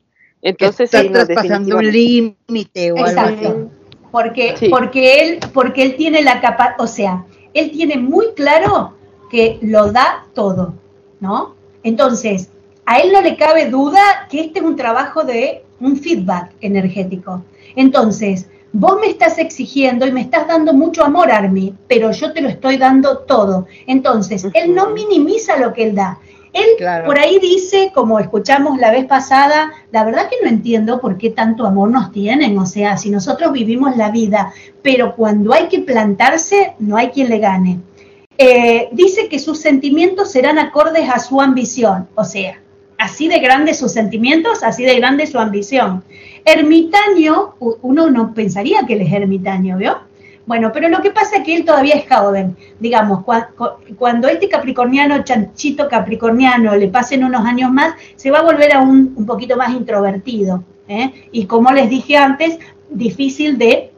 Que 0.41 0.49
Entonces, 0.49 0.85
estás 0.85 1.01
sí, 1.01 1.09
no, 1.09 1.25
traspasando 1.25 1.77
un 1.77 1.91
límite 1.91 2.91
o 2.91 2.97
algo 2.97 3.21
así. 3.21 3.33
Exacto. 3.35 3.69
Porque, 4.11 4.55
Sí. 4.57 4.69
porque, 4.69 5.21
él, 5.21 5.39
porque 5.53 5.83
él 5.83 5.95
tiene 5.95 6.23
la 6.23 6.41
capacidad, 6.41 6.75
o 6.79 6.87
sea, 6.87 7.25
él 7.53 7.71
tiene 7.71 7.97
muy 7.97 8.33
claro 8.35 8.95
que 9.29 9.59
lo 9.61 9.91
da 9.91 10.25
todo, 10.33 10.73
¿no? 11.19 11.55
Entonces, 11.83 12.49
a 12.85 12.99
él 12.99 13.11
no 13.11 13.21
le 13.21 13.35
cabe 13.37 13.69
duda 13.69 14.27
que 14.29 14.41
este 14.41 14.59
es 14.59 14.65
un 14.65 14.75
trabajo 14.75 15.23
de 15.23 15.63
un 15.79 15.97
feedback 15.97 16.51
energético. 16.61 17.43
Entonces, 17.75 18.49
vos 18.71 18.99
me 18.99 19.07
estás 19.07 19.37
exigiendo 19.37 20.05
y 20.05 20.11
me 20.11 20.21
estás 20.21 20.47
dando 20.47 20.73
mucho 20.73 21.03
amor, 21.03 21.31
Armi, 21.31 21.73
pero 21.87 22.11
yo 22.11 22.33
te 22.33 22.41
lo 22.41 22.49
estoy 22.49 22.77
dando 22.77 23.19
todo. 23.19 23.67
Entonces, 23.87 24.47
él 24.53 24.75
no 24.75 24.91
minimiza 24.91 25.57
lo 25.57 25.73
que 25.73 25.83
él 25.83 25.95
da. 25.95 26.19
Él 26.51 26.65
Claro. 26.77 27.05
por 27.05 27.19
ahí 27.19 27.37
dice, 27.39 27.91
como 27.93 28.19
escuchamos 28.19 28.79
la 28.79 28.91
vez 28.91 29.05
pasada, 29.05 29.71
la 29.91 30.03
verdad 30.03 30.29
que 30.29 30.37
no 30.43 30.49
entiendo 30.49 30.99
por 30.99 31.17
qué 31.17 31.29
tanto 31.29 31.65
amor 31.65 31.91
nos 31.91 32.11
tienen. 32.11 32.57
O 32.57 32.65
sea, 32.65 32.97
si 32.97 33.11
nosotros 33.11 33.51
vivimos 33.51 33.95
la 33.97 34.09
vida, 34.09 34.51
pero 34.81 35.15
cuando 35.15 35.53
hay 35.53 35.67
que 35.67 35.79
plantarse, 35.79 36.73
no 36.79 36.97
hay 36.97 37.09
quien 37.09 37.29
le 37.29 37.37
gane. 37.37 37.79
Eh, 38.37 38.89
dice 38.93 39.27
que 39.27 39.37
sus 39.37 39.59
sentimientos 39.59 40.31
serán 40.31 40.57
acordes 40.57 41.09
a 41.09 41.19
su 41.19 41.39
ambición. 41.39 42.07
O 42.15 42.23
sea, 42.23 42.59
así 42.99 43.27
de 43.27 43.39
grandes 43.39 43.79
sus 43.79 43.91
sentimientos, 43.91 44.61
así 44.61 44.83
de 44.83 44.95
grande 44.95 45.25
su 45.25 45.39
ambición. 45.39 46.03
Ermitaño, 46.45 47.55
uno 47.59 48.09
no 48.11 48.33
pensaría 48.33 48.85
que 48.85 48.93
él 48.93 49.01
es 49.01 49.11
ermitaño, 49.11 49.77
¿vio? 49.77 49.97
Bueno, 50.45 50.71
pero 50.73 50.89
lo 50.89 51.01
que 51.01 51.11
pasa 51.11 51.37
es 51.37 51.43
que 51.43 51.55
él 51.55 51.63
todavía 51.65 51.93
es 51.95 52.05
joven. 52.09 52.57
Digamos, 52.79 53.19
cua- 53.19 53.49
cu- 53.55 53.95
cuando 53.97 54.27
este 54.27 54.49
capricorniano, 54.49 55.23
chanchito 55.23 55.87
capricorniano, 55.87 56.75
le 56.75 56.87
pasen 56.87 57.23
unos 57.23 57.45
años 57.45 57.71
más, 57.71 57.93
se 58.15 58.31
va 58.31 58.39
a 58.39 58.43
volver 58.43 58.73
a 58.73 58.79
un, 58.81 59.13
un 59.15 59.25
poquito 59.25 59.55
más 59.57 59.71
introvertido. 59.71 60.63
¿eh? 60.87 61.11
Y 61.31 61.45
como 61.45 61.71
les 61.71 61.89
dije 61.89 62.17
antes, 62.17 62.57
difícil 62.89 63.59
de 63.59 63.91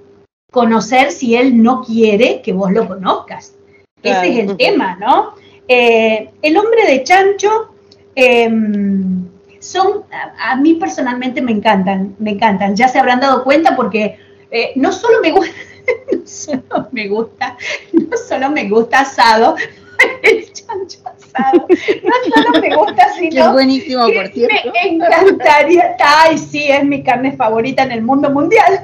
conocer 0.52 1.12
si 1.12 1.36
él 1.36 1.62
no 1.64 1.84
quiere 1.84 2.42
que 2.42 2.52
vos 2.52 2.72
lo 2.72 2.86
conozcas. 2.86 3.56
Claro. 4.02 4.28
Ese 4.28 4.42
es 4.42 4.50
el 4.50 4.58
tema, 4.58 4.98
¿no? 5.00 5.36
Eh, 5.70 6.32
el 6.42 6.58
hombre 6.58 6.86
de 6.86 7.04
chancho 7.04 7.71
em, 8.16 9.26
son, 9.60 10.04
a, 10.12 10.52
a 10.52 10.56
mí 10.56 10.76
personalmente 10.76 11.42
me 11.42 11.52
encantan, 11.52 12.16
me 12.20 12.32
encantan. 12.32 12.76
Ya 12.76 12.88
se 12.88 13.00
habrán 13.00 13.20
dado 13.20 13.44
cuenta 13.44 13.76
porque 13.76 14.18
eh, 14.52 14.74
no 14.76 14.92
solo 14.92 15.22
me 15.22 15.32
gusta, 15.32 15.56
no 16.12 16.28
solo 16.28 16.90
me 16.92 17.08
gusta, 17.08 17.58
no 17.94 18.18
solo 18.18 18.50
me 18.50 18.68
gusta 18.68 19.00
asado, 19.00 19.56
el 20.24 20.52
chancho 20.52 21.00
asado, 21.06 21.68
no 21.70 22.36
solo 22.36 22.62
me 22.62 22.76
gusta, 22.76 23.04
es 23.08 23.16
sino 23.16 23.54
buenísimo, 23.54 24.08
que 24.08 24.14
por 24.14 24.28
cierto. 24.28 24.72
me 24.74 24.90
encantaría, 24.96 25.96
ay 26.00 26.38
sí, 26.38 26.70
es 26.70 26.84
mi 26.84 27.02
carne 27.02 27.32
favorita 27.32 27.84
en 27.84 27.94
el 27.94 28.02
mundo 28.02 28.30
mundial, 28.30 28.84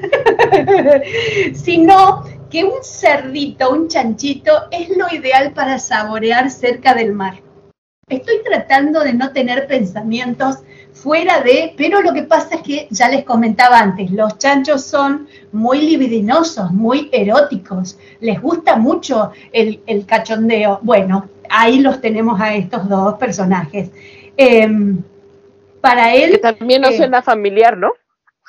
sino 1.54 2.24
que 2.49 2.64
un 2.64 2.82
cerdito, 2.82 3.70
un 3.72 3.90
chanchito, 3.90 4.54
es 4.72 4.90
lo 4.95 5.14
ideal 5.14 5.52
para 5.52 5.80
saborear 5.80 6.49
cerca 6.49 6.94
del 6.94 7.12
mar. 7.12 7.47
Estoy 8.10 8.42
tratando 8.42 9.02
de 9.02 9.14
no 9.14 9.34
tener 9.34 9.68
pensamientos 9.68 10.60
fuera 10.94 11.42
de, 11.42 11.74
pero 11.76 12.02
lo 12.02 12.14
que 12.14 12.24
pasa 12.24 12.56
es 12.56 12.62
que 12.62 12.88
ya 12.90 13.10
les 13.10 13.26
comentaba 13.26 13.80
antes, 13.82 14.12
los 14.12 14.38
chanchos 14.38 14.86
son 14.86 15.28
muy 15.52 15.82
libidinosos, 15.82 16.72
muy 16.72 17.10
eróticos, 17.12 18.00
les 18.22 18.42
gusta 18.42 18.78
mucho 18.78 19.32
el, 19.52 19.82
el 19.88 20.06
cachondeo. 20.06 20.80
Bueno, 20.84 21.28
ahí 21.50 21.82
los 21.82 22.00
tenemos 22.00 22.40
a 22.40 22.56
estos 22.56 22.88
dos 22.88 23.16
personajes. 23.16 23.92
Em, 24.38 25.04
para 25.82 26.16
él... 26.16 26.32
Que 26.32 26.38
también 26.38 26.84
no 26.84 26.88
eh, 26.88 26.96
suena 26.96 27.22
familiar, 27.22 27.76
¿no? 27.76 27.92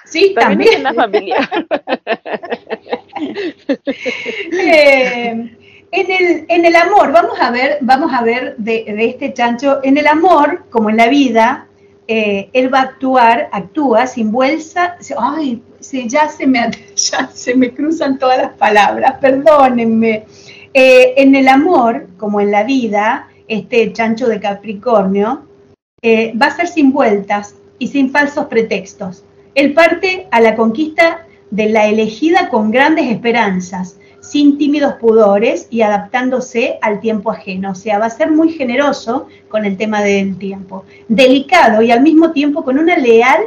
Sí, 0.05 0.35
También, 0.39 0.85
también. 0.85 0.95
suena 0.95 0.95
familiar. 0.95 1.67
Eh, 4.53 5.58
en, 5.91 6.65
el, 6.65 6.77
amor, 6.77 7.13
vamos 7.13 7.41
a 7.41 7.51
ver, 7.51 7.79
vamos 7.81 8.13
a 8.13 8.23
ver 8.23 8.57
de, 8.59 8.85
este 8.99 9.33
chancho, 9.33 9.81
en 9.83 9.97
el 9.97 10.07
amor, 10.07 10.65
como 10.71 10.91
en 10.91 10.97
la 10.97 11.09
vida, 11.09 11.67
eh, 12.07 12.51
él 12.53 12.73
va 12.73 12.81
a 12.81 12.83
actuar, 12.83 13.49
actúa 13.53 14.07
sin 14.07 14.31
bolsa, 14.31 14.97
ay, 15.19 15.63
sí, 15.81 16.09
ya 16.09 16.29
se 16.29 16.47
me, 16.47 16.71
ya 16.95 17.31
se 17.33 17.55
me 17.55 17.73
cruzan 17.73 18.19
todas 18.19 18.39
las 18.39 18.53
palabras, 18.53 19.15
perdónenme. 19.21 20.25
Eh, 20.75 21.15
en 21.17 21.35
el 21.35 21.49
amor, 21.49 22.09
como 22.19 22.41
en 22.41 22.51
la 22.51 22.63
vida, 22.63 23.29
este 23.49 23.93
chancho 23.93 24.29
de 24.29 24.41
Capricornio, 24.41 25.47
eh, 26.03 26.33
va 26.41 26.47
a 26.47 26.57
ser 26.57 26.69
sin 26.69 26.93
vueltas 26.93 27.55
y 27.79 27.89
sin 27.89 28.11
falsos 28.11 28.47
pretextos. 28.47 29.25
Él 29.55 29.73
parte 29.73 30.29
a 30.31 30.41
la 30.41 30.55
conquista 30.55 31.27
de 31.51 31.69
la 31.71 31.87
elegida 31.87 32.51
con 32.51 32.71
grandes 32.71 33.07
esperanzas, 33.11 33.99
sin 34.21 34.59
tímidos 34.59 34.95
pudores 34.95 35.69
y 35.71 35.83
adaptándose 35.83 36.79
al 36.83 37.01
tiempo 37.01 37.31
ajeno. 37.31 37.73
O 37.73 37.75
sea, 37.75 37.99
va 37.99 38.07
a 38.07 38.11
ser 38.11 38.31
muy 38.31 38.53
generoso 38.53 39.29
con 39.49 39.65
el 39.65 39.77
tema 39.77 40.03
del 40.03 40.37
tiempo, 40.39 40.85
delicado 41.09 41.83
y 41.83 41.91
al 41.91 42.03
mismo 42.03 42.33
tiempo 42.33 42.65
con 42.65 42.79
una 42.79 42.97
leal 42.97 43.43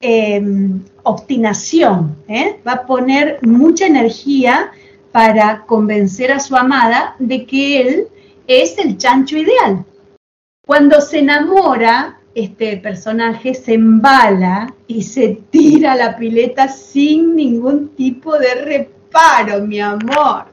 eh, 0.00 0.42
obstinación. 1.02 2.16
¿eh? 2.28 2.60
Va 2.66 2.72
a 2.72 2.86
poner 2.86 3.38
mucha 3.42 3.86
energía 3.86 4.70
para 5.12 5.62
convencer 5.66 6.32
a 6.32 6.40
su 6.40 6.56
amada 6.56 7.16
de 7.18 7.44
que 7.44 7.80
él 7.80 8.08
es 8.46 8.78
el 8.78 8.98
chancho 8.98 9.36
ideal. 9.36 9.84
Cuando 10.66 11.00
se 11.00 11.20
enamora, 11.20 12.18
este 12.34 12.76
personaje 12.76 13.54
se 13.54 13.74
embala 13.74 14.74
y 14.86 15.02
se 15.02 15.40
tira 15.50 15.96
la 15.96 16.16
pileta 16.16 16.68
sin 16.68 17.34
ningún 17.34 17.88
tipo 17.96 18.38
de 18.38 18.54
reparo, 18.54 18.97
mi 19.66 19.80
amor. 19.80 20.44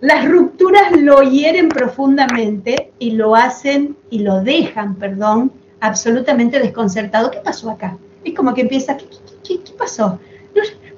Las 0.00 0.26
rupturas 0.28 0.92
lo 0.92 1.22
hieren 1.22 1.68
profundamente 1.68 2.92
y 2.98 3.12
lo 3.12 3.36
hacen 3.36 3.96
y 4.10 4.20
lo 4.20 4.40
dejan, 4.42 4.94
perdón, 4.96 5.52
absolutamente 5.80 6.58
desconcertado. 6.58 7.30
¿Qué 7.30 7.38
pasó 7.38 7.70
acá? 7.70 7.98
Es 8.24 8.34
como 8.34 8.54
que 8.54 8.62
empieza, 8.62 8.96
¿qué, 8.96 9.06
qué- 9.46 9.72
pasó? 9.76 10.18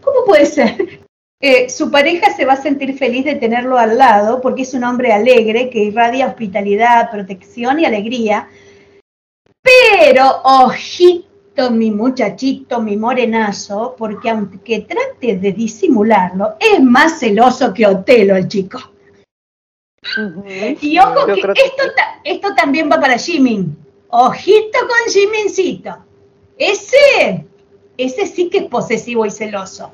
¿Cómo 0.01 0.24
puede 0.27 0.47
ser? 0.47 1.01
Eh, 1.40 1.69
su 1.69 1.90
pareja 1.90 2.32
se 2.32 2.44
va 2.44 2.53
a 2.53 2.62
sentir 2.62 2.97
feliz 2.97 3.24
de 3.24 3.35
tenerlo 3.35 3.77
al 3.77 3.99
lado 3.99 4.40
porque 4.40 4.62
es 4.62 4.74
un 4.74 4.85
hombre 4.85 5.12
alegre 5.12 5.70
que 5.70 5.81
irradia 5.81 6.28
hospitalidad, 6.28 7.11
protección 7.11 7.81
y 7.81 7.85
alegría. 7.85 8.49
Pero, 9.61 10.40
ojito, 10.44 11.27
mi 11.70 11.91
muchachito, 11.91 12.81
mi 12.81 12.97
morenazo, 12.97 13.95
porque 13.99 14.31
aunque 14.31 14.81
trate 14.81 15.37
de 15.37 15.53
disimularlo, 15.53 16.55
es 16.59 16.83
más 16.83 17.19
celoso 17.20 17.73
que 17.74 17.87
Otelo 17.87 18.37
el 18.37 18.49
chico. 18.49 18.79
Y 20.81 20.99
ojo 20.99 21.27
Yo 21.29 21.35
que 21.35 21.41
esto, 21.62 21.83
ta- 21.97 22.20
esto 22.24 22.55
también 22.55 22.91
va 22.91 23.01
para 23.01 23.19
Jimin. 23.19 23.77
Ojito 24.09 24.79
con 24.81 25.12
Jimincito. 25.12 25.97
Ese, 26.59 27.47
ese 27.97 28.27
sí 28.27 28.51
que 28.51 28.59
es 28.59 28.65
posesivo 28.65 29.24
y 29.27 29.31
celoso. 29.31 29.93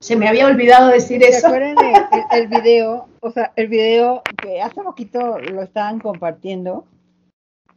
Se 0.00 0.16
me 0.16 0.28
había 0.28 0.46
olvidado 0.46 0.88
decir 0.88 1.20
¿Se 1.22 1.28
eso. 1.28 1.48
acuerdan 1.48 1.76
el, 1.84 1.94
el- 1.96 2.42
el 2.42 2.48
video? 2.48 3.08
O 3.20 3.30
sea, 3.30 3.52
el 3.56 3.68
video 3.68 4.22
que 4.42 4.62
hace 4.62 4.80
poquito 4.80 5.38
lo 5.38 5.62
estaban 5.62 5.98
compartiendo, 6.00 6.86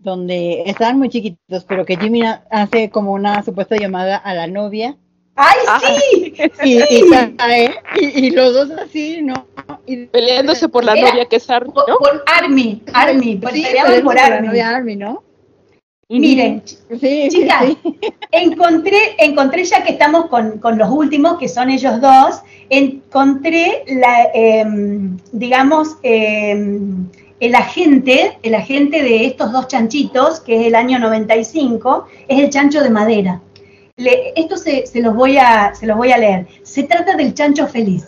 donde 0.04 0.64
estaban 0.66 0.98
muy 1.00 1.10
chiquitos, 1.10 1.64
pero 1.66 1.86
que 1.86 1.98
Jimmy 1.98 2.24
ha- 2.24 2.44
hace 2.52 2.90
como 2.90 3.14
una 3.14 3.42
supuesta 3.44 3.76
llamada 3.78 4.18
a 4.18 4.34
la 4.34 4.48
novia 4.48 4.98
¡Ay, 5.36 5.58
Ah, 5.68 5.80
sí! 5.82 6.34
y, 6.64 6.80
sí. 6.80 6.86
y 6.92 7.36
cae, 7.38 7.74
y, 8.00 8.28
y 8.28 8.30
los 8.30 8.54
dos 8.54 8.70
así, 8.80 9.20
¿no? 9.24 9.48
Y, 9.88 10.06
Peleándose 10.06 10.70
por 10.70 10.84
la 10.84 10.94
Era- 10.94 11.10
novia 11.10 11.26
que 11.26 11.38
es 11.38 11.50
Army, 11.50 11.72
Por, 11.74 11.90
¿no? 11.90 11.98
por 11.98 12.24
Army, 12.28 12.84
Army, 12.94 13.38
por 13.38 13.52
sí, 13.52 13.66
por 14.04 14.14
la 14.16 14.26
Army. 14.28 14.48
novia 14.50 14.70
Army, 14.76 14.96
¿no? 14.96 15.24
Miren, 16.10 16.62
Sí, 17.02 17.28
Chicas, 17.32 17.66
sí. 17.84 17.96
encontré, 18.32 19.16
encontré 19.18 19.64
ya 19.64 19.84
que 19.84 19.94
estamos 19.94 20.28
con, 20.28 20.60
con 20.60 20.78
los 20.78 20.90
últimos, 20.92 21.40
que 21.40 21.48
son 21.50 21.72
ellos 21.72 22.00
dos, 22.00 22.42
encontré 22.70 23.84
la, 23.88 24.30
em, 24.36 25.18
digamos, 25.32 25.98
em, 26.04 27.08
el 27.46 27.56
agente, 27.56 28.38
el 28.42 28.56
agente 28.56 29.04
de 29.04 29.26
estos 29.26 29.52
dos 29.52 29.68
chanchitos, 29.68 30.40
que 30.40 30.62
es 30.62 30.68
el 30.68 30.76
año 30.76 30.98
95, 31.00 32.08
es 32.28 32.40
el 32.40 32.50
chancho 32.50 32.82
de 32.82 32.90
madera. 32.90 33.42
Le- 33.98 34.34
esto 34.36 34.58
se, 34.58 34.86
se 34.88 35.02
los 35.02 35.16
voy 35.16 35.38
a, 35.38 35.74
se 35.76 35.86
los 35.86 35.98
voy 35.98 36.12
a 36.12 36.18
leer. 36.18 36.48
Se 36.64 36.84
trata 36.84 37.16
del 37.16 37.34
chancho 37.34 37.68
feliz. 37.68 38.08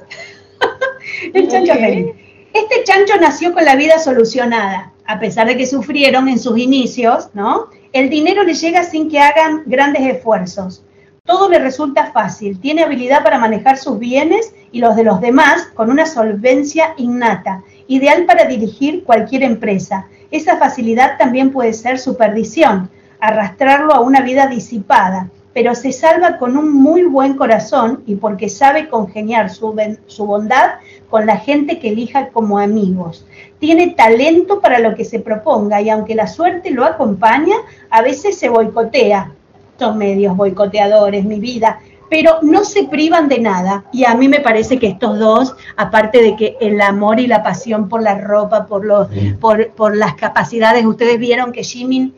el 1.34 1.48
chancho 1.48 1.74
feliz. 1.74 2.08
Este 2.54 2.84
chancho 2.86 3.18
nació 3.20 3.54
con 3.54 3.66
la 3.66 3.76
vida 3.76 4.00
solucionada, 4.00 4.94
a 5.06 5.20
pesar 5.20 5.48
de 5.48 5.58
que 5.58 5.66
sufrieron 5.68 6.30
en 6.30 6.40
sus 6.40 6.58
inicios, 6.58 7.30
¿no? 7.34 7.68
El 7.92 8.10
dinero 8.10 8.44
le 8.44 8.54
llega 8.54 8.84
sin 8.84 9.10
que 9.10 9.20
hagan 9.20 9.64
grandes 9.66 10.04
esfuerzos. 10.04 10.84
Todo 11.26 11.50
le 11.50 11.60
resulta 11.60 12.12
fácil, 12.12 12.60
tiene 12.60 12.84
habilidad 12.84 13.24
para 13.24 13.40
manejar 13.40 13.78
sus 13.78 13.98
bienes 14.00 14.54
y 14.72 14.80
los 14.80 14.96
de 14.96 15.04
los 15.04 15.20
demás 15.22 15.68
con 15.74 15.90
una 15.90 16.06
solvencia 16.06 16.94
innata, 16.98 17.64
ideal 17.88 18.26
para 18.26 18.46
dirigir 18.46 19.04
cualquier 19.04 19.44
empresa. 19.44 20.08
Esa 20.32 20.58
facilidad 20.58 21.18
también 21.18 21.52
puede 21.52 21.74
ser 21.74 22.00
su 22.00 22.18
perdición, 22.18 22.90
arrastrarlo 23.20 23.94
a 23.94 24.02
una 24.02 24.22
vida 24.22 24.48
disipada, 24.48 25.30
pero 25.54 25.74
se 25.74 25.94
salva 25.94 26.38
con 26.38 26.58
un 26.58 26.74
muy 26.74 27.04
buen 27.04 27.36
corazón 27.36 28.04
y 28.06 28.16
porque 28.16 28.50
sabe 28.50 28.90
congeniar 28.90 29.50
su, 29.50 29.74
su 30.06 30.26
bondad 30.26 30.72
con 31.10 31.26
la 31.26 31.38
gente 31.38 31.80
que 31.80 31.90
elija 31.90 32.28
como 32.30 32.60
amigos. 32.60 33.26
Tiene 33.60 33.92
talento 33.92 34.60
para 34.60 34.80
lo 34.80 34.96
que 34.96 35.06
se 35.06 35.20
proponga 35.20 35.82
y 35.82 35.90
aunque 35.90 36.14
la 36.14 36.28
suerte 36.28 36.72
lo 36.72 36.84
acompaña, 36.84 37.56
a 37.90 38.02
veces 38.02 38.38
se 38.38 38.50
boicotea. 38.50 39.32
Son 39.80 39.98
medios 39.98 40.36
boicoteadores, 40.36 41.24
mi 41.24 41.40
vida, 41.40 41.80
pero 42.10 42.40
no 42.42 42.64
se 42.64 42.84
privan 42.84 43.28
de 43.28 43.40
nada. 43.40 43.86
Y 43.92 44.06
a 44.06 44.16
mí 44.16 44.28
me 44.28 44.40
parece 44.40 44.80
que 44.80 44.88
estos 44.88 45.20
dos, 45.20 45.56
aparte 45.76 46.22
de 46.22 46.36
que 46.36 46.58
el 46.62 46.80
amor 46.82 47.20
y 47.20 47.28
la 47.28 47.44
pasión 47.44 47.90
por 47.90 48.02
la 48.02 48.20
ropa, 48.20 48.66
por, 48.66 48.86
los, 48.86 49.08
por, 49.40 49.72
por 49.72 49.96
las 49.96 50.16
capacidades, 50.16 50.86
ustedes 50.86 51.20
vieron 51.20 51.52
que 51.52 51.64
Jimin 51.64 52.14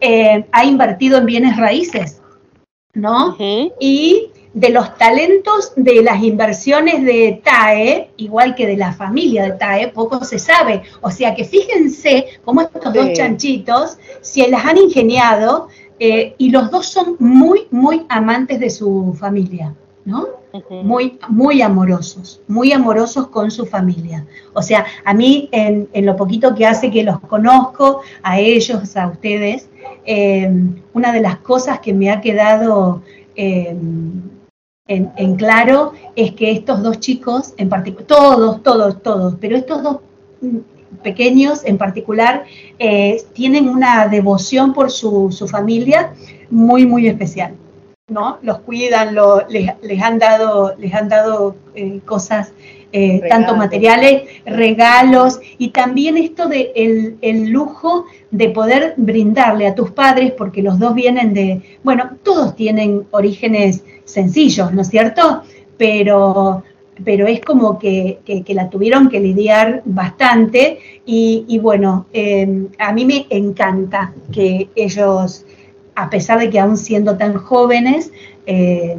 eh, 0.00 0.46
ha 0.52 0.64
invertido 0.64 1.18
en 1.18 1.26
bienes 1.26 1.56
raíces, 1.56 2.22
¿no? 2.94 3.36
Y 3.78 4.30
de 4.52 4.70
los 4.70 4.96
talentos 4.96 5.72
de 5.76 6.02
las 6.02 6.22
inversiones 6.22 7.04
de 7.04 7.40
TAE, 7.44 8.10
igual 8.16 8.54
que 8.54 8.66
de 8.66 8.76
la 8.76 8.92
familia 8.92 9.44
de 9.44 9.52
TAE, 9.52 9.88
poco 9.88 10.24
se 10.24 10.38
sabe. 10.38 10.82
O 11.00 11.10
sea 11.10 11.34
que 11.34 11.44
fíjense 11.44 12.26
cómo 12.44 12.62
estos 12.62 12.92
dos 12.92 13.12
chanchitos 13.12 13.98
se 14.22 14.48
las 14.48 14.64
han 14.64 14.78
ingeniado 14.78 15.68
eh, 16.02 16.34
y 16.38 16.50
los 16.50 16.70
dos 16.70 16.86
son 16.86 17.16
muy, 17.18 17.66
muy 17.70 18.06
amantes 18.08 18.58
de 18.58 18.70
su 18.70 19.14
familia, 19.20 19.74
¿no? 20.06 20.26
Muy, 20.82 21.18
muy 21.28 21.62
amorosos, 21.62 22.40
muy 22.48 22.72
amorosos 22.72 23.28
con 23.28 23.50
su 23.50 23.66
familia. 23.66 24.26
O 24.54 24.62
sea, 24.62 24.84
a 25.04 25.12
mí 25.14 25.48
en, 25.52 25.88
en 25.92 26.06
lo 26.06 26.16
poquito 26.16 26.54
que 26.54 26.66
hace 26.66 26.90
que 26.90 27.04
los 27.04 27.20
conozco, 27.20 28.00
a 28.22 28.40
ellos, 28.40 28.96
a 28.96 29.08
ustedes, 29.08 29.68
eh, 30.06 30.50
una 30.94 31.12
de 31.12 31.20
las 31.20 31.36
cosas 31.36 31.80
que 31.80 31.92
me 31.92 32.10
ha 32.10 32.20
quedado 32.20 33.02
eh, 33.36 33.76
en, 34.88 35.12
en 35.16 35.36
claro 35.36 35.92
es 36.16 36.32
que 36.32 36.50
estos 36.50 36.82
dos 36.82 36.98
chicos, 36.98 37.52
en 37.58 37.68
particular, 37.68 38.06
todos, 38.06 38.62
todos, 38.62 39.02
todos, 39.02 39.34
pero 39.38 39.56
estos 39.56 39.82
dos 39.82 39.98
mm, 40.40 40.58
pequeños 41.02 41.64
en 41.64 41.78
particular, 41.78 42.44
eh, 42.78 43.22
tienen 43.32 43.68
una 43.68 44.08
devoción 44.08 44.72
por 44.72 44.90
su, 44.90 45.30
su 45.32 45.46
familia 45.48 46.12
muy, 46.50 46.86
muy 46.86 47.06
especial. 47.08 47.54
¿no? 48.08 48.38
Los 48.42 48.58
cuidan, 48.60 49.14
lo- 49.14 49.46
les, 49.48 49.70
les 49.82 50.02
han 50.02 50.18
dado, 50.18 50.74
les 50.78 50.92
han 50.94 51.08
dado 51.08 51.54
eh, 51.76 52.00
cosas, 52.04 52.52
eh, 52.92 53.20
tanto 53.28 53.54
materiales, 53.56 54.24
regalos, 54.44 55.38
y 55.58 55.68
también 55.68 56.16
esto 56.16 56.48
de 56.48 56.72
el, 56.74 57.18
el 57.22 57.50
lujo 57.50 58.06
de 58.32 58.48
poder 58.48 58.94
brindarle 58.96 59.68
a 59.68 59.76
tus 59.76 59.92
padres, 59.92 60.32
porque 60.32 60.60
los 60.60 60.76
dos 60.80 60.92
vienen 60.96 61.32
de, 61.32 61.62
bueno, 61.84 62.10
todos 62.24 62.56
tienen 62.56 63.06
orígenes 63.12 63.84
sencillos, 64.04 64.72
¿no 64.72 64.82
es 64.82 64.88
cierto? 64.88 65.42
Pero, 65.76 66.64
pero 67.04 67.26
es 67.26 67.40
como 67.40 67.78
que, 67.78 68.18
que- 68.24 68.54
la 68.54 68.68
tuvieron 68.68 69.08
que 69.08 69.20
lidiar 69.20 69.82
bastante, 69.84 70.78
y, 71.06 71.58
bueno, 71.60 72.06
eh, 72.12 72.68
a 72.78 72.92
mí 72.92 73.04
me 73.04 73.26
encanta 73.30 74.12
que 74.32 74.68
ellos 74.76 75.44
a 75.94 76.08
pesar 76.08 76.38
de 76.38 76.48
que 76.50 76.58
aún 76.58 76.76
siendo 76.76 77.16
tan 77.16 77.34
jóvenes, 77.34 78.10
eh, 78.46 78.96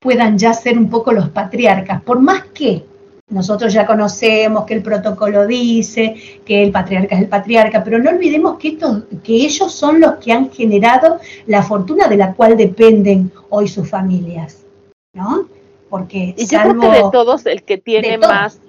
puedan 0.00 0.38
ya 0.38 0.52
ser 0.54 0.78
un 0.78 0.88
poco 0.88 1.12
los 1.12 1.28
patriarcas, 1.28 2.02
por 2.02 2.20
más 2.20 2.44
que, 2.54 2.84
nosotros 3.28 3.72
ya 3.72 3.84
conocemos 3.86 4.64
que 4.64 4.74
el 4.74 4.82
protocolo 4.82 5.46
dice, 5.46 6.14
que 6.44 6.62
el 6.62 6.70
patriarca 6.70 7.16
es 7.16 7.22
el 7.22 7.28
patriarca, 7.28 7.82
pero 7.82 7.98
no 7.98 8.10
olvidemos 8.10 8.56
que, 8.56 8.68
estos, 8.68 9.02
que 9.24 9.34
ellos 9.34 9.72
son 9.72 10.00
los 10.00 10.14
que 10.16 10.32
han 10.32 10.50
generado 10.50 11.18
la 11.46 11.62
fortuna 11.62 12.06
de 12.06 12.16
la 12.16 12.34
cual 12.34 12.56
dependen 12.56 13.32
hoy 13.50 13.66
sus 13.66 13.90
familias, 13.90 14.64
¿no? 15.12 15.48
Porque 15.88 16.34
Y 16.36 16.46
yo 16.46 16.58
salvo 16.58 16.80
creo 16.80 16.90
que 16.92 16.96
de 17.04 17.10
todos 17.12 17.46
el 17.46 17.62
que 17.62 17.78
tiene 17.78 18.18
más, 18.18 18.60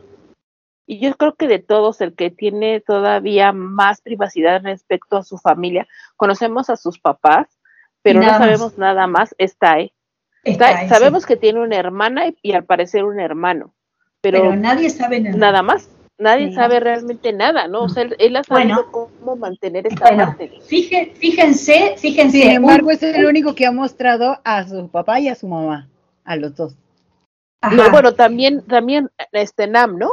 y 0.85 0.99
yo 0.99 1.15
creo 1.15 1.35
que 1.35 1.47
de 1.47 1.59
todos 1.59 1.99
el 2.01 2.13
que 2.13 2.29
tiene 2.29 2.79
todavía 2.79 3.51
más 3.51 4.01
privacidad 4.01 4.61
respecto 4.63 5.17
a 5.17 5.23
su 5.23 5.37
familia, 5.37 5.87
conocemos 6.15 6.69
a 6.69 6.77
sus 6.77 6.99
papás, 6.99 7.47
pero 8.01 8.19
no 8.21 8.27
más. 8.27 8.37
sabemos 8.37 8.77
nada 8.77 9.07
más, 9.07 9.35
está 9.37 9.73
ahí. 9.73 9.91
está 10.43 10.69
Está- 10.69 10.81
ese. 10.83 10.93
sabemos 10.93 11.25
que 11.25 11.35
tiene 11.35 11.59
una 11.61 11.75
hermana 11.75 12.27
y, 12.27 12.37
y 12.41 12.53
al 12.53 12.63
parecer 12.63 13.03
un 13.03 13.19
hermano, 13.19 13.73
pero, 14.21 14.41
pero 14.43 14.55
nadie 14.55 14.89
sabe 14.89 15.19
nada. 15.19 15.35
nada 15.37 15.61
más. 15.61 15.89
Nadie 16.19 16.47
Sí. 16.49 16.55
sabe 16.55 16.79
realmente 16.79 17.31
nada, 17.31 17.67
¿no? 17.67 17.83
O 17.83 17.89
sea, 17.89 18.01
él, 18.01 18.15
él 18.17 18.35
ha 18.37 18.43
sabido 18.43 18.75
Bueno. 18.89 18.91
cómo 19.19 19.35
mantener 19.35 19.85
esta 19.85 20.07
Bueno, 20.07 20.25
parte. 20.25 20.51
fije- 20.67 21.11
fíjense, 21.15 21.93
fíjense. 21.97 22.41
Sin 22.41 22.49
embargo, 22.51 22.87
un- 22.87 22.93
es 22.93 23.03
el 23.03 23.23
único 23.25 23.53
que 23.53 23.67
ha 23.67 23.71
mostrado 23.71 24.39
a 24.43 24.67
su 24.67 24.87
papá 24.89 25.19
y 25.19 25.27
a 25.27 25.35
su 25.35 25.47
mamá, 25.47 25.87
a 26.23 26.35
los 26.35 26.55
dos. 26.55 26.75
Ajá, 27.61 27.75
No, 27.75 27.89
bueno, 27.91 28.13
también, 28.13 28.61
también 28.65 29.09
este 29.31 29.67
Nam, 29.67 29.97
¿no? 29.97 30.11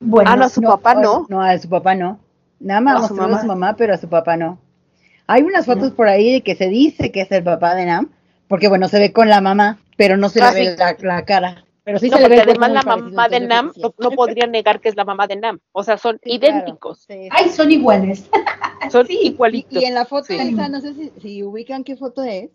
bueno, 0.00 0.30
ah, 0.32 0.36
no, 0.36 0.44
a 0.44 0.48
su 0.48 0.60
papá 0.62 0.94
no. 0.94 1.26
No, 1.28 1.40
a 1.42 1.56
su 1.58 1.68
papá 1.68 1.94
no. 1.94 2.18
Nada 2.60 2.80
más 2.80 3.04
A 3.04 3.08
su 3.08 3.14
a 3.14 3.16
mamá. 3.16 3.40
su 3.40 3.46
mamá, 3.46 3.76
pero 3.76 3.94
a 3.94 3.98
su 3.98 4.08
papá 4.08 4.36
no. 4.36 4.58
Hay 5.26 5.42
unas 5.42 5.66
fotos 5.66 5.92
por 5.92 6.08
ahí 6.08 6.32
de 6.32 6.40
que 6.42 6.56
se 6.56 6.68
dice 6.68 7.12
que 7.12 7.20
es 7.20 7.30
el 7.32 7.44
papá 7.44 7.74
de 7.74 7.84
Nam, 7.86 8.10
porque 8.48 8.68
bueno, 8.68 8.88
se 8.88 8.98
ve 8.98 9.12
con 9.12 9.28
la 9.28 9.40
mamá, 9.40 9.78
pero 9.96 10.16
no 10.16 10.28
se 10.30 10.40
Ah, 10.42 10.52
le 10.52 10.70
ve 10.70 10.76
la, 10.76 10.96
la 11.00 11.24
cara. 11.24 11.64
Pero 11.84 11.98
sí 11.98 12.10
no, 12.10 12.16
se 12.16 12.22
le 12.24 12.28
ve 12.28 12.40
además 12.42 12.70
la 12.72 12.82
mamá 12.82 13.28
de 13.28 13.40
Nam 13.40 13.72
no, 13.76 13.94
no 13.98 14.10
podría 14.10 14.46
negar 14.46 14.80
que 14.80 14.88
es 14.88 14.96
la 14.96 15.04
mamá 15.04 15.26
de 15.26 15.36
Nam. 15.36 15.58
O 15.72 15.82
sea, 15.84 15.96
son 15.98 16.18
sí. 16.22 16.32
Sí, 16.32 16.38
claro. 16.40 16.56
idénticos, 16.56 17.04
Sí, 17.06 17.14
sí. 17.24 17.28
Ay, 17.30 17.48
son 17.50 17.70
iguales. 17.70 18.28
son 18.90 19.06
sí, 19.06 19.18
Y, 19.22 19.26
igualitos. 19.28 19.80
y 19.80 19.84
en 19.84 19.94
la 19.94 20.04
foto 20.06 20.26
Sí. 20.28 20.36
esa, 20.38 20.68
no 20.68 20.80
sé 20.80 20.94
si, 20.94 21.12
si 21.20 21.42
ubican 21.42 21.84
qué 21.84 21.96
foto 21.96 22.22
es. 22.24 22.50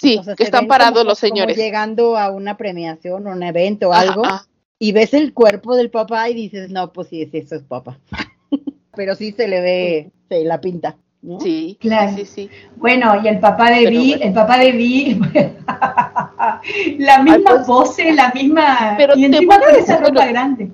Sí, 0.00 0.16
o 0.18 0.22
sea, 0.22 0.34
que 0.36 0.44
están 0.44 0.66
parados 0.68 0.98
como- 1.00 1.10
los 1.10 1.20
como 1.20 1.28
señores. 1.30 1.56
llegando 1.56 2.16
a 2.16 2.30
una 2.30 2.56
premiación, 2.56 3.26
un 3.26 3.42
evento 3.42 3.92
Ajá, 3.92 4.02
algo, 4.02 4.24
ajá. 4.24 4.46
y 4.78 4.92
ves 4.92 5.12
el 5.14 5.32
cuerpo 5.34 5.74
del 5.76 5.90
papá 5.90 6.28
y 6.28 6.34
dices, 6.34 6.70
no, 6.70 6.92
pues 6.92 7.08
sí, 7.08 7.26
sí, 7.30 7.38
eso 7.38 7.56
es 7.56 7.62
papá. 7.62 7.98
pero 8.94 9.14
sí 9.14 9.32
se 9.32 9.48
le 9.48 9.60
ve, 9.60 10.10
se 10.28 10.44
la 10.44 10.60
pinta. 10.60 10.96
¿no? 11.20 11.40
Sí, 11.40 11.76
Claro. 11.80 12.12
sí, 12.16 12.24
sí. 12.24 12.48
Bueno, 12.76 13.20
y 13.22 13.26
el 13.26 13.40
papá 13.40 13.70
de 13.72 13.90
Vi, 13.90 14.10
bueno. 14.10 14.24
el 14.24 14.32
papá 14.32 14.58
de 14.58 14.70
Vi, 14.72 15.18
la 16.98 17.22
misma 17.22 17.50
pues, 17.50 17.66
pose, 17.66 18.12
la 18.12 18.30
misma. 18.32 18.94
pero 18.96 19.14
y 19.16 19.22
te 19.22 19.26
encima 19.26 19.56
a 19.56 19.60
con 19.60 19.74
esa 19.74 19.96
ropa 19.96 20.10
bueno, 20.12 20.30
grande. 20.30 20.70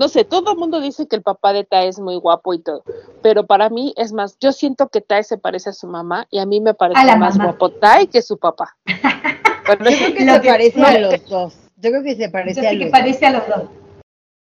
No 0.00 0.08
sé, 0.08 0.24
todo 0.24 0.52
el 0.52 0.56
mundo 0.58 0.80
dice 0.80 1.06
que 1.06 1.14
el 1.16 1.20
papá 1.22 1.52
de 1.52 1.62
Tae 1.64 1.86
es 1.88 1.98
muy 2.00 2.16
guapo 2.16 2.54
y 2.54 2.58
todo, 2.62 2.82
pero 3.20 3.46
para 3.46 3.68
mí 3.68 3.92
es 3.98 4.14
más, 4.14 4.38
yo 4.40 4.50
siento 4.50 4.88
que 4.88 5.02
Tae 5.02 5.22
se 5.24 5.36
parece 5.36 5.68
a 5.68 5.72
su 5.74 5.86
mamá 5.86 6.26
y 6.30 6.38
a 6.38 6.46
mí 6.46 6.58
me 6.62 6.72
parece 6.72 7.04
más 7.18 7.36
mamá. 7.36 7.50
guapo 7.50 7.68
Tae 7.68 8.06
que 8.06 8.22
su 8.22 8.38
papá. 8.38 8.76
Bueno, 9.66 9.88
Yo 9.90 9.96
creo 9.98 10.14
que 10.14 10.24
Lo 10.24 10.32
se 10.34 10.40
que- 10.40 10.48
parece 10.48 10.82
a 10.82 10.98
los 10.98 11.28
dos. 11.28 11.54
Yo 11.76 11.90
creo 11.90 12.02
que 12.02 12.16
se 12.16 12.22
Yo 12.24 12.32
parece 12.32 12.60
a 12.60 12.62
sé 12.70 12.72
los 12.72 12.78
que 12.78 12.84
dos. 12.86 12.90
parece 12.98 13.26
a 13.26 13.30
los 13.30 13.46
dos. 13.46 13.62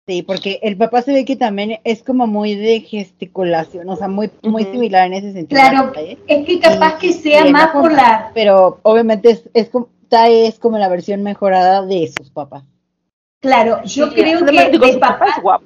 Sí, 0.07 0.23
porque 0.23 0.59
el 0.63 0.77
papá 0.79 1.03
se 1.03 1.13
ve 1.13 1.25
que 1.27 1.37
también 1.37 1.81
es 1.85 2.03
como 2.05 2.27
muy 2.29 2.55
de 2.55 2.81
gesticulación, 2.81 3.89
o 3.91 3.97
sea, 3.97 4.09
muy, 4.09 4.31
muy 4.43 4.65
similar 4.65 5.07
en 5.09 5.13
ese 5.15 5.33
sentido. 5.33 5.61
Claro, 5.61 5.93
es 6.29 6.47
que 6.47 6.61
capaz 6.61 6.95
Y- 7.03 7.09
que 7.09 7.13
sea 7.13 7.45
más 7.47 7.73
por 7.73 7.93
la. 7.93 8.31
Pero 8.33 8.79
obviamente 8.85 9.31
es, 9.31 9.43
es 9.53 9.69
como, 9.69 9.89
Tae 10.09 10.47
es 10.47 10.59
como 10.59 10.79
la 10.79 10.89
versión 10.89 11.23
mejorada 11.25 11.85
de 11.85 12.11
sus 12.17 12.31
papás. 12.31 12.63
Claro, 13.41 13.83
yo 13.85 14.09
sí, 14.09 14.15
creo 14.15 14.45
que 14.45 14.51
digo, 14.71 14.87
de 14.87 14.99
papá 14.99 15.19
papá 15.19 15.27
es 15.37 15.43
guapo. 15.43 15.65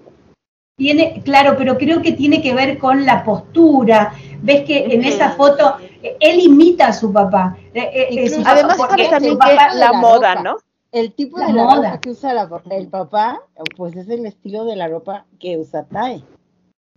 tiene, 0.77 1.23
claro, 1.25 1.55
pero 1.57 1.79
creo 1.79 2.03
que 2.03 2.13
tiene 2.13 2.43
que 2.43 2.55
ver 2.55 2.79
con 2.79 3.05
la 3.07 3.25
postura. 3.25 4.13
Ves 4.43 4.65
que 4.65 4.87
en 4.95 5.05
esa 5.05 5.31
foto 5.31 5.77
él 6.21 6.41
imita 6.41 6.89
a 6.89 6.93
su 6.93 7.13
papá. 7.13 7.57
Eh, 7.73 8.09
eh, 8.11 8.29
su 8.29 8.39
papá, 8.39 8.51
Además, 8.53 8.77
porque 8.77 8.91
sabes 8.91 9.07
su 9.07 9.11
también 9.13 9.39
papá- 9.39 9.51
que 9.73 9.79
la 9.79 9.87
la 9.87 9.93
moda, 9.95 10.35
ropa. 10.35 10.43
¿no? 10.43 10.57
El 10.91 11.13
tipo 11.15 11.39
La 11.39 11.47
de 11.47 11.53
la 11.55 11.63
moda. 11.65 11.75
ropa 11.89 12.01
que 12.01 12.11
usa 12.11 12.35
la- 12.35 12.49
el 12.71 12.89
papá, 12.89 13.41
pues 13.77 13.97
es 13.97 14.09
el 14.11 14.27
estilo 14.27 14.65
de 14.67 14.77
la 14.77 14.89
ropa 14.89 15.25
que 15.41 15.57
usa 15.57 15.85
Tae. 15.85 16.23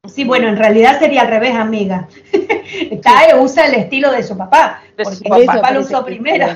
Sí, 0.07 0.23
bueno, 0.25 0.47
en 0.49 0.57
realidad 0.57 0.99
sería 0.99 1.21
al 1.21 1.27
revés, 1.29 1.55
amiga. 1.55 2.07
Tae 3.01 3.39
usa 3.39 3.67
el 3.67 3.75
estilo 3.75 4.11
de 4.11 4.23
su 4.23 4.37
papá, 4.37 4.81
De 4.97 5.03
porque 5.03 5.17
su 5.17 5.23
papá. 5.23 5.45
papá 5.45 5.71
lo 5.71 5.79
usó 5.81 6.03
primero. 6.03 6.47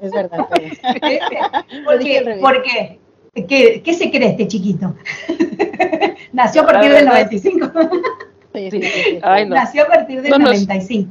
Es 0.00 0.12
verdad. 0.12 0.46
pero- 0.50 0.68
¿Por 1.84 1.98
dije 1.98 2.18
al 2.18 2.40
qué? 3.34 3.40
revés. 3.40 3.46
¿Por 3.46 3.46
qué? 3.46 3.46
¿Qué, 3.46 3.82
qué 3.82 3.94
se 3.94 4.10
cree 4.10 4.28
este 4.30 4.48
chiquito? 4.48 4.94
Nació 6.32 6.62
a 6.62 6.66
partir 6.66 6.90
del 6.92 7.04
verdad. 7.04 7.28
95. 7.30 7.70
sí, 8.54 8.70
sí, 8.70 8.82
sí, 8.82 8.88
sí. 9.04 9.18
Ay, 9.22 9.48
no. 9.48 9.54
Nació 9.54 9.84
a 9.84 9.86
partir 9.86 10.22
del 10.22 10.30
No 10.30 10.38
nos- 10.38 10.50
95. 10.66 11.10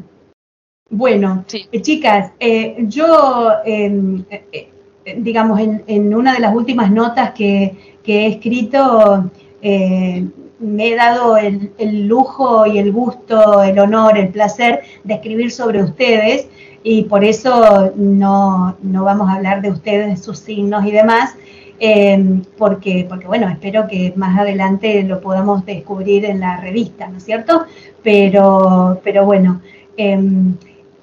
Bueno, 0.89 1.43
Sí. 1.47 1.65
eh, 1.71 1.81
chicas, 1.81 2.31
eh, 2.39 2.75
yo, 2.87 3.51
eh, 3.65 3.91
eh, 4.29 4.69
eh, 5.05 5.15
digamos, 5.19 5.59
en, 5.59 5.83
en 5.87 6.13
una 6.13 6.33
de 6.33 6.39
las 6.39 6.53
últimas 6.53 6.91
notas 6.91 7.31
que, 7.31 7.97
que 8.03 8.25
he 8.25 8.27
escrito, 8.27 9.31
eh, 9.61 10.25
me 10.59 10.87
he 10.89 10.95
dado 10.95 11.35
el, 11.37 11.71
el 11.79 12.05
lujo 12.07 12.67
y 12.67 12.77
el 12.77 12.91
gusto, 12.91 13.63
el 13.63 13.79
honor, 13.79 14.17
el 14.19 14.29
placer 14.29 14.81
de 15.03 15.15
escribir 15.15 15.51
sobre 15.51 15.81
ustedes 15.81 16.47
y 16.83 17.03
por 17.03 17.23
eso 17.23 17.91
no, 17.95 18.77
no 18.83 19.03
vamos 19.03 19.29
a 19.29 19.33
hablar 19.33 19.61
de 19.61 19.71
ustedes, 19.71 20.07
de 20.09 20.17
sus 20.17 20.37
signos 20.39 20.85
y 20.85 20.91
demás, 20.91 21.35
eh, 21.79 22.41
porque, 22.57 23.05
porque, 23.09 23.27
bueno, 23.27 23.49
espero 23.49 23.87
que 23.87 24.13
más 24.15 24.39
adelante 24.39 25.03
lo 25.03 25.19
podamos 25.21 25.65
descubrir 25.65 26.25
en 26.25 26.39
la 26.39 26.57
revista, 26.57 27.07
¿no 27.07 27.17
es 27.17 27.23
cierto? 27.23 27.65
Pero, 28.01 29.01
pero 29.03 29.25
bueno, 29.25 29.61
em, 29.97 30.55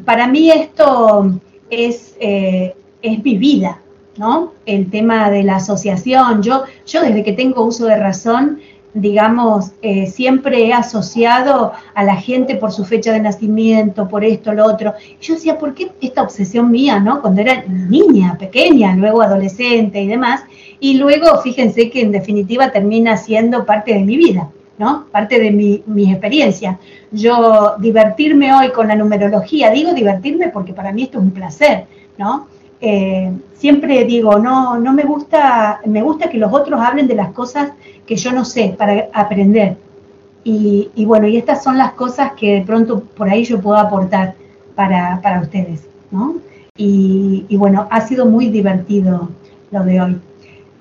para 0.05 0.27
mí 0.27 0.51
esto 0.51 1.41
es, 1.71 2.17
eh, 2.21 2.75
es 3.03 3.23
mi 3.23 3.37
vida, 3.37 3.81
¿no? 4.17 4.53
El 4.67 4.91
tema 4.91 5.31
de 5.31 5.43
la 5.43 5.57
asociación. 5.57 6.43
Yo, 6.43 6.65
yo 6.87 7.03
desde 7.03 7.23
que 7.23 7.33
tengo 7.33 7.65
uso 7.65 7.87
de 7.87 7.97
razón, 7.97 8.61
digamos, 8.95 9.73
eh, 9.83 10.07
siempre 10.07 10.67
he 10.67 10.73
asociado 10.73 11.73
a 11.95 12.05
la 12.05 12.17
gente 12.17 12.57
por 12.57 12.73
su 12.73 12.85
fecha 12.85 13.13
de 13.13 13.21
nacimiento, 13.21 14.09
por 14.09 14.25
esto, 14.25 14.53
lo 14.53 14.67
otro. 14.67 14.95
Y 15.21 15.25
yo 15.25 15.35
decía, 15.35 15.59
¿por 15.59 15.75
qué 15.75 15.91
esta 16.01 16.23
obsesión 16.23 16.71
mía, 16.71 16.99
¿no? 16.99 17.21
Cuando 17.21 17.41
era 17.41 17.65
niña, 17.67 18.37
pequeña, 18.39 18.95
luego 18.97 19.23
adolescente 19.23 20.01
y 20.01 20.09
demás. 20.09 20.43
Y 20.81 20.95
luego, 20.95 21.41
fíjense 21.43 21.91
que 21.91 22.01
en 22.01 22.13
definitiva 22.13 22.73
termina 22.73 23.17
siendo 23.17 23.65
parte 23.65 23.95
de 23.95 24.01
mi 24.01 24.17
vida, 24.17 24.49
¿no? 24.79 25.07
Parte 25.13 25.39
de 25.39 25.51
mi, 25.51 25.83
mi 25.87 26.11
experiencia. 26.11 26.79
Yo 27.13 27.75
divertirme 27.79 28.53
hoy 28.55 28.71
con 28.71 28.89
la 28.89 28.97
numerología, 28.97 29.71
digo 29.71 29.93
divertirme 29.93 30.49
porque 30.49 30.73
para 30.73 30.93
mí 30.93 31.05
esto 31.05 31.19
es 31.19 31.25
un 31.25 31.31
placer, 31.31 31.85
¿no? 32.19 32.49
Eh, 32.81 33.31
siempre 33.55 34.05
digo, 34.05 34.39
no, 34.39 34.79
no 34.79 34.93
me 34.93 35.03
gusta, 35.05 35.81
me 35.85 36.03
gusta 36.03 36.31
que 36.31 36.39
los 36.39 36.53
otros 36.53 36.81
hablen 36.81 37.07
de 37.07 37.15
las 37.15 37.33
cosas 37.33 37.73
que 38.07 38.17
yo 38.17 38.33
no 38.33 38.45
sé 38.45 38.75
para 38.77 39.09
aprender. 39.13 39.77
Y, 40.45 40.89
y 40.95 41.05
bueno, 41.05 41.27
y 41.29 41.37
estas 41.37 41.63
son 41.63 41.77
las 41.77 41.93
cosas 41.93 42.33
que 42.33 42.55
de 42.55 42.63
pronto 42.63 43.01
por 43.01 43.29
ahí 43.29 43.45
yo 43.45 43.61
puedo 43.61 43.77
aportar 43.77 44.35
para, 44.75 45.21
para 45.23 45.41
ustedes, 45.43 45.87
¿no? 46.11 46.37
Y, 46.77 47.45
y 47.49 47.57
bueno, 47.57 47.87
ha 47.91 48.01
sido 48.01 48.25
muy 48.25 48.47
divertido 48.49 49.29
lo 49.71 49.85
de 49.85 50.01
hoy. 50.01 50.17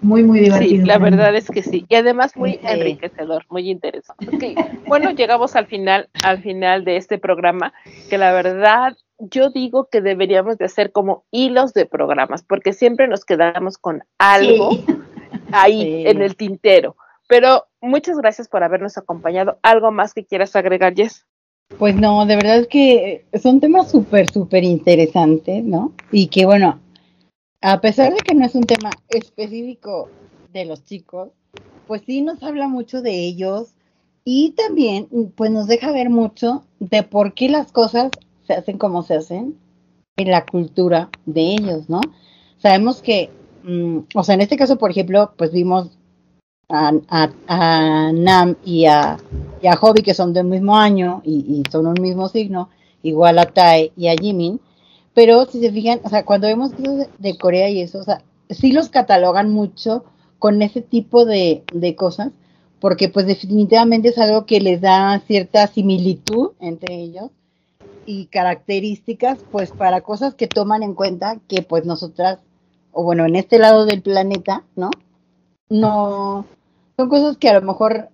Muy, 0.02 0.24
muy 0.24 0.38
Sí, 0.40 0.46
divertido. 0.46 0.86
la 0.86 0.94
para 0.94 1.06
mí. 1.12 1.18
verdad 1.18 1.36
es 1.36 1.50
que 1.50 1.62
sí. 1.62 1.86
Y 1.90 1.96
además 1.96 2.38
muy 2.38 2.54
Sí. 2.54 2.60
enriquecedor, 2.64 3.44
muy 3.50 3.70
interesante. 3.70 4.56
Bueno, 4.88 5.12
llegamos 5.12 5.58
al 5.58 5.66
final, 5.66 6.08
al 6.24 6.42
final 6.42 6.86
de 6.86 6.96
este 6.96 7.18
programa, 7.18 7.74
que 8.10 8.18
la 8.18 8.32
verdad 8.32 8.96
yo 9.20 9.50
digo 9.50 9.90
que 9.92 10.02
deberíamos 10.02 10.58
de 10.58 10.66
hacer 10.66 10.92
como 10.92 11.26
hilos 11.32 11.74
de 11.74 11.86
programas, 11.86 12.44
porque 12.44 12.74
siempre 12.74 13.08
nos 13.08 13.26
quedamos 13.26 13.78
con 13.78 14.04
algo 14.18 14.72
Sí. 14.72 14.86
ahí 15.52 15.82
Sí. 15.82 16.04
en 16.08 16.22
el 16.22 16.36
tintero. 16.36 16.96
Pero 17.28 17.66
muchas 17.82 18.18
gracias 18.18 18.48
por 18.48 18.64
habernos 18.64 18.98
acompañado. 18.98 19.60
¿Algo 19.62 19.92
más 19.92 20.14
que 20.14 20.26
quieras 20.26 20.56
agregar, 20.56 20.96
Jess? 20.96 21.26
Pues 21.78 21.96
no, 21.96 22.26
de 22.26 22.36
verdad 22.36 22.68
que 22.68 23.26
son 23.42 23.60
temas 23.60 23.92
súper, 23.92 24.32
súper 24.32 24.64
interesantes, 24.64 25.64
¿no? 25.64 25.94
Y 26.12 26.28
que 26.28 26.46
bueno, 26.46 26.80
a 27.62 27.80
pesar 27.82 28.14
de 28.14 28.22
que 28.22 28.34
no 28.34 28.46
es 28.46 28.56
un 28.56 28.64
tema 28.64 28.90
específico 29.10 30.10
de 30.52 30.66
los 30.66 30.84
chicos, 30.84 31.30
pues 31.86 32.02
sí 32.06 32.22
nos 32.22 32.42
habla 32.42 32.68
mucho 32.68 33.02
de 33.04 33.12
ellos 33.12 33.76
y 34.26 34.52
también 34.52 35.08
pues 35.36 35.52
nos 35.52 35.68
deja 35.68 35.92
ver 35.92 36.10
mucho 36.10 36.64
de 36.80 37.04
por 37.04 37.34
qué 37.36 37.50
las 37.50 37.72
cosas 37.72 38.10
se 38.50 38.56
hacen 38.56 38.80
como 38.80 39.04
se 39.04 39.16
hacen 39.16 39.56
en 40.18 40.32
la 40.32 40.46
cultura 40.46 41.10
de 41.26 41.42
ellos, 41.56 41.90
¿no? 41.90 42.02
Sabemos 42.60 43.02
que, 43.02 43.32
mm, 43.64 44.00
o 44.16 44.24
sea, 44.24 44.36
en 44.36 44.42
este 44.42 44.58
caso, 44.58 44.78
por 44.78 44.92
ejemplo, 44.92 45.34
pues 45.38 45.52
vimos 45.52 45.90
a, 46.70 46.94
a- 47.10 47.32
a 47.48 48.12
Nam 48.14 48.56
y 48.66 48.86
a, 48.86 49.18
y 49.62 49.68
a 49.68 49.76
Hobby, 49.78 50.02
que 50.04 50.14
son 50.16 50.34
del 50.34 50.46
mismo 50.48 50.76
año 50.78 51.22
y, 51.26 51.64
son 51.72 51.88
un 51.88 52.02
mismo 52.02 52.30
signo, 52.30 52.70
igual 53.04 53.40
a 53.40 53.46
Tae 53.48 53.92
y 53.98 54.08
a 54.08 54.16
Jimin, 54.16 54.60
pero 55.14 55.46
si 55.46 55.60
se 55.62 55.72
fijan, 55.72 56.02
o 56.04 56.10
sea, 56.10 56.26
cuando 56.26 56.48
vemos 56.48 56.72
cosas 56.74 57.10
de 57.20 57.38
Corea 57.38 57.70
y 57.70 57.82
eso, 57.82 58.00
o 58.00 58.04
sea, 58.04 58.24
sí 58.50 58.72
los 58.72 58.90
catalogan 58.90 59.52
mucho 59.52 60.06
con 60.40 60.62
ese 60.62 60.82
tipo 60.82 61.26
de, 61.26 61.64
de 61.74 61.96
cosas, 61.96 62.32
porque 62.80 63.10
pues 63.10 63.26
definitivamente 63.28 64.10
es 64.10 64.18
algo 64.18 64.46
que 64.46 64.62
les 64.62 64.82
da 64.82 65.20
cierta 65.28 65.68
similitud 65.68 66.52
entre 66.60 66.96
ellos 66.96 67.30
y 68.10 68.26
características 68.26 69.38
pues 69.52 69.70
para 69.70 70.02
cosas 70.02 70.34
que 70.34 70.48
toman 70.48 70.82
en 70.82 70.96
cuenta 70.96 71.38
que 71.48 71.62
pues 71.62 71.86
nosotras, 71.86 72.40
o 72.92 73.04
bueno, 73.04 73.24
en 73.28 73.36
este 73.36 73.60
lado 73.60 73.86
del 73.86 74.02
planeta, 74.02 74.64
¿no? 74.76 74.90
No, 75.70 76.44
son 76.98 77.08
cosas 77.08 77.38
que 77.38 77.50
a 77.50 77.54
lo 77.54 77.62
mejor 77.62 78.10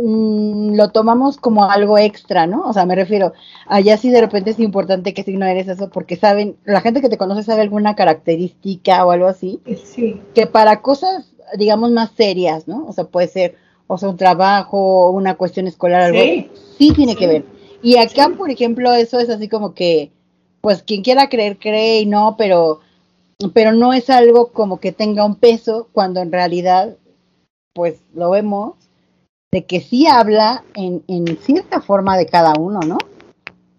mm, 0.00 0.76
lo 0.76 0.90
tomamos 0.92 1.38
como 1.38 1.64
algo 1.64 1.98
extra, 1.98 2.46
¿no? 2.46 2.68
O 2.68 2.72
sea, 2.72 2.86
me 2.86 2.94
refiero, 2.94 3.32
allá 3.66 3.96
sí 3.96 4.10
de 4.10 4.20
repente 4.20 4.50
es 4.50 4.60
importante 4.60 5.12
que 5.12 5.24
signo 5.24 5.44
eres 5.44 5.66
eso, 5.66 5.90
porque 5.90 6.14
saben, 6.14 6.56
la 6.64 6.80
gente 6.80 7.00
que 7.00 7.08
te 7.08 7.18
conoce 7.18 7.42
sabe 7.42 7.62
alguna 7.62 7.96
característica 7.96 9.04
o 9.04 9.10
algo 9.10 9.26
así, 9.26 9.60
Sí. 9.84 10.22
que 10.36 10.46
para 10.46 10.82
cosas, 10.82 11.32
digamos, 11.58 11.90
más 11.90 12.12
serias, 12.12 12.68
¿no? 12.68 12.86
O 12.86 12.92
sea, 12.92 13.06
puede 13.06 13.26
ser, 13.26 13.56
o 13.88 13.98
sea, 13.98 14.08
un 14.08 14.16
trabajo, 14.16 15.10
una 15.10 15.34
cuestión 15.34 15.66
escolar, 15.66 16.00
algo, 16.02 16.20
Sí. 16.20 16.48
sí 16.78 16.92
tiene 16.92 17.16
que 17.16 17.26
ver. 17.26 17.54
Y 17.84 17.98
acá, 17.98 18.30
por 18.30 18.50
ejemplo, 18.50 18.94
eso 18.94 19.18
es 19.18 19.28
así 19.28 19.46
como 19.46 19.74
que, 19.74 20.10
pues 20.62 20.82
quien 20.82 21.02
quiera 21.02 21.28
creer, 21.28 21.58
cree 21.58 22.00
y 22.00 22.06
no, 22.06 22.34
pero, 22.38 22.80
pero 23.52 23.72
no 23.72 23.92
es 23.92 24.08
algo 24.08 24.52
como 24.52 24.80
que 24.80 24.90
tenga 24.90 25.26
un 25.26 25.36
peso 25.36 25.90
cuando 25.92 26.22
en 26.22 26.32
realidad, 26.32 26.96
pues 27.74 28.00
lo 28.14 28.30
vemos, 28.30 28.76
de 29.52 29.66
que 29.66 29.80
sí 29.80 30.06
habla 30.06 30.64
en, 30.74 31.04
en 31.08 31.36
cierta 31.36 31.82
forma 31.82 32.16
de 32.16 32.24
cada 32.24 32.54
uno, 32.58 32.80
¿no? 32.80 32.96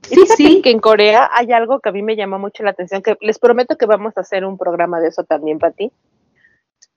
Sí, 0.03 0.23
sí. 0.37 0.61
que 0.61 0.69
en 0.69 0.79
Corea 0.79 1.27
hay 1.33 1.51
algo 1.51 1.79
que 1.79 1.89
a 1.89 1.91
mí 1.91 2.03
me 2.03 2.15
llamó 2.15 2.37
mucho 2.37 2.61
la 2.61 2.69
atención, 2.69 3.01
que 3.01 3.17
les 3.21 3.39
prometo 3.39 3.75
que 3.75 3.87
vamos 3.87 4.15
a 4.17 4.21
hacer 4.21 4.45
un 4.45 4.59
programa 4.59 4.99
de 4.99 5.07
eso 5.07 5.23
también 5.23 5.57
para 5.57 5.73
ti. 5.73 5.91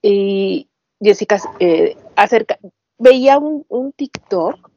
Y 0.02 0.68
Jessica, 1.00 1.40
eh, 1.58 1.96
acerca, 2.16 2.58
veía 2.98 3.38
un, 3.38 3.64
un 3.70 3.92
TikTok 3.92 4.68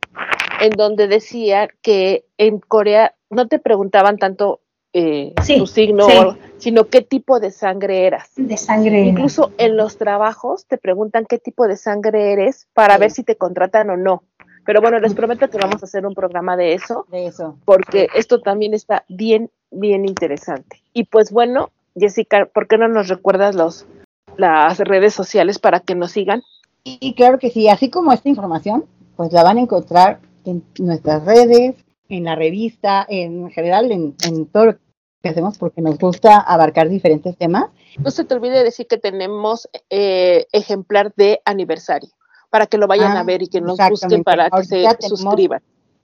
en 0.61 0.71
donde 0.71 1.07
decía 1.07 1.67
que 1.81 2.25
en 2.37 2.59
Corea 2.59 3.15
no 3.29 3.47
te 3.47 3.59
preguntaban 3.59 4.17
tanto 4.17 4.59
eh, 4.93 5.33
Sí, 5.43 5.57
tu 5.57 5.67
signo, 5.67 6.05
sí. 6.09 6.13
sino 6.57 6.87
qué 6.87 7.01
tipo 7.01 7.39
de 7.39 7.51
sangre 7.51 8.05
eras. 8.05 8.29
De 8.35 8.57
sangre. 8.57 9.01
Incluso 9.01 9.51
en 9.57 9.77
los 9.77 9.97
trabajos 9.97 10.65
te 10.65 10.77
preguntan 10.77 11.25
qué 11.27 11.37
tipo 11.39 11.67
de 11.67 11.77
sangre 11.77 12.33
eres 12.33 12.67
para 12.73 12.95
Sí. 12.95 12.99
ver 12.99 13.11
si 13.11 13.23
te 13.23 13.37
contratan 13.37 13.89
o 13.89 13.95
no. 13.97 14.23
Pero 14.65 14.81
bueno, 14.81 14.99
les 14.99 15.13
prometo 15.15 15.49
que 15.49 15.57
vamos 15.57 15.81
a 15.81 15.85
hacer 15.85 16.05
un 16.05 16.13
programa 16.13 16.55
de 16.57 16.73
eso, 16.73 17.05
De 17.09 17.25
eso. 17.27 17.57
porque 17.65 18.09
esto 18.15 18.41
también 18.41 18.73
está 18.73 19.05
bien, 19.09 19.49
bien 19.71 20.05
interesante. 20.05 20.81
Y 20.93 21.05
pues 21.05 21.31
bueno, 21.31 21.71
Jessica, 21.95 22.45
¿por 22.53 22.67
qué 22.67 22.77
no 22.77 22.87
nos 22.87 23.07
recuerdas 23.07 23.55
los 23.55 23.85
las 24.37 24.77
redes 24.79 25.13
sociales 25.13 25.57
para 25.57 25.79
que 25.79 25.95
nos 25.95 26.11
sigan? 26.11 26.41
Y 26.83 27.13
claro 27.15 27.39
que 27.39 27.49
sí, 27.49 27.67
así 27.69 27.89
como 27.89 28.11
esta 28.13 28.29
información, 28.29 28.85
pues 29.15 29.31
la 29.33 29.43
van 29.43 29.57
a 29.57 29.61
encontrar 29.61 30.19
en 30.45 30.63
nuestras 30.79 31.25
redes, 31.25 31.75
en 32.09 32.23
la 32.25 32.35
revista, 32.35 33.05
en 33.07 33.49
general, 33.51 33.91
en, 33.91 34.15
en 34.27 34.45
todo 34.45 34.65
lo 34.65 34.77
que 35.23 35.29
hacemos, 35.29 35.57
porque 35.57 35.81
nos 35.81 35.97
gusta 35.97 36.37
abarcar 36.37 36.89
diferentes 36.89 37.37
temas. 37.37 37.65
No 38.03 38.11
se 38.11 38.23
te 38.23 38.33
olvide 38.33 38.63
decir 38.63 38.87
que 38.87 38.97
tenemos 38.97 39.69
eh, 39.89 40.45
ejemplar 40.51 41.13
de 41.15 41.41
aniversario, 41.45 42.09
para 42.49 42.65
que 42.65 42.77
lo 42.77 42.87
vayan 42.87 43.15
Ah, 43.15 43.21
a 43.21 43.23
ver 43.23 43.43
y 43.43 43.47
que 43.47 43.61
nos 43.61 43.77
busquen 43.89 44.23
para 44.23 44.49
que 44.49 44.63
se 44.63 44.85
suscriban. 45.01 45.61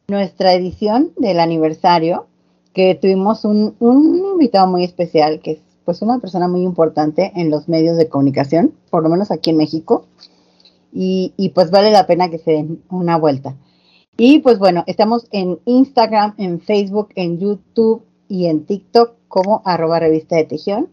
Nuestra 0.07 0.53
edición 0.53 1.11
del 1.17 1.39
aniversario, 1.39 2.27
que 2.73 2.95
tuvimos 2.95 3.43
un, 3.43 3.75
un 3.79 4.15
invitado 4.33 4.67
muy 4.67 4.83
especial, 4.83 5.41
que 5.41 5.51
es 5.51 5.59
pues 5.83 6.01
una 6.01 6.19
persona 6.19 6.47
muy 6.47 6.63
importante 6.63 7.31
en 7.35 7.49
los 7.49 7.67
medios 7.67 7.97
de 7.97 8.07
comunicación, 8.09 8.73
por 8.89 9.03
lo 9.03 9.09
menos 9.09 9.31
aquí 9.31 9.49
en 9.49 9.57
México, 9.57 10.05
y, 10.93 11.33
y 11.37 11.49
pues 11.49 11.71
vale 11.71 11.91
la 11.91 12.07
pena 12.07 12.29
que 12.29 12.37
se 12.37 12.51
den 12.51 12.83
una 12.89 13.17
vuelta. 13.17 13.55
Y 14.17 14.39
pues 14.39 14.57
bueno, 14.57 14.83
estamos 14.87 15.27
en 15.31 15.59
Instagram, 15.65 16.33
en 16.39 16.59
Facebook, 16.59 17.09
en 17.13 17.37
YouTube 17.37 18.03
y 18.27 18.47
en 18.47 18.65
TikTok 18.65 19.13
como 19.27 19.61
arroba 19.63 19.99
revista 19.99 20.35
de 20.35 20.45
Tejión. 20.45 20.89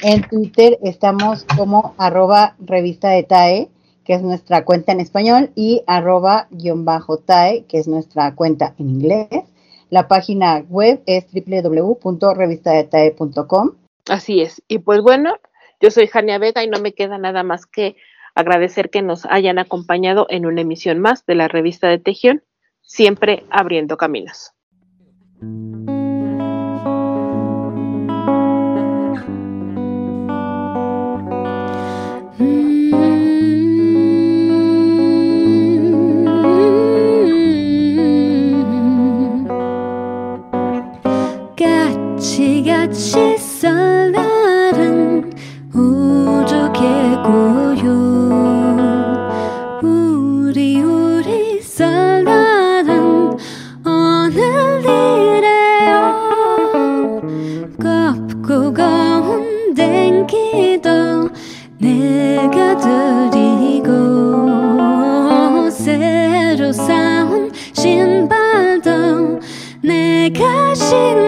En 0.00 0.22
Twitter 0.22 0.78
estamos 0.84 1.44
como 1.56 1.96
arroba 1.98 2.54
revista 2.60 3.10
de 3.10 3.24
TAE, 3.24 3.68
que 4.04 4.14
es 4.14 4.22
nuestra 4.22 4.64
cuenta 4.64 4.92
en 4.92 5.00
español, 5.00 5.50
y 5.56 5.82
arroba 5.88 6.46
guion 6.52 6.84
bajo 6.84 7.18
TAE, 7.18 7.64
que 7.64 7.78
es 7.78 7.88
nuestra 7.88 8.36
cuenta 8.36 8.76
en 8.78 8.90
inglés. 8.90 9.26
La 9.90 10.06
página 10.06 10.64
web 10.68 11.02
es 11.06 11.26
www.revistadetae.com. 11.32 13.72
Así 14.08 14.40
es. 14.40 14.62
Y 14.68 14.78
pues 14.78 15.00
bueno, 15.00 15.34
yo 15.80 15.90
soy 15.90 16.06
Jania 16.06 16.38
Vega 16.38 16.62
y 16.62 16.68
no 16.68 16.78
me 16.78 16.92
queda 16.92 17.18
nada 17.18 17.42
más 17.42 17.66
que 17.66 17.96
agradecer 18.36 18.90
que 18.90 19.02
nos 19.02 19.26
hayan 19.26 19.58
acompañado 19.58 20.28
en 20.30 20.46
una 20.46 20.60
emisión 20.60 21.00
más 21.00 21.26
de 21.26 21.34
la 21.34 21.48
revista 21.48 21.88
de 21.88 21.98
Tejión, 21.98 22.44
siempre 22.87 23.43
abriendo 23.49 23.97
caminos. 23.97 24.51
같이 41.55 42.63
같이 42.63 43.37
설날 43.37 44.36
心。 70.88 71.27